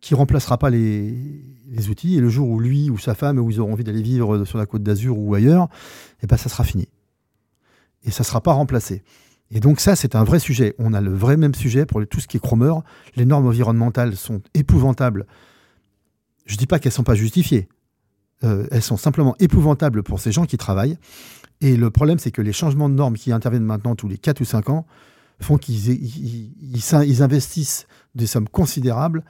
qu'il 0.00 0.14
ne 0.14 0.18
remplacera 0.18 0.58
pas 0.58 0.70
les, 0.70 1.42
outils. 1.88 2.16
Et 2.16 2.20
le 2.20 2.28
jour 2.28 2.48
où 2.48 2.60
lui 2.60 2.90
ou 2.90 2.98
sa 2.98 3.14
femme 3.14 3.38
ou 3.38 3.50
ils 3.50 3.60
auront 3.60 3.72
envie 3.72 3.84
d'aller 3.84 4.02
vivre 4.02 4.44
sur 4.44 4.58
la 4.58 4.66
côte 4.66 4.82
d'Azur 4.82 5.18
ou 5.18 5.34
ailleurs, 5.34 5.68
eh 6.22 6.26
ben 6.26 6.36
ça 6.36 6.48
sera 6.48 6.64
fini. 6.64 6.88
Et 8.04 8.10
ça 8.10 8.22
ne 8.22 8.26
sera 8.26 8.40
pas 8.40 8.52
remplacé. 8.52 9.02
Et 9.50 9.60
donc 9.60 9.80
ça, 9.80 9.96
c'est 9.96 10.14
un 10.14 10.24
vrai 10.24 10.38
sujet. 10.38 10.74
On 10.78 10.92
a 10.92 11.00
le 11.00 11.12
vrai 11.12 11.36
même 11.36 11.54
sujet 11.54 11.86
pour 11.86 12.06
tout 12.06 12.20
ce 12.20 12.26
qui 12.26 12.36
est 12.36 12.40
chromeur. 12.40 12.82
Les 13.16 13.24
normes 13.24 13.46
environnementales 13.46 14.16
sont 14.16 14.42
épouvantables. 14.54 15.26
Je 16.46 16.54
ne 16.54 16.58
dis 16.58 16.66
pas 16.66 16.78
qu'elles 16.78 16.90
ne 16.90 16.96
sont 16.96 17.04
pas 17.04 17.14
justifiées. 17.14 17.68
Euh, 18.44 18.66
elles 18.70 18.82
sont 18.82 18.96
simplement 18.96 19.34
épouvantables 19.38 20.02
pour 20.02 20.20
ces 20.20 20.32
gens 20.32 20.44
qui 20.44 20.56
travaillent. 20.56 20.98
Et 21.60 21.76
le 21.76 21.90
problème, 21.90 22.18
c'est 22.18 22.30
que 22.30 22.42
les 22.42 22.52
changements 22.52 22.88
de 22.88 22.94
normes 22.94 23.16
qui 23.16 23.32
interviennent 23.32 23.64
maintenant 23.64 23.94
tous 23.94 24.08
les 24.08 24.18
4 24.18 24.40
ou 24.40 24.44
5 24.44 24.68
ans 24.68 24.86
font 25.40 25.56
qu'ils 25.56 25.88
ils, 25.90 26.52
ils 27.06 27.22
investissent 27.22 27.86
des 28.14 28.26
sommes 28.26 28.48
considérables 28.48 29.24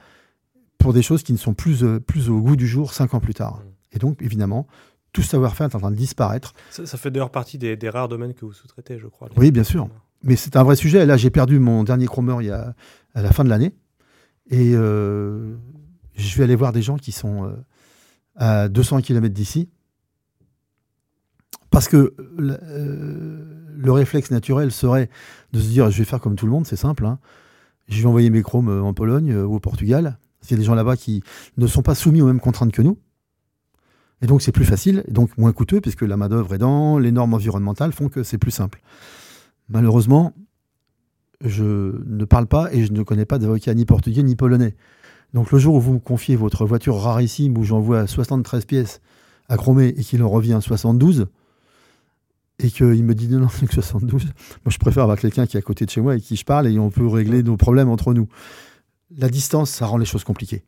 pour 0.77 0.93
des 0.93 1.01
choses 1.01 1.23
qui 1.23 1.33
ne 1.33 1.37
sont 1.37 1.53
plus, 1.53 1.83
euh, 1.83 1.99
plus 1.99 2.29
au 2.29 2.39
goût 2.39 2.55
du 2.55 2.67
jour 2.67 2.93
cinq 2.93 3.13
ans 3.13 3.19
plus 3.19 3.33
tard. 3.33 3.57
Mmh. 3.57 3.95
Et 3.95 3.99
donc, 3.99 4.21
évidemment, 4.21 4.67
tout 5.11 5.23
savoir-faire 5.23 5.67
est 5.67 5.75
en 5.75 5.79
train 5.79 5.91
de 5.91 5.95
disparaître. 5.95 6.53
Ça, 6.69 6.85
fait 6.97 7.11
d'ailleurs 7.11 7.31
partie 7.31 7.57
des, 7.57 7.77
rares 7.89 8.07
domaines 8.07 8.33
que 8.33 8.45
vous 8.45 8.53
sous-traitez, 8.53 8.99
je 8.99 9.07
crois. 9.07 9.29
Oui, 9.37 9.51
bien 9.51 9.63
sûr. 9.63 9.89
Mais 10.23 10.35
c'est 10.35 10.55
un 10.55 10.63
vrai 10.63 10.75
sujet. 10.75 11.05
Là, 11.05 11.17
j'ai 11.17 11.29
perdu 11.29 11.59
mon 11.59 11.83
dernier 11.83 12.05
chromeur 12.05 12.41
il 12.41 12.45
y 12.45 12.51
a, 12.51 12.73
à 13.15 13.21
la 13.21 13.31
fin 13.31 13.43
de 13.43 13.49
l'année. 13.49 13.73
Et 14.49 14.73
euh, 14.75 15.55
je 16.15 16.37
vais 16.37 16.43
aller 16.43 16.55
voir 16.55 16.71
des 16.71 16.81
gens 16.81 16.97
qui 16.97 17.11
sont 17.11 17.45
euh, 17.45 17.55
à 18.37 18.69
200 18.69 19.01
km 19.01 19.33
d'ici. 19.33 19.69
Parce 21.69 21.87
que 21.89 22.15
le 22.37 23.91
réflexe 23.91 24.31
naturel 24.31 24.71
serait 24.71 25.09
de 25.51 25.59
se 25.59 25.67
dire 25.67 25.91
je 25.91 25.97
vais 25.97 26.05
faire 26.05 26.21
comme 26.21 26.35
tout 26.35 26.45
le 26.45 26.51
monde, 26.51 26.65
c'est 26.65 26.77
simple. 26.77 27.05
Hein. 27.05 27.19
Je 27.89 28.01
vais 28.01 28.07
envoyer 28.07 28.29
mes 28.29 28.41
chromes 28.41 28.69
en 28.69 28.93
Pologne 28.93 29.35
ou 29.35 29.55
au 29.55 29.59
Portugal. 29.59 30.17
Il 30.43 30.51
y 30.51 30.53
a 30.53 30.57
des 30.57 30.63
gens 30.63 30.75
là-bas 30.75 30.95
qui 30.95 31.23
ne 31.57 31.67
sont 31.67 31.81
pas 31.81 31.95
soumis 31.95 32.21
aux 32.21 32.27
mêmes 32.27 32.39
contraintes 32.39 32.71
que 32.71 32.81
nous. 32.81 32.97
Et 34.21 34.27
donc 34.27 34.41
c'est 34.41 34.51
plus 34.51 34.65
facile, 34.65 35.03
et 35.07 35.11
donc 35.11 35.37
moins 35.37 35.51
coûteux, 35.51 35.81
puisque 35.81 36.01
la 36.01 36.17
main-d'œuvre 36.17 36.55
est 36.55 36.57
dans, 36.57 36.97
les 36.97 37.11
normes 37.11 37.33
environnementales 37.33 37.91
font 37.91 38.09
que 38.09 38.23
c'est 38.23 38.37
plus 38.37 38.51
simple. 38.51 38.81
Malheureusement, 39.69 40.33
je 41.41 42.01
ne 42.05 42.25
parle 42.25 42.47
pas 42.47 42.73
et 42.73 42.85
je 42.85 42.91
ne 42.93 43.03
connais 43.03 43.25
pas 43.25 43.37
d'avocat 43.37 43.73
ni 43.75 43.85
portugais 43.85 44.23
ni 44.23 44.35
polonais. 44.35 44.75
Donc 45.37 45.51
le 45.51 45.59
jour 45.59 45.75
où 45.75 45.79
vous 45.79 45.93
me 45.93 45.99
confiez 45.99 46.35
votre 46.35 46.65
voiture 46.65 46.97
rarissime 46.97 47.55
où 47.59 47.63
j'envoie 47.63 48.07
73 48.07 48.65
pièces 48.65 49.01
à 49.49 49.55
chromer 49.55 49.89
et 49.95 50.03
qu'il 50.03 50.23
en 50.23 50.29
revient 50.29 50.57
72, 50.59 51.27
et 52.57 52.71
qu'il 52.71 53.03
me 53.03 53.13
dit 53.13 53.27
non, 53.27 53.41
non, 53.41 53.47
que 53.47 53.71
72, 53.71 54.23
moi 54.23 54.31
je 54.69 54.79
préfère 54.79 55.03
avoir 55.03 55.19
quelqu'un 55.19 55.45
qui 55.45 55.55
est 55.55 55.59
à 55.59 55.61
côté 55.61 55.85
de 55.85 55.91
chez 55.91 56.01
moi 56.01 56.15
et 56.15 56.21
qui 56.21 56.37
je 56.37 56.43
parle 56.43 56.65
et 56.65 56.79
on 56.79 56.89
peut 56.89 57.05
régler 57.05 57.43
nos 57.43 57.55
problèmes 57.55 57.87
entre 57.87 58.15
nous 58.15 58.27
la 59.15 59.29
distance, 59.29 59.69
ça 59.69 59.85
rend 59.85 59.97
les 59.97 60.07
choses 60.07 60.23
compliquées. 60.23 60.63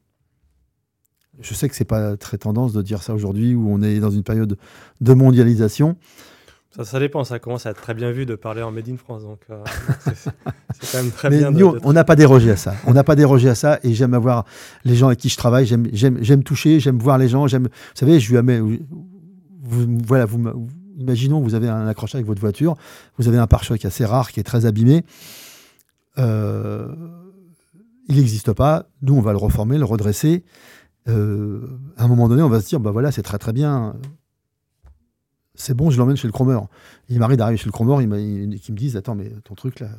Je 1.39 1.55
sais 1.55 1.67
que 1.67 1.75
c'est 1.75 1.83
pas 1.83 2.15
très 2.15 2.37
tendance 2.37 2.71
de 2.71 2.83
dire 2.83 3.01
ça 3.01 3.15
aujourd'hui 3.15 3.55
où 3.55 3.67
on 3.71 3.81
est 3.81 3.99
dans 3.99 4.11
une 4.11 4.21
période 4.21 4.55
de 5.01 5.13
mondialisation. 5.15 5.97
Ça, 6.75 6.85
ça 6.85 6.99
dépend, 6.99 7.23
ça 7.23 7.39
commence 7.39 7.65
à 7.65 7.71
être 7.71 7.81
très 7.81 7.95
bien 7.95 8.11
vu 8.11 8.27
de 8.27 8.35
parler 8.35 8.61
en 8.61 8.71
Made 8.71 8.89
in 8.89 8.97
France. 8.97 9.23
Donc, 9.23 9.39
euh, 9.49 9.63
c'est 10.13 10.91
quand 10.91 11.03
même 11.03 11.11
très 11.11 11.29
bien. 11.29 11.49
Nous, 11.49 11.77
on 11.83 11.93
n'a 11.93 12.03
pas 12.03 12.15
dérogé 12.15 12.51
à 12.51 12.57
ça. 12.57 12.75
On 12.85 12.93
n'a 12.93 13.03
pas 13.03 13.15
dérogé 13.15 13.49
à 13.49 13.55
ça 13.55 13.79
et 13.83 13.93
j'aime 13.93 14.13
avoir 14.13 14.45
les 14.85 14.95
gens 14.95 15.07
avec 15.07 15.19
qui 15.19 15.29
je 15.29 15.37
travaille. 15.37 15.65
J'aime 15.65 16.43
toucher, 16.43 16.79
j'aime 16.79 16.99
voir 16.99 17.17
les 17.17 17.27
gens. 17.27 17.47
Vous 17.47 17.67
savez, 17.95 18.19
je 18.19 18.29
lui 18.29 18.37
amène. 18.37 18.79
Vous, 19.61 19.97
voilà, 20.05 20.25
vous, 20.25 20.69
imaginons, 20.99 21.41
vous 21.41 21.55
avez 21.55 21.69
un 21.69 21.87
accrochage 21.87 22.15
avec 22.15 22.27
votre 22.27 22.41
voiture, 22.41 22.75
vous 23.17 23.27
avez 23.27 23.37
un 23.37 23.47
pare-choc 23.47 23.83
assez 23.85 24.05
rare 24.05 24.31
qui 24.31 24.39
est 24.39 24.43
très 24.43 24.65
abîmé. 24.65 25.03
Euh, 26.17 26.93
il 28.07 28.17
n'existe 28.17 28.53
pas. 28.53 28.85
Nous, 29.01 29.15
on 29.15 29.21
va 29.21 29.31
le 29.31 29.37
reformer, 29.37 29.77
le 29.77 29.85
redresser. 29.85 30.43
Euh, 31.07 31.79
à 31.97 32.03
un 32.03 32.07
moment 32.07 32.27
donné, 32.27 32.41
on 32.41 32.49
va 32.49 32.61
se 32.61 32.67
dire, 32.67 32.79
bah 32.79 32.91
voilà, 32.91 33.11
c'est 33.11 33.23
très 33.23 33.37
très 33.37 33.53
bien. 33.53 33.95
C'est 35.59 35.73
bon, 35.73 35.89
je 35.89 35.97
l'emmène 35.97 36.15
chez 36.15 36.27
le 36.27 36.31
chromeur. 36.31 36.67
Il 37.09 37.19
m'arrive 37.19 37.37
d'arriver 37.37 37.57
chez 37.57 37.65
le 37.65 37.71
chromeur, 37.71 38.01
il, 38.01 38.59
qui 38.59 38.71
me 38.71 38.77
disent, 38.77 38.95
attends, 38.95 39.15
mais 39.15 39.29
ton 39.43 39.55
truc 39.55 39.81
là, 39.81 39.89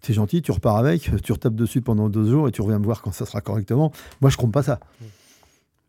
t'es 0.00 0.14
gentil, 0.14 0.40
tu 0.40 0.50
repars 0.50 0.76
avec, 0.76 1.10
tu 1.22 1.32
retapes 1.32 1.54
dessus 1.54 1.82
pendant 1.82 2.08
deux 2.08 2.28
jours 2.28 2.48
et 2.48 2.52
tu 2.52 2.62
reviens 2.62 2.78
me 2.78 2.84
voir 2.84 3.02
quand 3.02 3.12
ça 3.12 3.26
sera 3.26 3.42
correctement. 3.42 3.92
Moi, 4.22 4.30
je 4.30 4.40
ne 4.40 4.50
pas 4.50 4.62
ça. 4.62 4.80
Mm. 5.00 5.04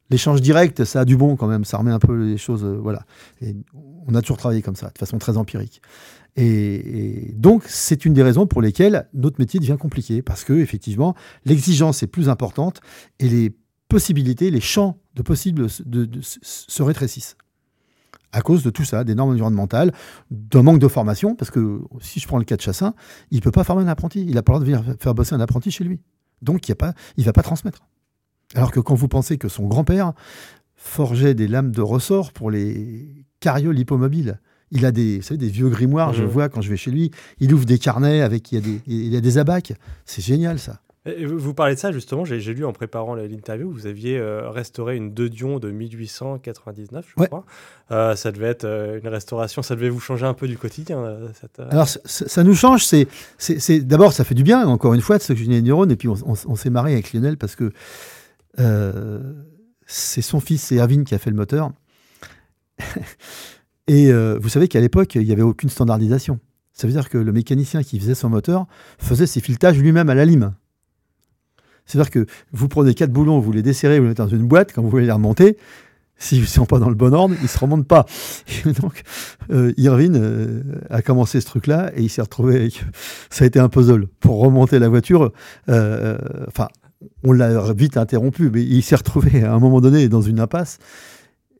L'échange 0.10 0.42
direct, 0.42 0.84
ça 0.86 1.02
a 1.02 1.06
du 1.06 1.18
bon 1.18 1.36
quand 1.36 1.48
même, 1.48 1.66
ça 1.66 1.78
remet 1.78 1.92
un 1.92 2.00
peu 2.00 2.16
les 2.26 2.38
choses, 2.38 2.64
euh, 2.64 2.78
voilà. 2.78 3.06
Et 3.42 3.56
on 4.06 4.16
a 4.16 4.22
toujours 4.22 4.38
travaillé 4.38 4.62
comme 4.62 4.76
ça, 4.76 4.90
de 4.90 4.98
façon 4.98 5.18
très 5.18 5.38
empirique. 5.38 5.82
Et, 6.36 7.34
donc, 7.36 7.64
c'est 7.68 8.06
une 8.06 8.14
des 8.14 8.24
raisons 8.24 8.48
pour 8.48 8.62
lesquelles 8.62 9.08
notre 9.14 9.40
métier 9.40 9.60
devient 9.60 9.78
compliqué, 9.80 10.22
parce 10.22 10.44
que 10.44 10.54
effectivement, 10.54 11.16
l'exigence 11.46 12.04
est 12.04 12.08
plus 12.08 12.30
importante 12.30 12.80
et 13.20 13.28
les 13.28 13.56
possibilités, 13.90 14.52
les 14.52 14.62
champs 14.62 14.98
de 15.16 15.22
possibles 15.24 15.68
de, 15.86 16.10
se 16.22 16.84
rétrécissent. 16.84 17.38
À 18.32 18.42
cause 18.42 18.64
de 18.64 18.70
tout 18.70 18.84
ça, 18.84 19.04
des 19.04 19.16
normes 19.16 19.32
environnementales, 19.32 19.94
d'un 20.32 20.62
manque 20.62 20.80
de 20.80 20.88
formation, 20.88 21.36
parce 21.36 21.50
que 21.50 21.82
si 22.02 22.20
je 22.20 22.28
prends 22.28 22.38
le 22.38 22.44
cas 22.44 22.58
de 22.58 22.62
Chassin, 22.62 22.94
il 23.32 23.38
ne 23.38 23.42
peut 23.42 23.52
pas 23.52 23.64
former 23.64 23.84
un 23.84 23.88
apprenti. 23.88 24.22
Il 24.22 24.36
n'a 24.36 24.44
pas 24.44 24.54
le 24.54 24.60
droit 24.60 24.66
de 24.66 24.84
venir 24.84 24.96
faire 25.00 25.16
bosser 25.16 25.34
un 25.34 25.40
apprenti 25.40 25.72
chez 25.72 25.84
lui. 25.84 26.02
Donc, 26.42 26.68
il 26.68 26.76
ne 27.18 27.24
va 27.24 27.34
pas 27.34 27.44
transmettre. 27.44 27.88
Alors 28.56 28.72
que 28.72 28.80
quand 28.80 28.96
vous 28.96 29.08
pensez 29.08 29.38
que 29.38 29.50
son 29.50 29.68
grand-père 29.68 30.14
forgeait 30.76 31.34
des 31.34 31.48
lames 31.48 31.72
de 31.72 31.82
ressort 31.82 32.32
pour 32.32 32.52
les 32.52 33.26
carrioles 33.40 33.78
hippomobiles, 33.80 34.40
il 34.72 34.86
a 34.86 34.92
des, 34.92 35.20
des 35.20 35.48
vieux 35.48 35.70
grimoires, 35.70 36.14
je 36.14 36.24
mhm. 36.24 36.30
vois 36.30 36.50
quand 36.50 36.62
je 36.62 36.70
vais 36.70 36.78
chez 36.78 36.92
lui. 36.92 37.12
Il 37.40 37.54
ouvre 37.54 37.66
des 37.66 37.80
carnets 37.80 38.22
avec, 38.22 38.52
il 38.52 38.56
y 38.56 38.58
a 38.58 38.62
des, 38.62 38.82
il 38.86 39.14
y 39.14 39.18
a 39.18 39.22
des 39.22 39.38
abacs. 39.38 39.74
C'est 40.06 40.22
génial 40.22 40.60
ça. 40.60 40.82
Vous 41.26 41.54
parlez 41.54 41.76
de 41.76 41.80
ça 41.80 41.92
justement, 41.92 42.26
j'ai 42.26 42.54
lu 42.54 42.66
en 42.66 42.74
préparant 42.74 43.16
l'interview, 43.16 43.72
vous 43.72 43.88
aviez 43.88 44.18
euh, 44.18 44.50
restauré 44.50 44.96
une 44.96 45.14
De 45.14 45.28
Dion 45.28 45.60
de 45.60 45.72
1899, 45.72 47.06
je 47.08 47.26
crois. 47.26 47.46
Euh, 47.92 48.16
ça 48.16 48.32
devait 48.32 48.48
être 48.48 48.66
euh, 48.66 49.00
une 49.02 49.08
restauration, 49.08 49.62
ça 49.62 49.76
devait 49.76 49.90
vous 49.90 50.00
changer 50.00 50.26
un 50.26 50.34
peu 50.34 50.48
du 50.48 50.58
quotidien. 50.58 51.04
Alors 51.70 51.88
ça, 51.88 52.44
nous 52.44 52.56
change, 52.56 52.86
c'est, 52.86 53.80
d'abord 53.82 54.14
ça 54.14 54.24
fait 54.24 54.36
du 54.36 54.44
bien, 54.44 54.68
encore 54.68 54.94
une 54.94 55.02
fois, 55.02 55.18
de 55.18 55.24
ce 55.24 55.34
que 55.34 55.44
des 55.44 55.62
neurones, 55.62 55.92
et 55.92 55.96
puis 55.96 56.08
on, 56.08 56.56
s'est 56.56 56.70
marré 56.70 56.94
avec 56.94 57.14
Lionel 57.14 57.38
parce 57.38 57.56
que 57.56 57.72
c'est 59.86 60.22
son 60.22 60.40
fils, 60.40 60.64
c'est 60.64 60.78
Erwin 60.78 61.04
qui 61.04 61.16
a 61.16 61.20
fait 61.20 61.30
le 61.30 61.36
moteur. 61.36 61.72
Et 63.90 64.12
vous 64.12 64.50
savez 64.50 64.68
qu'à 64.68 64.82
l'époque, 64.82 65.16
il 65.16 65.26
n'y 65.26 65.32
avait 65.32 65.44
aucune 65.44 65.70
standardisation. 65.70 66.40
Ça 66.74 66.86
veut 66.86 66.94
dire 66.94 67.10
que 67.10 67.18
le 67.18 67.32
mécanicien 67.32 67.82
qui 67.82 68.00
faisait 68.00 68.16
son 68.16 68.30
moteur 68.30 68.68
faisait 69.00 69.26
ses 69.26 69.40
filetages 69.40 69.80
lui-même 69.80 70.10
à 70.10 70.16
la 70.16 70.26
lime. 70.26 70.54
C'est-à-dire 71.88 72.12
que 72.12 72.26
vous 72.52 72.68
prenez 72.68 72.94
quatre 72.94 73.12
boulons, 73.12 73.40
vous 73.40 73.52
les 73.52 73.64
desserrez, 73.64 73.98
vous 73.98 74.04
les 74.04 74.10
mettez 74.10 74.22
dans 74.22 74.28
une 74.28 74.48
boîte, 74.48 74.74
quand 74.74 74.84
vous 74.84 74.90
voulez 74.90 75.06
les 75.06 75.12
remonter, 75.12 75.58
s'ils 76.20 76.42
ne 76.42 76.46
sont 76.46 76.66
pas 76.66 76.80
dans 76.80 76.90
le 76.90 76.96
bon 76.96 77.14
ordre, 77.14 77.36
ils 77.40 77.44
ne 77.44 77.48
se 77.48 77.58
remontent 77.58 77.84
pas. 77.84 78.06
Et 78.66 78.74
donc, 78.74 79.04
euh, 79.52 79.74
Irvine 79.78 80.18
euh, 80.20 80.62
a 80.90 81.02
commencé 81.02 81.42
ce 81.42 81.46
truc-là 81.46 81.92
et 81.96 82.04
il 82.04 82.10
s'est 82.10 82.22
retrouvé 82.22 82.56
avec. 82.58 82.84
Ça 83.30 83.46
a 83.46 83.48
été 83.48 83.60
un 83.60 83.70
puzzle. 83.70 84.08
Pour 84.20 84.40
remonter 84.40 84.80
la 84.80 84.90
voiture, 84.90 85.32
enfin, 85.68 86.68
on 87.24 87.32
l'a 87.32 87.72
vite 87.74 87.98
interrompu, 87.98 88.50
mais 88.50 88.64
il 88.64 88.82
s'est 88.82 88.96
retrouvé 88.96 89.44
à 89.44 89.54
un 89.54 89.60
moment 89.60 89.82
donné 89.82 90.10
dans 90.10 90.22
une 90.22 90.40
impasse. 90.40 90.80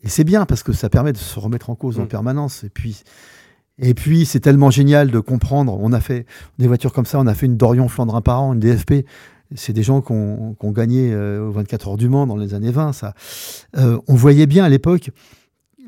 Et 0.04 0.10
c'est 0.10 0.24
bien 0.24 0.46
parce 0.46 0.64
que 0.64 0.74
ça 0.74 0.90
permet 0.90 1.14
de 1.14 1.18
se 1.18 1.40
remettre 1.40 1.70
en 1.70 1.76
cause 1.76 2.00
en 2.00 2.04
mm. 2.04 2.08
permanence. 2.08 2.64
Et 2.64 2.70
puis, 2.70 3.04
et 3.80 3.94
puis 3.94 4.26
c'est 4.26 4.40
tellement 4.40 4.72
génial 4.72 5.12
de 5.12 5.20
comprendre. 5.20 5.78
On 5.80 5.94
a 5.94 6.00
fait 6.00 6.26
des 6.60 6.68
voitures 6.68 6.94
comme 6.94 7.06
ça. 7.06 7.20
On 7.20 7.28
a 7.28 7.34
fait 7.34 7.46
une 7.46 7.58
Dorion 7.58 7.88
Flandrin 7.88 8.22
par 8.22 8.42
an, 8.42 8.54
une 8.54 8.60
DFP. 8.60 9.06
C'est 9.56 9.74
des 9.74 9.84
gens 9.84 10.02
qui 10.02 10.12
ont, 10.12 10.56
gagné 10.72 11.12
euh, 11.14 11.48
aux 11.48 11.52
24 11.52 11.90
heures 11.90 11.98
du 11.98 12.10
Mans 12.10 12.28
dans 12.28 12.36
les 12.36 12.54
années 12.54 12.72
20. 12.72 12.94
Ça. 12.94 13.14
Euh, 13.78 14.00
on 14.08 14.16
voyait 14.16 14.46
bien 14.46 14.64
à 14.64 14.70
l'époque 14.70 15.12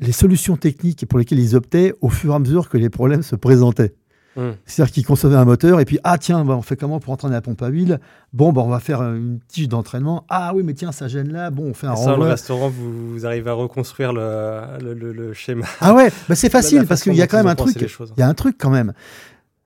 les 0.01 0.11
solutions 0.13 0.55
techniques 0.55 1.05
pour 1.05 1.19
lesquelles 1.19 1.39
ils 1.39 1.55
optaient 1.55 1.93
au 2.01 2.09
fur 2.09 2.31
et 2.31 2.35
à 2.35 2.39
mesure 2.39 2.69
que 2.69 2.77
les 2.77 2.89
problèmes 2.89 3.23
se 3.23 3.35
présentaient. 3.35 3.93
Hum. 4.37 4.55
C'est-à-dire 4.65 4.93
qu'ils 4.93 5.05
concevaient 5.05 5.35
un 5.35 5.43
moteur 5.43 5.79
et 5.79 5.85
puis, 5.85 5.99
ah 6.03 6.17
tiens, 6.17 6.45
bah, 6.45 6.55
on 6.55 6.61
fait 6.61 6.77
comment 6.77 6.99
pour 6.99 7.11
entraîner 7.11 7.33
la 7.33 7.41
pompe 7.41 7.61
à 7.61 7.67
huile? 7.67 7.99
Bon, 8.31 8.53
bah, 8.53 8.61
on 8.63 8.69
va 8.69 8.79
faire 8.79 9.01
une 9.01 9.39
tige 9.47 9.67
d'entraînement. 9.67 10.25
Ah 10.29 10.53
oui, 10.55 10.63
mais 10.63 10.73
tiens, 10.73 10.91
ça 10.91 11.07
gêne 11.07 11.33
là. 11.33 11.49
Bon, 11.49 11.63
on 11.63 11.73
fait 11.73 11.87
un 11.87 11.95
ça, 11.95 12.15
le 12.15 12.23
restaurant, 12.23 12.69
vous, 12.69 13.25
arrivez 13.25 13.49
à 13.49 13.53
reconstruire 13.53 14.13
le, 14.13 14.93
le, 14.93 15.33
schéma. 15.33 15.65
Ah 15.81 15.93
ouais, 15.93 16.11
bah, 16.29 16.35
c'est 16.35 16.49
facile 16.49 16.85
parce 16.87 17.03
qu'il 17.03 17.15
y 17.15 17.21
a 17.21 17.27
quand 17.27 17.37
même 17.37 17.47
un 17.47 17.55
truc. 17.55 17.75
Il 17.75 18.19
y 18.19 18.23
a 18.23 18.27
un 18.27 18.33
truc 18.33 18.55
quand 18.57 18.69
même. 18.69 18.93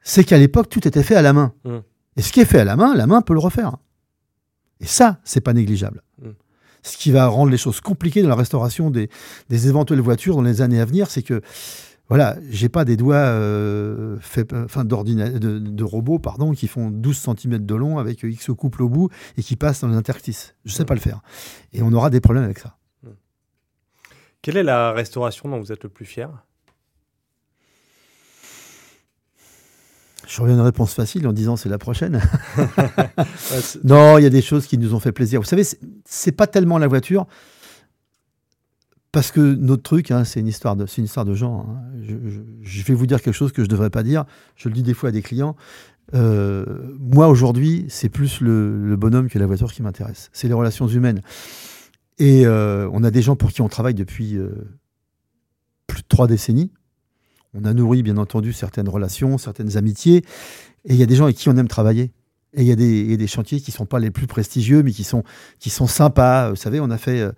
C'est 0.02 0.24
qu'à 0.24 0.38
l'époque, 0.38 0.70
tout 0.70 0.88
était 0.88 1.04
fait 1.04 1.16
à 1.16 1.22
la 1.22 1.34
main. 1.34 1.54
Hum. 1.66 1.82
Et 2.18 2.22
ce 2.22 2.32
qui 2.32 2.40
est 2.40 2.46
fait 2.46 2.60
à 2.60 2.66
la 2.66 2.76
main, 2.76 2.96
la 2.96 3.08
main 3.08 3.22
peut 3.22 3.34
le 3.34 3.40
refaire. 3.40 3.78
Et 4.80 4.86
ça, 4.86 5.20
c'est 5.24 5.42
pas 5.42 5.54
négligeable. 5.54 6.02
Hum. 6.24 6.34
Ce 6.84 6.98
qui 6.98 7.12
va 7.12 7.28
rendre 7.28 7.52
les 7.52 7.58
choses 7.58 7.80
compliquées 7.80 8.22
dans 8.22 8.30
la 8.30 8.36
restauration 8.36 8.92
des, 8.92 9.10
des 9.50 9.68
éventuelles 9.70 10.02
voitures 10.02 10.36
dans 10.36 10.42
les 10.42 10.62
années 10.62 10.82
à 10.82 10.86
venir, 10.86 11.10
c'est 11.10 11.24
que 11.24 11.42
voilà, 12.10 12.36
j'ai 12.50 12.68
pas 12.68 12.84
des 12.84 12.98
doigts 12.98 13.16
euh, 13.16 14.18
enfin, 14.66 14.84
de, 14.84 15.60
de 15.60 15.84
robots 15.84 16.20
pardon, 16.20 16.52
qui 16.52 16.68
font 16.68 16.92
12 16.92 17.18
cm 17.18 17.66
de 17.66 17.76
long 17.76 17.98
avec 17.98 18.24
X 18.24 18.52
couple 18.58 18.84
au 18.84 18.90
bout 18.90 19.10
et 19.38 19.42
qui 19.42 19.56
passent 19.56 19.82
dans 19.82 19.88
les 19.88 19.96
interstices. 19.96 20.54
Je 20.66 20.74
sais 20.74 20.86
pas 20.86 20.94
le 20.96 21.00
faire. 21.00 21.22
Et 21.72 21.82
on 21.82 21.94
aura 21.94 22.10
des 22.10 22.20
problèmes 22.20 22.44
avec 22.44 22.60
ça. 22.60 22.78
Quelle 24.42 24.58
est 24.58 24.64
la 24.64 24.92
restauration 24.92 25.48
dont 25.48 25.60
vous 25.60 25.72
êtes 25.72 25.84
le 25.84 25.90
plus 25.90 26.06
fier? 26.06 26.30
Je 30.28 30.42
reviens 30.42 30.56
à 30.56 30.60
une 30.60 30.66
réponse 30.66 30.94
facile 30.94 31.28
en 31.28 31.34
disant 31.34 31.56
c'est 31.56 31.70
la 31.70 31.78
prochaine. 31.78 32.22
non, 33.84 34.18
il 34.18 34.24
y 34.24 34.28
a 34.28 34.30
des 34.30 34.42
choses 34.42 34.68
qui 34.68 34.78
nous 34.78 34.94
ont 34.94 35.00
fait 35.00 35.12
plaisir. 35.12 35.42
Vous 35.42 35.48
savez, 35.48 35.64
c'est 36.06 36.32
pas 36.32 36.48
tellement 36.48 36.78
la 36.78 36.88
voiture, 36.88 37.28
parce 39.14 39.32
que 39.32 39.40
notre 39.40 39.84
truc, 39.84 40.10
hein, 40.10 40.24
c'est 40.24 40.40
une 40.40 40.48
histoire 40.48 40.76
de, 40.76 40.88
une 40.98 41.04
histoire 41.04 41.24
de 41.24 41.36
gens. 41.36 41.68
Hein. 41.70 41.84
Je, 42.64 42.84
vais 42.84 42.96
vous 42.96 43.06
dire 43.06 43.22
quelque 43.22 43.36
chose 43.36 43.52
que 43.52 43.62
je 43.62 43.68
ne 43.68 43.70
devrais 43.70 43.92
pas 43.92 44.02
dire. 44.02 44.26
Je 44.56 44.70
le 44.70 44.74
dis 44.74 44.82
des 44.82 44.96
fois 44.96 45.10
à 45.10 45.12
des 45.12 45.22
clients. 45.22 45.56
Euh, 46.16 46.66
moi, 47.00 47.28
aujourd'hui, 47.28 47.86
c'est 47.90 48.10
plus 48.10 48.42
le, 48.42 48.96
bonhomme 48.98 49.30
que 49.30 49.38
la 49.38 49.46
voiture 49.46 49.72
qui 49.72 49.84
m'intéresse. 49.84 50.32
C'est 50.34 50.48
les 50.48 50.56
relations 50.56 50.88
humaines. 50.88 51.22
Et 52.18 52.48
euh, 52.48 52.90
on 52.92 53.04
a 53.04 53.12
des 53.12 53.22
gens 53.22 53.36
pour 53.36 53.52
qui 53.52 53.62
on 53.62 53.70
travaille 53.70 53.94
depuis 53.94 54.36
euh, 54.36 54.50
plus 55.86 56.02
de 56.02 56.08
trois 56.08 56.26
décennies. 56.26 56.72
On 57.54 57.66
a 57.66 57.74
nourri, 57.74 58.04
bien 58.04 58.18
entendu, 58.18 58.54
certaines 58.54 58.90
relations, 58.90 59.38
certaines 59.38 59.78
amitiés. 59.78 60.24
Et 60.86 60.94
il 60.94 60.96
y 60.96 61.04
a 61.04 61.06
des 61.06 61.16
gens 61.16 61.26
avec 61.26 61.38
qui 61.38 61.50
on 61.50 61.58
aime 61.58 61.68
travailler. 61.68 62.12
Et 62.56 62.62
il 62.62 62.68
y, 62.68 62.72
a 62.72 62.76
des, 62.76 63.02
il 63.02 63.10
y 63.10 63.14
a 63.14 63.18
des 63.18 63.28
chantiers 63.28 63.60
qui 63.60 63.72
ne 63.72 63.76
sont 63.76 63.86
pas 63.86 64.00
les 64.00 64.12
plus 64.12 64.28
prestigieux, 64.28 64.84
mais 64.84 64.92
qui 64.92 65.04
sont, 65.04 65.24
qui 65.60 65.70
sont 65.70 65.88
sympas. 65.88 66.52
Vous 66.52 66.56
savez, 66.56 66.80
on 66.80 66.92
a 66.92 66.98
fait, 66.98 67.20
euh, 67.20 67.32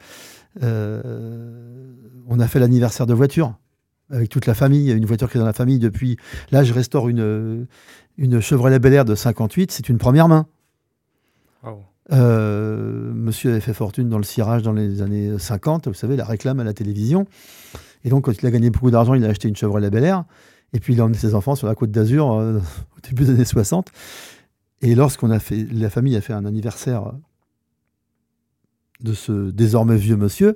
euh, 0.62 1.94
on 2.28 2.40
a 2.40 2.48
fait 2.48 2.60
l'anniversaire 2.60 3.06
de 3.06 3.14
voiture 3.14 3.58
avec 4.10 4.30
toute 4.30 4.46
la 4.46 4.54
famille. 4.54 4.82
Il 4.82 4.88
y 4.88 4.92
a 4.92 4.96
une 4.96 5.06
voiture 5.06 5.32
qui 5.32 5.38
est 5.38 5.40
dans 5.40 5.46
la 5.46 5.54
famille 5.54 5.80
depuis. 5.80 6.18
Là, 6.52 6.64
je 6.64 6.74
restaure 6.74 7.08
une, 7.08 7.66
une 8.18 8.42
Chevrolet 8.42 8.80
Bel 8.80 8.94
Air 8.94 9.06
de 9.06 9.16
58. 9.16 9.72
C'est 9.72 9.88
une 9.88 9.98
première 9.98 10.28
main. 10.28 10.48
Euh, 12.12 13.12
monsieur 13.14 13.50
avait 13.50 13.62
fait 13.62 13.74
fortune 13.74 14.10
dans 14.10 14.20
le 14.20 14.24
cirage 14.24 14.62
dans 14.62 14.74
les 14.74 15.02
années 15.02 15.40
50, 15.40 15.88
vous 15.88 15.96
savez, 15.96 16.16
la 16.16 16.26
réclame 16.26 16.60
à 16.60 16.64
la 16.64 16.74
télévision. 16.74 17.26
Et 18.06 18.10
donc, 18.10 18.24
quand 18.24 18.32
il 18.32 18.46
a 18.46 18.52
gagné 18.52 18.70
beaucoup 18.70 18.92
d'argent, 18.92 19.16
il 19.16 19.26
a 19.26 19.30
acheté 19.30 19.50
une 19.50 19.56
Chevrolet 19.56 19.90
Bel 19.90 20.06
Air. 20.06 20.24
Et 20.72 20.80
puis, 20.80 20.94
il 20.94 21.02
a 21.02 21.04
emmené 21.04 21.18
ses 21.18 21.36
enfants 21.36 21.56
sur 21.56 21.68
la 21.68 21.76
côte 21.76 21.92
d'Azur 21.92 22.28
au 22.28 22.62
début 23.04 23.26
des 23.26 23.32
années 23.32 23.46
60. 23.46 23.92
Et 24.82 24.96
lorsqu'on 24.96 25.32
a 25.32 25.40
fait, 25.40 25.68
la 25.72 25.90
famille 25.90 26.16
a 26.16 26.22
fait 26.22 26.34
un 26.34 26.46
anniversaire 26.46 27.12
de 29.02 29.14
ce 29.14 29.52
désormais 29.52 29.98
vieux 29.98 30.16
monsieur, 30.16 30.56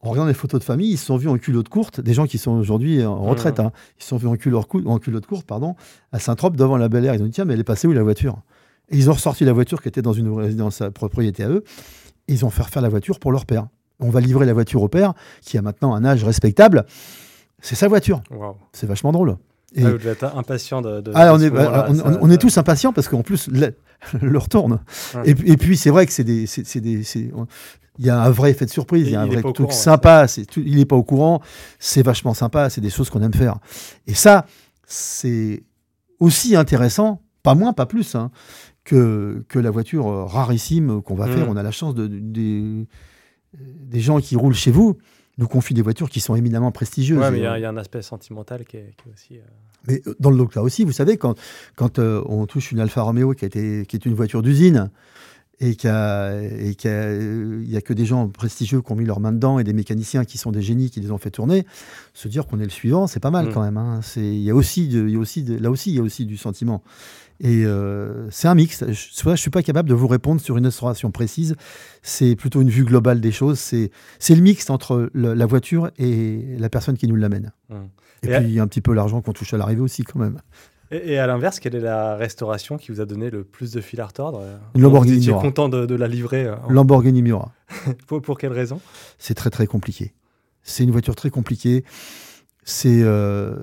en 0.00 0.10
regardant 0.10 0.28
les 0.28 0.34
photos 0.34 0.58
de 0.60 0.64
famille, 0.64 0.90
ils 0.90 0.98
se 0.98 1.06
sont 1.06 1.16
vus 1.16 1.28
en 1.28 1.38
culotte 1.38 1.68
courte, 1.68 2.00
des 2.00 2.14
gens 2.14 2.26
qui 2.26 2.38
sont 2.38 2.52
aujourd'hui 2.52 3.04
en 3.04 3.22
retraite, 3.22 3.58
mmh. 3.58 3.66
hein, 3.66 3.72
ils 3.98 4.02
se 4.02 4.08
sont 4.08 4.16
vus 4.16 4.26
en 4.26 4.36
culotte, 4.36 4.68
en 4.84 4.98
culotte 4.98 5.26
courte 5.26 5.46
pardon, 5.46 5.76
à 6.10 6.18
Saint-Trope 6.18 6.56
devant 6.56 6.76
la 6.76 6.88
Bel 6.88 7.04
Air. 7.04 7.14
Ils 7.14 7.22
ont 7.22 7.26
dit 7.26 7.30
Tiens, 7.30 7.44
mais 7.44 7.54
elle 7.54 7.60
est 7.60 7.64
passée 7.64 7.86
où 7.86 7.92
la 7.92 8.02
voiture? 8.02 8.42
Et 8.88 8.96
ils 8.96 9.10
ont 9.10 9.12
ressorti 9.12 9.44
la 9.44 9.52
voiture 9.52 9.80
qui 9.80 9.88
était 9.88 10.02
dans 10.02 10.12
une 10.12 10.28
résidence 10.28 10.80
à 10.80 10.90
propriété 10.90 11.44
à 11.44 11.48
eux. 11.48 11.62
Et 12.26 12.32
ils 12.32 12.44
ont 12.44 12.50
fait 12.50 12.62
refaire 12.62 12.82
la 12.82 12.88
voiture 12.88 13.20
pour 13.20 13.30
leur 13.30 13.46
père. 13.46 13.68
On 14.02 14.10
va 14.10 14.20
livrer 14.20 14.46
la 14.46 14.52
voiture 14.52 14.82
au 14.82 14.88
père, 14.88 15.14
qui 15.40 15.58
a 15.58 15.62
maintenant 15.62 15.94
un 15.94 16.04
âge 16.04 16.24
respectable. 16.24 16.84
C'est 17.60 17.76
sa 17.76 17.88
voiture. 17.88 18.22
C'est 18.72 18.86
vachement 18.86 19.12
drôle. 19.12 19.36
Et... 19.74 19.84
Ah, 19.84 19.90
vous 19.90 19.98
devez 19.98 20.10
être 20.10 20.36
impatient 20.36 20.82
de. 20.82 21.02
ah, 21.14 21.32
on, 21.34 21.40
est, 21.40 21.50
bah, 21.50 21.88
on, 22.20 22.30
est, 22.30 22.36
tous 22.36 22.58
impatients 22.58 22.92
parce 22.92 23.08
qu'en 23.08 23.22
plus, 23.22 23.48
le, 23.48 23.74
leur 24.20 24.48
tourne. 24.50 24.80
Et, 25.24 25.30
et, 25.30 25.56
puis, 25.56 25.76
c'est 25.76 25.90
vrai 25.90 26.06
que 26.06 26.12
c'est 26.12 26.24
des. 26.24 26.44
il 26.76 28.06
y 28.06 28.10
a 28.10 28.22
un 28.22 28.30
vrai 28.30 28.50
effet 28.50 28.66
de 28.66 28.70
surprise, 28.70 29.06
il 29.06 29.12
y 29.12 29.16
a 29.16 29.22
un 29.22 29.26
vrai 29.26 29.42
truc 29.52 29.72
sympa. 29.72 30.26
il 30.56 30.76
n'est 30.76 30.84
pas 30.84 30.96
au 30.96 31.04
courant, 31.04 31.40
c'est 31.78 32.02
vachement 32.02 32.34
sympa, 32.34 32.68
c'est 32.68 32.80
des 32.80 32.90
choses 32.90 33.08
qu'on 33.08 33.22
aime 33.22 33.34
faire. 33.34 33.56
Et 34.06 34.14
ça, 34.14 34.46
c'est 34.86 35.62
aussi 36.20 36.54
intéressant, 36.54 37.22
pas 37.42 37.54
moins, 37.54 37.72
pas 37.72 37.86
plus, 37.86 38.14
hein, 38.14 38.30
que, 38.84 39.44
que 39.48 39.58
la 39.58 39.70
voiture 39.70 40.04
rarissime 40.28 41.00
qu'on 41.02 41.14
va 41.14 41.26
faire. 41.26 41.46
Mm. 41.46 41.50
On 41.50 41.56
a 41.56 41.62
la 41.62 41.70
chance 41.70 41.94
de, 41.94 42.86
des 43.54 44.00
gens 44.00 44.20
qui 44.20 44.36
roulent 44.36 44.54
chez 44.54 44.70
vous 44.70 44.98
nous 45.38 45.48
confient 45.48 45.74
des 45.74 45.82
voitures 45.82 46.10
qui 46.10 46.20
sont 46.20 46.34
éminemment 46.34 46.72
prestigieuses. 46.72 47.18
Oui, 47.18 47.30
mais 47.30 47.38
il 47.38 47.42
y, 47.42 47.46
a 47.46 47.68
un 47.68 47.76
aspect 47.76 48.02
sentimental 48.02 48.64
qui 48.64 48.76
est, 48.76 48.94
aussi. 49.12 49.36
Euh, 49.36 49.42
mais 49.88 50.02
euh, 50.06 50.14
dans 50.20 50.30
le 50.30 50.46
cas 50.46 50.60
aussi, 50.60 50.84
vous 50.84 50.92
savez, 50.92 51.16
quand, 51.16 51.38
quand 51.74 51.98
euh, 51.98 52.22
on 52.26 52.46
touche 52.46 52.72
une 52.72 52.80
Alfa 52.80 53.02
Romeo 53.02 53.32
qui, 53.32 53.44
a 53.44 53.48
été, 53.48 53.86
qui 53.86 53.96
est 53.96 54.06
une 54.06 54.14
voiture 54.14 54.42
d'usine, 54.42 54.90
et 55.62 55.76
qu'il 55.76 55.90
n'y 55.90 57.76
a, 57.76 57.80
que 57.80 57.92
des 57.92 58.04
gens 58.04 58.28
prestigieux 58.28 58.82
qui 58.82 58.90
ont 58.90 58.96
mis 58.96 59.04
leurs 59.04 59.20
mains 59.20 59.32
dedans 59.32 59.60
et 59.60 59.64
des 59.64 59.72
mécaniciens 59.72 60.24
qui 60.24 60.36
sont 60.36 60.50
des 60.50 60.60
génies 60.60 60.90
qui 60.90 61.00
les 61.00 61.12
ont 61.12 61.18
fait 61.18 61.30
tourner, 61.30 61.64
se 62.14 62.26
dire 62.26 62.48
qu'on 62.48 62.58
est 62.58 62.64
le 62.64 62.70
suivant, 62.70 63.06
c'est 63.06 63.20
pas 63.20 63.30
mal 63.30 63.46
mm. 63.46 63.52
quand 63.52 63.62
même. 63.62 63.76
Hein. 63.76 64.00
Il 64.16 64.40
y 64.40 64.50
a 64.50 64.56
aussi, 64.56 64.86
y 64.86 65.16
a 65.16 65.18
aussi 65.18 65.44
là 65.44 65.70
aussi, 65.70 65.90
il 65.90 65.96
y 65.96 66.00
a 66.00 66.02
aussi 66.02 66.26
du 66.26 66.36
sentiment. 66.36 66.82
Et 67.38 67.64
euh, 67.64 68.28
c'est 68.30 68.48
un 68.48 68.56
mix. 68.56 68.84
Je 68.88 69.28
ne 69.28 69.36
suis 69.36 69.50
pas 69.50 69.62
capable 69.62 69.88
de 69.88 69.94
vous 69.94 70.08
répondre 70.08 70.40
sur 70.40 70.58
une 70.58 70.64
restauration 70.64 71.12
précise. 71.12 71.54
C'est 72.02 72.34
plutôt 72.34 72.60
une 72.60 72.70
vue 72.70 72.84
globale 72.84 73.20
des 73.20 73.32
choses. 73.32 73.60
C'est 73.60 73.90
le 74.34 74.42
mix 74.42 74.68
entre 74.68 75.10
la 75.14 75.46
voiture 75.46 75.92
et 75.96 76.56
la 76.58 76.68
personne 76.70 76.96
qui 76.96 77.06
nous 77.06 77.16
l'amène. 77.16 77.52
Mm. 77.68 77.74
Et, 78.24 78.28
puis, 78.28 78.44
il 78.46 78.52
y 78.52 78.60
a 78.60 78.62
un 78.62 78.68
petit 78.68 78.80
peu 78.80 78.94
l'argent 78.94 79.20
qu'on 79.20 79.32
touche 79.32 79.54
à 79.54 79.58
l'arrivée 79.58 79.80
aussi, 79.80 80.02
quand 80.02 80.18
même. 80.18 80.38
Et, 80.92 81.18
à 81.18 81.26
l'inverse, 81.26 81.58
quelle 81.58 81.74
est 81.74 81.80
la 81.80 82.16
restauration 82.16 82.76
qui 82.76 82.92
vous 82.92 83.00
a 83.00 83.06
donné 83.06 83.30
le 83.30 83.44
plus 83.44 83.72
de 83.72 83.80
fil 83.80 83.98
à 84.02 84.06
retordre 84.06 84.42
Une 84.74 84.82
Lamborghini 84.82 85.26
Miura. 85.26 85.40
content 85.40 85.68
de, 85.70 85.94
la 85.94 86.06
livrer 86.06 86.44
euh, 86.44 86.54
Lamborghini 86.68 87.22
Miura. 87.22 87.52
pour, 88.06 88.20
pour, 88.20 88.36
quelle 88.36 88.52
raison? 88.52 88.78
C'est 89.18 89.34
très 89.34 89.48
très 89.48 89.66
compliqué. 89.66 90.12
C'est 90.62 90.84
une 90.84 90.90
voiture 90.90 91.16
très 91.16 91.30
compliquée. 91.30 91.84
C'est 92.62 93.00
euh, 93.02 93.56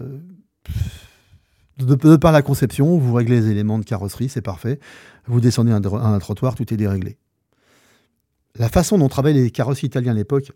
de, 1.77 2.15
par 2.15 2.31
la 2.31 2.41
conception, 2.41 2.97
vous 2.97 3.13
réglez 3.13 3.41
les 3.41 3.51
éléments 3.51 3.77
de 3.77 3.85
carrosserie, 3.85 4.27
c'est 4.27 4.41
parfait. 4.41 4.79
Vous 5.27 5.39
descendez 5.39 5.71
un, 5.71 5.83
un 5.83 6.19
trottoir, 6.19 6.55
tout 6.55 6.73
est 6.73 6.77
déréglé. 6.77 7.17
La 8.55 8.69
façon 8.69 8.97
dont 8.97 9.07
travaillaient 9.07 9.43
les 9.43 9.51
carrosses 9.51 9.83
italiens 9.83 10.11
à 10.11 10.15
l'époque, 10.15 10.51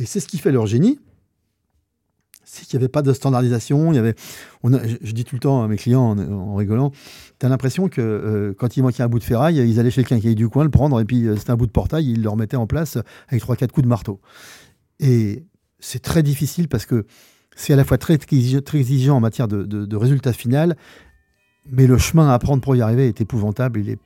et 0.00 0.06
c'est 0.06 0.20
ce 0.20 0.26
qui 0.26 0.38
fait 0.38 0.52
leur 0.52 0.66
génie, 0.66 0.98
c'est 2.44 2.66
qu'il 2.66 2.78
n'y 2.78 2.84
avait 2.84 2.90
pas 2.90 3.02
de 3.02 3.12
standardisation. 3.12 3.92
Je, 3.92 5.12
dis 5.12 5.24
tout 5.24 5.36
le 5.36 5.40
temps 5.40 5.62
à 5.62 5.68
mes 5.68 5.76
clients 5.76 6.18
en, 6.18 6.54
rigolant, 6.54 6.90
tu 7.38 7.46
as 7.46 7.48
l'impression 7.48 7.88
que 7.88 8.00
euh, 8.00 8.54
quand 8.58 8.76
il 8.76 8.82
manquait 8.82 9.02
un 9.02 9.08
bout 9.08 9.18
de 9.18 9.24
ferraille, 9.24 9.56
ils 9.56 9.78
allaient 9.78 9.90
chez 9.90 10.02
quelqu'un 10.02 10.20
qui 10.20 10.26
avait 10.26 10.34
du 10.34 10.48
coin 10.48 10.64
le 10.64 10.70
prendre, 10.70 11.00
et 11.00 11.04
puis 11.04 11.26
euh, 11.26 11.36
c'était 11.36 11.50
un 11.50 11.56
bout 11.56 11.66
de 11.66 11.72
portail, 11.72 12.10
ils 12.10 12.22
le 12.22 12.28
remettaient 12.28 12.56
en 12.56 12.66
place 12.66 12.98
avec 13.28 13.42
3-4 13.42 13.68
coups 13.68 13.84
de 13.84 13.88
marteau. 13.88 14.20
Et 14.98 15.44
c'est 15.78 16.02
très 16.02 16.22
difficile 16.22 16.68
parce 16.68 16.86
que 16.86 17.06
c'est 17.56 17.72
à 17.72 17.76
la 17.76 17.84
fois 17.84 17.98
très, 17.98 18.14
exigeant 18.14 19.16
en 19.16 19.20
matière 19.20 19.48
de, 19.48 19.64
de, 19.64 19.96
résultat 19.96 20.32
final, 20.32 20.76
mais 21.70 21.86
le 21.86 21.98
chemin 21.98 22.30
à 22.30 22.38
prendre 22.38 22.62
pour 22.62 22.74
y 22.76 22.82
arriver 22.82 23.08
est 23.08 23.20
épouvantable. 23.20 23.80
Il 23.80 23.86
n'est 23.86 23.98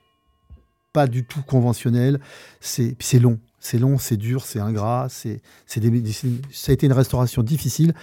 pas 0.93 1.07
du 1.07 1.25
tout 1.25 1.41
conventionnel. 1.41 2.19
C'est 2.59 3.19
long. 3.19 3.39
C'est 3.65 3.79
long, 3.79 3.97
c'est 3.97 4.15
dur, 4.15 4.45
c'est 4.45 4.59
ingrat. 4.59 5.07
C'est 5.09 5.41
ça 5.65 5.79
a 5.79 6.71
été 6.71 6.85
une 6.85 6.93
restauration 6.93 7.41
difficile. 7.41 7.95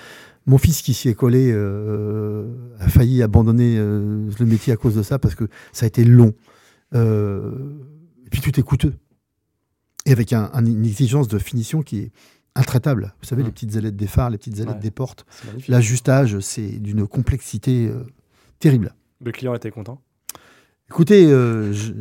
Mon 0.45 0.59
fils 0.59 0.83
qui 0.83 0.93
s'y 0.93 1.09
est 1.09 1.15
collé 1.15 1.53
euh, 1.53 2.49
a 2.81 2.89
failli 2.89 3.23
abandonner 3.23 3.77
euh, 3.79 4.29
le 4.41 4.45
métier 4.45 4.73
à 4.73 4.77
cause 4.77 4.97
de 4.97 5.05
ça 5.05 5.21
parce 5.21 5.37
que 5.37 5.45
ça 5.73 5.85
a 5.85 5.87
été 5.87 6.03
long. 6.03 6.35
Euh, 6.97 7.79
et 8.27 8.29
puis 8.29 8.41
tout 8.41 8.59
est 8.59 8.65
coûteux. 8.65 8.95
Et 10.05 10.11
avec 10.11 10.33
une 10.33 10.85
exigence 10.85 11.29
de 11.29 11.39
finition 11.39 11.83
qui 11.83 11.99
est 11.99 12.13
intraitable. 12.57 13.15
Vous 13.21 13.29
savez, 13.29 13.45
les 13.45 13.51
mmh. 13.51 13.53
petites 13.53 13.77
ailettes 13.77 13.97
des 13.97 14.09
phares, 14.09 14.31
les 14.31 14.39
petites 14.39 14.59
ailettes 14.59 14.81
des 14.81 14.91
portes. 14.91 15.25
L'ajustage, 15.69 16.41
c'est 16.41 16.81
d'une 16.81 17.07
complexité 17.07 17.89
terrible. 18.59 18.97
Le 19.21 19.31
client 19.31 19.55
était 19.55 19.71
content 19.71 20.03
Écoutez, 20.93 21.27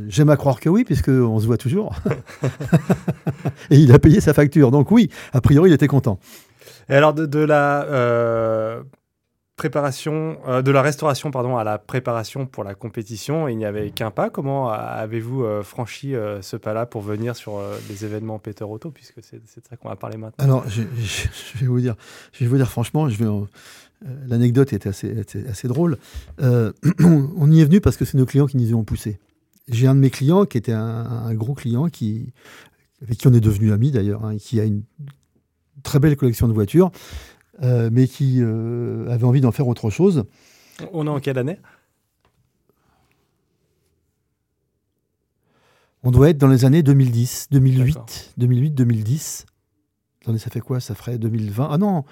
j'aime 0.10 0.30
à 0.30 0.36
croire 0.36 0.60
que 0.60 0.68
oui, 0.68 0.84
puisqu'on 0.84 1.39
se 1.39 1.46
voit 1.46 1.56
toujours. 1.56 1.96
Et 3.70 3.78
il 3.78 3.94
a 3.94 4.00
payé 4.00 4.20
sa 4.20 4.34
facture. 4.34 4.70
Donc 4.70 4.92
oui, 4.92 5.10
a 5.32 5.39
priori, 5.39 5.70
il 5.70 5.74
était 5.74 5.88
content. 5.88 6.20
Et 6.89 6.94
alors, 6.94 7.14
de, 7.14 7.39
la 7.39 7.84
euh, 7.86 8.84
préparation, 9.56 10.39
euh, 10.46 10.62
de 10.62 10.72
la 10.72 10.82
restauration 10.82 11.32
pardon, 11.32 11.56
à 11.56 11.64
la 11.64 11.78
préparation 11.78 12.46
pour 12.46 12.66
la 12.66 12.76
compétition, 12.76 13.48
il 13.48 13.56
n'y 13.58 13.64
avait 13.64 13.92
qu'un 13.92 14.12
pas. 14.12 14.30
Comment 14.30 14.70
avez-vous 14.70 15.46
euh, 15.46 15.64
franchi 15.64 16.14
ce 16.42 16.58
pas-là 16.58 16.86
pour 16.86 17.02
venir 17.02 17.38
sur 17.38 17.62
les 17.88 18.04
événements 18.04 18.39
Peter 18.39 18.66
Auto, 18.66 18.92
puisque 18.92 19.24
c'est 19.24 19.38
de 19.38 19.48
ça 19.48 19.78
qu'on 19.78 19.88
va 19.88 19.96
parler 19.96 20.18
maintenant? 20.18 20.44
Alors, 20.44 20.68
je, 20.68 20.82
vais 20.82 21.68
vous 21.68 21.80
dire, 21.80 21.96
je 22.34 22.44
vais 22.44 22.50
vous 22.50 22.58
dire 22.58 22.70
franchement, 22.70 23.08
je 23.08 23.24
vais. 23.24 23.30
L'anecdote 24.28 24.74
était 24.74 24.89
assez, 24.89 25.16
assez, 25.47 25.68
drôle. 25.68 25.97
on 26.39 27.52
y 27.52 27.62
est 27.62 27.66
venu 27.66 27.82
parce 27.82 27.97
que 27.97 28.06
c'est 28.06 28.18
nos 28.18 28.26
clients 28.26 28.47
qui 28.47 28.58
nous 28.58 28.70
y 28.70 28.74
ont 28.74 28.84
poussé. 28.84 29.20
J'ai 29.68 29.88
un 29.88 29.95
de 29.95 29.99
mes 29.99 30.10
clients 30.10 30.45
qui 30.45 30.58
était 30.58 30.74
un, 30.74 31.34
gros 31.34 31.54
client 31.54 31.88
qui, 31.89 32.34
avec 33.02 33.18
qui 33.18 33.28
on 33.28 33.34
est 33.34 33.41
devenu 33.41 33.72
amis 33.72 33.91
d'ailleurs, 33.91 34.26
hein, 34.26 34.38
qui 34.38 34.60
a 34.60 34.66
une 34.66 34.84
très 35.84 35.99
belle 35.99 36.16
collection 36.16 36.47
de 36.47 36.54
voitures, 36.54 36.91
euh, 37.64 37.89
mais 37.91 38.08
qui 38.08 38.38
euh, 38.41 39.10
avait 39.10 39.26
envie 39.26 39.41
d'en 39.41 39.52
faire 39.52 39.68
autre 39.68 39.89
chose. 39.89 40.26
On 40.93 41.06
est 41.06 41.10
en 41.10 41.20
quelle 41.20 41.38
année? 41.38 41.60
On 46.04 46.10
doit 46.10 46.30
être 46.30 46.39
dans 46.39 46.47
les 46.47 46.66
années 46.66 46.82
2010, 46.82 47.49
2008, 47.52 48.34
2008, 48.38 48.72
2010. 48.72 49.45
Attendez, 50.22 50.39
ça 50.39 50.49
fait 50.49 50.60
quoi? 50.60 50.80
Ça 50.80 50.95
ferait 50.95 51.20
2020 51.20 51.70
Ah 51.72 51.78
non 51.78 52.04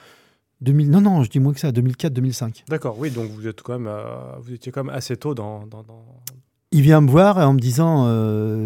2000, 0.62 0.90
non, 0.90 1.02
non, 1.02 1.24
je 1.24 1.30
dis 1.30 1.40
moins 1.40 1.54
que 1.54 1.60
ça, 1.60 1.72
2004, 1.72 2.14
2005. 2.14 2.66
D'accord, 2.68 2.98
oui, 3.00 3.12
donc 3.12 3.30
vous, 3.32 3.48
êtes 3.48 3.62
quand 3.62 3.80
même, 3.80 3.88
euh, 3.88 4.36
vous 4.42 4.54
étiez 4.54 4.72
quand 4.72 4.84
même 4.84 4.94
assez 4.94 5.16
tôt 5.16 5.34
dans, 5.34 5.66
Il 6.72 6.82
vient 6.82 7.02
me 7.02 7.10
voir 7.10 7.38
en 7.38 7.54
me 7.54 7.60
disant 7.60 8.08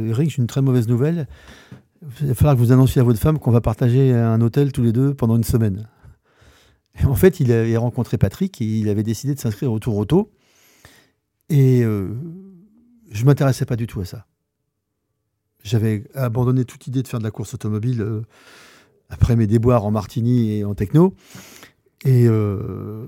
Eric, 0.07 0.31
j'ai 0.31 0.41
une 0.41 0.47
très 0.47 0.61
mauvaise 0.61 0.87
nouvelle 0.87 1.27
il 2.21 2.27
va 2.27 2.33
falloir 2.33 2.55
que 2.55 2.59
vous 2.59 2.71
annonciez 2.71 3.01
à 3.01 3.03
votre 3.03 3.19
femme 3.19 3.39
qu'on 3.39 3.51
va 3.51 3.61
partager 3.61 4.13
un 4.13 4.41
hôtel 4.41 4.71
tous 4.71 4.81
les 4.81 4.91
deux 4.91 5.13
pendant 5.13 5.35
une 5.35 5.43
semaine. 5.43 5.87
Et 6.99 7.05
en 7.05 7.15
fait, 7.15 7.39
il 7.39 7.51
avait 7.51 7.77
rencontré 7.77 8.17
Patrick 8.17 8.61
et 8.61 8.65
il 8.65 8.89
avait 8.89 9.03
décidé 9.03 9.33
de 9.33 9.39
s'inscrire 9.39 9.71
au 9.71 9.79
Tour 9.79 9.97
Auto. 9.97 10.31
Et 11.49 11.83
euh, 11.83 12.09
je 13.11 13.21
ne 13.21 13.25
m'intéressais 13.25 13.65
pas 13.65 13.75
du 13.75 13.87
tout 13.87 14.01
à 14.01 14.05
ça. 14.05 14.25
J'avais 15.63 16.03
abandonné 16.13 16.65
toute 16.65 16.87
idée 16.87 17.01
de 17.01 17.07
faire 17.07 17.19
de 17.19 17.23
la 17.23 17.31
course 17.31 17.53
automobile 17.53 18.01
euh, 18.01 18.21
après 19.09 19.35
mes 19.35 19.47
déboires 19.47 19.85
en 19.85 19.91
Martini 19.91 20.57
et 20.57 20.65
en 20.65 20.75
techno. 20.75 21.15
Et 22.06 22.28
euh, 22.28 23.06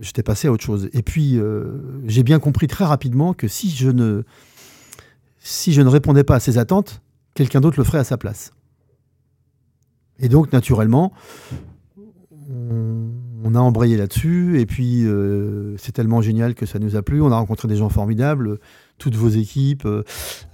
j'étais 0.00 0.22
passé 0.22 0.48
à 0.48 0.52
autre 0.52 0.64
chose. 0.64 0.88
Et 0.92 1.02
puis, 1.02 1.38
j'ai 2.06 2.22
bien 2.22 2.38
compris 2.38 2.66
très 2.66 2.84
rapidement 2.84 3.34
que 3.34 3.48
si 3.48 3.70
je 3.70 3.90
ne, 3.90 4.22
si 5.38 5.72
je 5.72 5.82
ne 5.82 5.88
répondais 5.88 6.24
pas 6.24 6.36
à 6.36 6.40
ces 6.40 6.58
attentes, 6.58 7.02
quelqu'un 7.34 7.60
d'autre 7.60 7.78
le 7.78 7.84
ferait 7.84 7.98
à 7.98 8.04
sa 8.04 8.16
place. 8.16 8.52
Et 10.18 10.28
donc, 10.28 10.52
naturellement, 10.52 11.12
on, 12.48 13.54
a 13.54 13.60
embrayé 13.60 13.96
là-dessus, 13.96 14.60
et 14.60 14.66
puis 14.66 15.06
euh, 15.06 15.76
c'est 15.78 15.92
tellement 15.92 16.20
génial 16.20 16.54
que 16.54 16.66
ça 16.66 16.78
nous 16.78 16.96
a 16.96 17.02
plu. 17.02 17.22
On 17.22 17.30
a 17.30 17.36
rencontré 17.36 17.68
des 17.68 17.76
gens 17.76 17.88
formidables, 17.88 18.58
toutes 18.98 19.14
vos 19.14 19.28
équipes. 19.28 19.86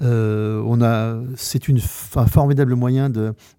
Euh, 0.02 0.62
on 0.66 0.82
a, 0.82 1.20
c'est 1.36 1.68
une, 1.68 1.80
un 2.16 2.26
formidable 2.26 2.74
moyen 2.74 3.10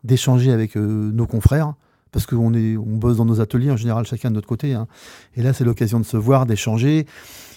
d'échanger 0.04 0.52
avec 0.52 0.78
euh, 0.78 1.12
nos 1.12 1.26
confrères, 1.26 1.74
parce 2.14 2.26
qu'on 2.26 2.54
est, 2.54 2.78
on 2.78 2.96
bosse 2.96 3.18
dans 3.18 3.26
nos 3.26 3.42
ateliers 3.42 3.72
en 3.72 3.78
général 3.78 4.06
chacun 4.06 4.30
de 4.30 4.36
notre 4.36 4.48
côté. 4.48 4.74
hein. 4.74 4.88
Et 5.36 5.42
là, 5.42 5.52
c'est 5.52 5.66
l'occasion 5.66 6.00
de 6.00 6.06
se 6.06 6.16
voir, 6.16 6.46
d'échanger. 6.46 7.06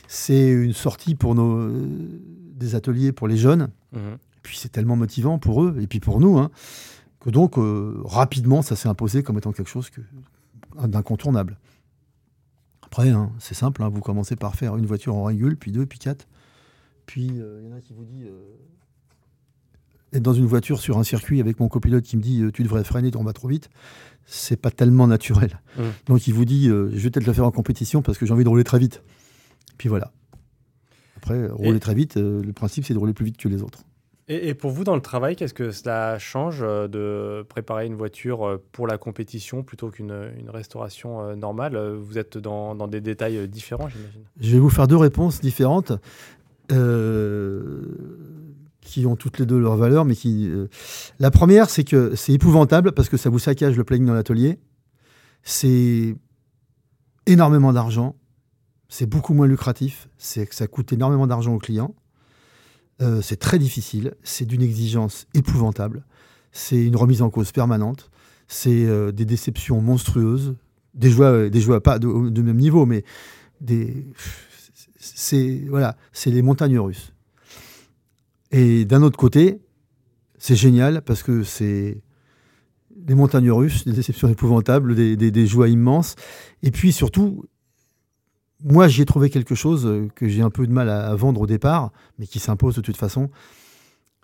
C'est 0.08 0.50
une 0.50 0.72
sortie 0.72 1.14
pour 1.14 1.36
nos 1.36 1.70
des 2.56 2.74
ateliers 2.74 3.12
pour 3.12 3.28
les 3.28 3.36
jeunes. 3.36 3.68
Mhm. 3.92 4.14
Et 4.14 4.40
puis 4.42 4.56
c'est 4.56 4.70
tellement 4.70 4.96
motivant 4.96 5.38
pour 5.38 5.62
eux 5.62 5.76
et 5.80 5.86
puis 5.86 6.00
pour 6.00 6.20
nous, 6.20 6.38
hein, 6.38 6.50
que 7.20 7.30
donc 7.30 7.58
euh, 7.58 8.00
rapidement 8.04 8.62
ça 8.62 8.76
s'est 8.76 8.88
imposé 8.88 9.22
comme 9.22 9.38
étant 9.38 9.52
quelque 9.52 9.70
chose 9.70 9.90
que, 9.90 10.00
d'incontournable. 10.86 11.58
Après, 12.82 13.10
hein, 13.10 13.32
c'est 13.38 13.54
simple, 13.54 13.82
vous 13.82 14.00
commencez 14.00 14.36
par 14.36 14.54
faire 14.54 14.76
une 14.76 14.86
voiture 14.86 15.16
en 15.16 15.24
régule, 15.24 15.56
puis 15.56 15.72
deux, 15.72 15.86
puis 15.86 15.98
quatre. 15.98 16.26
Puis 17.04 17.30
euh, 17.40 17.60
il 17.62 17.68
y 17.68 17.72
en 17.72 17.76
a 17.76 17.80
qui 17.80 17.92
vous 17.92 18.04
dit 18.04 18.24
euh, 18.24 18.56
être 20.12 20.22
dans 20.22 20.32
une 20.32 20.46
voiture 20.46 20.80
sur 20.80 20.98
un 20.98 21.04
circuit 21.04 21.40
avec 21.40 21.60
mon 21.60 21.68
copilote 21.68 22.04
qui 22.04 22.16
me 22.16 22.22
dit 22.22 22.42
euh, 22.42 22.52
tu 22.52 22.62
devrais 22.62 22.84
freiner, 22.84 23.10
on 23.16 23.24
va 23.24 23.32
trop 23.32 23.48
vite. 23.48 23.70
C'est 24.26 24.60
pas 24.60 24.70
tellement 24.70 25.06
naturel. 25.06 25.60
Mm. 25.78 25.82
Donc 26.06 26.26
il 26.26 26.34
vous 26.34 26.44
dit 26.44 26.68
euh, 26.68 26.90
je 26.92 26.98
vais 26.98 27.10
peut-être 27.10 27.26
le 27.26 27.32
faire 27.32 27.46
en 27.46 27.50
compétition 27.52 28.02
parce 28.02 28.18
que 28.18 28.26
j'ai 28.26 28.32
envie 28.32 28.44
de 28.44 28.48
rouler 28.48 28.64
très 28.64 28.78
vite. 28.78 29.02
Puis 29.78 29.88
voilà. 29.88 30.10
Après, 31.16 31.46
rouler 31.48 31.76
Et- 31.76 31.80
très 31.80 31.94
vite, 31.94 32.16
euh, 32.16 32.42
le 32.42 32.52
principe 32.52 32.84
c'est 32.84 32.94
de 32.94 32.98
rouler 32.98 33.12
plus 33.14 33.24
vite 33.24 33.36
que 33.36 33.48
les 33.48 33.62
autres. 33.62 33.84
Et, 34.28 34.48
et 34.48 34.54
pour 34.54 34.72
vous, 34.72 34.82
dans 34.82 34.96
le 34.96 35.00
travail, 35.00 35.36
qu'est-ce 35.36 35.54
que 35.54 35.70
cela 35.70 36.18
change 36.18 36.58
euh, 36.60 36.88
de 36.88 37.44
préparer 37.48 37.86
une 37.86 37.94
voiture 37.94 38.60
pour 38.72 38.88
la 38.88 38.98
compétition 38.98 39.62
plutôt 39.62 39.90
qu'une 39.90 40.32
une 40.36 40.50
restauration 40.50 41.36
normale? 41.36 41.78
Vous 41.78 42.18
êtes 42.18 42.36
dans, 42.36 42.74
dans 42.74 42.88
des 42.88 43.00
détails 43.00 43.46
différents, 43.48 43.88
j'imagine. 43.88 44.22
Je 44.40 44.50
vais 44.50 44.58
vous 44.58 44.70
faire 44.70 44.88
deux 44.88 44.96
réponses 44.96 45.40
différentes 45.40 45.92
euh, 46.72 47.82
qui 48.86 49.04
ont 49.06 49.16
toutes 49.16 49.38
les 49.38 49.46
deux 49.46 49.58
leur 49.58 49.76
valeur, 49.76 50.04
mais 50.04 50.14
qui. 50.14 50.48
euh, 50.48 50.68
La 51.18 51.30
première, 51.30 51.68
c'est 51.68 51.84
que 51.84 52.14
c'est 52.14 52.32
épouvantable 52.32 52.92
parce 52.92 53.08
que 53.08 53.16
ça 53.16 53.28
vous 53.28 53.38
saccage 53.38 53.76
le 53.76 53.84
planning 53.84 54.06
dans 54.06 54.14
l'atelier. 54.14 54.58
C'est 55.42 56.16
énormément 57.26 57.72
d'argent. 57.72 58.16
C'est 58.88 59.06
beaucoup 59.06 59.34
moins 59.34 59.46
lucratif. 59.46 60.08
C'est 60.16 60.46
que 60.46 60.54
ça 60.54 60.66
coûte 60.66 60.92
énormément 60.92 61.26
d'argent 61.26 61.54
aux 61.54 61.58
clients. 61.58 61.94
Euh, 63.02 63.20
c'est 63.20 63.36
très 63.36 63.58
difficile. 63.58 64.14
C'est 64.22 64.46
d'une 64.46 64.62
exigence 64.62 65.26
épouvantable. 65.34 66.04
C'est 66.52 66.82
une 66.84 66.96
remise 66.96 67.20
en 67.20 67.30
cause 67.30 67.52
permanente. 67.52 68.10
C'est 68.48 68.86
euh, 68.86 69.12
des 69.12 69.24
déceptions 69.24 69.80
monstrueuses. 69.82 70.56
Des 70.94 71.10
joies, 71.10 71.50
des 71.50 71.80
pas 71.80 71.98
de, 71.98 72.30
de 72.30 72.42
même 72.42 72.56
niveau, 72.56 72.86
mais 72.86 73.04
des, 73.60 74.06
c'est 74.98 75.64
voilà, 75.68 75.96
c'est 76.12 76.30
les 76.30 76.40
montagnes 76.40 76.78
russes. 76.78 77.12
Et 78.56 78.86
d'un 78.86 79.02
autre 79.02 79.18
côté, 79.18 79.60
c'est 80.38 80.56
génial 80.56 81.02
parce 81.02 81.22
que 81.22 81.42
c'est 81.42 82.00
des 82.96 83.14
montagnes 83.14 83.50
russes, 83.50 83.84
des 83.84 83.92
déceptions 83.92 84.28
épouvantables, 84.28 84.94
des, 84.94 85.46
joies 85.46 85.68
immenses. 85.68 86.14
Et 86.62 86.70
puis 86.70 86.90
surtout, 86.90 87.44
moi, 88.64 88.88
j'y 88.88 89.02
ai 89.02 89.04
trouvé 89.04 89.28
quelque 89.28 89.54
chose 89.54 90.08
que 90.14 90.26
j'ai 90.26 90.40
un 90.40 90.48
peu 90.48 90.66
de 90.66 90.72
mal 90.72 90.88
à, 90.88 91.14
vendre 91.14 91.42
au 91.42 91.46
départ, 91.46 91.92
mais 92.18 92.26
qui 92.26 92.38
s'impose 92.38 92.74
de 92.76 92.80
toute 92.80 92.96
façon. 92.96 93.28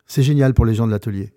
C'est 0.07 0.23
génial 0.23 0.55
pour 0.55 0.65
les 0.65 0.75
gens 0.75 0.87
de 0.87 0.93
l'atelier. 0.93 1.35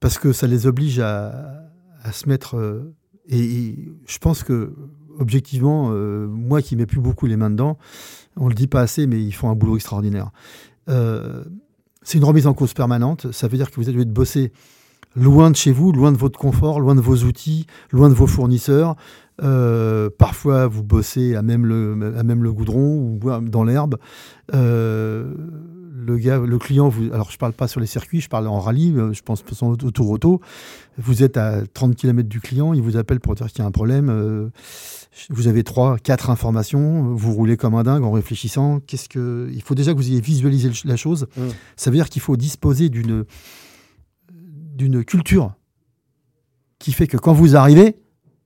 Parce 0.00 0.16
que 0.16 0.32
ça 0.32 0.46
les 0.46 0.66
oblige 0.66 0.98
à, 0.98 1.62
se 2.10 2.26
mettre. 2.26 2.56
euh, 2.56 2.94
et, 3.28 3.76
je 4.06 4.16
pense 4.16 4.44
que, 4.44 4.74
objectivement, 5.18 5.90
euh, 5.90 6.26
moi 6.26 6.62
qui 6.62 6.74
mets 6.74 6.86
plus 6.86 7.00
beaucoup 7.00 7.26
les 7.26 7.36
mains 7.36 7.50
dedans, 7.50 7.76
on 8.36 8.48
le 8.48 8.54
dit 8.54 8.66
pas 8.66 8.80
assez, 8.80 9.06
mais 9.06 9.22
ils 9.22 9.32
font 9.32 9.50
un 9.50 9.54
boulot 9.54 9.76
extraordinaire. 9.76 10.30
Euh, 10.88 11.44
c'est 12.06 12.18
une 12.18 12.24
remise 12.24 12.46
en 12.46 12.54
cause 12.54 12.72
permanente. 12.72 13.32
Ça 13.32 13.48
veut 13.48 13.56
dire 13.56 13.68
que 13.68 13.76
vous 13.76 13.88
allez 13.88 14.04
bosser 14.04 14.52
loin 15.16 15.50
de 15.50 15.56
chez 15.56 15.72
vous, 15.72 15.90
loin 15.90 16.12
de 16.12 16.16
votre 16.16 16.38
confort, 16.38 16.78
loin 16.78 16.94
de 16.94 17.00
vos 17.00 17.24
outils, 17.24 17.66
loin 17.90 18.08
de 18.08 18.14
vos 18.14 18.28
fournisseurs. 18.28 18.94
Euh, 19.42 20.08
parfois, 20.16 20.68
vous 20.68 20.84
bossez 20.84 21.34
à 21.34 21.42
même 21.42 21.66
le, 21.66 22.14
à 22.16 22.22
même 22.22 22.44
le 22.44 22.52
goudron 22.52 22.94
ou 22.94 23.18
dans 23.40 23.64
l'herbe. 23.64 23.98
Euh, 24.54 25.34
le, 26.06 26.16
gars, 26.18 26.38
le 26.38 26.58
client, 26.58 26.88
vous, 26.88 27.12
alors 27.12 27.30
je 27.30 27.38
parle 27.38 27.52
pas 27.52 27.68
sur 27.68 27.80
les 27.80 27.86
circuits, 27.86 28.20
je 28.20 28.28
parle 28.28 28.46
en 28.46 28.60
rallye, 28.60 28.92
euh, 28.96 29.12
je 29.12 29.22
pense 29.22 29.42
en 29.60 29.70
autour 29.70 30.10
auto. 30.10 30.40
Vous 30.98 31.22
êtes 31.22 31.36
à 31.36 31.66
30 31.66 31.96
km 31.96 32.28
du 32.28 32.40
client, 32.40 32.72
il 32.72 32.82
vous 32.82 32.96
appelle 32.96 33.20
pour 33.20 33.34
dire 33.34 33.48
qu'il 33.48 33.58
y 33.58 33.62
a 33.62 33.66
un 33.66 33.72
problème. 33.72 34.08
euh, 34.08 34.48
vous 35.30 35.48
avez 35.48 35.64
trois, 35.64 35.98
quatre 35.98 36.30
informations, 36.30 37.14
vous 37.14 37.32
roulez 37.32 37.56
comme 37.56 37.74
un 37.74 37.82
dingue 37.82 38.04
en 38.04 38.12
réfléchissant. 38.12 38.80
Qu'est-ce 38.86 39.08
que 39.08 39.50
il 39.52 39.62
faut 39.62 39.74
déjà 39.74 39.92
que 39.92 39.96
vous 39.96 40.08
ayez 40.08 40.20
visualisé 40.20 40.70
la 40.84 40.96
chose. 40.96 41.26
Mm. 41.36 41.42
Ça 41.76 41.90
veut 41.90 41.96
dire 41.96 42.08
qu'il 42.08 42.22
faut 42.22 42.36
disposer 42.36 42.88
d'une 42.88 43.24
d'une 44.30 45.04
culture 45.04 45.54
qui 46.78 46.92
fait 46.92 47.06
que 47.06 47.16
quand 47.16 47.32
vous 47.32 47.56
arrivez 47.56 47.96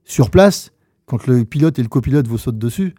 sur 0.04 0.30
place, 0.30 0.70
quand 1.06 1.26
le 1.26 1.44
pilote 1.44 1.78
et 1.80 1.82
le 1.82 1.88
copilote 1.88 2.28
vous 2.28 2.38
sautent 2.38 2.58
dessus, 2.58 2.94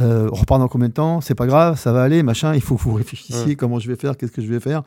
euh, 0.00 0.28
on 0.32 0.36
repart 0.36 0.60
dans 0.60 0.68
combien 0.68 0.88
de 0.88 0.92
temps? 0.94 1.20
C'est 1.20 1.34
pas 1.34 1.46
grave, 1.46 1.78
ça 1.78 1.92
va 1.92 2.02
aller, 2.02 2.22
machin. 2.22 2.54
Il 2.54 2.60
faut 2.60 2.76
que 2.76 2.82
vous 2.82 2.94
réfléchissiez 2.94 3.54
Mm. 3.54 3.56
comment 3.56 3.78
je 3.78 3.88
vais 3.88 3.96
faire, 3.96 4.16
qu'est-ce 4.16 4.32
que 4.32 4.42
je 4.42 4.48
vais 4.48 4.60
faire. 4.60 4.82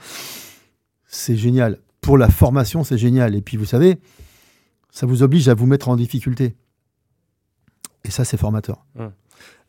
C'est 1.08 1.36
génial. 1.36 1.80
Pour 2.00 2.18
la 2.18 2.30
formation, 2.30 2.84
c'est 2.84 2.98
génial. 2.98 3.36
Et 3.36 3.42
puis 3.42 3.58
vous 3.58 3.66
savez, 3.66 4.00
ça 4.92 5.06
vous 5.06 5.22
oblige 5.24 5.48
à 5.50 5.54
vous 5.54 5.66
mettre 5.66 5.90
en 5.90 5.96
difficulté. 5.96 6.56
Et 8.04 8.10
ça, 8.12 8.26
c'est 8.26 8.38
formateur. 8.38 8.86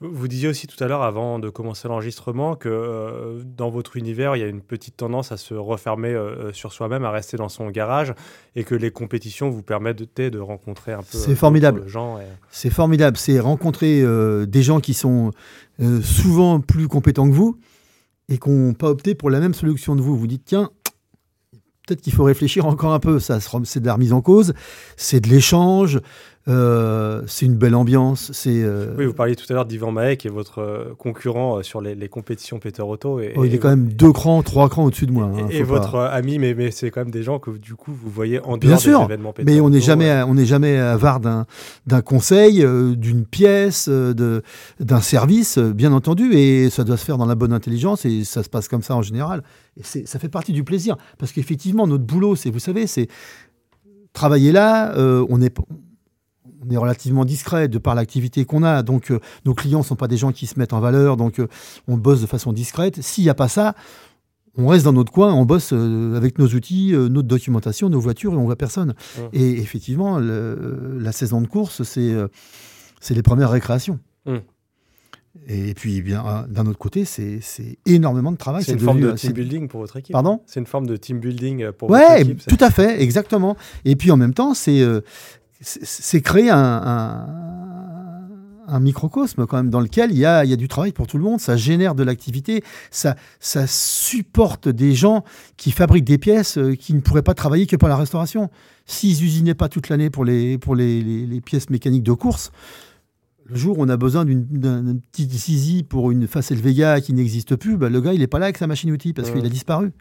Vous 0.00 0.26
disiez 0.26 0.48
aussi 0.48 0.66
tout 0.66 0.82
à 0.82 0.88
l'heure, 0.88 1.02
avant 1.02 1.38
de 1.38 1.48
commencer 1.48 1.86
l'enregistrement, 1.86 2.56
que 2.56 2.68
euh, 2.68 3.40
dans 3.44 3.70
votre 3.70 3.96
univers, 3.96 4.34
il 4.34 4.40
y 4.40 4.42
a 4.42 4.48
une 4.48 4.60
petite 4.60 4.96
tendance 4.96 5.30
à 5.30 5.36
se 5.36 5.54
refermer 5.54 6.08
euh, 6.08 6.52
sur 6.52 6.72
soi-même, 6.72 7.04
à 7.04 7.10
rester 7.12 7.36
dans 7.36 7.48
son 7.48 7.70
garage, 7.70 8.12
et 8.56 8.64
que 8.64 8.74
les 8.74 8.90
compétitions 8.90 9.48
vous 9.50 9.62
permettent 9.62 10.02
de, 10.16 10.28
de 10.28 10.38
rencontrer 10.40 10.92
un 10.92 10.98
peu. 11.02 11.18
C'est 11.18 11.32
euh, 11.32 11.36
formidable. 11.36 11.86
gens. 11.86 12.18
et- 12.18 12.22
C'est 12.50 12.70
formidable. 12.70 13.16
C'est 13.16 13.38
rencontrer 13.38 14.02
euh, 14.02 14.44
des 14.46 14.62
gens 14.62 14.80
qui 14.80 14.94
sont 14.94 15.30
euh, 15.80 16.00
souvent 16.02 16.58
plus 16.60 16.88
compétents 16.88 17.28
que 17.28 17.34
vous 17.34 17.56
et 18.28 18.38
qui 18.38 18.50
n'ont 18.50 18.74
pas 18.74 18.88
opté 18.88 19.14
pour 19.14 19.30
la 19.30 19.38
même 19.40 19.54
solution 19.54 19.94
de 19.94 20.00
vous. 20.02 20.16
Vous 20.16 20.26
dites, 20.26 20.44
tiens, 20.44 20.70
peut-être 21.86 22.00
qu'il 22.00 22.12
faut 22.12 22.24
réfléchir 22.24 22.66
encore 22.66 22.92
un 22.92 23.00
peu. 23.00 23.18
Ça, 23.20 23.38
c'est 23.40 23.80
de 23.80 23.86
la 23.86 23.94
remise 23.94 24.12
en 24.12 24.20
cause, 24.20 24.54
c'est 24.96 25.20
de 25.20 25.28
l'échange, 25.28 26.00
euh, 26.48 27.22
c'est 27.28 27.46
une 27.46 27.54
belle 27.54 27.74
ambiance. 27.76 28.30
C'est, 28.32 28.62
euh, 28.64 28.94
Oui, 28.98 29.06
vous 29.06 29.12
parliez 29.14 29.36
tout 29.36 29.44
à 29.50 29.52
l'heure 29.52 29.64
d'Yvan 29.64 29.92
Mahé, 29.92 30.16
qui 30.16 30.26
est 30.26 30.30
votre 30.30 30.58
euh, 30.58 30.94
concurrent 30.98 31.62
sur 31.62 31.80
les, 31.80 31.94
les 31.94 32.08
compétitions 32.08 32.58
Peter 32.58 32.82
Auto. 32.82 33.20
Et, 33.20 33.32
oh, 33.36 33.44
il 33.44 33.52
et 33.52 33.54
est 33.54 33.58
quand 33.58 33.68
même 33.68 33.92
deux 33.92 34.12
crans, 34.12 34.42
trois 34.42 34.68
crans 34.68 34.84
au-dessus 34.86 35.06
de 35.06 35.12
moi. 35.12 35.26
hein, 35.32 35.46
Et, 35.50 35.60
pas- 35.60 35.64
votre 35.66 35.94
ami, 35.98 36.38
mais, 36.40 36.54
mais 36.54 36.70
c'est 36.72 36.90
quand 36.90 37.02
même 37.02 37.12
des 37.12 37.22
gens 37.22 37.38
que 37.38 37.50
du 37.52 37.74
coup 37.74 37.92
vous 37.92 38.10
voyez 38.10 38.40
en 38.40 38.56
Bien 38.56 38.70
dehors 38.70 38.80
sûr, 38.80 38.98
des 39.00 39.04
événements 39.04 39.32
Peter 39.32 39.50
Mais 39.50 39.60
on 39.60 39.70
n'est 39.70 39.80
jamais, 39.80 40.10
euh, 40.10 40.26
on 40.26 40.34
n'est 40.34 40.44
jamais 40.46 40.76
avare 40.78 41.20
d'un, 41.20 41.46
d'un 41.86 42.02
conseil, 42.02 42.64
euh, 42.64 42.96
d'une 42.96 43.24
pièce, 43.24 43.88
de, 43.88 44.42
d'un 44.80 45.00
service, 45.00 45.58
bien 45.58 45.92
entendu, 45.92 46.32
et 46.34 46.70
ça 46.70 46.82
doit 46.82 46.96
se 46.96 47.04
faire 47.04 47.18
dans 47.18 47.26
la 47.26 47.36
bonne 47.36 47.52
intelligence, 47.52 48.04
et 48.04 48.24
ça 48.24 48.42
se 48.42 48.48
passe 48.48 48.66
comme 48.66 48.82
ça 48.82 48.96
en 48.96 49.02
général. 49.02 49.42
Et 49.76 49.82
ça 50.06 50.18
fait 50.18 50.28
partie 50.28 50.52
du 50.52 50.64
plaisir, 50.64 50.96
parce 51.18 51.30
qu'effectivement, 51.32 51.86
notre 51.86 52.04
boulot, 52.04 52.34
c'est, 52.36 52.50
vous 52.50 52.58
savez, 52.58 52.86
c'est 52.88 53.06
travailler 54.12 54.52
là, 54.52 54.92
on 55.28 55.40
est, 55.40 55.54
on 56.66 56.70
est 56.70 56.76
relativement 56.76 57.24
discret 57.24 57.68
de 57.68 57.78
par 57.78 57.94
l'activité 57.94 58.44
qu'on 58.44 58.62
a, 58.62 58.82
donc 58.82 59.10
euh, 59.10 59.18
nos 59.44 59.54
clients 59.54 59.80
ne 59.80 59.84
sont 59.84 59.96
pas 59.96 60.08
des 60.08 60.16
gens 60.16 60.32
qui 60.32 60.46
se 60.46 60.58
mettent 60.58 60.72
en 60.72 60.80
valeur, 60.80 61.16
donc 61.16 61.38
euh, 61.38 61.48
on 61.88 61.96
bosse 61.96 62.20
de 62.20 62.26
façon 62.26 62.52
discrète. 62.52 63.00
S'il 63.02 63.24
n'y 63.24 63.30
a 63.30 63.34
pas 63.34 63.48
ça, 63.48 63.74
on 64.56 64.66
reste 64.68 64.84
dans 64.84 64.92
notre 64.92 65.10
coin, 65.12 65.32
on 65.32 65.44
bosse 65.44 65.72
euh, 65.72 66.14
avec 66.16 66.38
nos 66.38 66.46
outils, 66.48 66.92
notre 66.92 67.28
documentation, 67.28 67.88
nos 67.88 68.00
voitures, 68.00 68.32
et 68.34 68.36
on 68.36 68.44
voit 68.44 68.56
personne. 68.56 68.94
Ouais. 69.18 69.28
Et 69.32 69.50
effectivement, 69.60 70.18
le- 70.18 70.98
la 71.00 71.12
saison 71.12 71.40
de 71.40 71.46
course, 71.46 71.82
c'est 71.84 72.14
c'est 73.00 73.14
les 73.14 73.22
premières 73.22 73.50
récréations. 73.50 73.98
Mm. 74.26 74.36
Et 75.48 75.72
puis, 75.74 75.96
eh 75.96 76.02
bien, 76.02 76.44
d'un 76.48 76.66
autre 76.66 76.78
côté, 76.78 77.04
c'est 77.06 77.40
énormément 77.86 78.30
de 78.30 78.36
travail. 78.36 78.62
C'est 78.62 78.72
une 78.72 78.78
devenu, 78.78 79.00
forme 79.00 79.12
de 79.12 79.16
team 79.16 79.32
building 79.32 79.66
pour 79.66 79.80
votre 79.80 79.96
équipe. 79.96 80.12
Pardon? 80.12 80.42
C'est 80.46 80.60
une 80.60 80.66
forme 80.66 80.86
de 80.86 80.96
team 80.96 81.18
building 81.20 81.72
pour 81.72 81.88
votre 81.88 82.00
Ouais, 82.10 82.20
équipe. 82.20 82.42
ça. 82.42 82.50
tout 82.54 82.62
à 82.62 82.70
fait, 82.70 83.02
exactement. 83.02 83.56
Et 83.86 83.96
puis 83.96 84.10
en 84.10 84.18
même 84.18 84.34
temps, 84.34 84.52
c'est 84.52 84.82
euh, 84.82 85.00
c'est- 85.62 86.20
créer 86.20 86.50
un, 86.50 86.56
un, 86.58 87.26
un 88.68 88.80
microcosme 88.80 89.46
quand 89.46 89.56
même 89.56 89.70
dans 89.70 89.80
lequel 89.80 90.12
il 90.12 90.18
y 90.18 90.24
a, 90.24 90.44
il 90.44 90.50
y 90.50 90.52
a 90.52 90.56
du 90.56 90.68
travail 90.68 90.92
pour 90.92 91.06
tout 91.06 91.18
le 91.18 91.24
monde. 91.24 91.40
Ça 91.40 91.56
génère 91.56 91.94
de 91.94 92.02
l'activité, 92.02 92.62
ça, 92.90 93.16
ça 93.40 93.66
supporte 93.66 94.68
des 94.68 94.94
gens 94.94 95.24
qui 95.56 95.70
fabriquent 95.72 96.04
des 96.04 96.18
pièces 96.18 96.58
euh, 96.58 96.74
qui 96.74 96.94
ne 96.94 97.00
pourraient 97.00 97.22
pas 97.22 97.34
travailler 97.34 97.66
que 97.66 97.76
pour 97.76 97.88
la 97.88 97.96
restauration. 97.96 98.50
S'ils 98.86 99.22
usinaient 99.24 99.54
pas 99.54 99.68
toute 99.68 99.88
l'année 99.88 100.10
pour 100.10 100.24
les, 100.24 100.58
pour 100.58 100.74
les, 100.74 101.02
les- 101.02 101.26
les 101.26 101.40
pièces 101.40 101.70
mécaniques 101.70 102.02
de 102.02 102.12
course, 102.12 102.50
le 103.46 103.56
jour 103.56 103.78
où 103.78 103.82
on 103.82 103.88
a 103.88 103.96
besoin 103.96 104.24
d'une- 104.24 104.46
d'un 104.46 104.82
d'un 104.82 104.96
petit 104.96 105.28
zizi 105.28 105.82
pour 105.82 106.10
une 106.10 106.26
Facel 106.26 106.58
Vega 106.58 107.00
qui 107.00 107.12
n'existe 107.12 107.56
plus, 107.56 107.76
bah, 107.76 107.88
le 107.88 108.00
gars, 108.00 108.12
il 108.14 108.20
n'est 108.20 108.26
pas 108.28 108.38
là 108.38 108.46
avec 108.46 108.58
sa 108.58 108.66
machine-outil 108.66 109.12
parce 109.12 109.28
Ouais. 109.30 109.36
qu'il 109.36 109.46
a 109.46 109.48
disparu. 109.50 109.92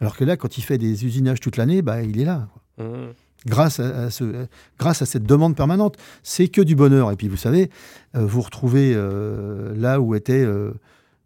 Alors 0.00 0.16
que 0.16 0.24
là, 0.24 0.36
quand 0.36 0.58
il 0.58 0.62
fait 0.62 0.78
des 0.78 1.04
usinages 1.04 1.40
toute 1.40 1.56
l'année, 1.56 1.82
bah, 1.82 2.02
il 2.02 2.20
est 2.20 2.24
là. 2.24 2.48
quoi. 2.76 2.84
Mhm. 2.86 3.12
Grâce 3.46 3.80
à, 3.80 4.10
cette 4.10 5.24
demande 5.24 5.56
permanente. 5.56 5.96
C'est 6.22 6.48
que 6.48 6.60
du 6.60 6.74
bonheur. 6.74 7.10
Et 7.10 7.16
puis 7.16 7.28
vous 7.28 7.36
savez, 7.36 7.70
euh, 8.16 8.26
vous 8.26 8.40
retrouvez 8.40 8.92
euh, 8.94 9.74
là 9.76 10.00
où 10.00 10.14
étaient 10.14 10.44
euh, 10.44 10.72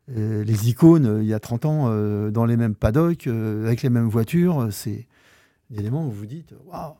les 0.09 0.69
icônes 0.69 1.21
il 1.23 1.29
y 1.29 1.35
a 1.35 1.41
30 1.41 1.65
ans, 1.65 2.31
dans 2.31 2.45
les 2.45 2.57
mêmes 2.57 2.75
paddocks, 2.75 3.27
avec 3.27 3.83
les 3.83 3.91
mêmes 3.91 4.09
voitures. 4.09 4.69
C'est 4.71 5.07
des 5.71 5.81
éléments 5.81 6.07
où 6.07 6.11
vous 6.11 6.19
vous 6.19 6.27
dites, 6.27 6.55
waouh, 6.67 6.95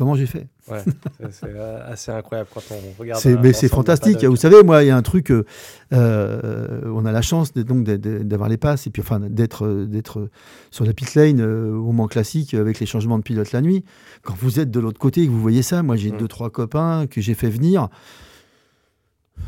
comment 0.00 0.14
j'ai 0.14 0.24
fait 0.24 0.48
ouais, 0.70 0.82
C'est 1.30 1.58
assez 1.58 2.10
incroyable 2.10 2.48
quand 2.54 2.62
on 2.70 2.98
regarde. 2.98 3.22
mais 3.42 3.52
c'est 3.52 3.68
fantastique. 3.68 4.24
Vous 4.24 4.36
savez, 4.36 4.62
moi, 4.62 4.82
il 4.82 4.86
y 4.86 4.90
a 4.90 4.96
un 4.96 5.02
truc. 5.02 5.30
Euh, 5.30 6.80
on 6.86 7.04
a 7.04 7.12
la 7.12 7.20
chance 7.20 7.52
donc 7.52 7.84
d'avoir 7.84 8.48
les 8.48 8.56
passes 8.56 8.86
et 8.86 8.90
puis 8.90 9.02
enfin 9.02 9.20
d'être 9.20 9.84
d'être 9.84 10.30
sur 10.70 10.86
la 10.86 10.94
pit 10.94 11.14
lane 11.14 11.40
euh, 11.40 11.72
au 11.72 11.84
moment 11.84 12.06
classique 12.06 12.54
avec 12.54 12.80
les 12.80 12.86
changements 12.86 13.18
de 13.18 13.22
pilote 13.22 13.52
la 13.52 13.60
nuit. 13.60 13.84
Quand 14.22 14.34
vous 14.34 14.58
êtes 14.58 14.70
de 14.70 14.80
l'autre 14.80 14.98
côté 14.98 15.22
et 15.22 15.26
que 15.26 15.30
vous 15.30 15.40
voyez 15.40 15.62
ça, 15.62 15.82
moi 15.82 15.96
j'ai 15.96 16.12
mm. 16.12 16.16
deux 16.16 16.28
trois 16.28 16.48
copains 16.48 17.06
que 17.06 17.20
j'ai 17.20 17.34
fait 17.34 17.50
venir. 17.50 17.88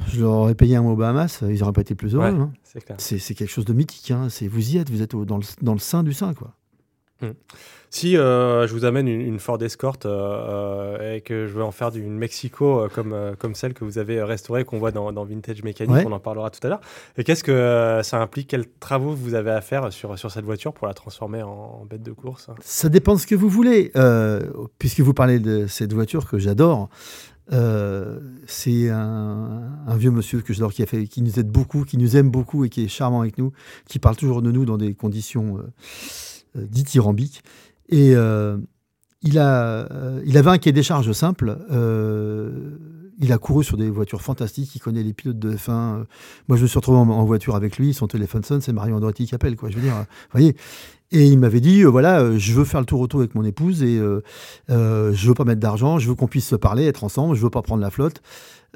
Je 0.09 0.21
leur 0.21 0.33
aurais 0.33 0.55
payé 0.55 0.77
un 0.77 0.83
mot 0.83 0.97
Bahamas, 0.97 1.43
ils 1.49 1.61
n'auraient 1.61 1.73
pas 1.73 1.81
été 1.81 1.95
plus 1.95 2.15
heureux. 2.15 2.27
Hein. 2.27 2.53
C'est 2.99 3.35
quelque 3.35 3.51
chose 3.51 3.65
de 3.65 3.73
mythique. 3.73 4.11
Hein. 4.11 4.29
Vous 4.51 4.71
y 4.71 4.77
êtes, 4.77 4.91
vous 4.91 5.01
êtes 5.01 5.17
dans, 5.17 5.39
le, 5.39 5.45
dans 5.63 5.73
le 5.73 5.79
sein 5.79 6.03
du 6.03 6.13
sein. 6.13 6.35
quoi. 6.35 6.55
Hmm. 7.23 7.33
Si 7.93 8.17
euh, 8.17 8.67
je 8.67 8.73
vous 8.73 8.87
amène 8.87 9.07
une, 9.07 9.39
Ford 9.39 9.63
Escort 9.63 9.99
euh, 10.07 10.97
euh, 10.99 11.17
et 11.17 11.21
que 11.21 11.47
je 11.47 11.53
veux 11.53 11.63
en 11.63 11.73
faire 11.73 11.91
d'une 11.91 12.17
Mexico 12.17 12.89
comme, 12.95 13.15
comme 13.39 13.55
celle 13.55 13.75
que 13.75 13.85
vous 13.85 13.99
avez 13.99 14.23
restaurée, 14.23 14.65
qu'on 14.65 14.79
voit 14.79 14.93
dans, 14.93 15.25
Vintage 15.27 15.63
Mécanique, 15.63 16.07
on 16.07 16.13
en 16.13 16.19
parlera 16.19 16.49
tout 16.49 16.67
à 16.67 16.71
l'heure. 16.71 16.81
Et 17.19 17.25
qu'est-ce 17.25 17.45
que 17.45 18.01
ça 18.03 18.19
implique? 18.23 18.49
Quels 18.49 18.67
travaux 18.81 19.13
vous 19.13 19.35
avez 19.35 19.51
à 19.51 19.61
faire 19.61 19.93
sur, 19.93 20.19
sur 20.19 20.31
cette 20.31 20.47
voiture 20.47 20.73
pour 20.73 20.87
la 20.87 20.95
transformer 20.95 21.43
en, 21.43 21.85
bête 21.89 22.03
de 22.03 22.13
course? 22.13 22.49
Ça 22.61 22.89
dépend 22.89 23.15
de 23.15 23.21
ce 23.21 23.27
que 23.27 23.35
vous 23.35 23.51
voulez. 23.51 23.93
puisque 24.79 25.01
vous 25.01 25.13
parlez 25.13 25.39
de 25.39 25.67
cette 25.67 25.93
voiture 25.93 26.27
que 26.27 26.39
j'adore, 26.39 26.89
c'est 28.47 28.89
un, 28.89 29.97
vieux 29.99 30.11
monsieur 30.11 30.41
que 30.41 30.55
j'adore 30.55 30.73
qui, 30.73 30.83
a 30.83 30.87
fait, 30.87 31.05
qui 31.05 31.21
nous 31.21 31.39
aide 31.39 31.51
beaucoup, 31.51 31.85
qui 31.85 31.99
nous 31.99 32.17
aime 32.17 32.31
beaucoup 32.31 32.65
et 32.65 32.71
qui 32.71 32.85
est 32.85 32.89
charmant 32.89 33.21
avec 33.21 33.37
nous, 33.37 33.53
qui 33.87 33.99
parle 33.99 34.17
toujours 34.17 34.41
de 34.41 34.51
nous 34.51 34.65
dans 34.65 34.79
des 34.79 34.95
conditions 34.95 35.59
euh, 35.59 35.63
dithyrambique. 36.55 37.43
Et 37.93 38.15
euh, 38.15 38.57
il, 39.23 39.39
a, 39.39 39.87
euh, 39.93 40.23
il 40.25 40.37
avait 40.39 40.51
un 40.51 40.59
quai 40.59 40.73
des 40.73 40.83
charges 40.83 41.13
simple. 41.13 41.59
il 43.19 43.33
a 43.33 43.39
couru 43.39 43.63
sur 43.63 43.77
des 43.77 43.91
voitures 43.91 44.23
fantastiques. 44.23 44.75
Il 44.75 44.81
connaît 44.81 45.03
les 45.03 45.13
pilotes 45.13 45.39
de 45.39 45.55
F1. 45.55 46.05
Moi, 46.49 46.57
je 46.57 46.63
me 46.63 46.67
suis 46.67 46.79
retrouvé 46.79 46.99
en, 46.99 47.25
voiture 47.25 47.55
avec 47.55 47.77
lui. 47.77 47.95
Son 47.95 48.07
téléphone 48.07 48.43
sonne. 48.43 48.61
C'est 48.61 48.73
Marion 48.73 48.97
Andretti 48.97 49.27
qui 49.27 49.35
appelle. 49.35 49.57
Quoi, 49.57 49.71
je 49.71 49.77
veux 49.77 49.83
dire, 49.83 49.95
voyez. 50.33 50.57
Et 51.15 51.27
il 51.27 51.39
m'avait 51.39 51.61
dit, 51.61 51.83
voilà, 51.83 52.39
je 52.39 52.55
veux 52.55 52.65
faire 52.65 52.81
le 52.81 52.87
tour 52.87 53.01
auto 53.01 53.19
avec 53.19 53.35
mon 53.35 53.45
épouse 53.45 53.83
et 53.83 53.99
euh, 53.99 54.23
je 55.13 55.29
veux 55.29 55.35
pas 55.35 55.45
mettre 55.45 55.61
d'argent, 55.61 55.99
je 55.99 56.09
veux 56.09 56.15
qu'on 56.15 56.27
puisse 56.27 56.49
se 56.49 56.57
parler, 56.57 56.87
être 56.87 57.05
ensemble, 57.05 57.37
je 57.37 57.43
veux 57.43 57.51
pas 57.51 57.61
prendre 57.61 57.83
la 57.83 57.91
flotte. 57.91 58.23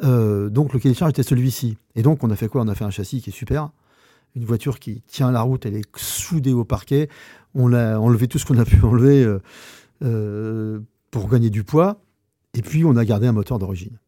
donc 0.03 0.75
le 0.75 0.79
quai 0.79 0.91
des 0.91 0.95
charges 0.95 1.13
était 1.13 1.23
celui-ci. 1.23 1.79
Et 1.95 2.03
donc 2.03 2.23
on 2.23 2.31
a 2.31 2.37
fait 2.37 2.49
quoi? 2.49 2.61
On 2.61 2.69
a 2.69 2.75
fait 2.75 2.85
un 2.85 2.91
châssis 2.91 3.23
qui 3.23 3.31
est 3.31 3.33
super, 3.33 3.71
une 4.35 4.45
voiture 4.45 4.79
qui 4.79 5.01
tient 5.09 5.33
la 5.33 5.41
route, 5.41 5.65
elle 5.65 5.77
est 5.77 5.97
soudée 5.97 6.53
au 6.53 6.65
parquet 6.65 7.09
on 7.57 7.73
a 7.73 7.99
enlevé 7.99 8.29
tout 8.29 8.39
ce 8.39 8.45
qu'on 8.45 8.59
a 8.59 8.65
pu 8.65 8.81
enlever 8.83 9.25
euh, 9.25 9.41
euh, 10.05 10.81
pour 11.11 11.29
gagner 11.29 11.51
du 11.51 11.65
poids, 11.65 12.03
et 12.55 12.63
puis 12.63 12.85
on 12.85 12.97
a 12.97 13.05
gardé 13.05 13.27
un 13.27 13.33
moteur 13.33 13.59
d'origine. 13.59 13.99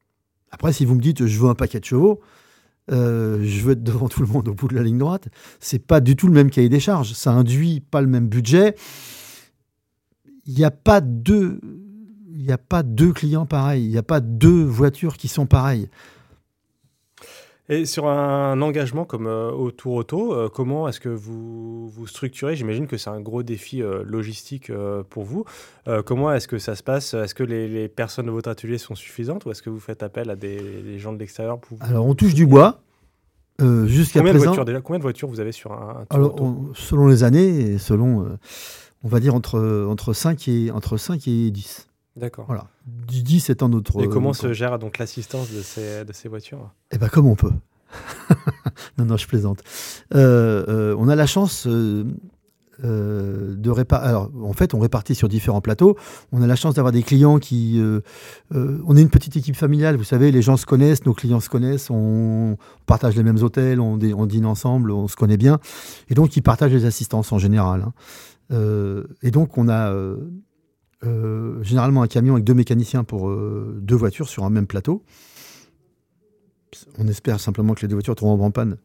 Après, 0.50 0.72
si 0.72 0.84
vous 0.84 0.94
me 0.94 1.00
dites 1.00 1.26
je 1.26 1.38
veux 1.40 1.48
un 1.48 1.54
paquet 1.54 1.80
de 1.80 1.84
chevaux, 1.84 2.20
euh, 2.90 3.40
je 3.42 3.60
veux 3.60 3.72
être 3.72 3.82
devant 3.82 4.08
tout 4.08 4.20
le 4.20 4.26
monde 4.26 4.48
au 4.48 4.54
bout 4.54 4.68
de 4.68 4.74
la 4.74 4.82
ligne 4.82 4.98
droite, 4.98 5.28
c'est 5.60 5.78
pas 5.78 6.00
du 6.00 6.14
tout 6.16 6.26
le 6.26 6.32
même 6.32 6.50
cahier 6.50 6.68
des 6.68 6.80
charges. 6.80 7.12
Ça 7.12 7.32
induit 7.32 7.80
pas 7.80 8.00
le 8.00 8.06
même 8.06 8.28
budget. 8.28 8.74
Il 10.46 10.62
a 10.64 10.70
pas 10.70 11.00
deux, 11.02 11.60
il 12.30 12.42
n'y 12.44 12.52
a 12.52 12.58
pas 12.58 12.82
deux 12.82 13.12
clients 13.12 13.44
pareils. 13.44 13.84
Il 13.84 13.90
n'y 13.90 13.98
a 13.98 14.02
pas 14.02 14.20
deux 14.20 14.62
voitures 14.62 15.16
qui 15.18 15.28
sont 15.28 15.46
pareilles. 15.46 15.88
Et 17.70 17.84
sur 17.84 18.08
un 18.08 18.62
engagement 18.62 19.04
comme 19.04 19.26
euh, 19.26 19.50
au 19.50 19.70
Tour 19.70 19.94
Auto, 19.94 20.32
euh, 20.32 20.48
comment 20.48 20.88
est-ce 20.88 21.00
que 21.00 21.10
vous 21.10 21.88
vous 21.90 22.06
structurez? 22.06 22.56
J'imagine 22.56 22.86
que 22.86 22.96
c'est 22.96 23.10
un 23.10 23.20
gros 23.20 23.42
défi 23.42 23.82
euh, 23.82 24.02
logistique 24.06 24.72
pour 25.10 25.24
vous. 25.24 25.44
comment 26.06 26.32
est-ce 26.32 26.48
que 26.48 26.58
ça 26.58 26.74
se 26.74 26.82
passe? 26.82 27.14
Est-ce 27.14 27.34
que 27.34 27.42
les, 27.42 27.88
personnes 27.88 28.26
de 28.26 28.30
votre 28.30 28.48
atelier 28.48 28.78
sont 28.78 28.94
suffisantes 28.94 29.44
ou 29.44 29.50
est-ce 29.50 29.62
que 29.62 29.70
vous 29.70 29.80
faites 29.80 30.02
appel 30.02 30.30
à 30.30 30.36
des, 30.36 30.98
gens 30.98 31.12
de 31.12 31.18
l'extérieur 31.18 31.58
pour 31.58 31.78
Alors 31.82 32.06
on 32.06 32.14
touche 32.14 32.34
du 32.34 32.46
bois. 32.46 32.80
Jusqu'à 33.60 34.22
présent. 34.22 34.52
De 34.64 34.78
combien 34.78 34.98
de 34.98 35.02
voitures 35.02 35.28
vous 35.28 35.40
avez 35.40 35.52
sur 35.52 35.72
un, 35.72 36.06
Tour 36.08 36.16
Alors, 36.16 36.36
Selon 36.74 37.08
les 37.08 37.24
années 37.24 37.72
et 37.72 37.78
selon, 37.78 38.38
on 39.02 39.08
va 39.08 39.20
dire 39.20 39.34
entre, 39.34 39.86
entre, 39.88 40.12
5 40.12 40.48
et, 40.48 40.70
entre 40.70 40.96
5 40.96 41.26
et 41.26 41.50
10. 41.50 41.87
D'accord. 42.18 42.46
Voilà. 42.46 42.66
10 42.86 43.50
étant 43.50 43.68
notre. 43.68 44.02
Et 44.02 44.08
comment 44.08 44.32
se 44.32 44.52
gère 44.52 44.78
donc 44.78 44.98
l'assistance 44.98 45.50
de 45.50 45.62
ces, 45.62 46.04
de 46.04 46.12
ces 46.12 46.28
voitures? 46.28 46.70
Eh 46.90 46.98
bien, 46.98 47.08
comme 47.08 47.26
on 47.26 47.36
peut. 47.36 47.52
non, 48.98 49.04
non, 49.04 49.16
je 49.16 49.26
plaisante. 49.26 49.62
Euh, 50.14 50.64
euh, 50.68 50.96
on 50.98 51.08
a 51.08 51.16
la 51.16 51.26
chance 51.26 51.66
euh, 51.66 52.04
de 52.82 53.70
répartir. 53.70 54.08
Alors, 54.08 54.30
en 54.42 54.52
fait, 54.52 54.74
on 54.74 54.80
répartit 54.80 55.14
sur 55.14 55.28
différents 55.28 55.60
plateaux. 55.60 55.96
On 56.32 56.42
a 56.42 56.46
la 56.46 56.56
chance 56.56 56.74
d'avoir 56.74 56.92
des 56.92 57.02
clients 57.02 57.38
qui. 57.38 57.80
on 58.52 58.96
est 58.96 59.02
une 59.02 59.10
petite 59.10 59.36
équipe 59.36 59.56
familiale, 59.56 59.96
vous 59.96 60.04
savez, 60.04 60.30
les 60.32 60.42
gens 60.42 60.56
se 60.56 60.66
connaissent, 60.66 61.06
nos 61.06 61.14
clients 61.14 61.40
se 61.40 61.48
connaissent, 61.48 61.88
on, 61.90 62.56
partage 62.86 63.16
les 63.16 63.22
mêmes 63.22 63.42
hôtels, 63.42 63.80
on, 63.80 63.98
on, 64.16 64.26
dîne 64.26 64.46
ensemble, 64.46 64.90
on 64.90 65.08
se 65.08 65.16
connaît 65.16 65.36
bien. 65.36 65.58
Et 66.08 66.14
donc, 66.14 66.36
ils 66.36 66.42
partagent 66.42 66.72
les 66.72 66.84
assistances 66.84 67.32
en 67.32 67.38
général. 67.38 67.86
Hein. 68.50 69.04
et 69.22 69.30
donc, 69.30 69.56
on 69.56 69.68
a 69.68 69.92
euh, 71.04 71.62
généralement 71.62 72.02
un 72.02 72.08
camion 72.08 72.34
avec 72.34 72.44
deux 72.44 72.54
mécaniciens 72.54 73.04
pour 73.04 73.28
euh, 73.28 73.78
deux 73.80 73.94
voitures 73.94 74.28
sur 74.28 74.44
un 74.44 74.50
même 74.50 74.66
plateau. 74.66 75.02
On 76.98 77.06
espère 77.06 77.38
simplement 77.40 77.74
que 77.74 77.82
les 77.82 77.88
deux 77.88 77.94
voitures 77.94 78.16
tomberont 78.16 78.44
en 78.44 78.50
panne 78.50 78.76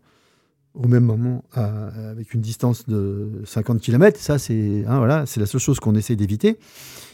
au 0.75 0.87
même 0.87 1.03
moment 1.03 1.43
avec 1.53 2.33
une 2.33 2.41
distance 2.41 2.87
de 2.87 3.43
50 3.45 3.79
km. 3.79 4.19
Ça, 4.19 4.39
c'est 4.39 4.83
hein, 4.87 5.23
c'est 5.27 5.39
la 5.39 5.45
seule 5.45 5.61
chose 5.61 5.79
qu'on 5.79 5.93
essaie 5.93 6.15
d'éviter. 6.15 6.57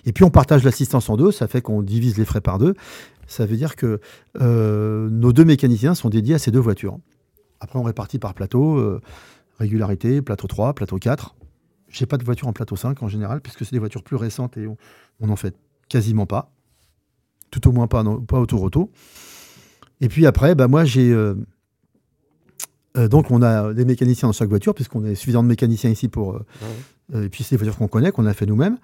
Et 0.06 0.14
puis 0.14 0.24
on 0.24 0.30
partage 0.30 0.64
l'assistance 0.64 1.10
en 1.10 1.18
deux, 1.18 1.32
ça 1.32 1.48
fait 1.48 1.62
qu'on 1.62 1.82
divise 1.82 2.18
les 2.18 2.24
frais 2.24 2.40
par 2.40 2.58
deux. 2.58 2.74
Ça 3.28 3.46
veut 3.46 3.58
dire 3.58 3.76
que 3.76 4.00
euh, 4.40 5.10
nos 5.10 5.34
deux 5.34 5.44
mécaniciens 5.44 5.94
sont 5.94 6.10
dédiés 6.10 6.36
à 6.36 6.40
ces 6.40 6.52
deux 6.52 6.60
voitures. 6.60 7.00
Après, 7.60 7.78
on 7.78 7.84
répartit 7.84 8.18
par 8.18 8.34
plateau, 8.34 9.02
régularité, 9.60 10.22
plateau 10.22 10.48
3, 10.48 10.74
plateau 10.74 10.98
4. 10.98 11.36
J'ai 11.90 12.06
pas 12.06 12.18
de 12.18 12.24
voiture 12.24 12.48
en 12.48 12.54
plateau 12.54 12.76
5 12.76 13.02
en 13.04 13.08
général, 13.08 13.42
puisque 13.42 13.66
c'est 13.66 13.72
des 13.72 13.80
voitures 13.80 14.04
plus 14.04 14.16
récentes 14.16 14.58
et 14.58 14.68
on 14.68 15.28
n'en 15.28 15.36
fait 15.36 15.56
quasiment 15.90 16.26
pas. 16.26 16.52
Tout 17.52 17.68
au 17.68 17.72
moins 17.72 17.88
pas, 17.88 18.04
pas 18.28 18.40
autour 18.40 18.62
auto. 18.62 18.92
Et 20.02 20.08
puis 20.08 20.26
après, 20.26 20.56
bah 20.56 20.68
moi 20.68 20.86
j'ai. 20.86 21.12
Euh, 21.12 21.36
euh, 22.98 23.08
donc 23.08 23.32
on 23.32 23.42
a 23.42 23.74
des 23.74 23.86
mécaniciens 23.86 24.30
dans 24.30 24.34
chaque 24.34 24.50
voiture, 24.50 24.74
puisqu'on 24.74 25.04
est 25.06 25.16
suffisamment 25.16 25.44
de 25.44 25.50
mécaniciens 25.50 25.90
ici 25.90 26.08
pour. 26.08 26.36
Euh, 27.14 27.26
et 27.26 27.30
puis 27.30 27.44
c'est 27.44 27.56
des 27.56 27.64
voitures 27.64 27.78
qu'on 27.78 27.88
connaît, 27.88 28.12
qu'on 28.12 28.26
a 28.26 28.34
fait 28.34 28.46
nous-mêmes. 28.46 28.78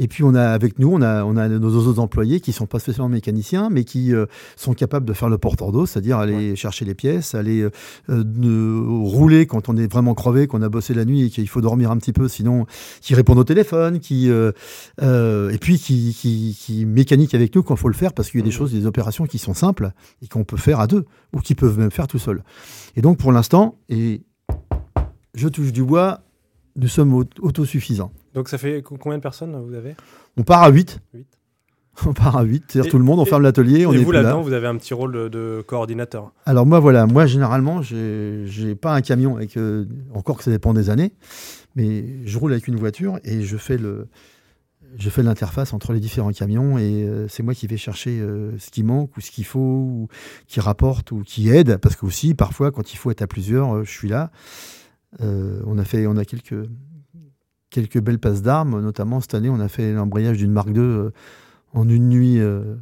Et 0.00 0.06
puis 0.06 0.22
on 0.22 0.34
a 0.34 0.44
avec 0.44 0.78
nous, 0.78 0.90
on 0.92 1.02
a, 1.02 1.24
on 1.24 1.36
a 1.36 1.48
nos 1.48 1.74
autres 1.74 1.98
employés 1.98 2.40
qui 2.40 2.52
sont 2.52 2.66
pas 2.66 2.78
spécialement 2.78 3.08
mécaniciens, 3.08 3.68
mais 3.68 3.82
qui 3.82 4.14
euh, 4.14 4.26
sont 4.56 4.72
capables 4.72 5.04
de 5.04 5.12
faire 5.12 5.28
le 5.28 5.38
porteur 5.38 5.72
d'eau, 5.72 5.86
c'est-à-dire 5.86 6.18
aller 6.18 6.54
chercher 6.54 6.84
les 6.84 6.94
pièces, 6.94 7.34
aller 7.34 7.62
euh, 7.62 7.70
euh, 8.08 8.82
rouler 8.86 9.46
quand 9.46 9.68
on 9.68 9.76
est 9.76 9.90
vraiment 9.90 10.14
crevé, 10.14 10.46
qu'on 10.46 10.62
a 10.62 10.68
bossé 10.68 10.94
la 10.94 11.04
nuit 11.04 11.26
et 11.26 11.30
qu'il 11.30 11.48
faut 11.48 11.60
dormir 11.60 11.90
un 11.90 11.96
petit 11.96 12.12
peu, 12.12 12.28
sinon 12.28 12.66
qui 13.00 13.14
répondent 13.14 13.38
au 13.38 13.44
téléphone, 13.44 13.98
qui 13.98 14.28
et 14.28 15.58
puis 15.60 15.78
qui, 15.78 16.14
qui, 16.14 16.56
qui, 16.58 16.86
mécanique 16.86 17.34
avec 17.34 17.54
nous 17.54 17.62
quand 17.62 17.74
il 17.74 17.80
faut 17.80 17.88
le 17.88 17.94
faire, 17.94 18.12
parce 18.12 18.30
qu'il 18.30 18.40
y 18.40 18.42
a 18.42 18.46
des 18.46 18.52
choses, 18.52 18.72
des 18.72 18.86
opérations 18.86 19.26
qui 19.26 19.38
sont 19.38 19.54
simples 19.54 19.90
et 20.22 20.28
qu'on 20.28 20.44
peut 20.44 20.56
faire 20.56 20.80
à 20.80 20.86
deux 20.86 21.04
ou 21.34 21.40
qui 21.40 21.54
peuvent 21.54 21.78
même 21.78 21.90
faire 21.90 22.06
tout 22.06 22.18
seul. 22.18 22.42
Et 22.96 23.02
donc 23.02 23.18
pour 23.18 23.32
l'instant, 23.32 23.78
et 23.88 24.22
je 25.34 25.48
touche 25.48 25.72
du 25.72 25.82
bois, 25.82 26.20
nous 26.78 26.88
sommes 26.88 27.24
autosuffisants. 27.40 28.12
Donc 28.34 28.48
ça 28.48 28.58
fait 28.58 28.82
combien 28.82 29.18
de 29.18 29.22
personnes 29.22 29.60
vous 29.66 29.74
avez? 29.74 29.94
On 30.36 30.42
part 30.42 30.62
à 30.62 30.70
8. 30.70 31.00
On 32.06 32.12
part 32.12 32.36
à 32.36 32.44
8, 32.44 32.64
c'est-à-dire 32.68 32.90
tout 32.90 32.98
le 32.98 33.04
monde, 33.04 33.18
on 33.18 33.24
ferme 33.24 33.42
l'atelier. 33.42 33.80
Et 33.80 33.84
vous 33.84 34.12
là-dedans, 34.12 34.42
vous 34.42 34.52
avez 34.52 34.68
un 34.68 34.76
petit 34.76 34.94
rôle 34.94 35.30
de, 35.30 35.64
coordinateur 35.66 36.32
Alors 36.46 36.64
moi, 36.64 36.78
voilà, 36.78 37.06
moi 37.06 37.26
généralement, 37.26 37.82
j'ai 37.82 38.74
pas 38.76 38.94
un 38.94 39.00
camion, 39.00 39.36
avec, 39.36 39.56
euh, 39.56 39.84
encore 40.14 40.38
que 40.38 40.44
ça 40.44 40.52
dépend 40.52 40.74
des 40.74 40.90
années, 40.90 41.12
mais 41.74 42.04
je 42.24 42.38
roule 42.38 42.52
avec 42.52 42.68
une 42.68 42.76
voiture 42.76 43.18
et 43.24 43.42
je 43.42 43.56
fais 43.56 43.78
le, 43.78 44.06
je 44.96 45.10
fais 45.10 45.24
l'interface 45.24 45.72
entre 45.72 45.92
les 45.92 45.98
différents 45.98 46.30
camions 46.30 46.78
et 46.78 47.02
euh, 47.02 47.26
c'est 47.26 47.42
moi 47.42 47.54
qui 47.54 47.66
vais 47.66 47.76
chercher 47.76 48.20
euh, 48.20 48.56
ce 48.58 48.70
qui 48.70 48.84
manque 48.84 49.16
ou 49.16 49.20
ce 49.20 49.32
qu'il 49.32 49.44
faut, 49.44 49.58
ou 49.58 50.08
qui 50.46 50.60
rapporte 50.60 51.10
ou 51.10 51.24
qui 51.26 51.48
aide, 51.50 51.78
parce 51.78 51.96
que 51.96 52.06
aussi 52.06 52.34
parfois 52.34 52.70
quand 52.70 52.92
il 52.92 52.96
faut 52.96 53.10
être 53.10 53.22
à 53.22 53.26
plusieurs, 53.26 53.84
je 53.84 53.90
suis 53.90 54.08
là. 54.08 54.30
On 55.20 55.78
a 55.78 55.84
fait, 55.84 56.06
on 56.06 56.16
a 56.16 56.24
quelques 56.24 56.68
quelques 57.70 58.00
belles 58.00 58.18
passes 58.18 58.42
d'armes. 58.42 58.80
Notamment, 58.80 59.20
cette 59.20 59.34
année, 59.34 59.48
on 59.48 59.60
a 59.60 59.68
fait 59.68 59.92
l'embrayage 59.92 60.38
d'une 60.38 60.52
Mark 60.52 60.68
II 60.68 60.78
euh, 60.78 61.10
en 61.72 61.88
une 61.88 62.08
nuit. 62.08 62.40
Euh, 62.40 62.76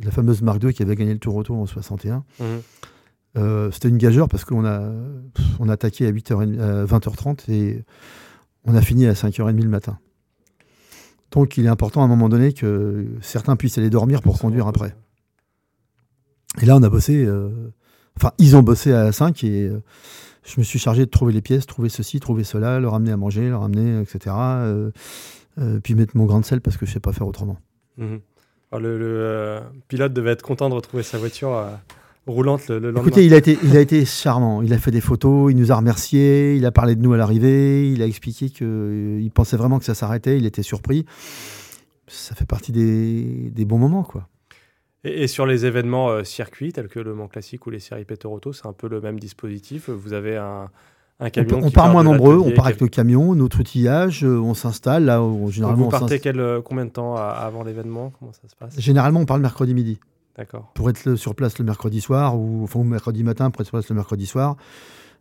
la 0.00 0.10
fameuse 0.10 0.42
Mark 0.42 0.62
II 0.62 0.72
qui 0.72 0.82
avait 0.82 0.96
gagné 0.96 1.12
le 1.12 1.20
Tour 1.20 1.36
Auto 1.36 1.54
en 1.54 1.66
61. 1.66 2.24
Mhm. 2.40 2.46
Euh, 3.36 3.70
c'était 3.72 3.88
une 3.88 3.98
gageure 3.98 4.28
parce 4.28 4.44
qu'on 4.44 4.64
a, 4.64 4.92
on 5.58 5.68
a 5.68 5.72
attaqué 5.72 6.06
à, 6.06 6.12
8h, 6.12 6.86
20h30 6.86 7.50
et 7.50 7.84
on 8.64 8.74
a 8.74 8.80
fini 8.80 9.06
à 9.06 9.12
5h30 9.12 9.60
le 9.60 9.68
matin. 9.68 9.98
Donc 11.32 11.56
il 11.56 11.66
est 11.66 11.68
important 11.68 12.02
à 12.02 12.04
un 12.04 12.08
moment 12.08 12.28
donné 12.28 12.52
que 12.52 13.06
certains 13.22 13.56
puissent 13.56 13.76
aller 13.78 13.90
dormir 13.90 14.22
pour 14.22 14.38
conduire 14.38 14.68
après. 14.68 14.94
Et 16.62 16.66
là, 16.66 16.76
on 16.76 16.82
a 16.84 16.88
bossé, 16.88 17.24
euh, 17.24 17.72
enfin, 18.16 18.32
ils 18.38 18.56
ont 18.56 18.62
bossé 18.62 18.92
à 18.92 19.10
5 19.10 19.42
et 19.42 19.66
euh, 19.66 19.82
je 20.44 20.54
me 20.58 20.64
suis 20.64 20.78
chargé 20.78 21.04
de 21.04 21.10
trouver 21.10 21.32
les 21.32 21.40
pièces, 21.40 21.66
trouver 21.66 21.88
ceci, 21.88 22.20
trouver 22.20 22.44
cela, 22.44 22.80
leur 22.80 22.94
amener 22.94 23.12
à 23.12 23.16
manger, 23.16 23.48
leur 23.48 23.62
amener, 23.62 24.00
etc. 24.02 24.34
Euh, 24.36 24.90
puis 25.82 25.94
mettre 25.94 26.16
mon 26.16 26.26
grain 26.26 26.40
de 26.40 26.44
sel 26.44 26.60
parce 26.60 26.76
que 26.76 26.86
je 26.86 26.92
sais 26.92 27.00
pas 27.00 27.12
faire 27.12 27.26
autrement. 27.26 27.58
Mhm. 27.96 28.20
le, 28.72 29.60
pilote 29.88 30.12
devait 30.12 30.32
être 30.32 30.42
content 30.42 30.68
de 30.68 30.74
retrouver 30.74 31.02
sa 31.02 31.16
voiture 31.18 31.66
roulante 32.26 32.68
le, 32.68 32.78
lendemain. 32.78 33.00
Écoutez, 33.00 33.24
il 33.24 33.34
a, 33.34 33.36
été, 33.36 33.58
il 33.62 33.76
a 33.76 33.80
été 33.80 34.04
charmant. 34.04 34.62
Il 34.62 34.72
a 34.72 34.78
fait 34.78 34.90
des 34.90 35.00
photos, 35.00 35.52
il 35.52 35.56
nous 35.56 35.72
a 35.72 35.76
remerciés, 35.76 36.56
il 36.56 36.66
a 36.66 36.72
parlé 36.72 36.96
de 36.96 37.02
nous 37.02 37.12
à 37.12 37.16
l'arrivée, 37.16 37.90
il 37.90 38.02
a 38.02 38.06
expliqué 38.06 38.50
qu'il 38.50 39.30
pensait 39.32 39.56
vraiment 39.56 39.78
que 39.78 39.84
ça 39.84 39.94
s'arrêtait, 39.94 40.38
il 40.38 40.46
était 40.46 40.62
surpris. 40.62 41.04
Ça 42.06 42.34
fait 42.34 42.46
partie 42.46 42.72
des, 42.72 43.50
des 43.50 43.64
bons 43.64 43.78
moments, 43.78 44.02
quoi. 44.02 44.28
Et, 45.04 45.26
sur 45.26 45.46
les 45.46 45.66
événements 45.66 46.08
euh, 46.08 46.24
circuits 46.24 46.72
tels 46.72 46.88
que 46.88 46.98
le 46.98 47.14
Mans 47.14 47.28
Classique 47.28 47.66
ou 47.66 47.70
les 47.70 47.80
séries 47.80 48.04
Peter 48.04 48.26
Auto, 48.26 48.52
c'est 48.52 48.66
un 48.66 48.72
peu 48.72 48.88
le 48.88 49.00
même 49.00 49.20
dispositif. 49.20 49.90
Vous 49.90 50.14
avez 50.14 50.36
un, 50.36 50.70
un 51.20 51.30
camion. 51.30 51.60
On, 51.62 51.70
part 51.70 51.90
moins 51.90 52.02
nombreux, 52.02 52.38
on 52.38 52.50
part 52.52 52.66
avec 52.66 52.80
le 52.80 52.88
camion, 52.88 53.34
notre 53.34 53.60
outillage, 53.60 54.24
euh, 54.24 54.38
on 54.38 54.54
s'installe. 54.54 55.04
Là, 55.04 55.22
généralement, 55.48 55.84
vous 55.84 55.90
partez 55.90 56.20
quel, 56.20 56.40
euh, 56.40 56.62
combien 56.62 56.86
de 56.86 56.90
temps 56.90 57.16
avant 57.16 57.62
l'événement? 57.62 58.12
Comment 58.18 58.32
ça 58.32 58.48
se 58.48 58.56
passe? 58.56 58.80
Généralement, 58.80 59.20
on 59.20 59.26
part 59.26 59.36
le 59.36 59.42
mercredi 59.42 59.74
midi. 59.74 60.00
D'accord. 60.36 60.72
Pour 60.74 60.90
être 60.90 61.14
sur 61.14 61.34
place 61.34 61.58
le 61.58 61.64
mercredi 61.64 62.00
soir 62.00 62.36
ou 62.36 62.64
enfin, 62.64 62.82
mercredi 62.82 63.22
matin 63.22 63.50
pour 63.50 63.60
être 63.60 63.68
sur 63.68 63.78
place 63.78 63.88
le 63.88 63.94
mercredi 63.94 64.26
soir. 64.26 64.56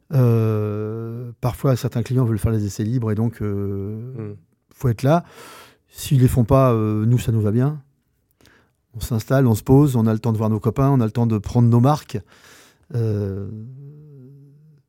parfois, 0.10 1.76
certains 1.76 2.04
clients 2.04 2.26
veulent 2.26 2.40
faire 2.40 2.52
les 2.52 2.66
essais 2.66 2.84
libres 2.84 3.12
et 3.12 3.16
donc 3.16 3.38
il 3.42 3.46
hmm. 3.46 4.36
faut 4.74 4.90
être 4.90 5.04
là. 5.04 5.24
S'ils 5.90 6.22
les 6.22 6.28
font 6.28 6.46
pas, 6.46 6.74
nous, 6.74 7.20
ça 7.20 7.32
nous 7.32 7.42
va 7.42 7.52
bien 7.52 7.83
on 8.96 9.00
s'installe, 9.00 9.48
on 9.48 9.56
se 9.56 9.64
pose, 9.64 9.96
on 9.96 10.06
a 10.08 10.14
le 10.14 10.20
temps 10.20 10.32
de 10.32 10.38
voir 10.38 10.50
nos 10.50 10.60
copains, 10.60 10.90
on 10.90 11.02
a 11.02 11.06
le 11.06 11.12
temps 11.12 11.28
de 11.28 11.38
prendre 11.38 11.68
nos 11.68 11.80
marques. 11.80 12.20
Euh, 12.96 13.50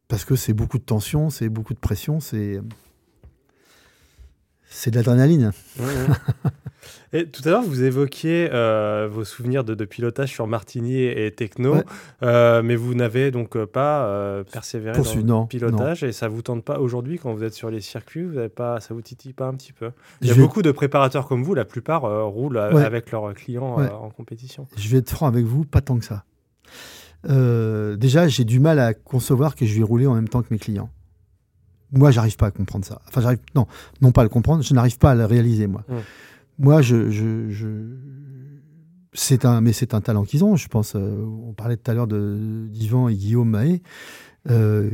parce 0.09 0.25
que 0.25 0.37
c'est 0.37 0.53
beaucoup 0.53 0.79
de 0.79 0.85
tension, 0.85 1.31
c'est 1.31 1.49
beaucoup 1.49 1.75
de 1.75 1.79
pression, 1.79 2.21
c'est 2.21 2.61
c'est 4.75 4.91
de 4.91 4.97
l'adrénaline. 4.97 5.53
Et 7.13 7.27
tout 7.29 7.43
à 7.47 7.51
l'heure, 7.51 7.63
vous 7.63 7.85
évoquiez 7.85 8.51
euh, 8.53 9.09
vos 9.11 9.25
souvenirs 9.25 9.63
de, 9.63 9.85
pilotage 9.85 10.31
sur 10.31 10.49
Martini 10.49 11.05
et, 11.05 11.31
Techno, 11.31 11.77
euh, 12.23 12.61
mais 12.63 12.75
vous 12.75 12.95
n'avez 12.95 13.31
donc 13.31 13.57
pas 13.67 14.43
persévéré 14.53 15.01
dans 15.23 15.43
le 15.43 15.47
pilotage. 15.47 16.03
et 16.03 16.11
ça 16.11 16.27
vous 16.27 16.43
tente 16.43 16.65
pas 16.65 16.81
aujourd'hui 16.81 17.19
quand 17.19 17.33
vous 17.33 17.45
êtes 17.45 17.55
sur 17.55 17.71
les 17.71 17.81
circuits, 17.81 18.25
vous 18.25 18.37
avez 18.37 18.49
pas, 18.49 18.81
ça 18.81 18.95
vous 18.95 19.01
titille 19.01 19.33
pas 19.33 19.47
un 19.47 19.55
petit 19.55 19.73
peu? 19.73 19.91
Il 20.21 20.29
y 20.29 20.33
a 20.33 20.35
beaucoup 20.35 20.63
de 20.63 20.73
préparateurs 20.73 21.29
comme 21.29 21.45
vous, 21.45 21.55
la 21.55 21.65
plupart 21.65 22.03
roulent 22.31 22.59
avec 22.59 23.13
leurs 23.13 23.33
clients 23.35 23.79
en 23.81 24.11
compétition. 24.11 24.67
Je 24.77 24.89
vais 24.89 24.99
être 24.99 25.11
franc 25.11 25.29
avec 25.29 25.45
vous, 25.45 25.65
pas 25.65 25.81
tant 25.81 25.99
que 25.99 26.05
ça. 26.05 26.25
déjà, 27.97 28.27
j'ai 28.27 28.45
du 28.45 28.59
mal 28.59 28.81
à 28.81 28.93
concevoir 28.93 29.55
que 29.55 29.65
je 29.67 29.79
vais 29.79 29.85
rouler 29.85 30.09
en 30.09 30.15
même 30.15 30.29
temps 30.29 30.43
que 30.43 30.49
mes 30.51 30.59
clients 30.59 30.91
moi, 31.95 32.11
j'arrive 32.11 32.37
pas 32.37 32.47
à 32.47 32.51
comprendre 32.51 32.85
ça. 32.85 33.01
Enfin, 33.09 33.21
j'arrive, 33.21 33.39
non, 33.55 33.67
non 34.01 34.13
pas 34.13 34.23
à 34.23 34.25
le 34.25 34.31
comprendre, 34.31 34.63
je 34.63 34.75
n'arrive 34.75 34.99
pas 34.99 35.13
à 35.13 35.15
le 35.15 35.25
réaliser, 35.25 35.67
moi. 35.67 35.85
Moi, 36.59 36.83
je, 36.83 37.11
je, 37.11 37.97
c'est 39.13 39.45
un, 39.45 39.61
mais 39.61 39.73
c'est 39.73 39.95
un 39.95 40.01
talent 40.01 40.25
qu'ils 40.25 40.45
ont. 40.45 40.57
Je 40.57 40.69
pense, 40.69 40.95
euh, 40.97 41.25
on 41.47 41.53
parlait 41.53 41.77
tout 41.77 41.91
à 41.91 41.95
l'heure 41.95 42.07
de 42.07 42.67
d'Yvan 42.69 43.09
et 43.09 43.15
Guillaume 43.15 43.49
Mahé. 43.49 43.83
Euh, 44.51 44.91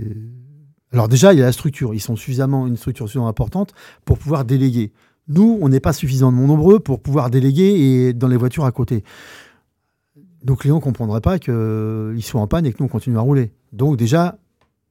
alors 0.92 1.08
déjà, 1.08 1.32
il 1.32 1.38
y 1.38 1.42
a 1.42 1.46
la 1.46 1.52
structure. 1.52 1.94
Ils 1.94 2.00
sont 2.00 2.16
suffisamment 2.16 2.66
une 2.66 2.76
structure 2.76 3.06
suffisamment 3.06 3.28
importante 3.28 3.74
pour 4.04 4.18
pouvoir 4.18 4.44
déléguer. 4.44 4.92
Nous, 5.28 5.58
on 5.60 5.68
n'est 5.68 5.80
pas 5.80 5.92
suffisamment 5.92 6.46
nombreux 6.46 6.80
pour 6.80 7.00
pouvoir 7.00 7.30
déléguer 7.30 8.08
et 8.08 8.12
dans 8.12 8.28
les 8.28 8.36
voitures 8.36 8.64
à 8.64 8.72
côté. 8.72 9.04
Nos 10.44 10.56
clients 10.56 10.76
ne 10.76 10.80
comprendraient 10.80 11.20
pas 11.20 11.38
qu'ils 11.38 12.22
soient 12.22 12.40
en 12.40 12.46
panne 12.46 12.66
et 12.66 12.72
que 12.72 12.78
nous, 12.80 12.86
on 12.86 12.88
continue 12.88 13.16
à 13.16 13.20
rouler. 13.20 13.52
Donc 13.72 13.96
déjà, 13.96 14.38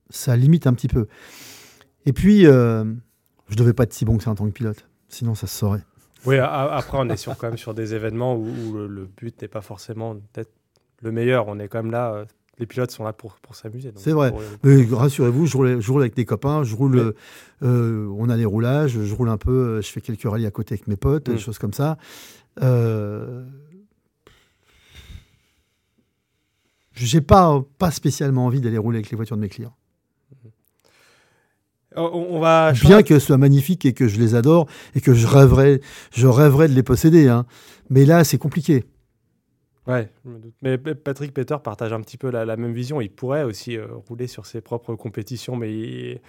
ça 0.09 0.35
limite 0.37 0.67
un 0.67 0.73
petit 0.73 0.87
peu. 0.87 1.07
Et 2.05 2.13
puis, 2.13 2.45
euh, 2.45 2.85
je 3.49 3.55
devais 3.55 3.73
pas 3.73 3.83
être 3.83 3.93
si 3.93 4.05
bon 4.05 4.17
que 4.17 4.23
ça 4.23 4.31
en 4.31 4.35
tant 4.35 4.45
que 4.45 4.51
pilote. 4.51 4.87
Sinon, 5.07 5.35
ça 5.35 5.47
se 5.47 5.57
saurait. 5.57 5.83
Oui, 6.25 6.37
après, 6.37 6.97
on 6.99 7.09
est 7.09 7.17
sur, 7.17 7.37
quand 7.37 7.47
même 7.47 7.57
sur 7.57 7.73
des 7.73 7.95
événements 7.95 8.35
où, 8.35 8.73
le, 8.73 9.09
but 9.17 9.41
n'est 9.41 9.47
pas 9.47 9.61
forcément 9.61 10.15
peut-être 10.15 10.51
le 11.01 11.11
meilleur. 11.11 11.47
On 11.47 11.59
est 11.59 11.67
quand 11.67 11.81
même 11.81 11.91
là. 11.91 12.13
Euh, 12.13 12.25
les 12.57 12.65
pilotes 12.65 12.91
sont 12.91 13.05
là 13.05 13.13
pour, 13.13 13.35
pour 13.35 13.55
s'amuser. 13.55 13.93
C'est 13.95 14.11
vrai. 14.11 14.33
Mais 14.63 14.85
rassurez-vous, 14.91 15.45
je 15.45 15.55
roule, 15.55 15.79
je 15.79 15.91
roule, 15.91 16.01
avec 16.01 16.13
des 16.13 16.25
copains, 16.25 16.63
je 16.63 16.75
roule, 16.75 17.13
euh, 17.63 18.07
on 18.17 18.29
a 18.29 18.35
les 18.35 18.43
roulages, 18.43 19.01
je 19.01 19.15
roule 19.15 19.29
un 19.29 19.37
peu, 19.37 19.81
je 19.81 19.87
fais 19.89 20.01
quelques 20.01 20.29
rallyes 20.29 20.45
à 20.45 20.51
côté 20.51 20.73
avec 20.73 20.85
mes 20.87 20.97
potes, 20.97 21.27
des 21.27 21.35
mm. 21.35 21.39
choses 21.39 21.57
comme 21.57 21.71
ça. 21.71 21.97
Euh, 22.61 23.45
j'ai 26.93 27.21
pas, 27.21 27.63
pas 27.77 27.91
spécialement 27.91 28.45
envie 28.45 28.59
d'aller 28.59 28.77
rouler 28.77 28.97
avec 28.97 29.09
les 29.09 29.15
voitures 29.15 29.37
de 29.37 29.41
mes 29.41 29.49
clients. 29.49 29.75
Oh, 31.95 32.09
on 32.13 32.39
va 32.39 32.71
Bien 32.73 33.01
que 33.01 33.17
ce 33.17 33.25
soit 33.25 33.37
magnifique 33.37 33.85
et 33.85 33.93
que 33.93 34.07
je 34.07 34.19
les 34.19 34.35
adore 34.35 34.67
et 34.95 35.01
que 35.01 35.13
je 35.13 35.25
rêverais, 35.25 35.81
je 36.11 36.27
rêverais 36.27 36.67
de 36.67 36.73
les 36.73 36.83
posséder. 36.83 37.27
Hein. 37.27 37.45
Mais 37.89 38.05
là, 38.05 38.23
c'est 38.23 38.37
compliqué. 38.37 38.85
Ouais, 39.87 40.11
mais 40.61 40.77
Patrick 40.77 41.33
Peter 41.33 41.55
partage 41.63 41.93
un 41.93 42.01
petit 42.01 42.17
peu 42.17 42.29
la, 42.29 42.45
même 42.57 42.73
vision. 42.73 43.01
Il 43.01 43.09
pourrait 43.09 43.43
aussi 43.43 43.75
euh, 43.75 43.87
rouler 44.07 44.27
sur 44.27 44.45
ses 44.45 44.61
propres 44.61 44.93
compétitions, 44.93 45.55
mais 45.55 46.21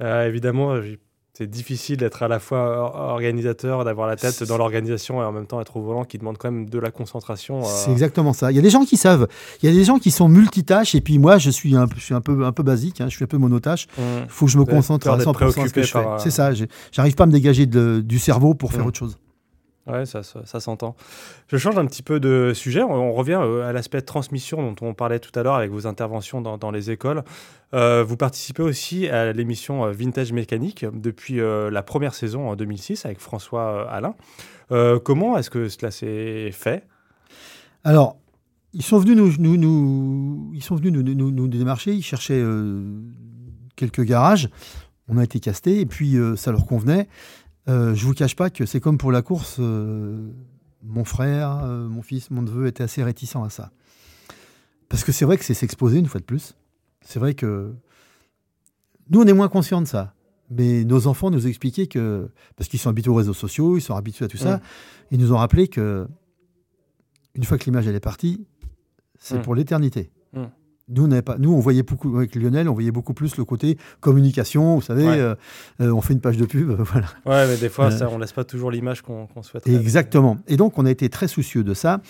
euh, 0.00 0.28
évidemment, 0.28 0.80
c'est 1.32 1.48
difficile 1.48 1.96
d'être 1.96 2.22
à 2.22 2.28
la 2.28 2.38
fois 2.38 3.12
organisateur, 3.12 3.84
d'avoir 3.84 4.08
la 4.08 4.16
tête 4.16 4.42
dans 4.42 4.58
l'organisation 4.58 5.22
et 5.22 5.24
en 5.24 5.32
même 5.32 5.46
temps 5.46 5.60
être 5.60 5.76
au 5.76 5.82
volant 5.82 6.04
qui 6.04 6.18
demande 6.18 6.38
quand 6.38 6.50
même 6.50 6.68
de 6.68 6.78
la 6.78 6.90
concentration. 6.90 7.60
Euh. 7.60 7.66
C'est 7.66 7.92
exactement 7.92 8.32
ça. 8.32 8.50
Il 8.50 8.56
y 8.56 8.58
a 8.58 8.62
des 8.62 8.70
gens 8.70 8.84
qui 8.84 8.96
savent. 8.96 9.28
Il 9.62 9.68
y 9.68 9.72
a 9.72 9.74
des 9.74 9.84
gens 9.84 9.98
qui 9.98 10.10
sont 10.10 10.28
multitâches 10.28 10.94
et 10.94 11.00
puis 11.00 11.18
moi 11.18 11.38
je 11.38 11.50
suis 11.50 11.76
un, 11.76 11.86
je 11.96 12.00
suis 12.00 12.14
un 12.14 12.20
peu 12.20 12.44
un 12.44 12.52
peu 12.52 12.62
basique. 12.62 13.00
Hein. 13.00 13.06
je 13.08 13.16
suis 13.16 13.24
un 13.24 13.28
peu 13.28 13.38
monotâche. 13.38 13.86
Il 13.96 14.04
mmh. 14.04 14.28
faut 14.28 14.46
que 14.46 14.52
je 14.52 14.58
me 14.58 14.64
concentre 14.64 15.08
à 15.08 15.18
100% 15.18 15.52
sur 15.52 15.68
ce 15.68 15.72
que 15.72 15.82
je 15.82 15.92
fais. 15.92 16.04
C'est 16.18 16.30
ça. 16.30 16.50
J'arrive 16.92 17.14
pas 17.14 17.24
à 17.24 17.26
me 17.26 17.32
dégager 17.32 17.66
du 17.66 18.18
cerveau 18.18 18.54
pour 18.54 18.72
faire 18.72 18.84
mmh. 18.84 18.88
autre 18.88 18.98
chose. 18.98 19.18
Ouais, 19.90 20.06
ça, 20.06 20.22
s'entend. 20.60 20.94
Je 21.48 21.56
change 21.56 21.76
un 21.78 21.86
petit 21.86 22.02
peu 22.02 22.20
de 22.20 22.52
sujet. 22.54 22.82
On, 22.82 23.12
revient 23.12 23.40
euh, 23.42 23.68
à 23.68 23.72
l'aspect 23.72 24.02
transmission 24.02 24.62
dont 24.62 24.86
on 24.86 24.94
parlait 24.94 25.18
tout 25.18 25.36
à 25.38 25.42
l'heure 25.42 25.54
avec 25.54 25.70
vos 25.70 25.86
interventions 25.86 26.40
dans, 26.40 26.70
les 26.70 26.90
écoles. 26.90 27.24
Euh, 27.74 28.04
vous 28.06 28.16
participez 28.16 28.62
aussi 28.62 29.08
à 29.08 29.32
l'émission 29.32 29.84
euh, 29.84 29.92
Vintage 29.92 30.32
Mécanique 30.32 30.84
depuis 30.92 31.40
la 31.40 31.82
première 31.82 32.14
saison 32.14 32.48
en 32.48 32.56
2006 32.56 33.06
avec 33.06 33.20
François 33.20 33.90
Alain. 33.90 34.14
comment 35.04 35.36
est-ce 35.36 35.50
que 35.50 35.68
cela 35.68 35.90
s'est 35.90 36.50
fait? 36.52 36.84
Alors, 37.82 38.16
ils 38.72 38.82
sont 38.82 38.98
venus 38.98 39.38
nous, 39.38 40.50
ils 40.54 40.62
sont 40.62 40.76
venus 40.76 40.92
nous, 40.92 41.30
nous 41.30 41.48
démarcher. 41.48 41.92
Ils 41.94 42.02
cherchaient 42.02 42.44
quelques 43.76 44.02
garages. 44.02 44.48
On 45.08 45.18
a 45.18 45.24
été 45.24 45.40
castés 45.40 45.80
et 45.80 45.86
puis 45.86 46.16
ça 46.36 46.52
leur 46.52 46.66
convenait. 46.66 47.08
Euh, 47.68 47.94
je 47.94 48.06
vous 48.06 48.14
cache 48.14 48.36
pas 48.36 48.50
que 48.50 48.66
c'est 48.66 48.80
comme 48.80 48.98
pour 48.98 49.12
la 49.12 49.22
course. 49.22 49.56
Euh, 49.58 50.30
mon 50.82 51.04
frère, 51.04 51.60
euh, 51.62 51.86
mon 51.88 52.02
fils, 52.02 52.30
mon 52.30 52.42
neveu 52.42 52.66
étaient 52.66 52.82
assez 52.82 53.02
réticents 53.02 53.44
à 53.44 53.50
ça. 53.50 53.70
Parce 54.88 55.04
que 55.04 55.12
c'est 55.12 55.24
vrai 55.24 55.36
que 55.36 55.44
c'est 55.44 55.54
s'exposer 55.54 55.98
une 55.98 56.06
fois 56.06 56.20
de 56.20 56.24
plus. 56.24 56.56
C'est 57.02 57.18
vrai 57.18 57.34
que 57.34 57.74
nous, 59.10 59.20
on 59.20 59.26
est 59.26 59.32
moins 59.32 59.48
conscients 59.48 59.82
de 59.82 59.86
ça. 59.86 60.14
Mais 60.50 60.84
nos 60.84 61.06
enfants 61.06 61.30
nous 61.30 61.46
expliquaient 61.46 61.86
que, 61.86 62.28
parce 62.56 62.68
qu'ils 62.68 62.80
sont 62.80 62.90
habitués 62.90 63.10
aux 63.10 63.14
réseaux 63.14 63.34
sociaux, 63.34 63.76
ils 63.76 63.82
sont 63.82 63.94
habitués 63.94 64.24
à 64.24 64.28
tout 64.28 64.36
ça, 64.36 64.60
ils 65.12 65.18
nous 65.18 65.32
ont 65.32 65.36
rappelé 65.36 65.68
que, 65.68 66.08
une 67.36 67.44
fois 67.44 67.56
que 67.56 67.66
l'image 67.66 67.86
elle 67.86 67.94
est 67.94 68.00
partie, 68.00 68.44
c'est 69.16 69.38
mm. 69.38 69.42
pour 69.42 69.54
l'éternité. 69.54 70.10
Nous, 70.90 71.04
on 71.04 71.22
pas, 71.22 71.38
nous, 71.38 71.52
on 71.52 71.60
voyait 71.60 71.82
beaucoup, 71.82 72.16
avec 72.16 72.34
Lionel, 72.34 72.68
on 72.68 72.74
voyait 72.74 72.90
beaucoup 72.90 73.14
plus 73.14 73.36
le 73.36 73.44
côté 73.44 73.78
communication, 74.00 74.74
vous 74.76 74.82
savez, 74.82 75.06
euh, 75.06 75.34
euh, 75.80 75.92
on 75.92 76.00
fait 76.00 76.12
une 76.12 76.20
page 76.20 76.36
de 76.36 76.46
pub, 76.46 76.70
voilà. 76.78 77.06
Ouais, 77.24 77.46
mais 77.46 77.56
des 77.56 77.68
fois, 77.68 77.90
ça, 77.90 78.08
on 78.10 78.18
laisse 78.18 78.32
pas 78.32 78.44
toujours 78.44 78.70
l'image 78.70 79.02
qu'on 79.02 79.28
souhaite. 79.42 79.66
Exactement. 79.66 80.38
Et 80.48 80.56
donc, 80.56 80.78
on 80.78 80.86
a 80.86 80.90
été 80.90 81.08
très 81.08 81.28
soucieux 81.28 81.64
de 81.64 81.74
ça. 81.74 82.00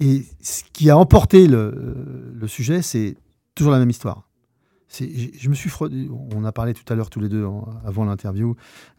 Et 0.00 0.24
ce 0.40 0.62
qui 0.72 0.90
a 0.90 0.96
emporté 0.96 1.46
le, 1.46 2.32
le 2.34 2.48
sujet, 2.48 2.82
c'est 2.82 3.16
toujours 3.54 3.72
la 3.72 3.78
même 3.78 3.90
histoire. 3.90 4.28
Je 5.00 5.48
me 5.48 5.54
suis 5.54 5.70
on 6.34 6.44
a 6.44 6.52
parlé 6.52 6.74
tout 6.74 6.84
à 6.92 6.94
l'heure 6.94 7.10
tous 7.10 7.20
les 7.20 7.28
deux 7.28 7.46
avant 7.84 8.04
l'interview 8.04 8.54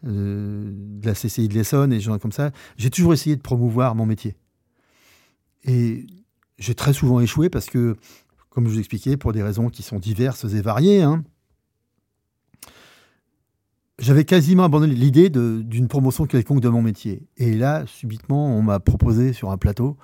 euh, 0.06 0.70
de 0.74 1.06
la 1.06 1.14
CCI 1.14 1.48
de 1.48 1.54
l'Essonne 1.54 1.92
et 1.92 2.00
gens 2.00 2.18
comme 2.18 2.32
ça. 2.32 2.50
J'ai 2.76 2.90
toujours 2.90 3.12
essayé 3.12 3.36
de 3.36 3.40
promouvoir 3.40 3.94
mon 3.94 4.04
métier. 4.04 4.36
Et 5.64 6.06
j'ai 6.58 6.74
très 6.74 6.92
souvent 6.92 7.20
échoué 7.20 7.48
parce 7.48 7.66
que 7.66 7.96
comme 8.56 8.64
je 8.68 8.70
vous 8.70 8.78
expliquais, 8.78 9.18
pour 9.18 9.34
des 9.34 9.42
raisons 9.42 9.68
qui 9.68 9.82
sont 9.82 9.98
diverses 9.98 10.44
et 10.44 10.62
variées. 10.62 11.02
Hein. 11.02 11.24
J'avais 13.98 14.24
quasiment 14.24 14.64
abandonné 14.64 14.94
l'idée 14.94 15.28
d'une 15.28 15.88
promotion 15.88 16.24
quelconque 16.24 16.62
de 16.62 16.70
mon 16.70 16.80
métier. 16.80 17.28
Et 17.36 17.52
là, 17.52 17.84
subitement, 17.84 18.56
on 18.56 18.62
m'a 18.62 18.80
proposé 18.80 19.34
sur 19.34 19.50
un 19.50 19.58
plateau 19.58 19.98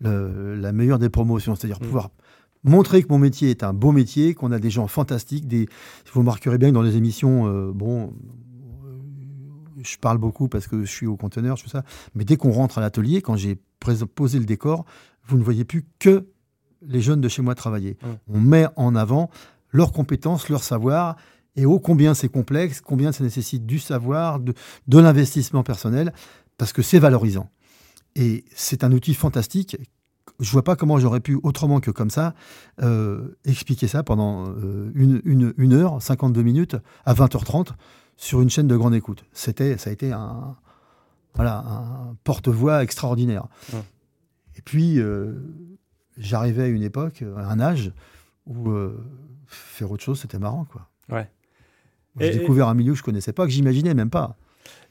la 0.00 0.72
meilleure 0.72 0.98
des 0.98 1.10
promotions, 1.10 1.54
c'est-à-dire 1.54 1.76
mmh. 1.82 1.84
pouvoir 1.84 2.10
montrer 2.64 3.02
que 3.02 3.08
mon 3.10 3.18
métier 3.18 3.50
est 3.50 3.62
un 3.62 3.74
beau 3.74 3.92
métier, 3.92 4.32
qu'on 4.32 4.52
a 4.52 4.58
des 4.58 4.70
gens 4.70 4.86
fantastiques. 4.86 5.46
Des, 5.46 5.68
vous 6.10 6.20
remarquerez 6.20 6.56
bien 6.56 6.70
que 6.70 6.74
dans 6.74 6.80
les 6.80 6.96
émissions, 6.96 7.46
euh, 7.46 7.72
bon, 7.74 8.14
je 9.82 9.98
parle 9.98 10.16
beaucoup 10.16 10.48
parce 10.48 10.66
que 10.66 10.86
je 10.86 10.90
suis 10.90 11.06
au 11.06 11.18
conteneur, 11.18 11.60
tout 11.60 11.68
ça. 11.68 11.84
Mais 12.14 12.24
dès 12.24 12.38
qu'on 12.38 12.52
rentre 12.52 12.78
à 12.78 12.80
l'atelier, 12.80 13.20
quand 13.20 13.36
j'ai 13.36 13.58
posé 14.14 14.38
le 14.38 14.46
décor, 14.46 14.86
vous 15.26 15.36
ne 15.36 15.42
voyez 15.42 15.66
plus 15.66 15.84
que 15.98 16.26
les 16.82 17.00
jeunes 17.00 17.20
de 17.20 17.28
chez 17.28 17.42
moi 17.42 17.54
travailler. 17.54 17.96
On 18.28 18.40
met 18.40 18.66
en 18.76 18.94
avant 18.94 19.30
leurs 19.70 19.92
compétences, 19.92 20.48
leur 20.48 20.62
savoir, 20.62 21.16
et 21.56 21.66
ô 21.66 21.78
combien 21.78 22.14
c'est 22.14 22.28
complexe, 22.28 22.80
combien 22.80 23.12
ça 23.12 23.24
nécessite 23.24 23.66
du 23.66 23.78
savoir, 23.78 24.40
de, 24.40 24.54
de 24.86 24.98
l'investissement 24.98 25.62
personnel, 25.62 26.12
parce 26.56 26.72
que 26.72 26.82
c'est 26.82 26.98
valorisant. 26.98 27.50
Et 28.14 28.44
c'est 28.54 28.84
un 28.84 28.92
outil 28.92 29.14
fantastique. 29.14 29.76
Je 30.40 30.50
vois 30.52 30.62
pas 30.62 30.76
comment 30.76 30.98
j'aurais 30.98 31.20
pu, 31.20 31.38
autrement 31.42 31.80
que 31.80 31.90
comme 31.90 32.10
ça, 32.10 32.34
euh, 32.80 33.36
expliquer 33.44 33.88
ça 33.88 34.02
pendant 34.02 34.48
euh, 34.48 34.90
une, 34.94 35.20
une, 35.24 35.52
une, 35.56 35.72
heure, 35.72 36.00
52 36.00 36.42
minutes, 36.42 36.76
à 37.04 37.14
20h30, 37.14 37.70
sur 38.16 38.40
une 38.40 38.50
chaîne 38.50 38.68
de 38.68 38.76
grande 38.76 38.94
écoute. 38.94 39.24
C'était, 39.32 39.78
ça 39.78 39.90
a 39.90 39.92
été 39.92 40.12
un, 40.12 40.56
voilà, 41.34 41.58
un 41.58 42.16
porte-voix 42.24 42.82
extraordinaire. 42.82 43.46
Et 44.56 44.62
puis, 44.62 45.00
euh, 45.00 45.34
j'arrivais 46.18 46.64
à 46.64 46.66
une 46.66 46.82
époque, 46.82 47.24
à 47.36 47.50
un 47.50 47.60
âge, 47.60 47.92
où 48.46 48.70
faire 49.46 49.90
autre 49.90 50.02
chose, 50.02 50.20
c'était 50.20 50.38
marrant. 50.38 50.66
Quoi. 50.70 50.88
Ouais. 51.08 51.28
J'ai 52.20 52.38
découvert 52.38 52.68
un 52.68 52.74
milieu 52.74 52.92
que 52.92 52.98
je 52.98 53.02
connaissais 53.02 53.32
pas, 53.32 53.44
que 53.44 53.52
j'imaginais 53.52 53.94
même 53.94 54.10
pas. 54.10 54.36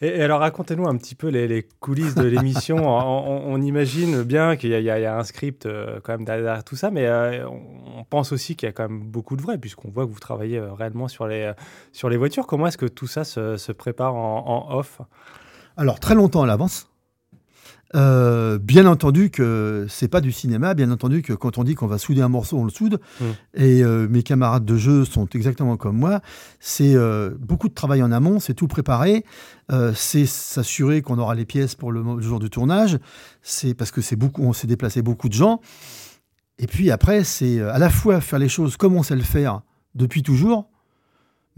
Et, 0.01 0.21
alors, 0.21 0.39
racontez-nous 0.39 0.87
un 0.87 0.95
petit 0.95 1.15
peu 1.15 1.27
les, 1.27 1.67
coulisses 1.79 2.15
de 2.15 2.25
l'émission. 2.25 2.77
on, 2.87 3.61
imagine 3.61 4.23
bien 4.23 4.55
qu'il 4.55 4.69
y, 4.69 4.89
a 4.89 5.17
un 5.17 5.23
script 5.23 5.65
euh, 5.65 5.99
quand 6.03 6.13
même 6.13 6.25
derrière 6.25 6.63
tout 6.63 6.75
ça, 6.75 6.91
mais 6.91 7.05
euh, 7.05 7.47
on 7.47 8.03
pense 8.03 8.31
aussi 8.31 8.55
qu'il 8.55 8.67
y 8.67 8.69
a 8.69 8.73
quand 8.73 8.89
même 8.89 9.03
beaucoup 9.03 9.35
de 9.35 9.41
vrai, 9.41 9.57
puisqu'on 9.57 9.89
voit 9.89 10.05
que 10.05 10.11
vous 10.11 10.19
travaillez 10.19 10.57
euh, 10.57 10.73
réellement 10.73 11.07
sur 11.07 11.27
les, 11.27 11.51
sur 11.91 12.09
les 12.09 12.17
voitures. 12.17 12.47
Comment 12.47 12.67
est-ce 12.67 12.77
que 12.77 12.85
tout 12.85 13.07
ça 13.07 13.23
se, 13.23 13.57
se 13.57 13.71
prépare 13.71 14.15
en, 14.15 14.69
en 14.69 14.77
off? 14.77 15.01
Alors, 15.75 15.99
très 15.99 16.15
longtemps 16.15 16.43
à 16.43 16.47
l'avance. 16.47 16.89
Euh, 17.95 18.57
bien 18.57 18.85
entendu 18.85 19.29
que 19.29 19.85
c'est 19.89 20.07
pas 20.07 20.19
du 20.19 20.31
cinéma, 20.31 20.73
bien 20.73 20.91
entendu 20.91 21.21
que 21.21 21.33
quand 21.33 21.57
on 21.57 21.63
dit 21.63 21.75
qu'on 21.75 21.87
va 21.87 21.97
souder 21.97 22.21
un 22.21 22.27
morceau, 22.29 22.57
on 22.57 22.65
le 22.65 22.69
soude. 22.69 22.99
Mm. 23.19 23.25
Et 23.55 23.83
euh, 23.83 24.07
mes 24.09 24.23
camarades 24.23 24.65
de 24.65 24.77
jeu 24.77 25.05
sont 25.05 25.27
exactement 25.27 25.77
comme 25.77 25.97
moi. 25.97 26.21
C'est 26.59 26.95
euh, 26.95 27.31
beaucoup 27.39 27.69
de 27.69 27.73
travail 27.73 28.03
en 28.03 28.11
amont, 28.11 28.39
c'est 28.39 28.53
tout 28.53 28.67
préparé. 28.67 29.23
c'est 29.95 30.25
s'assurer 30.25 31.01
qu'on 31.01 31.19
aura 31.19 31.35
les 31.35 31.45
pièces 31.45 31.75
pour 31.75 31.91
le, 31.91 32.21
jour 32.21 32.39
du 32.39 32.49
tournage. 32.49 32.99
C'est 33.41 33.73
parce 33.73 33.91
que 33.91 34.01
c'est 34.01 34.15
beaucoup, 34.15 34.43
on 34.43 34.53
s'est 34.53 34.67
déplacé 34.67 35.01
beaucoup 35.01 35.29
de 35.29 35.33
gens. 35.33 35.61
Et 36.59 36.67
puis 36.67 36.89
après, 36.91 37.23
c'est 37.23 37.61
à 37.61 37.77
la 37.77 37.89
fois 37.89 38.19
faire 38.19 38.39
les 38.39 38.49
choses 38.49 38.77
comme 38.77 38.95
on 38.95 39.03
sait 39.03 39.15
le 39.15 39.21
faire 39.21 39.61
depuis 39.93 40.23
toujours, 40.23 40.69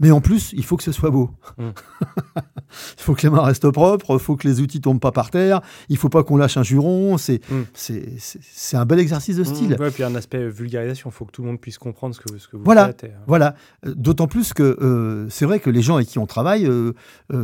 mais 0.00 0.10
en 0.10 0.22
plus, 0.22 0.52
il 0.56 0.64
faut 0.64 0.78
que 0.78 0.82
ce 0.82 0.92
soit 0.92 1.10
beau. 1.10 1.30
Mm. 1.58 1.68
il 2.36 3.02
faut 3.02 3.14
que 3.14 3.22
les 3.22 3.30
mains 3.30 3.42
restent 3.42 3.70
propres, 3.70 4.14
il 4.14 4.18
faut 4.18 4.34
que 4.34 4.48
les 4.48 4.60
outils 4.60 4.80
tombent 4.80 4.98
pas 4.98 5.12
par 5.12 5.30
terre, 5.30 5.60
il 5.90 5.98
faut 5.98 6.08
pas 6.08 6.24
qu'on 6.24 6.38
lâche 6.38 6.56
un 6.56 6.62
juron. 6.62 7.18
C'est 7.18 7.40
mm. 7.50 8.76
un 8.76 8.86
bel 8.86 8.98
exercice 8.98 9.36
de 9.36 9.44
style. 9.44 9.76
Mm. 9.78 9.82
Ouais, 9.82 9.90
puis 9.90 10.02
un 10.02 10.14
aspect 10.14 10.48
vulgarisation, 10.48 11.10
il 11.10 11.12
faut 11.12 11.26
que 11.26 11.32
tout 11.32 11.42
le 11.42 11.48
monde 11.48 11.60
puisse 11.60 11.76
comprendre 11.76 12.14
ce 12.14 12.20
que, 12.20 12.38
ce 12.38 12.48
que 12.48 12.56
vous 12.56 12.64
voilà, 12.64 12.86
faites. 12.86 13.04
Euh. 13.04 13.16
Voilà. 13.26 13.54
D'autant 13.84 14.26
plus 14.26 14.54
que 14.54 14.62
euh, 14.62 15.28
c'est 15.28 15.44
vrai 15.44 15.60
que 15.60 15.68
les 15.68 15.82
gens 15.82 15.96
avec 15.96 16.08
qui 16.08 16.18
on 16.18 16.26
travaille 16.26 16.66
euh, 16.66 16.92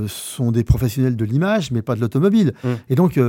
sont 0.08 0.50
des 0.50 0.64
professionnels 0.64 1.16
de 1.16 1.24
l'image, 1.26 1.70
mais 1.70 1.82
pas 1.82 1.94
de 1.94 2.00
l'automobile. 2.00 2.54
Et 2.88 2.94
donc, 2.94 3.20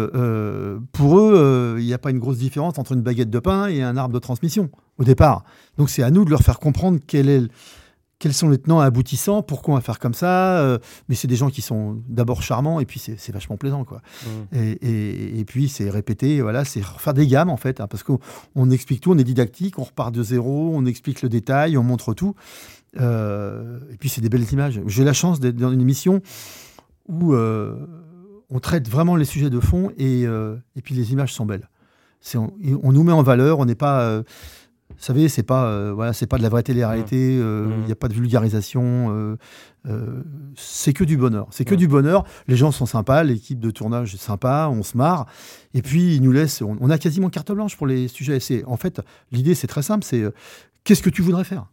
pour 0.94 1.20
eux, 1.20 1.76
il 1.80 1.86
n'y 1.86 1.94
a 1.94 1.98
pas 1.98 2.12
une 2.12 2.20
grosse 2.20 2.38
différence 2.38 2.80
entre 2.80 2.94
une 2.94 3.02
baguette 3.02 3.30
de 3.30 3.40
pain 3.40 3.68
et 3.68 3.82
un 3.82 3.98
arbre 3.98 4.14
de 4.14 4.20
transmission 4.20 4.70
au 4.98 5.04
départ. 5.04 5.44
Donc, 5.78 5.90
c'est 5.90 6.04
à 6.04 6.12
nous 6.12 6.24
de 6.24 6.30
leur 6.30 6.42
faire 6.42 6.60
comprendre 6.60 7.00
quel 7.06 7.30
est 7.30 7.44
quels 8.20 8.34
sont 8.34 8.50
les 8.50 8.58
tenants 8.58 8.80
aboutissants, 8.80 9.44
pourquoi 9.44 9.74
on 9.74 9.78
va 9.78 9.82
faire 9.82 10.00
comme 10.00 10.14
ça. 10.14 10.60
Euh, 10.60 10.80
mais 11.08 11.16
c'est 11.16 11.28
des 11.28 11.36
gens 11.36 11.50
qui 11.50 11.62
sont 11.62 12.02
d'abord 12.08 12.42
charmants 12.42 12.80
et 12.80 12.86
puis 12.86 13.00
c'est 13.00 13.32
vachement 13.32 13.58
plaisant. 13.58 13.84
Quoi. 13.84 14.02
Mmh. 14.26 14.58
Et, 14.82 15.44
puis 15.46 15.70
c'est 15.70 15.90
répéter, 15.90 16.42
voilà, 16.42 16.66
c'est 16.66 16.82
faire 16.82 17.14
des 17.14 17.28
gammes 17.28 17.50
en 17.50 17.58
fait, 17.58 17.80
hein, 17.80 17.88
parce 17.88 18.04
qu'on 18.04 18.72
explique 18.72 19.02
tout, 19.02 19.12
on 19.12 19.18
est 19.18 19.24
didactique, 19.24 19.78
on 19.80 19.84
repart 19.84 20.14
de 20.14 20.24
zéro, 20.24 20.72
on 20.74 20.86
explique 20.86 21.22
le 21.22 21.30
détail, 21.30 21.78
on 21.78 21.84
montre 21.84 22.14
tout. 22.14 22.36
Euh, 23.00 23.80
et 23.92 23.98
puis 23.98 24.10
c'est 24.10 24.22
des 24.22 24.30
belles 24.30 24.52
images. 24.52 24.82
J'ai 24.88 25.04
la 25.04 25.14
chance 25.14 25.40
d'être 25.40 25.56
dans 25.56 25.72
une 25.72 25.82
émission 25.82 26.22
où 27.08 27.34
euh, 27.34 27.76
on 28.50 28.60
traite 28.60 28.90
vraiment 28.90 29.16
les 29.16 29.26
sujets 29.26 29.50
de 29.50 29.60
fond 29.60 29.92
et, 29.98 30.24
et 30.24 30.82
puis 30.84 30.96
les 30.96 31.12
images 31.12 31.34
sont 31.34 31.46
belles. 31.46 31.70
On, 32.34 32.52
on, 32.82 32.92
nous 32.92 33.04
met 33.04 33.14
en 33.14 33.22
valeur, 33.22 33.60
on 33.60 33.66
n'est 33.66 33.76
pas 33.76 34.24
vous 34.90 35.04
savez, 35.04 35.30
c'est 35.30 35.44
pas, 35.44 35.66
euh, 35.66 35.94
voilà, 35.94 36.14
c'est 36.14 36.28
pas 36.28 36.38
de 36.38 36.44
la 36.44 36.50
vraie 36.50 36.64
télé-réalité, 36.64 37.38
mmh. 37.38 37.42
euh, 37.42 37.68
il 37.82 37.86
n'y 37.86 37.92
a 37.92 37.94
mmh. 37.94 37.96
pas 37.96 38.08
de 38.08 38.14
vulgarisation, 38.14 39.38
euh, 39.86 40.24
c'est 40.56 40.94
que 40.94 41.04
du 41.04 41.18
bonheur. 41.18 41.48
C'est 41.52 41.66
que 41.66 41.76
mmh. 41.76 41.78
du 41.78 41.88
bonheur. 41.88 42.24
Les 42.48 42.56
gens 42.56 42.72
sont 42.72 42.86
sympas, 42.86 43.24
l'équipe 43.24 43.60
de 43.60 43.70
tournage 43.70 44.16
est 44.16 44.18
sympa, 44.18 44.70
on 44.72 44.84
se 44.84 44.98
marre. 44.98 45.28
Et 45.74 45.82
puis, 45.82 46.16
ils 46.16 46.22
nous 46.22 46.32
laissent, 46.32 46.62
on, 46.62 46.90
a 46.90 46.98
quasiment 46.98 47.30
carte 47.30 47.52
blanche 47.52 47.78
pour 47.78 47.86
les 47.86 48.08
sujets. 48.08 48.40
en 48.66 48.78
fait, 48.78 49.02
l'idée, 49.32 49.56
c'est 49.56 49.68
très 49.68 49.84
simple, 49.84 50.04
c'est 50.04 50.24
qu'est-ce 50.84 51.04
que 51.04 51.10
tu 51.10 51.22
voudrais 51.22 51.44
faire? 51.44 51.68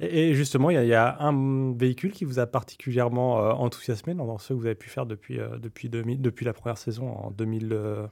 Et, 0.00 0.34
justement, 0.34 0.70
il 0.70 0.86
y, 0.86 0.94
a 0.94 1.20
un 1.20 1.72
véhicule 1.74 2.10
qui 2.10 2.24
vous 2.24 2.38
a 2.40 2.46
particulièrement 2.46 3.36
enthousiasmé 3.60 4.14
dans 4.14 4.38
ceux 4.38 4.54
que 4.54 4.60
vous 4.60 4.66
avez 4.66 4.74
pu 4.74 4.88
faire 4.88 5.06
depuis, 5.06 5.38
depuis, 5.62 5.88
2000, 5.88 6.20
depuis 6.20 6.44
la 6.44 6.52
première 6.52 6.78
saison 6.78 7.10
en 7.10 7.30
2000. 7.30 8.08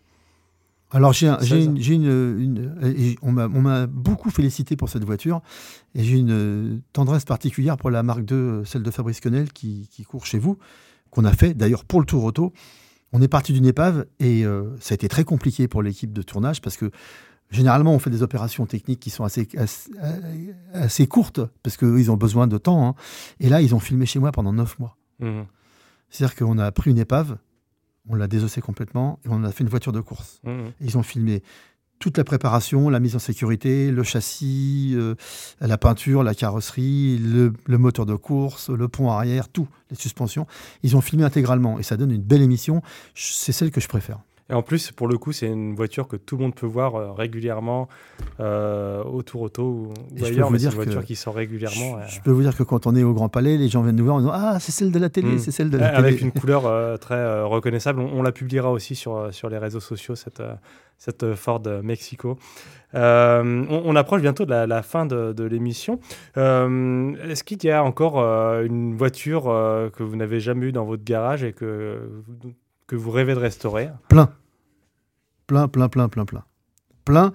Alors, 0.90 1.12
j'ai 1.12 1.26
une, 1.26 3.18
on 3.22 3.32
m'a 3.32 3.86
beaucoup 3.86 4.30
félicité 4.30 4.76
pour 4.76 4.88
cette 4.88 5.04
voiture 5.04 5.42
et 5.94 6.02
j'ai 6.02 6.16
une 6.16 6.80
tendresse 6.92 7.24
particulière 7.24 7.76
pour 7.76 7.90
la 7.90 8.02
marque 8.02 8.24
2, 8.24 8.64
celle 8.64 8.82
de 8.82 8.90
Fabrice 8.90 9.20
Quenel 9.20 9.52
qui, 9.52 9.88
court 10.08 10.24
chez 10.24 10.38
vous, 10.38 10.58
qu'on 11.10 11.24
a 11.24 11.32
fait 11.32 11.52
d'ailleurs 11.54 11.84
pour 11.84 12.00
le 12.00 12.06
Tour 12.06 12.24
Auto. 12.24 12.52
On 13.12 13.20
est 13.20 13.28
parti 13.28 13.52
d'une 13.52 13.66
épave 13.66 14.06
et 14.18 14.44
euh, 14.44 14.76
ça 14.80 14.92
a 14.92 14.94
été 14.94 15.08
très 15.08 15.24
compliqué 15.24 15.68
pour 15.68 15.82
l'équipe 15.82 16.12
de 16.12 16.20
tournage 16.20 16.60
parce 16.60 16.76
que 16.76 16.90
généralement 17.50 17.94
on 17.94 17.98
fait 17.98 18.10
des 18.10 18.22
opérations 18.22 18.66
techniques 18.66 19.00
qui 19.00 19.08
sont 19.08 19.24
assez, 19.24 19.48
assez, 20.74 21.06
courtes 21.06 21.40
parce 21.62 21.78
qu'ils 21.78 22.10
ont 22.10 22.16
besoin 22.16 22.46
de 22.46 22.58
temps. 22.58 22.86
Hein. 22.86 22.94
Et 23.40 23.48
là, 23.48 23.62
ils 23.62 23.74
ont 23.74 23.80
filmé 23.80 24.06
chez 24.06 24.18
moi 24.18 24.32
pendant 24.32 24.52
neuf 24.52 24.78
mois. 24.78 24.96
Mmh. 25.20 25.42
C'est-à-dire 26.10 26.36
qu'on 26.36 26.58
a 26.58 26.70
pris 26.72 26.90
une 26.90 26.98
épave, 26.98 27.38
on 28.08 28.14
l'a 28.14 28.28
désossé 28.28 28.60
complètement 28.60 29.18
et 29.24 29.28
on 29.30 29.44
a 29.44 29.52
fait 29.52 29.64
une 29.64 29.70
voiture 29.70 29.92
de 29.92 30.00
course. 30.00 30.40
Mmh, 30.44 30.50
mmh. 30.50 30.72
Ils 30.80 30.98
ont 30.98 31.02
filmé 31.02 31.42
toute 31.98 32.16
la 32.16 32.24
préparation, 32.24 32.88
la 32.90 33.00
mise 33.00 33.16
en 33.16 33.18
sécurité, 33.18 33.90
le 33.90 34.02
châssis, 34.02 34.92
euh, 34.94 35.14
la 35.60 35.78
peinture, 35.78 36.22
la 36.22 36.34
carrosserie, 36.34 37.18
le, 37.18 37.78
moteur 37.78 38.06
de 38.06 38.14
course, 38.14 38.70
le 38.70 38.88
pont 38.88 39.10
arrière, 39.10 39.48
tout, 39.48 39.68
les 39.90 39.96
suspensions. 39.96 40.46
Ils 40.82 40.96
ont 40.96 41.00
filmé 41.00 41.24
intégralement 41.24 41.78
et 41.78 41.82
ça 41.82 41.96
donne 41.96 42.12
une 42.12 42.22
belle 42.22 42.42
émission. 42.42 42.82
C'est 43.14 43.52
celle 43.52 43.70
que 43.70 43.80
je 43.80 43.88
préfère. 43.88 44.20
Et 44.50 44.54
en 44.54 44.62
plus, 44.62 44.92
pour 44.92 45.08
le 45.08 45.18
coup, 45.18 45.32
c'est 45.32 45.46
une 45.46 45.74
voiture 45.74 46.08
que 46.08 46.16
tout 46.16 46.36
le 46.38 46.42
monde 46.44 46.54
peut 46.54 46.66
voir 46.66 46.94
euh, 46.94 47.12
régulièrement 47.12 47.86
euh, 48.40 49.04
au 49.04 49.22
Tour 49.22 49.42
Auto 49.42 49.62
ou, 49.62 50.24
ailleurs, 50.24 50.50
mais 50.50 50.58
c'est 50.58 50.68
une 50.68 50.74
voiture 50.74 51.04
qui 51.04 51.16
sort 51.16 51.34
régulièrement. 51.34 51.98
Je, 52.08 52.20
peux 52.20 52.30
vous 52.30 52.40
dire 52.40 52.56
que 52.56 52.62
quand 52.62 52.86
on 52.86 52.96
est 52.96 53.02
au 53.02 53.12
Grand 53.12 53.28
Palais, 53.28 53.58
les 53.58 53.68
gens 53.68 53.82
viennent 53.82 53.96
nous 53.96 54.04
voir 54.04 54.16
en 54.16 54.20
disant 54.20 54.32
Ah, 54.32 54.58
c'est 54.58 54.72
celle 54.72 54.90
de 54.90 54.98
la 54.98 55.10
télé, 55.10 55.34
hmm. 55.34 55.38
c'est 55.38 55.50
celle 55.50 55.68
de 55.68 55.76
la 55.76 55.88
Avec 55.88 55.96
télé. 55.96 56.08
Avec 56.08 56.20
une 56.22 56.32
couleur 56.40 56.64
euh, 56.64 56.96
très 56.96 57.42
reconnaissable. 57.42 58.00
On, 58.00 58.22
la 58.22 58.32
publiera 58.32 58.72
aussi 58.72 58.94
sur, 58.94 59.32
sur 59.34 59.50
les 59.50 59.58
réseaux 59.58 59.80
sociaux, 59.80 60.14
cette, 60.14 60.42
cette 60.96 61.34
Ford 61.34 61.62
Mexico. 61.82 62.38
On, 62.94 63.96
approche 63.96 64.22
bientôt 64.22 64.46
de 64.46 64.50
la, 64.50 64.82
fin 64.82 65.04
de, 65.04 65.34
de 65.34 65.44
l'émission. 65.44 66.00
Est-ce 66.36 67.44
qu'il 67.44 67.62
y 67.64 67.70
a 67.70 67.84
encore 67.84 68.18
une 68.62 68.96
voiture 68.96 69.44
que 69.94 70.02
vous 70.02 70.16
n'avez 70.16 70.40
jamais 70.40 70.66
eue 70.66 70.72
dans 70.72 70.84
votre 70.86 71.04
garage 71.04 71.44
et 71.44 71.52
que 71.52 72.00
que 72.88 72.96
vous 72.96 73.12
rêvez 73.12 73.34
de 73.34 73.38
restaurer 73.38 73.90
Plein. 74.08 74.32
Plein, 75.46 75.68
plein, 75.68 75.88
plein, 75.88 76.08
plein, 76.08 76.24
plein. 76.24 76.44
Plein. 77.04 77.32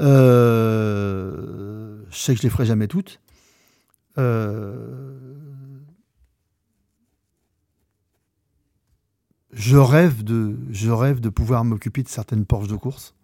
Euh, 0.00 1.98
je 2.10 2.16
sais 2.16 2.34
que 2.34 2.38
je 2.38 2.44
les 2.44 2.50
ferai 2.50 2.66
jamais 2.66 2.86
toutes. 2.86 3.20
Euh, 4.18 5.18
je 9.52 9.76
rêve 9.76 10.22
de, 10.22 10.56
je 10.70 10.90
rêve 10.90 11.20
de 11.20 11.28
pouvoir 11.28 11.64
m'occuper 11.64 12.02
de 12.02 12.08
certaines 12.08 12.44
Porsche 12.44 12.68
de 12.68 12.76
course. 12.76 13.14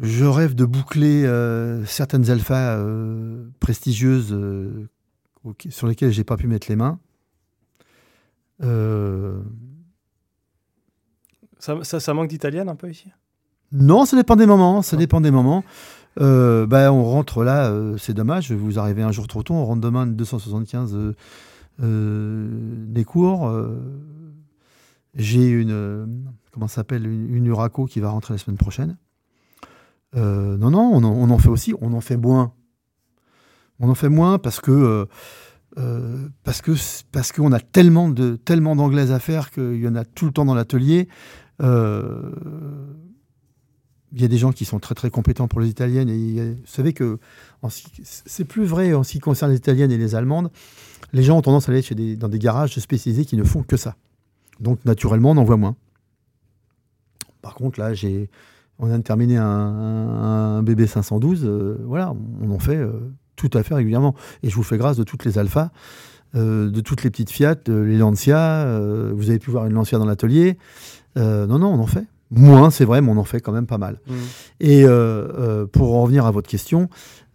Je 0.00 0.24
rêve 0.24 0.54
de 0.54 0.64
boucler 0.64 1.24
euh, 1.24 1.84
certaines 1.84 2.30
alphas 2.30 2.84
prestigieuses 3.60 4.36
sur 5.70 5.86
lesquelles 5.86 6.12
j'ai 6.12 6.24
pas 6.24 6.36
pu 6.36 6.46
mettre 6.46 6.68
les 6.68 6.76
mains. 6.76 6.98
Ça, 11.82 12.14
manque 12.14 12.28
d'italienne 12.28 12.68
un 12.68 12.74
peu 12.74 12.90
ici? 12.90 13.10
Non, 13.72 14.04
ça 14.04 14.16
dépend 14.16 14.36
des 14.36 14.46
moments. 14.46 14.82
Ça 14.82 14.96
dépend 14.96 15.20
des 15.20 15.30
moments. 15.30 15.64
Euh, 16.20 16.66
ben, 16.66 16.90
on 16.90 17.04
rentre 17.04 17.42
là, 17.42 17.70
euh, 17.70 17.96
c'est 17.96 18.14
dommage, 18.14 18.52
vous 18.52 18.78
arrivez 18.78 19.02
un 19.02 19.10
jour 19.10 19.26
trop 19.26 19.42
tôt, 19.42 19.54
on 19.54 19.64
rentre 19.64 19.80
demain 19.80 20.06
275 20.06 20.96
euh, 21.82 22.48
des 22.86 23.04
cours. 23.04 23.52
J'ai 25.14 25.48
une, 25.48 26.24
comment 26.52 26.68
s'appelle, 26.68 27.06
une, 27.06 27.46
Uraco 27.46 27.86
qui 27.86 27.98
va 27.98 28.10
rentrer 28.10 28.34
la 28.34 28.38
semaine 28.38 28.58
prochaine. 28.58 28.96
non, 30.14 30.70
non, 30.70 30.90
on 30.92 31.02
en, 31.02 31.10
on 31.10 31.30
en, 31.30 31.38
fait 31.38 31.48
aussi, 31.48 31.74
on 31.80 31.92
en 31.94 32.00
fait 32.00 32.16
moins. 32.16 32.52
On 33.80 33.88
en 33.88 33.94
fait 33.94 34.08
moins 34.08 34.38
parce 34.38 34.60
que 34.60 35.08
parce 36.44 36.62
que 36.62 36.72
parce 37.10 37.32
qu'on 37.32 37.50
a 37.50 37.58
tellement 37.58 38.08
de 38.08 38.36
tellement 38.36 38.76
d'anglaises 38.76 39.10
à 39.10 39.18
faire 39.18 39.50
qu'il 39.50 39.82
y 39.82 39.88
en 39.88 39.96
a 39.96 40.04
tout 40.04 40.26
le 40.26 40.32
temps 40.32 40.44
dans 40.44 40.54
l'atelier. 40.54 41.08
Euh, 41.62 42.32
il 44.12 44.22
y 44.22 44.24
a 44.24 44.28
des 44.28 44.38
gens 44.38 44.52
qui 44.52 44.64
sont 44.64 44.78
très 44.78 44.94
très 44.94 45.10
compétents 45.10 45.48
pour 45.48 45.60
les 45.60 45.68
italiennes 45.68 46.08
vous 46.08 46.66
savez 46.66 46.92
que 46.92 47.18
c'est 47.68 48.44
plus 48.44 48.64
vrai 48.64 48.94
en 48.94 49.02
ce 49.02 49.12
qui 49.12 49.18
concerne 49.18 49.50
les 49.50 49.56
italiennes 49.56 49.90
et 49.90 49.98
les 49.98 50.14
allemandes. 50.14 50.50
Les 51.12 51.22
gens 51.22 51.36
ont 51.36 51.42
tendance 51.42 51.68
à 51.68 51.72
aller 51.72 52.16
dans 52.16 52.28
des 52.28 52.38
garages 52.38 52.78
spécialisés 52.78 53.24
qui 53.24 53.36
ne 53.36 53.44
font 53.44 53.62
que 53.62 53.76
ça. 53.76 53.96
Donc 54.60 54.84
naturellement, 54.84 55.32
on 55.32 55.36
en 55.36 55.44
voit 55.44 55.56
moins. 55.56 55.74
Par 57.42 57.54
contre, 57.54 57.80
là, 57.80 57.92
on 58.78 58.86
vient 58.86 58.98
de 58.98 59.02
terminer 59.02 59.36
un, 59.36 60.62
BB 60.62 60.86
512. 60.86 61.44
Euh, 61.44 61.78
voilà, 61.84 62.14
on 62.40 62.50
en 62.50 62.58
fait 62.58 62.76
euh, 62.76 62.92
tout 63.36 63.50
à 63.52 63.62
fait 63.62 63.74
régulièrement. 63.74 64.14
Et 64.42 64.50
je 64.50 64.54
vous 64.54 64.62
fais 64.62 64.78
grâce 64.78 64.96
de 64.96 65.04
toutes 65.04 65.24
les 65.24 65.38
alphas, 65.38 65.70
euh, 66.34 66.70
de 66.70 66.80
toutes 66.80 67.02
les 67.02 67.10
petites 67.10 67.30
Fiat, 67.30 67.56
les 67.66 67.98
Lancia. 67.98 68.80
vous 69.12 69.28
avez 69.30 69.38
pu 69.38 69.50
voir 69.50 69.66
une 69.66 69.74
Lancia 69.74 69.98
dans 69.98 70.06
l'atelier. 70.06 70.58
Non, 71.16 71.58
non, 71.58 71.68
on 71.68 71.80
en 71.80 71.86
fait. 71.86 72.04
Moins, 72.30 72.70
c'est 72.70 72.84
vrai, 72.84 73.00
mais 73.00 73.10
on 73.10 73.16
en 73.16 73.24
fait 73.24 73.40
quand 73.40 73.52
même 73.52 73.66
pas 73.66 73.78
mal. 73.78 74.00
Mmh. 74.06 74.14
Et 74.60 74.84
pour 75.72 75.94
en 75.94 76.02
revenir 76.02 76.26
à 76.26 76.30
votre 76.30 76.48
question, 76.48 76.88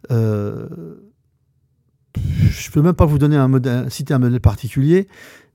je 0.09 0.65
peux 2.71 2.81
même 2.81 2.93
pas 2.93 3.05
vous 3.05 3.17
donner 3.17 3.37
un 3.37 3.47
modèle, 3.47 3.89
citer 3.89 4.13
un 4.13 4.19
modèle 4.19 4.41
particulier, 4.41 5.07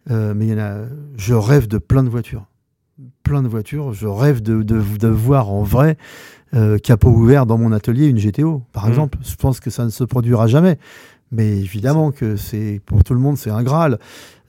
mais 0.09 0.47
il 0.47 0.49
y 0.49 0.55
en 0.55 0.59
a, 0.59 0.85
je 1.17 1.35
rêve 1.35 1.69
de 1.69 1.79
plein 1.79 2.03
de 2.03 2.09
voitures 2.09 2.47
plein 3.23 3.43
de 3.43 3.49
voitures. 3.49 3.93
Je 3.93 4.07
rêve 4.07 4.43
de, 4.43 4.63
de, 4.63 5.09
voir 5.09 5.51
en 5.51 5.63
vrai, 5.63 5.97
euh, 6.55 6.79
capot 6.79 7.11
ouvert 7.11 7.47
dans 7.47 7.59
mon 7.59 7.73
atelier, 7.73 8.07
une 8.07 8.19
GTO, 8.19 8.63
par 8.73 8.87
mmh. 8.87 8.89
exemple. 8.89 9.19
Je 9.23 9.35
pense 9.35 9.61
que 9.61 9.71
ça 9.71 9.85
ne 9.85 9.91
se 9.91 10.05
produira 10.05 10.47
jamais. 10.47 10.79
Mais 11.33 11.59
évidemment 11.59 12.13
que 12.13 12.37
c'est 12.37 12.81
pour 12.87 13.03
tout 13.03 13.15
le 13.15 13.21
monde, 13.21 13.37
c'est 13.37 13.51
un 13.51 13.63
Graal. 13.63 13.99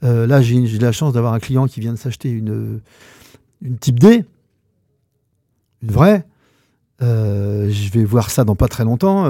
Euh, 0.03 0.27
là, 0.27 0.41
j'ai 0.41 0.61
la 0.77 0.91
chance 0.91 1.14
d'avoir 1.14 1.34
un 1.34 1.39
client 1.39 1.68
qui 1.68 1.80
vient 1.80 1.93
de 1.93 1.97
s'acheter 1.97 2.30
une, 2.30 2.81
une 3.65 3.77
Type 3.77 3.99
D, 3.99 4.23
une 5.81 5.91
vraie. 5.91 6.25
Euh, 7.01 7.69
je 7.69 7.91
vais 7.91 8.05
voir 8.05 8.29
ça 8.29 8.43
dans 8.43 8.55
pas 8.55 8.67
très 8.67 8.85
longtemps. 8.85 9.25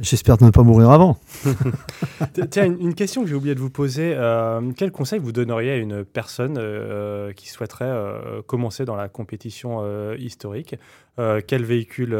J'espère 0.00 0.42
ne 0.42 0.50
pas 0.50 0.62
mourir 0.62 0.90
avant. 0.90 1.16
Tiens, 2.50 2.66
une, 2.66 2.94
question 2.94 3.22
que 3.22 3.28
j'ai 3.28 3.34
oublié 3.34 3.54
de 3.54 3.60
vous 3.60 3.70
poser. 3.70 4.12
Euh, 4.14 4.60
quel 4.76 4.92
conseil 4.92 5.18
vous 5.18 5.32
donneriez 5.32 5.70
à 5.70 5.76
une 5.76 6.04
personne 6.04 6.56
euh, 6.58 7.32
qui 7.32 7.48
souhaiterait 7.48 7.86
euh, 7.86 8.42
commencer 8.42 8.84
dans 8.84 8.94
la 8.94 9.08
compétition 9.08 9.82
historique 10.16 10.74
Quel 11.16 11.64
véhicule 11.64 12.14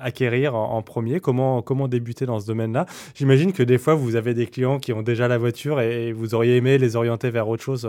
acquérir 0.00 0.54
en, 0.54 0.82
premier 0.82 1.20
comment, 1.20 1.62
comment 1.62 1.88
débuter 1.88 2.26
dans 2.26 2.40
ce 2.40 2.46
domaine-là? 2.46 2.84
J'imagine 3.14 3.52
que 3.52 3.62
des 3.62 3.78
fois, 3.78 3.94
vous 3.94 4.14
avez 4.14 4.34
des 4.34 4.46
clients 4.46 4.78
qui 4.78 4.92
ont 4.92 5.02
déjà 5.02 5.28
la 5.28 5.38
voiture 5.38 5.80
et 5.80 6.12
vous 6.12 6.34
auriez 6.34 6.56
aimé 6.56 6.76
les 6.76 6.94
orienter 6.94 7.30
vers 7.30 7.48
autre 7.48 7.62
chose. 7.62 7.88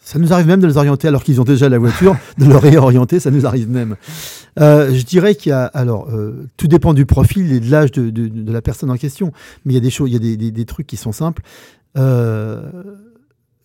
Ça 0.00 0.18
nous 0.18 0.32
arrive 0.32 0.46
même 0.46 0.60
de 0.60 0.66
les 0.66 0.76
orienter 0.76 1.08
alors 1.08 1.22
qu'ils 1.22 1.40
ont 1.40 1.44
déjà 1.44 1.68
la 1.68 1.78
voiture, 1.78 2.16
de 2.38 2.46
leur 2.46 2.62
réorienter, 2.62 3.20
ça 3.20 3.30
nous 3.30 3.46
arrive 3.46 3.68
même. 3.68 3.96
Euh, 4.60 4.92
je 4.94 5.04
dirais 5.04 5.34
qu'il 5.34 5.50
y 5.50 5.52
a, 5.52 5.64
alors, 5.66 6.08
euh, 6.10 6.48
tout 6.56 6.68
dépend 6.68 6.94
du 6.94 7.06
profil 7.06 7.52
et 7.52 7.60
de 7.60 7.70
l'âge 7.70 7.92
de, 7.92 8.10
de, 8.10 8.52
la 8.52 8.62
personne 8.62 8.90
en 8.90 8.96
question, 8.96 9.32
mais 9.64 9.72
il 9.72 9.74
y 9.74 9.78
a 9.78 9.82
des 9.82 9.90
choses, 9.90 10.10
il 10.10 10.14
y 10.14 10.16
a 10.16 10.20
des, 10.20 10.36
des, 10.36 10.50
des 10.50 10.64
trucs 10.64 10.86
qui 10.86 10.96
sont 10.96 11.12
simples. 11.12 11.42
Euh, 11.96 12.62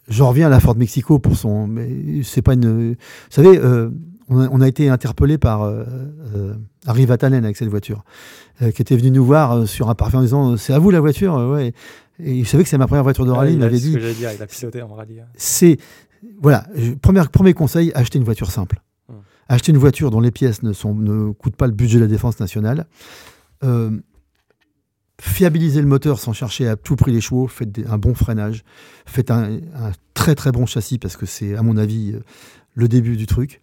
J'en 0.09 0.29
reviens 0.29 0.47
à 0.47 0.49
la 0.49 0.59
Ford 0.59 0.75
Mexico 0.75 1.17
pour 1.17 1.37
son, 1.37 1.65
mais 1.65 1.87
c'est 2.23 2.41
pas 2.41 2.55
une, 2.55 2.89
vous 2.89 2.95
savez, 3.29 3.57
euh, 3.57 3.89
on, 4.27 4.41
a, 4.41 4.49
on, 4.49 4.59
a, 4.59 4.67
été 4.67 4.89
interpellé 4.89 5.37
par 5.37 5.71
Harry 6.85 7.05
Vatanen 7.05 7.45
avec 7.45 7.55
cette 7.55 7.69
voiture, 7.69 8.03
qui 8.59 8.81
était 8.81 8.97
venu 8.97 9.11
nous 9.11 9.23
voir 9.23 9.65
sur 9.65 9.89
un 9.89 9.95
parfum 9.95 10.19
en 10.19 10.23
disant, 10.23 10.57
c'est 10.57 10.73
à 10.73 10.79
vous 10.79 10.91
la 10.91 10.99
voiture, 10.99 11.35
ouais. 11.35 11.73
Et 12.19 12.33
il 12.33 12.47
savait 12.47 12.63
que 12.63 12.69
c'est 12.69 12.77
ma 12.77 12.87
première 12.87 13.03
voiture 13.03 13.25
de 13.25 13.31
rallye. 13.31 13.53
il 13.53 13.59
m'avait 13.59 13.79
dit. 13.79 13.93
Ce 13.93 13.97
que 13.97 14.13
dire, 14.13 14.29
il 14.35 14.41
a 14.41 14.45
piloté 14.45 14.81
en 14.81 14.93
rallye. 14.93 15.23
C'est 15.35 15.77
voilà, 16.41 16.65
premier, 17.01 17.21
premier 17.31 17.53
conseil, 17.53 17.91
acheter 17.95 18.17
une 18.17 18.25
voiture 18.25 18.51
simple. 18.51 18.81
Hum. 19.09 19.15
Acheter 19.47 19.71
une 19.71 19.77
voiture 19.77 20.11
dont 20.11 20.19
les 20.19 20.31
pièces 20.31 20.63
ne, 20.63 20.73
sont, 20.73 20.95
ne 20.95 21.31
coûtent 21.31 21.55
pas 21.55 21.67
le 21.67 21.73
budget 21.73 21.97
de 21.97 22.03
la 22.03 22.09
défense 22.09 22.39
nationale. 22.39 22.85
Euh, 23.63 23.91
fiabiliser 25.21 25.81
le 25.81 25.87
moteur 25.87 26.19
sans 26.19 26.33
chercher 26.33 26.67
à 26.67 26.75
tout 26.75 26.95
prix 26.95 27.11
les 27.11 27.21
chevaux. 27.21 27.47
Faites 27.47 27.79
un 27.89 27.97
bon 27.97 28.13
freinage. 28.13 28.63
Faites 29.05 29.31
un, 29.31 29.59
très 30.13 30.35
très 30.35 30.51
bon 30.51 30.65
châssis 30.65 30.97
parce 30.97 31.17
que 31.17 31.25
c'est, 31.25 31.55
à 31.55 31.61
mon 31.61 31.77
avis, 31.77 32.13
euh, 32.13 32.19
le 32.75 32.87
début 32.87 33.17
du 33.17 33.25
truc. 33.25 33.61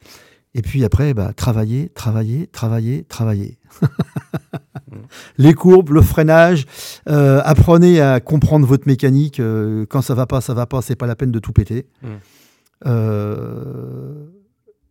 Et 0.55 0.63
puis 0.63 0.85
après, 0.85 1.15
bah, 1.15 1.33
travailler, 1.33 1.91
travailler, 1.91 2.47
travailler, 2.49 3.05
travailler. 3.05 3.59
Hum. 3.83 3.89
Les 5.39 5.55
courbes, 5.55 5.91
le 5.91 6.03
freinage, 6.03 6.67
euh, 7.09 7.41
apprenez 7.45 8.01
à 8.01 8.21
comprendre 8.21 8.67
votre 8.67 8.89
mécanique. 8.89 9.41
quand 9.89 10.03
ça 10.03 10.15
va 10.15 10.27
pas, 10.27 10.41
ça 10.41 10.55
va 10.55 10.67
pas, 10.67 10.83
c'est 10.83 10.97
pas 10.97 11.07
la 11.07 11.15
peine 11.15 11.31
de 11.31 11.39
tout 11.39 11.53
péter. 11.53 11.87
Hum. 12.03 12.19
Euh, 12.87 14.27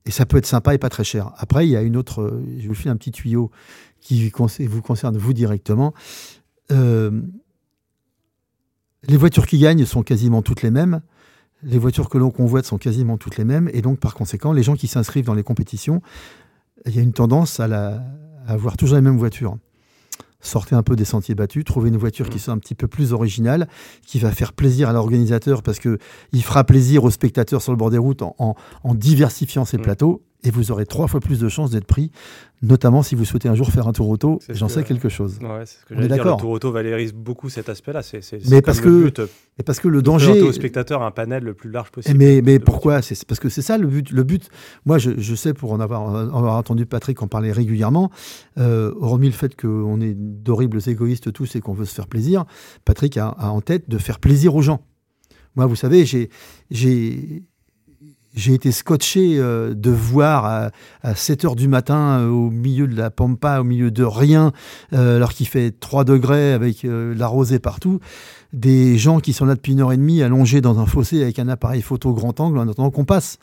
et 0.06 0.12
ça 0.12 0.26
peut 0.26 0.38
être 0.38 0.46
sympa 0.46 0.74
et 0.74 0.78
pas 0.78 0.90
très 0.90 1.04
cher. 1.04 1.32
Après, 1.38 1.68
il 1.68 1.70
y 1.70 1.76
a 1.76 1.82
une 1.82 1.98
autre, 1.98 2.42
je 2.58 2.68
vous 2.68 2.74
fais 2.74 2.90
un 2.90 2.96
petit 2.96 3.12
tuyau 3.12 3.52
qui 4.02 4.30
vous 4.30 4.82
concerne 4.82 5.18
vous 5.18 5.34
directement. 5.34 5.94
Euh, 6.72 7.22
les 9.04 9.18
voitures 9.18 9.48
qui 9.48 9.60
gagnent 9.60 9.86
sont 9.86 10.04
quasiment 10.04 10.42
toutes 10.42 10.62
les 10.62 10.72
mêmes. 10.72 11.02
Les 11.64 11.78
voitures 11.78 12.10
que 12.10 12.18
l'on 12.18 12.32
convoite 12.32 12.66
sont 12.66 12.78
quasiment 12.78 13.18
toutes 13.18 13.38
les 13.38 13.46
mêmes. 13.46 13.70
Et 13.74 13.82
donc, 13.82 14.00
par 14.00 14.16
conséquent, 14.16 14.54
les 14.54 14.64
gens 14.64 14.76
qui 14.76 14.88
s'inscrivent 14.88 15.26
dans 15.26 15.34
les 15.34 15.44
compétitions, 15.44 16.02
il 16.86 16.96
y 16.96 17.00
a 17.00 17.02
une 17.02 17.14
tendance 17.14 17.60
à 17.60 18.02
avoir 18.48 18.78
toujours 18.78 18.96
les 18.96 19.02
mêmes 19.02 19.18
voitures 19.18 19.58
sortez 20.42 20.76
un 20.76 20.84
peu 20.84 20.96
des 20.96 21.06
sentiers 21.06 21.36
battus, 21.36 21.66
trouvez 21.66 21.90
une 21.90 21.98
voiture 21.98 22.30
qui 22.30 22.38
mm. 22.38 22.42
soit 22.42 22.54
un 22.54 22.58
petit 22.58 22.76
peu 22.76 22.88
plus 22.88 23.14
originale, 23.14 23.68
qui 24.06 24.20
va 24.20 24.32
faire 24.32 24.54
plaisir 24.54 24.90
à 24.90 24.94
l'organisateur 24.94 25.64
parce 25.64 25.80
que 25.80 25.98
il 26.32 26.44
fera 26.44 26.64
plaisir 26.64 27.04
aux 27.04 27.12
spectateurs 27.12 27.62
sur 27.62 27.72
le 27.72 27.78
bord 27.78 27.92
des 27.92 27.98
routes 27.98 28.22
en, 28.22 28.36
en 28.38 28.96
diversifiant 28.96 29.66
ses 29.66 29.78
mm. 29.78 29.82
plateaux 29.82 30.24
et 30.44 30.52
vous 30.52 30.72
aurez 30.72 30.86
trois 30.86 31.08
fois 31.08 31.20
plus 31.20 31.40
de 31.40 31.50
chances 31.50 31.72
d'être 31.72 31.86
pris, 31.86 32.12
notamment 32.62 33.04
si 33.04 33.16
vous 33.16 33.26
souhaitez 33.26 33.50
un 33.50 33.56
jour 33.56 33.70
faire 33.70 33.88
un 33.88 33.92
tour 33.92 34.08
auto. 34.08 34.40
J'en 34.50 34.70
sais 34.70 34.84
quelque 34.84 35.10
chose. 35.10 35.38
Ouais, 35.42 35.66
ce 35.66 35.86
que 35.86 35.94
On 35.94 36.02
est 36.02 36.08
d'accord. 36.08 36.38
Le 36.38 36.42
tour 36.42 36.52
auto 36.52 36.72
valorise 36.72 37.14
beaucoup 37.14 37.50
cet 37.50 37.68
aspect-là. 37.68 38.02
C'est, 38.02 38.22
mais 38.50 38.62
parce 38.62 38.80
que, 38.80 38.88
le 38.88 39.04
but, 39.06 39.20
mais 39.58 39.64
parce 39.66 39.80
que 39.80 39.88
le 39.90 40.02
danger. 40.02 40.42
au 40.42 40.52
spectateur 40.54 41.04
un 41.04 41.12
panel 41.12 41.44
le 41.44 41.54
plus 41.54 41.70
large 41.70 41.92
possible. 41.92 42.18
Mais, 42.18 42.42
mais 42.42 42.60
pourquoi? 42.60 43.02
C'est 43.02 43.26
parce 43.26 43.40
que 43.40 43.50
c'est 43.50 43.62
ça 43.62 43.78
le 43.78 43.88
but. 43.88 44.12
Le 44.12 44.24
but. 44.24 44.50
Moi, 44.86 44.98
je, 44.98 45.12
je 45.18 45.36
sais 45.36 45.54
pour 45.54 45.74
en 45.74 45.80
avoir, 45.80 46.16
avoir, 46.16 46.56
entendu 46.56 46.86
Patrick 46.86 47.22
en 47.22 47.28
parler 47.28 47.52
régulièrement. 47.52 48.10
Euh, 48.58 48.94
hormis 49.00 49.28
le 49.28 49.34
fait 49.34 49.60
qu'on 49.60 50.00
est 50.00 50.14
d'horribles 50.16 50.80
égoïstes 50.88 51.34
tous 51.34 51.56
et 51.56 51.62
qu'on 51.62 51.74
veut 51.74 51.86
se 51.86 51.96
faire 51.96 52.08
plaisir, 52.08 52.46
Patrick 52.86 53.18
a, 53.18 53.28
a 53.28 53.50
en 53.50 53.62
tête 53.62 53.90
de 53.90 53.98
faire 53.98 54.20
plaisir 54.20 54.56
aux 54.56 54.62
gens. 54.62 54.86
Moi, 55.56 55.66
vous 55.66 55.76
savez, 55.76 56.06
j'ai 56.06 56.30
j'ai 56.72 57.44
été 58.48 58.72
scotché 58.72 59.38
euh, 59.38 59.74
de 59.74 59.92
voir 59.92 60.72
à, 61.04 61.16
7 61.16 61.46
heures 61.46 61.56
du 61.56 61.68
matin 61.68 62.20
euh, 62.20 62.30
au 62.30 62.50
milieu 62.50 62.88
de 62.88 62.96
la 62.96 63.10
pampa, 63.10 63.60
au 63.60 63.64
milieu 63.64 63.92
de 63.92 64.04
rien, 64.04 64.52
euh, 64.94 65.18
alors 65.18 65.34
qu'il 65.34 65.48
fait 65.48 65.72
3 65.80 66.04
degrés 66.04 66.54
avec 66.54 66.84
la 66.84 67.28
rosée 67.28 67.60
partout, 67.60 68.00
des 68.54 68.98
gens 68.98 69.20
qui 69.20 69.34
sont 69.34 69.46
là 69.46 69.56
depuis 69.56 69.74
une 69.74 69.82
heure 69.82 69.92
et 69.92 69.98
demie 69.98 70.24
allongés 70.24 70.62
dans 70.62 70.80
un 70.80 70.86
fossé 70.86 71.22
avec 71.22 71.40
un 71.40 71.48
appareil 71.48 71.82
photo 71.82 72.14
grand 72.14 72.40
angle 72.40 72.58
en 72.58 72.68
attendant 72.68 72.92
qu'on 72.92 73.06
passe. 73.06 73.38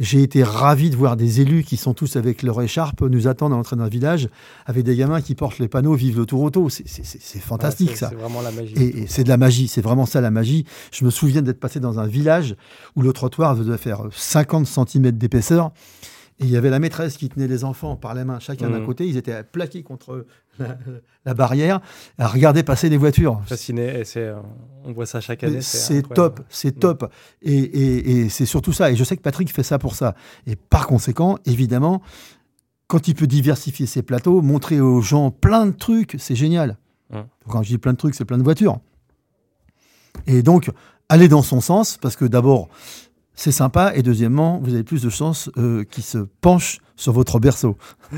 J'ai 0.00 0.22
été 0.22 0.42
ravi 0.42 0.90
de 0.90 0.96
voir 0.96 1.16
des 1.16 1.40
élus 1.40 1.62
qui 1.62 1.76
sont 1.76 1.94
tous 1.94 2.16
avec 2.16 2.42
leur 2.42 2.60
écharpe 2.62 3.02
nous 3.02 3.28
attendent 3.28 3.52
à 3.52 3.56
l'entrée 3.56 3.76
d'un 3.76 3.88
village 3.88 4.28
avec 4.66 4.84
des 4.84 4.96
gamins 4.96 5.20
qui 5.20 5.34
portent 5.34 5.58
les 5.58 5.68
panneaux 5.68 5.94
Vive 5.94 6.18
le 6.18 6.26
Tour 6.26 6.42
Auto. 6.42 6.68
C'est 6.68 7.40
fantastique 7.40 7.96
ça. 7.96 8.08
C'est 8.10 8.16
vraiment 8.16 8.42
la 8.42 8.50
magie. 8.50 8.74
Et, 8.76 9.06
c'est 9.06 9.24
de 9.24 9.28
la 9.28 9.36
magie, 9.36 9.68
c'est 9.68 9.82
vraiment 9.82 10.06
ça 10.06 10.20
la 10.20 10.30
magie. 10.30 10.64
Je 10.92 11.04
me 11.04 11.10
souviens 11.10 11.42
d'être 11.42 11.60
passé 11.60 11.80
dans 11.80 11.98
un 11.98 12.06
village 12.06 12.56
où 12.96 13.02
le 13.02 13.12
trottoir 13.12 13.56
devait 13.56 13.78
faire 13.78 14.02
50 14.10 14.66
cm 14.66 15.12
d'épaisseur 15.12 15.72
et 16.40 16.44
il 16.44 16.50
y 16.50 16.56
avait 16.56 16.70
la 16.70 16.78
maîtresse 16.78 17.16
qui 17.16 17.28
tenait 17.28 17.46
les 17.46 17.62
enfants 17.62 17.94
par 17.94 18.14
les 18.14 18.24
mains, 18.24 18.40
chacun 18.40 18.70
d'un 18.70 18.80
mmh. 18.80 18.86
côté. 18.86 19.06
Ils 19.06 19.16
étaient 19.16 19.44
plaqués 19.44 19.82
contre 19.82 20.26
la, 21.24 21.34
barrière, 21.34 21.80
à 22.18 22.28
regarder 22.28 22.62
passer 22.62 22.90
des 22.90 22.96
voitures. 22.96 23.40
Fasciné. 23.46 24.00
Et 24.00 24.32
on 24.84 24.92
voit 24.92 25.06
ça 25.06 25.20
chaque 25.20 25.44
année. 25.44 25.60
C'est 25.60 26.02
top, 26.02 26.40
c'est 26.48 26.78
top. 26.78 27.12
Et, 27.42 28.28
c'est 28.28 28.46
surtout 28.46 28.72
ça. 28.72 28.90
Et 28.90 28.96
je 28.96 29.04
sais 29.04 29.16
que 29.16 29.22
Patrick 29.22 29.52
fait 29.52 29.62
ça 29.62 29.78
pour 29.78 29.94
ça. 29.94 30.14
Et 30.46 30.56
par 30.56 30.86
conséquent, 30.86 31.38
évidemment, 31.46 32.02
quand 32.86 33.08
il 33.08 33.14
peut 33.14 33.26
diversifier 33.26 33.86
ses 33.86 34.02
plateaux, 34.02 34.42
montrer 34.42 34.80
aux 34.80 35.00
gens 35.00 35.30
plein 35.30 35.66
de 35.66 35.72
trucs, 35.72 36.16
c'est 36.18 36.36
génial. 36.36 36.76
Mmh. 37.10 37.20
Quand 37.48 37.62
je 37.62 37.68
dis 37.68 37.78
plein 37.78 37.92
de 37.92 37.98
trucs, 37.98 38.14
c'est 38.14 38.24
plein 38.24 38.38
de 38.38 38.42
voitures. 38.42 38.78
Et 40.26 40.42
donc, 40.42 40.70
aller 41.08 41.28
dans 41.28 41.42
son 41.42 41.60
sens, 41.60 41.96
parce 41.96 42.16
que 42.16 42.24
d'abord, 42.24 42.68
c'est 43.34 43.52
sympa. 43.52 43.92
Et 43.94 44.02
deuxièmement, 44.02 44.60
vous 44.62 44.74
avez 44.74 44.84
plus 44.84 45.02
de 45.02 45.10
chances 45.10 45.50
euh, 45.56 45.84
qu'il 45.84 46.04
se 46.04 46.18
penche 46.40 46.78
sur 46.96 47.12
votre 47.12 47.38
berceau. 47.38 47.76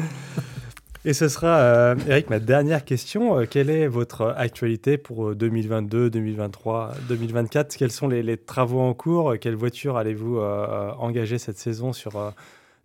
Et 1.06 1.12
ce 1.12 1.28
sera, 1.28 1.58
euh, 1.58 1.94
Eric, 2.08 2.30
ma 2.30 2.40
dernière 2.40 2.82
question. 2.82 3.38
Euh, 3.38 3.44
quelle 3.48 3.68
est 3.68 3.86
votre 3.86 4.34
actualité 4.38 4.96
pour 4.96 5.34
2022, 5.34 6.08
2023, 6.08 6.94
2024 7.10 7.76
Quels 7.76 7.92
sont 7.92 8.08
les, 8.08 8.36
travaux 8.38 8.80
en 8.80 8.94
cours? 8.94 9.34
Quelle 9.38 9.54
voiture 9.54 9.98
allez-vous 9.98 10.38
engager 10.38 11.36
cette 11.36 11.58
saison 11.58 11.92
sur, 11.92 12.32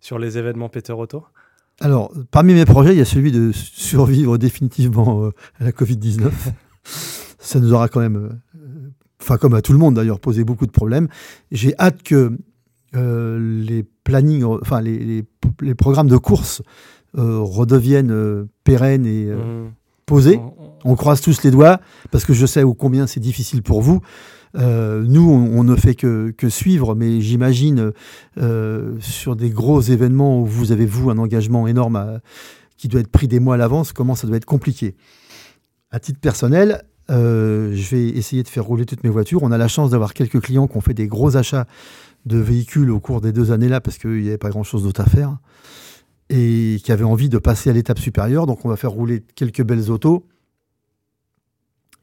sur 0.00 0.18
les 0.18 0.36
événements 0.36 0.68
Peter 0.68 0.92
Auto 0.92 1.24
Alors, 1.80 2.12
parmi 2.30 2.52
mes 2.52 2.66
projets, 2.66 2.92
il 2.92 2.98
y 2.98 3.02
a 3.02 3.06
celui 3.06 3.32
de 3.32 3.52
survivre 3.52 4.36
définitivement 4.36 5.30
à 5.58 5.64
la 5.64 5.72
Covid-19. 5.72 6.30
ça 7.38 7.58
nous 7.58 7.72
aura 7.72 7.88
quand 7.88 8.00
même, 8.00 8.38
enfin 9.22 9.38
comme 9.38 9.54
à 9.54 9.62
tout 9.62 9.72
le 9.72 9.78
monde 9.78 9.94
d'ailleurs, 9.94 10.20
posé 10.20 10.44
beaucoup 10.44 10.66
de 10.66 10.72
problèmes. 10.72 11.08
J'ai 11.52 11.74
hâte 11.78 12.02
que 12.02 12.36
les 12.92 13.82
plannings, 14.04 14.44
enfin 14.44 14.82
les, 14.82 15.24
les, 15.62 15.74
programmes 15.74 16.08
de 16.08 16.18
course 16.18 16.62
redeviennent 17.14 18.46
pérennes 18.64 19.06
et 19.06 19.26
mmh. 19.26 19.72
posés. 20.06 20.40
On 20.84 20.94
croise 20.94 21.20
tous 21.20 21.42
les 21.42 21.50
doigts 21.50 21.80
parce 22.10 22.24
que 22.24 22.32
je 22.32 22.46
sais 22.46 22.62
où 22.62 22.74
combien 22.74 23.06
c'est 23.06 23.20
difficile 23.20 23.62
pour 23.62 23.82
vous. 23.82 24.00
Euh, 24.56 25.04
nous, 25.06 25.30
on, 25.30 25.62
ne 25.62 25.76
fait 25.76 25.94
que, 25.94 26.32
suivre, 26.48 26.94
mais 26.94 27.20
j'imagine 27.20 27.92
euh, 28.38 28.96
sur 29.00 29.36
des 29.36 29.50
gros 29.50 29.80
événements 29.80 30.40
où 30.40 30.46
vous 30.46 30.72
avez, 30.72 30.86
vous, 30.86 31.10
un 31.10 31.18
engagement 31.18 31.66
énorme 31.66 32.20
qui 32.76 32.88
doit 32.88 33.00
être 33.00 33.10
pris 33.10 33.28
des 33.28 33.40
mois 33.40 33.54
à 33.54 33.58
l'avance, 33.58 33.92
comment 33.92 34.14
ça 34.14 34.26
doit 34.26 34.36
être 34.36 34.46
compliqué. 34.46 34.96
À 35.90 36.00
titre 36.00 36.20
personnel, 36.20 36.82
euh, 37.10 37.72
je 37.74 37.94
vais 37.94 38.08
essayer 38.08 38.42
de 38.42 38.48
faire 38.48 38.64
rouler 38.64 38.86
toutes 38.86 39.04
mes 39.04 39.10
voitures. 39.10 39.42
On 39.42 39.52
a 39.52 39.58
la 39.58 39.68
chance 39.68 39.90
d'avoir 39.90 40.14
quelques 40.14 40.40
clients 40.40 40.66
qui 40.66 40.76
ont 40.76 40.80
fait 40.80 40.94
des 40.94 41.06
gros 41.06 41.36
achats 41.36 41.66
de 42.26 42.38
véhicules 42.38 42.90
au 42.90 43.00
cours 43.00 43.20
des 43.20 43.32
deux 43.32 43.52
années-là 43.52 43.80
parce 43.80 43.98
qu'il 43.98 44.22
n'y 44.22 44.28
avait 44.28 44.38
pas 44.38 44.50
grand-chose 44.50 44.84
d'autre 44.84 45.00
à 45.00 45.06
faire 45.06 45.36
et 46.30 46.80
qui 46.82 46.92
avaient 46.92 47.04
envie 47.04 47.28
de 47.28 47.38
passer 47.38 47.68
à 47.68 47.72
l'étape 47.74 47.98
supérieure. 47.98 48.46
Donc 48.46 48.64
on 48.64 48.68
va 48.68 48.76
faire 48.76 48.92
rouler 48.92 49.22
quelques 49.34 49.62
belles 49.62 49.90
autos 49.90 50.24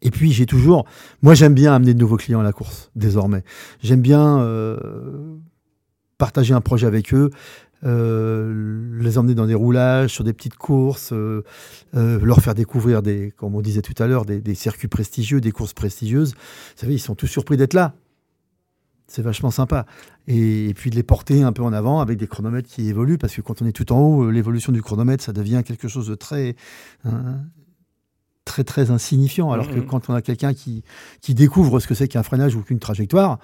et 0.02 0.12
puis 0.12 0.32
j'ai 0.32 0.46
toujours, 0.46 0.86
moi 1.22 1.34
j'aime 1.34 1.54
bien 1.54 1.74
amener 1.74 1.94
de 1.94 2.00
nouveaux 2.00 2.18
clients 2.18 2.40
à 2.40 2.44
la 2.44 2.54
course 2.54 2.92
désormais. 2.96 3.44
J'aime 3.82 4.02
bien 4.02 4.40
euh, 4.40 4.78
partager 6.18 6.54
un 6.54 6.62
projet 6.62 6.86
avec 6.86 7.14
eux, 7.14 7.32
euh, 7.84 9.00
les 9.00 9.18
emmener 9.18 9.34
dans 9.34 9.48
des 9.48 9.56
roulages, 9.56 10.12
sur 10.12 10.24
des 10.24 10.34
petites 10.34 10.56
courses, 10.56 11.14
euh, 11.14 11.44
leur 11.94 12.42
faire 12.42 12.54
découvrir 12.54 13.02
des, 13.02 13.34
comme 13.36 13.56
on 13.56 13.62
disait 13.62 13.82
tout 13.82 13.96
à 14.02 14.08
l'heure, 14.08 14.26
des, 14.26 14.56
circuits 14.56 14.88
prestigieux, 14.88 15.42
des 15.42 15.52
courses 15.52 15.74
prestigieuses. 15.74 16.34
Vous 16.34 16.82
savez, 16.82 16.94
ils 16.94 17.00
sont 17.00 17.16
tous 17.16 17.28
surpris 17.28 17.58
d'être 17.58 17.74
là. 17.74 17.96
C'est 19.08 19.22
vachement 19.22 19.52
sympa. 19.52 19.86
Et, 20.28 20.74
puis 20.76 20.90
de 20.90 20.96
les 20.96 21.04
porter 21.04 21.42
un 21.42 21.54
peu 21.54 21.64
en 21.64 21.72
avant 21.72 22.02
avec 22.02 22.18
des 22.18 22.28
chronomètres 22.28 22.68
qui 22.68 22.90
évoluent, 22.90 23.18
parce 23.18 23.34
que 23.34 23.42
quand 23.42 23.62
on 23.62 23.66
est 23.66 23.72
tout 23.72 23.92
en 23.94 24.00
haut, 24.00 24.30
l'évolution 24.30 24.72
du 24.72 24.82
chronomètre, 24.82 25.24
ça 25.24 25.34
devient 25.34 25.62
quelque 25.66 25.88
chose 25.88 26.08
de 26.08 26.16
très, 26.16 26.56
hein, 27.06 27.40
très 28.44 28.64
très 28.64 28.92
insignifiant. 28.92 29.52
Alors 29.52 29.70
que 29.70 29.76
mm-hmm. 29.76 29.86
quand 29.86 30.10
on 30.10 30.14
a 30.14 30.22
quelqu'un 30.22 30.54
qui, 30.54 30.84
qui 31.22 31.34
découvre 31.34 31.80
ce 31.80 31.88
que 31.88 31.96
c'est 31.96 32.08
qu'un 32.08 32.24
freinage 32.24 32.56
ou 32.56 32.64
qu'une 32.64 32.80
trajectoire, 32.80 33.40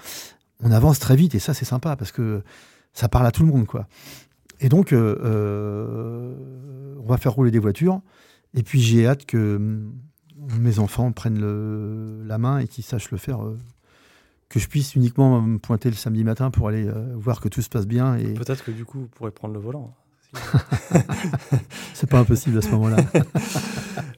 on 0.64 0.72
avance 0.72 1.00
très 1.00 1.16
vite 1.16 1.36
et 1.36 1.40
ça 1.40 1.54
c'est 1.54 1.66
sympa 1.66 1.96
parce 1.96 2.12
que 2.12 2.42
ça 2.94 3.10
parle 3.10 3.28
à 3.28 3.32
tout 3.32 3.44
le 3.44 3.52
monde 3.52 3.66
quoi. 3.66 3.88
Et 4.60 4.70
donc 4.70 4.94
euh, 4.94 5.18
euh, 5.24 6.96
on 7.00 7.08
va 7.08 7.18
faire 7.18 7.34
rouler 7.34 7.52
des 7.52 7.60
voitures 7.60 8.02
et 8.54 8.64
puis 8.64 8.82
j'ai 8.82 9.06
hâte 9.08 9.26
que 9.26 9.58
mm, 9.58 9.92
mes 10.60 10.80
enfants 10.80 11.12
prennent 11.12 11.40
le, 11.40 12.24
la 12.26 12.38
main 12.38 12.60
et 12.60 12.68
qu'ils 12.68 12.84
sachent 12.84 13.12
le 13.12 13.18
faire. 13.18 13.44
Euh, 13.44 13.58
que 14.54 14.60
je 14.60 14.68
puisse 14.68 14.94
uniquement 14.94 15.42
me 15.42 15.58
pointer 15.58 15.90
le 15.90 15.96
samedi 15.96 16.24
matin 16.24 16.52
pour 16.52 16.68
aller 16.68 16.88
voir 17.16 17.42
que 17.42 17.50
tout 17.50 17.62
se 17.62 17.70
passe 17.70 17.88
bien. 17.88 18.16
Et... 18.16 18.34
Peut-être 18.34 18.64
que 18.64 18.72
du 18.72 18.86
coup, 18.86 19.00
vous 19.00 19.08
pourrez 19.08 19.32
prendre 19.32 19.54
le 19.54 19.60
volant. 19.60 19.96
c'est 21.94 22.10
pas 22.10 22.20
impossible 22.20 22.58
à 22.58 22.62
ce 22.62 22.70
moment-là. 22.70 22.98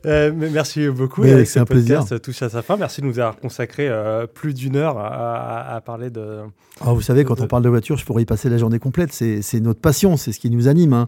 Euh, 0.06 0.32
merci 0.36 0.88
beaucoup. 0.88 1.24
C'est 1.24 1.58
un 1.58 1.66
plaisir. 1.66 2.06
touche 2.22 2.44
à 2.44 2.50
sa 2.50 2.62
fin. 2.62 2.78
Merci 2.78 3.02
de 3.02 3.08
nous 3.08 3.18
avoir 3.18 3.38
consacré 3.38 3.90
euh, 3.90 4.28
plus 4.28 4.54
d'une 4.54 4.76
heure 4.76 5.00
à, 5.00 5.82
parler 5.84 6.12
de. 6.12 6.42
Ah, 6.80 6.94
vous 6.94 7.02
savez, 7.02 7.26
quand 7.26 7.42
on 7.42 7.48
parle 7.48 7.64
de 7.64 7.70
voiture, 7.70 7.98
je 7.98 8.06
pourrais 8.06 8.22
y 8.22 8.26
passer 8.26 8.48
la 8.48 8.60
journée 8.60 8.78
complète. 8.78 9.12
C'est 9.12 9.60
notre 9.62 9.80
passion, 9.80 10.16
c'est 10.16 10.32
ce 10.32 10.40
qui 10.40 10.52
nous 10.52 10.68
anime. 10.68 10.94
Hein. 10.94 11.08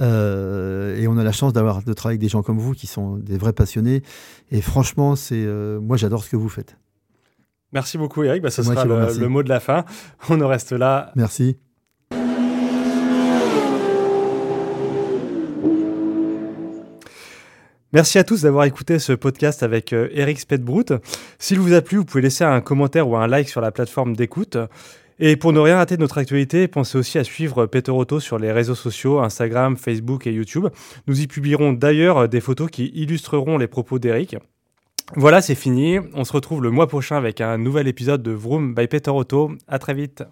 Euh, 0.00 0.96
et 0.96 1.06
on 1.06 1.18
a 1.18 1.22
la 1.22 1.32
chance 1.32 1.52
d'avoir 1.52 1.82
de 1.82 1.92
travailler 1.92 2.14
avec 2.14 2.22
des 2.22 2.30
gens 2.30 2.42
comme 2.42 2.58
vous 2.58 2.72
qui 2.72 2.86
sont 2.86 3.18
des 3.18 3.36
vrais 3.36 3.52
passionnés. 3.52 4.02
Et 4.50 4.62
franchement, 4.62 5.16
c'est 5.16 5.46
moi, 5.82 5.98
j'adore 5.98 6.24
ce 6.24 6.30
que 6.30 6.36
vous 6.36 6.48
faites. 6.48 6.79
Merci 7.72 7.98
beaucoup, 7.98 8.22
Eric. 8.22 8.42
Bah, 8.42 8.50
ce 8.50 8.62
sera 8.62 8.84
le 8.84 9.28
mot 9.28 9.42
de 9.42 9.48
la 9.48 9.60
fin. 9.60 9.84
On 10.28 10.40
en 10.40 10.48
reste 10.48 10.72
là. 10.72 11.12
Merci. 11.16 11.56
Merci 17.92 18.18
à 18.18 18.24
tous 18.24 18.42
d'avoir 18.42 18.66
écouté 18.66 19.00
ce 19.00 19.12
podcast 19.12 19.64
avec 19.64 19.92
euh, 19.92 20.08
Eric 20.12 20.38
Spedbrout. 20.38 20.92
S'il 21.40 21.58
vous 21.58 21.72
a 21.72 21.80
plu, 21.80 21.98
vous 21.98 22.04
pouvez 22.04 22.22
laisser 22.22 22.44
un 22.44 22.60
commentaire 22.60 23.08
ou 23.08 23.16
un 23.16 23.26
like 23.26 23.48
sur 23.48 23.60
la 23.60 23.72
plateforme 23.72 24.14
d'écoute. 24.14 24.56
Et 25.18 25.34
pour 25.34 25.52
ne 25.52 25.58
rien 25.58 25.76
rater 25.76 25.96
de 25.96 26.00
notre 26.00 26.18
actualité, 26.18 26.68
pensez 26.68 26.96
aussi 26.96 27.18
à 27.18 27.24
suivre 27.24 27.66
Peter 27.66 27.90
Otto 27.90 28.20
sur 28.20 28.38
les 28.38 28.52
réseaux 28.52 28.76
sociaux, 28.76 29.18
Instagram, 29.18 29.76
Facebook 29.76 30.28
et 30.28 30.32
YouTube. 30.32 30.68
Nous 31.08 31.20
y 31.20 31.26
publierons 31.26 31.72
d'ailleurs 31.72 32.28
des 32.28 32.40
photos 32.40 32.70
qui 32.70 32.92
illustreront 32.94 33.58
les 33.58 33.66
propos 33.66 33.98
d'Eric. 33.98 34.36
Voilà, 35.16 35.42
c'est 35.42 35.54
fini. 35.54 35.98
On 36.14 36.24
se 36.24 36.32
retrouve 36.32 36.62
le 36.62 36.70
mois 36.70 36.86
prochain 36.86 37.16
avec 37.16 37.40
un 37.40 37.58
nouvel 37.58 37.88
épisode 37.88 38.22
de 38.22 38.30
Vroom 38.30 38.74
by 38.74 38.86
Peter 38.86 39.10
Otto. 39.10 39.52
À 39.66 39.78
très 39.78 39.94
vite. 39.94 40.22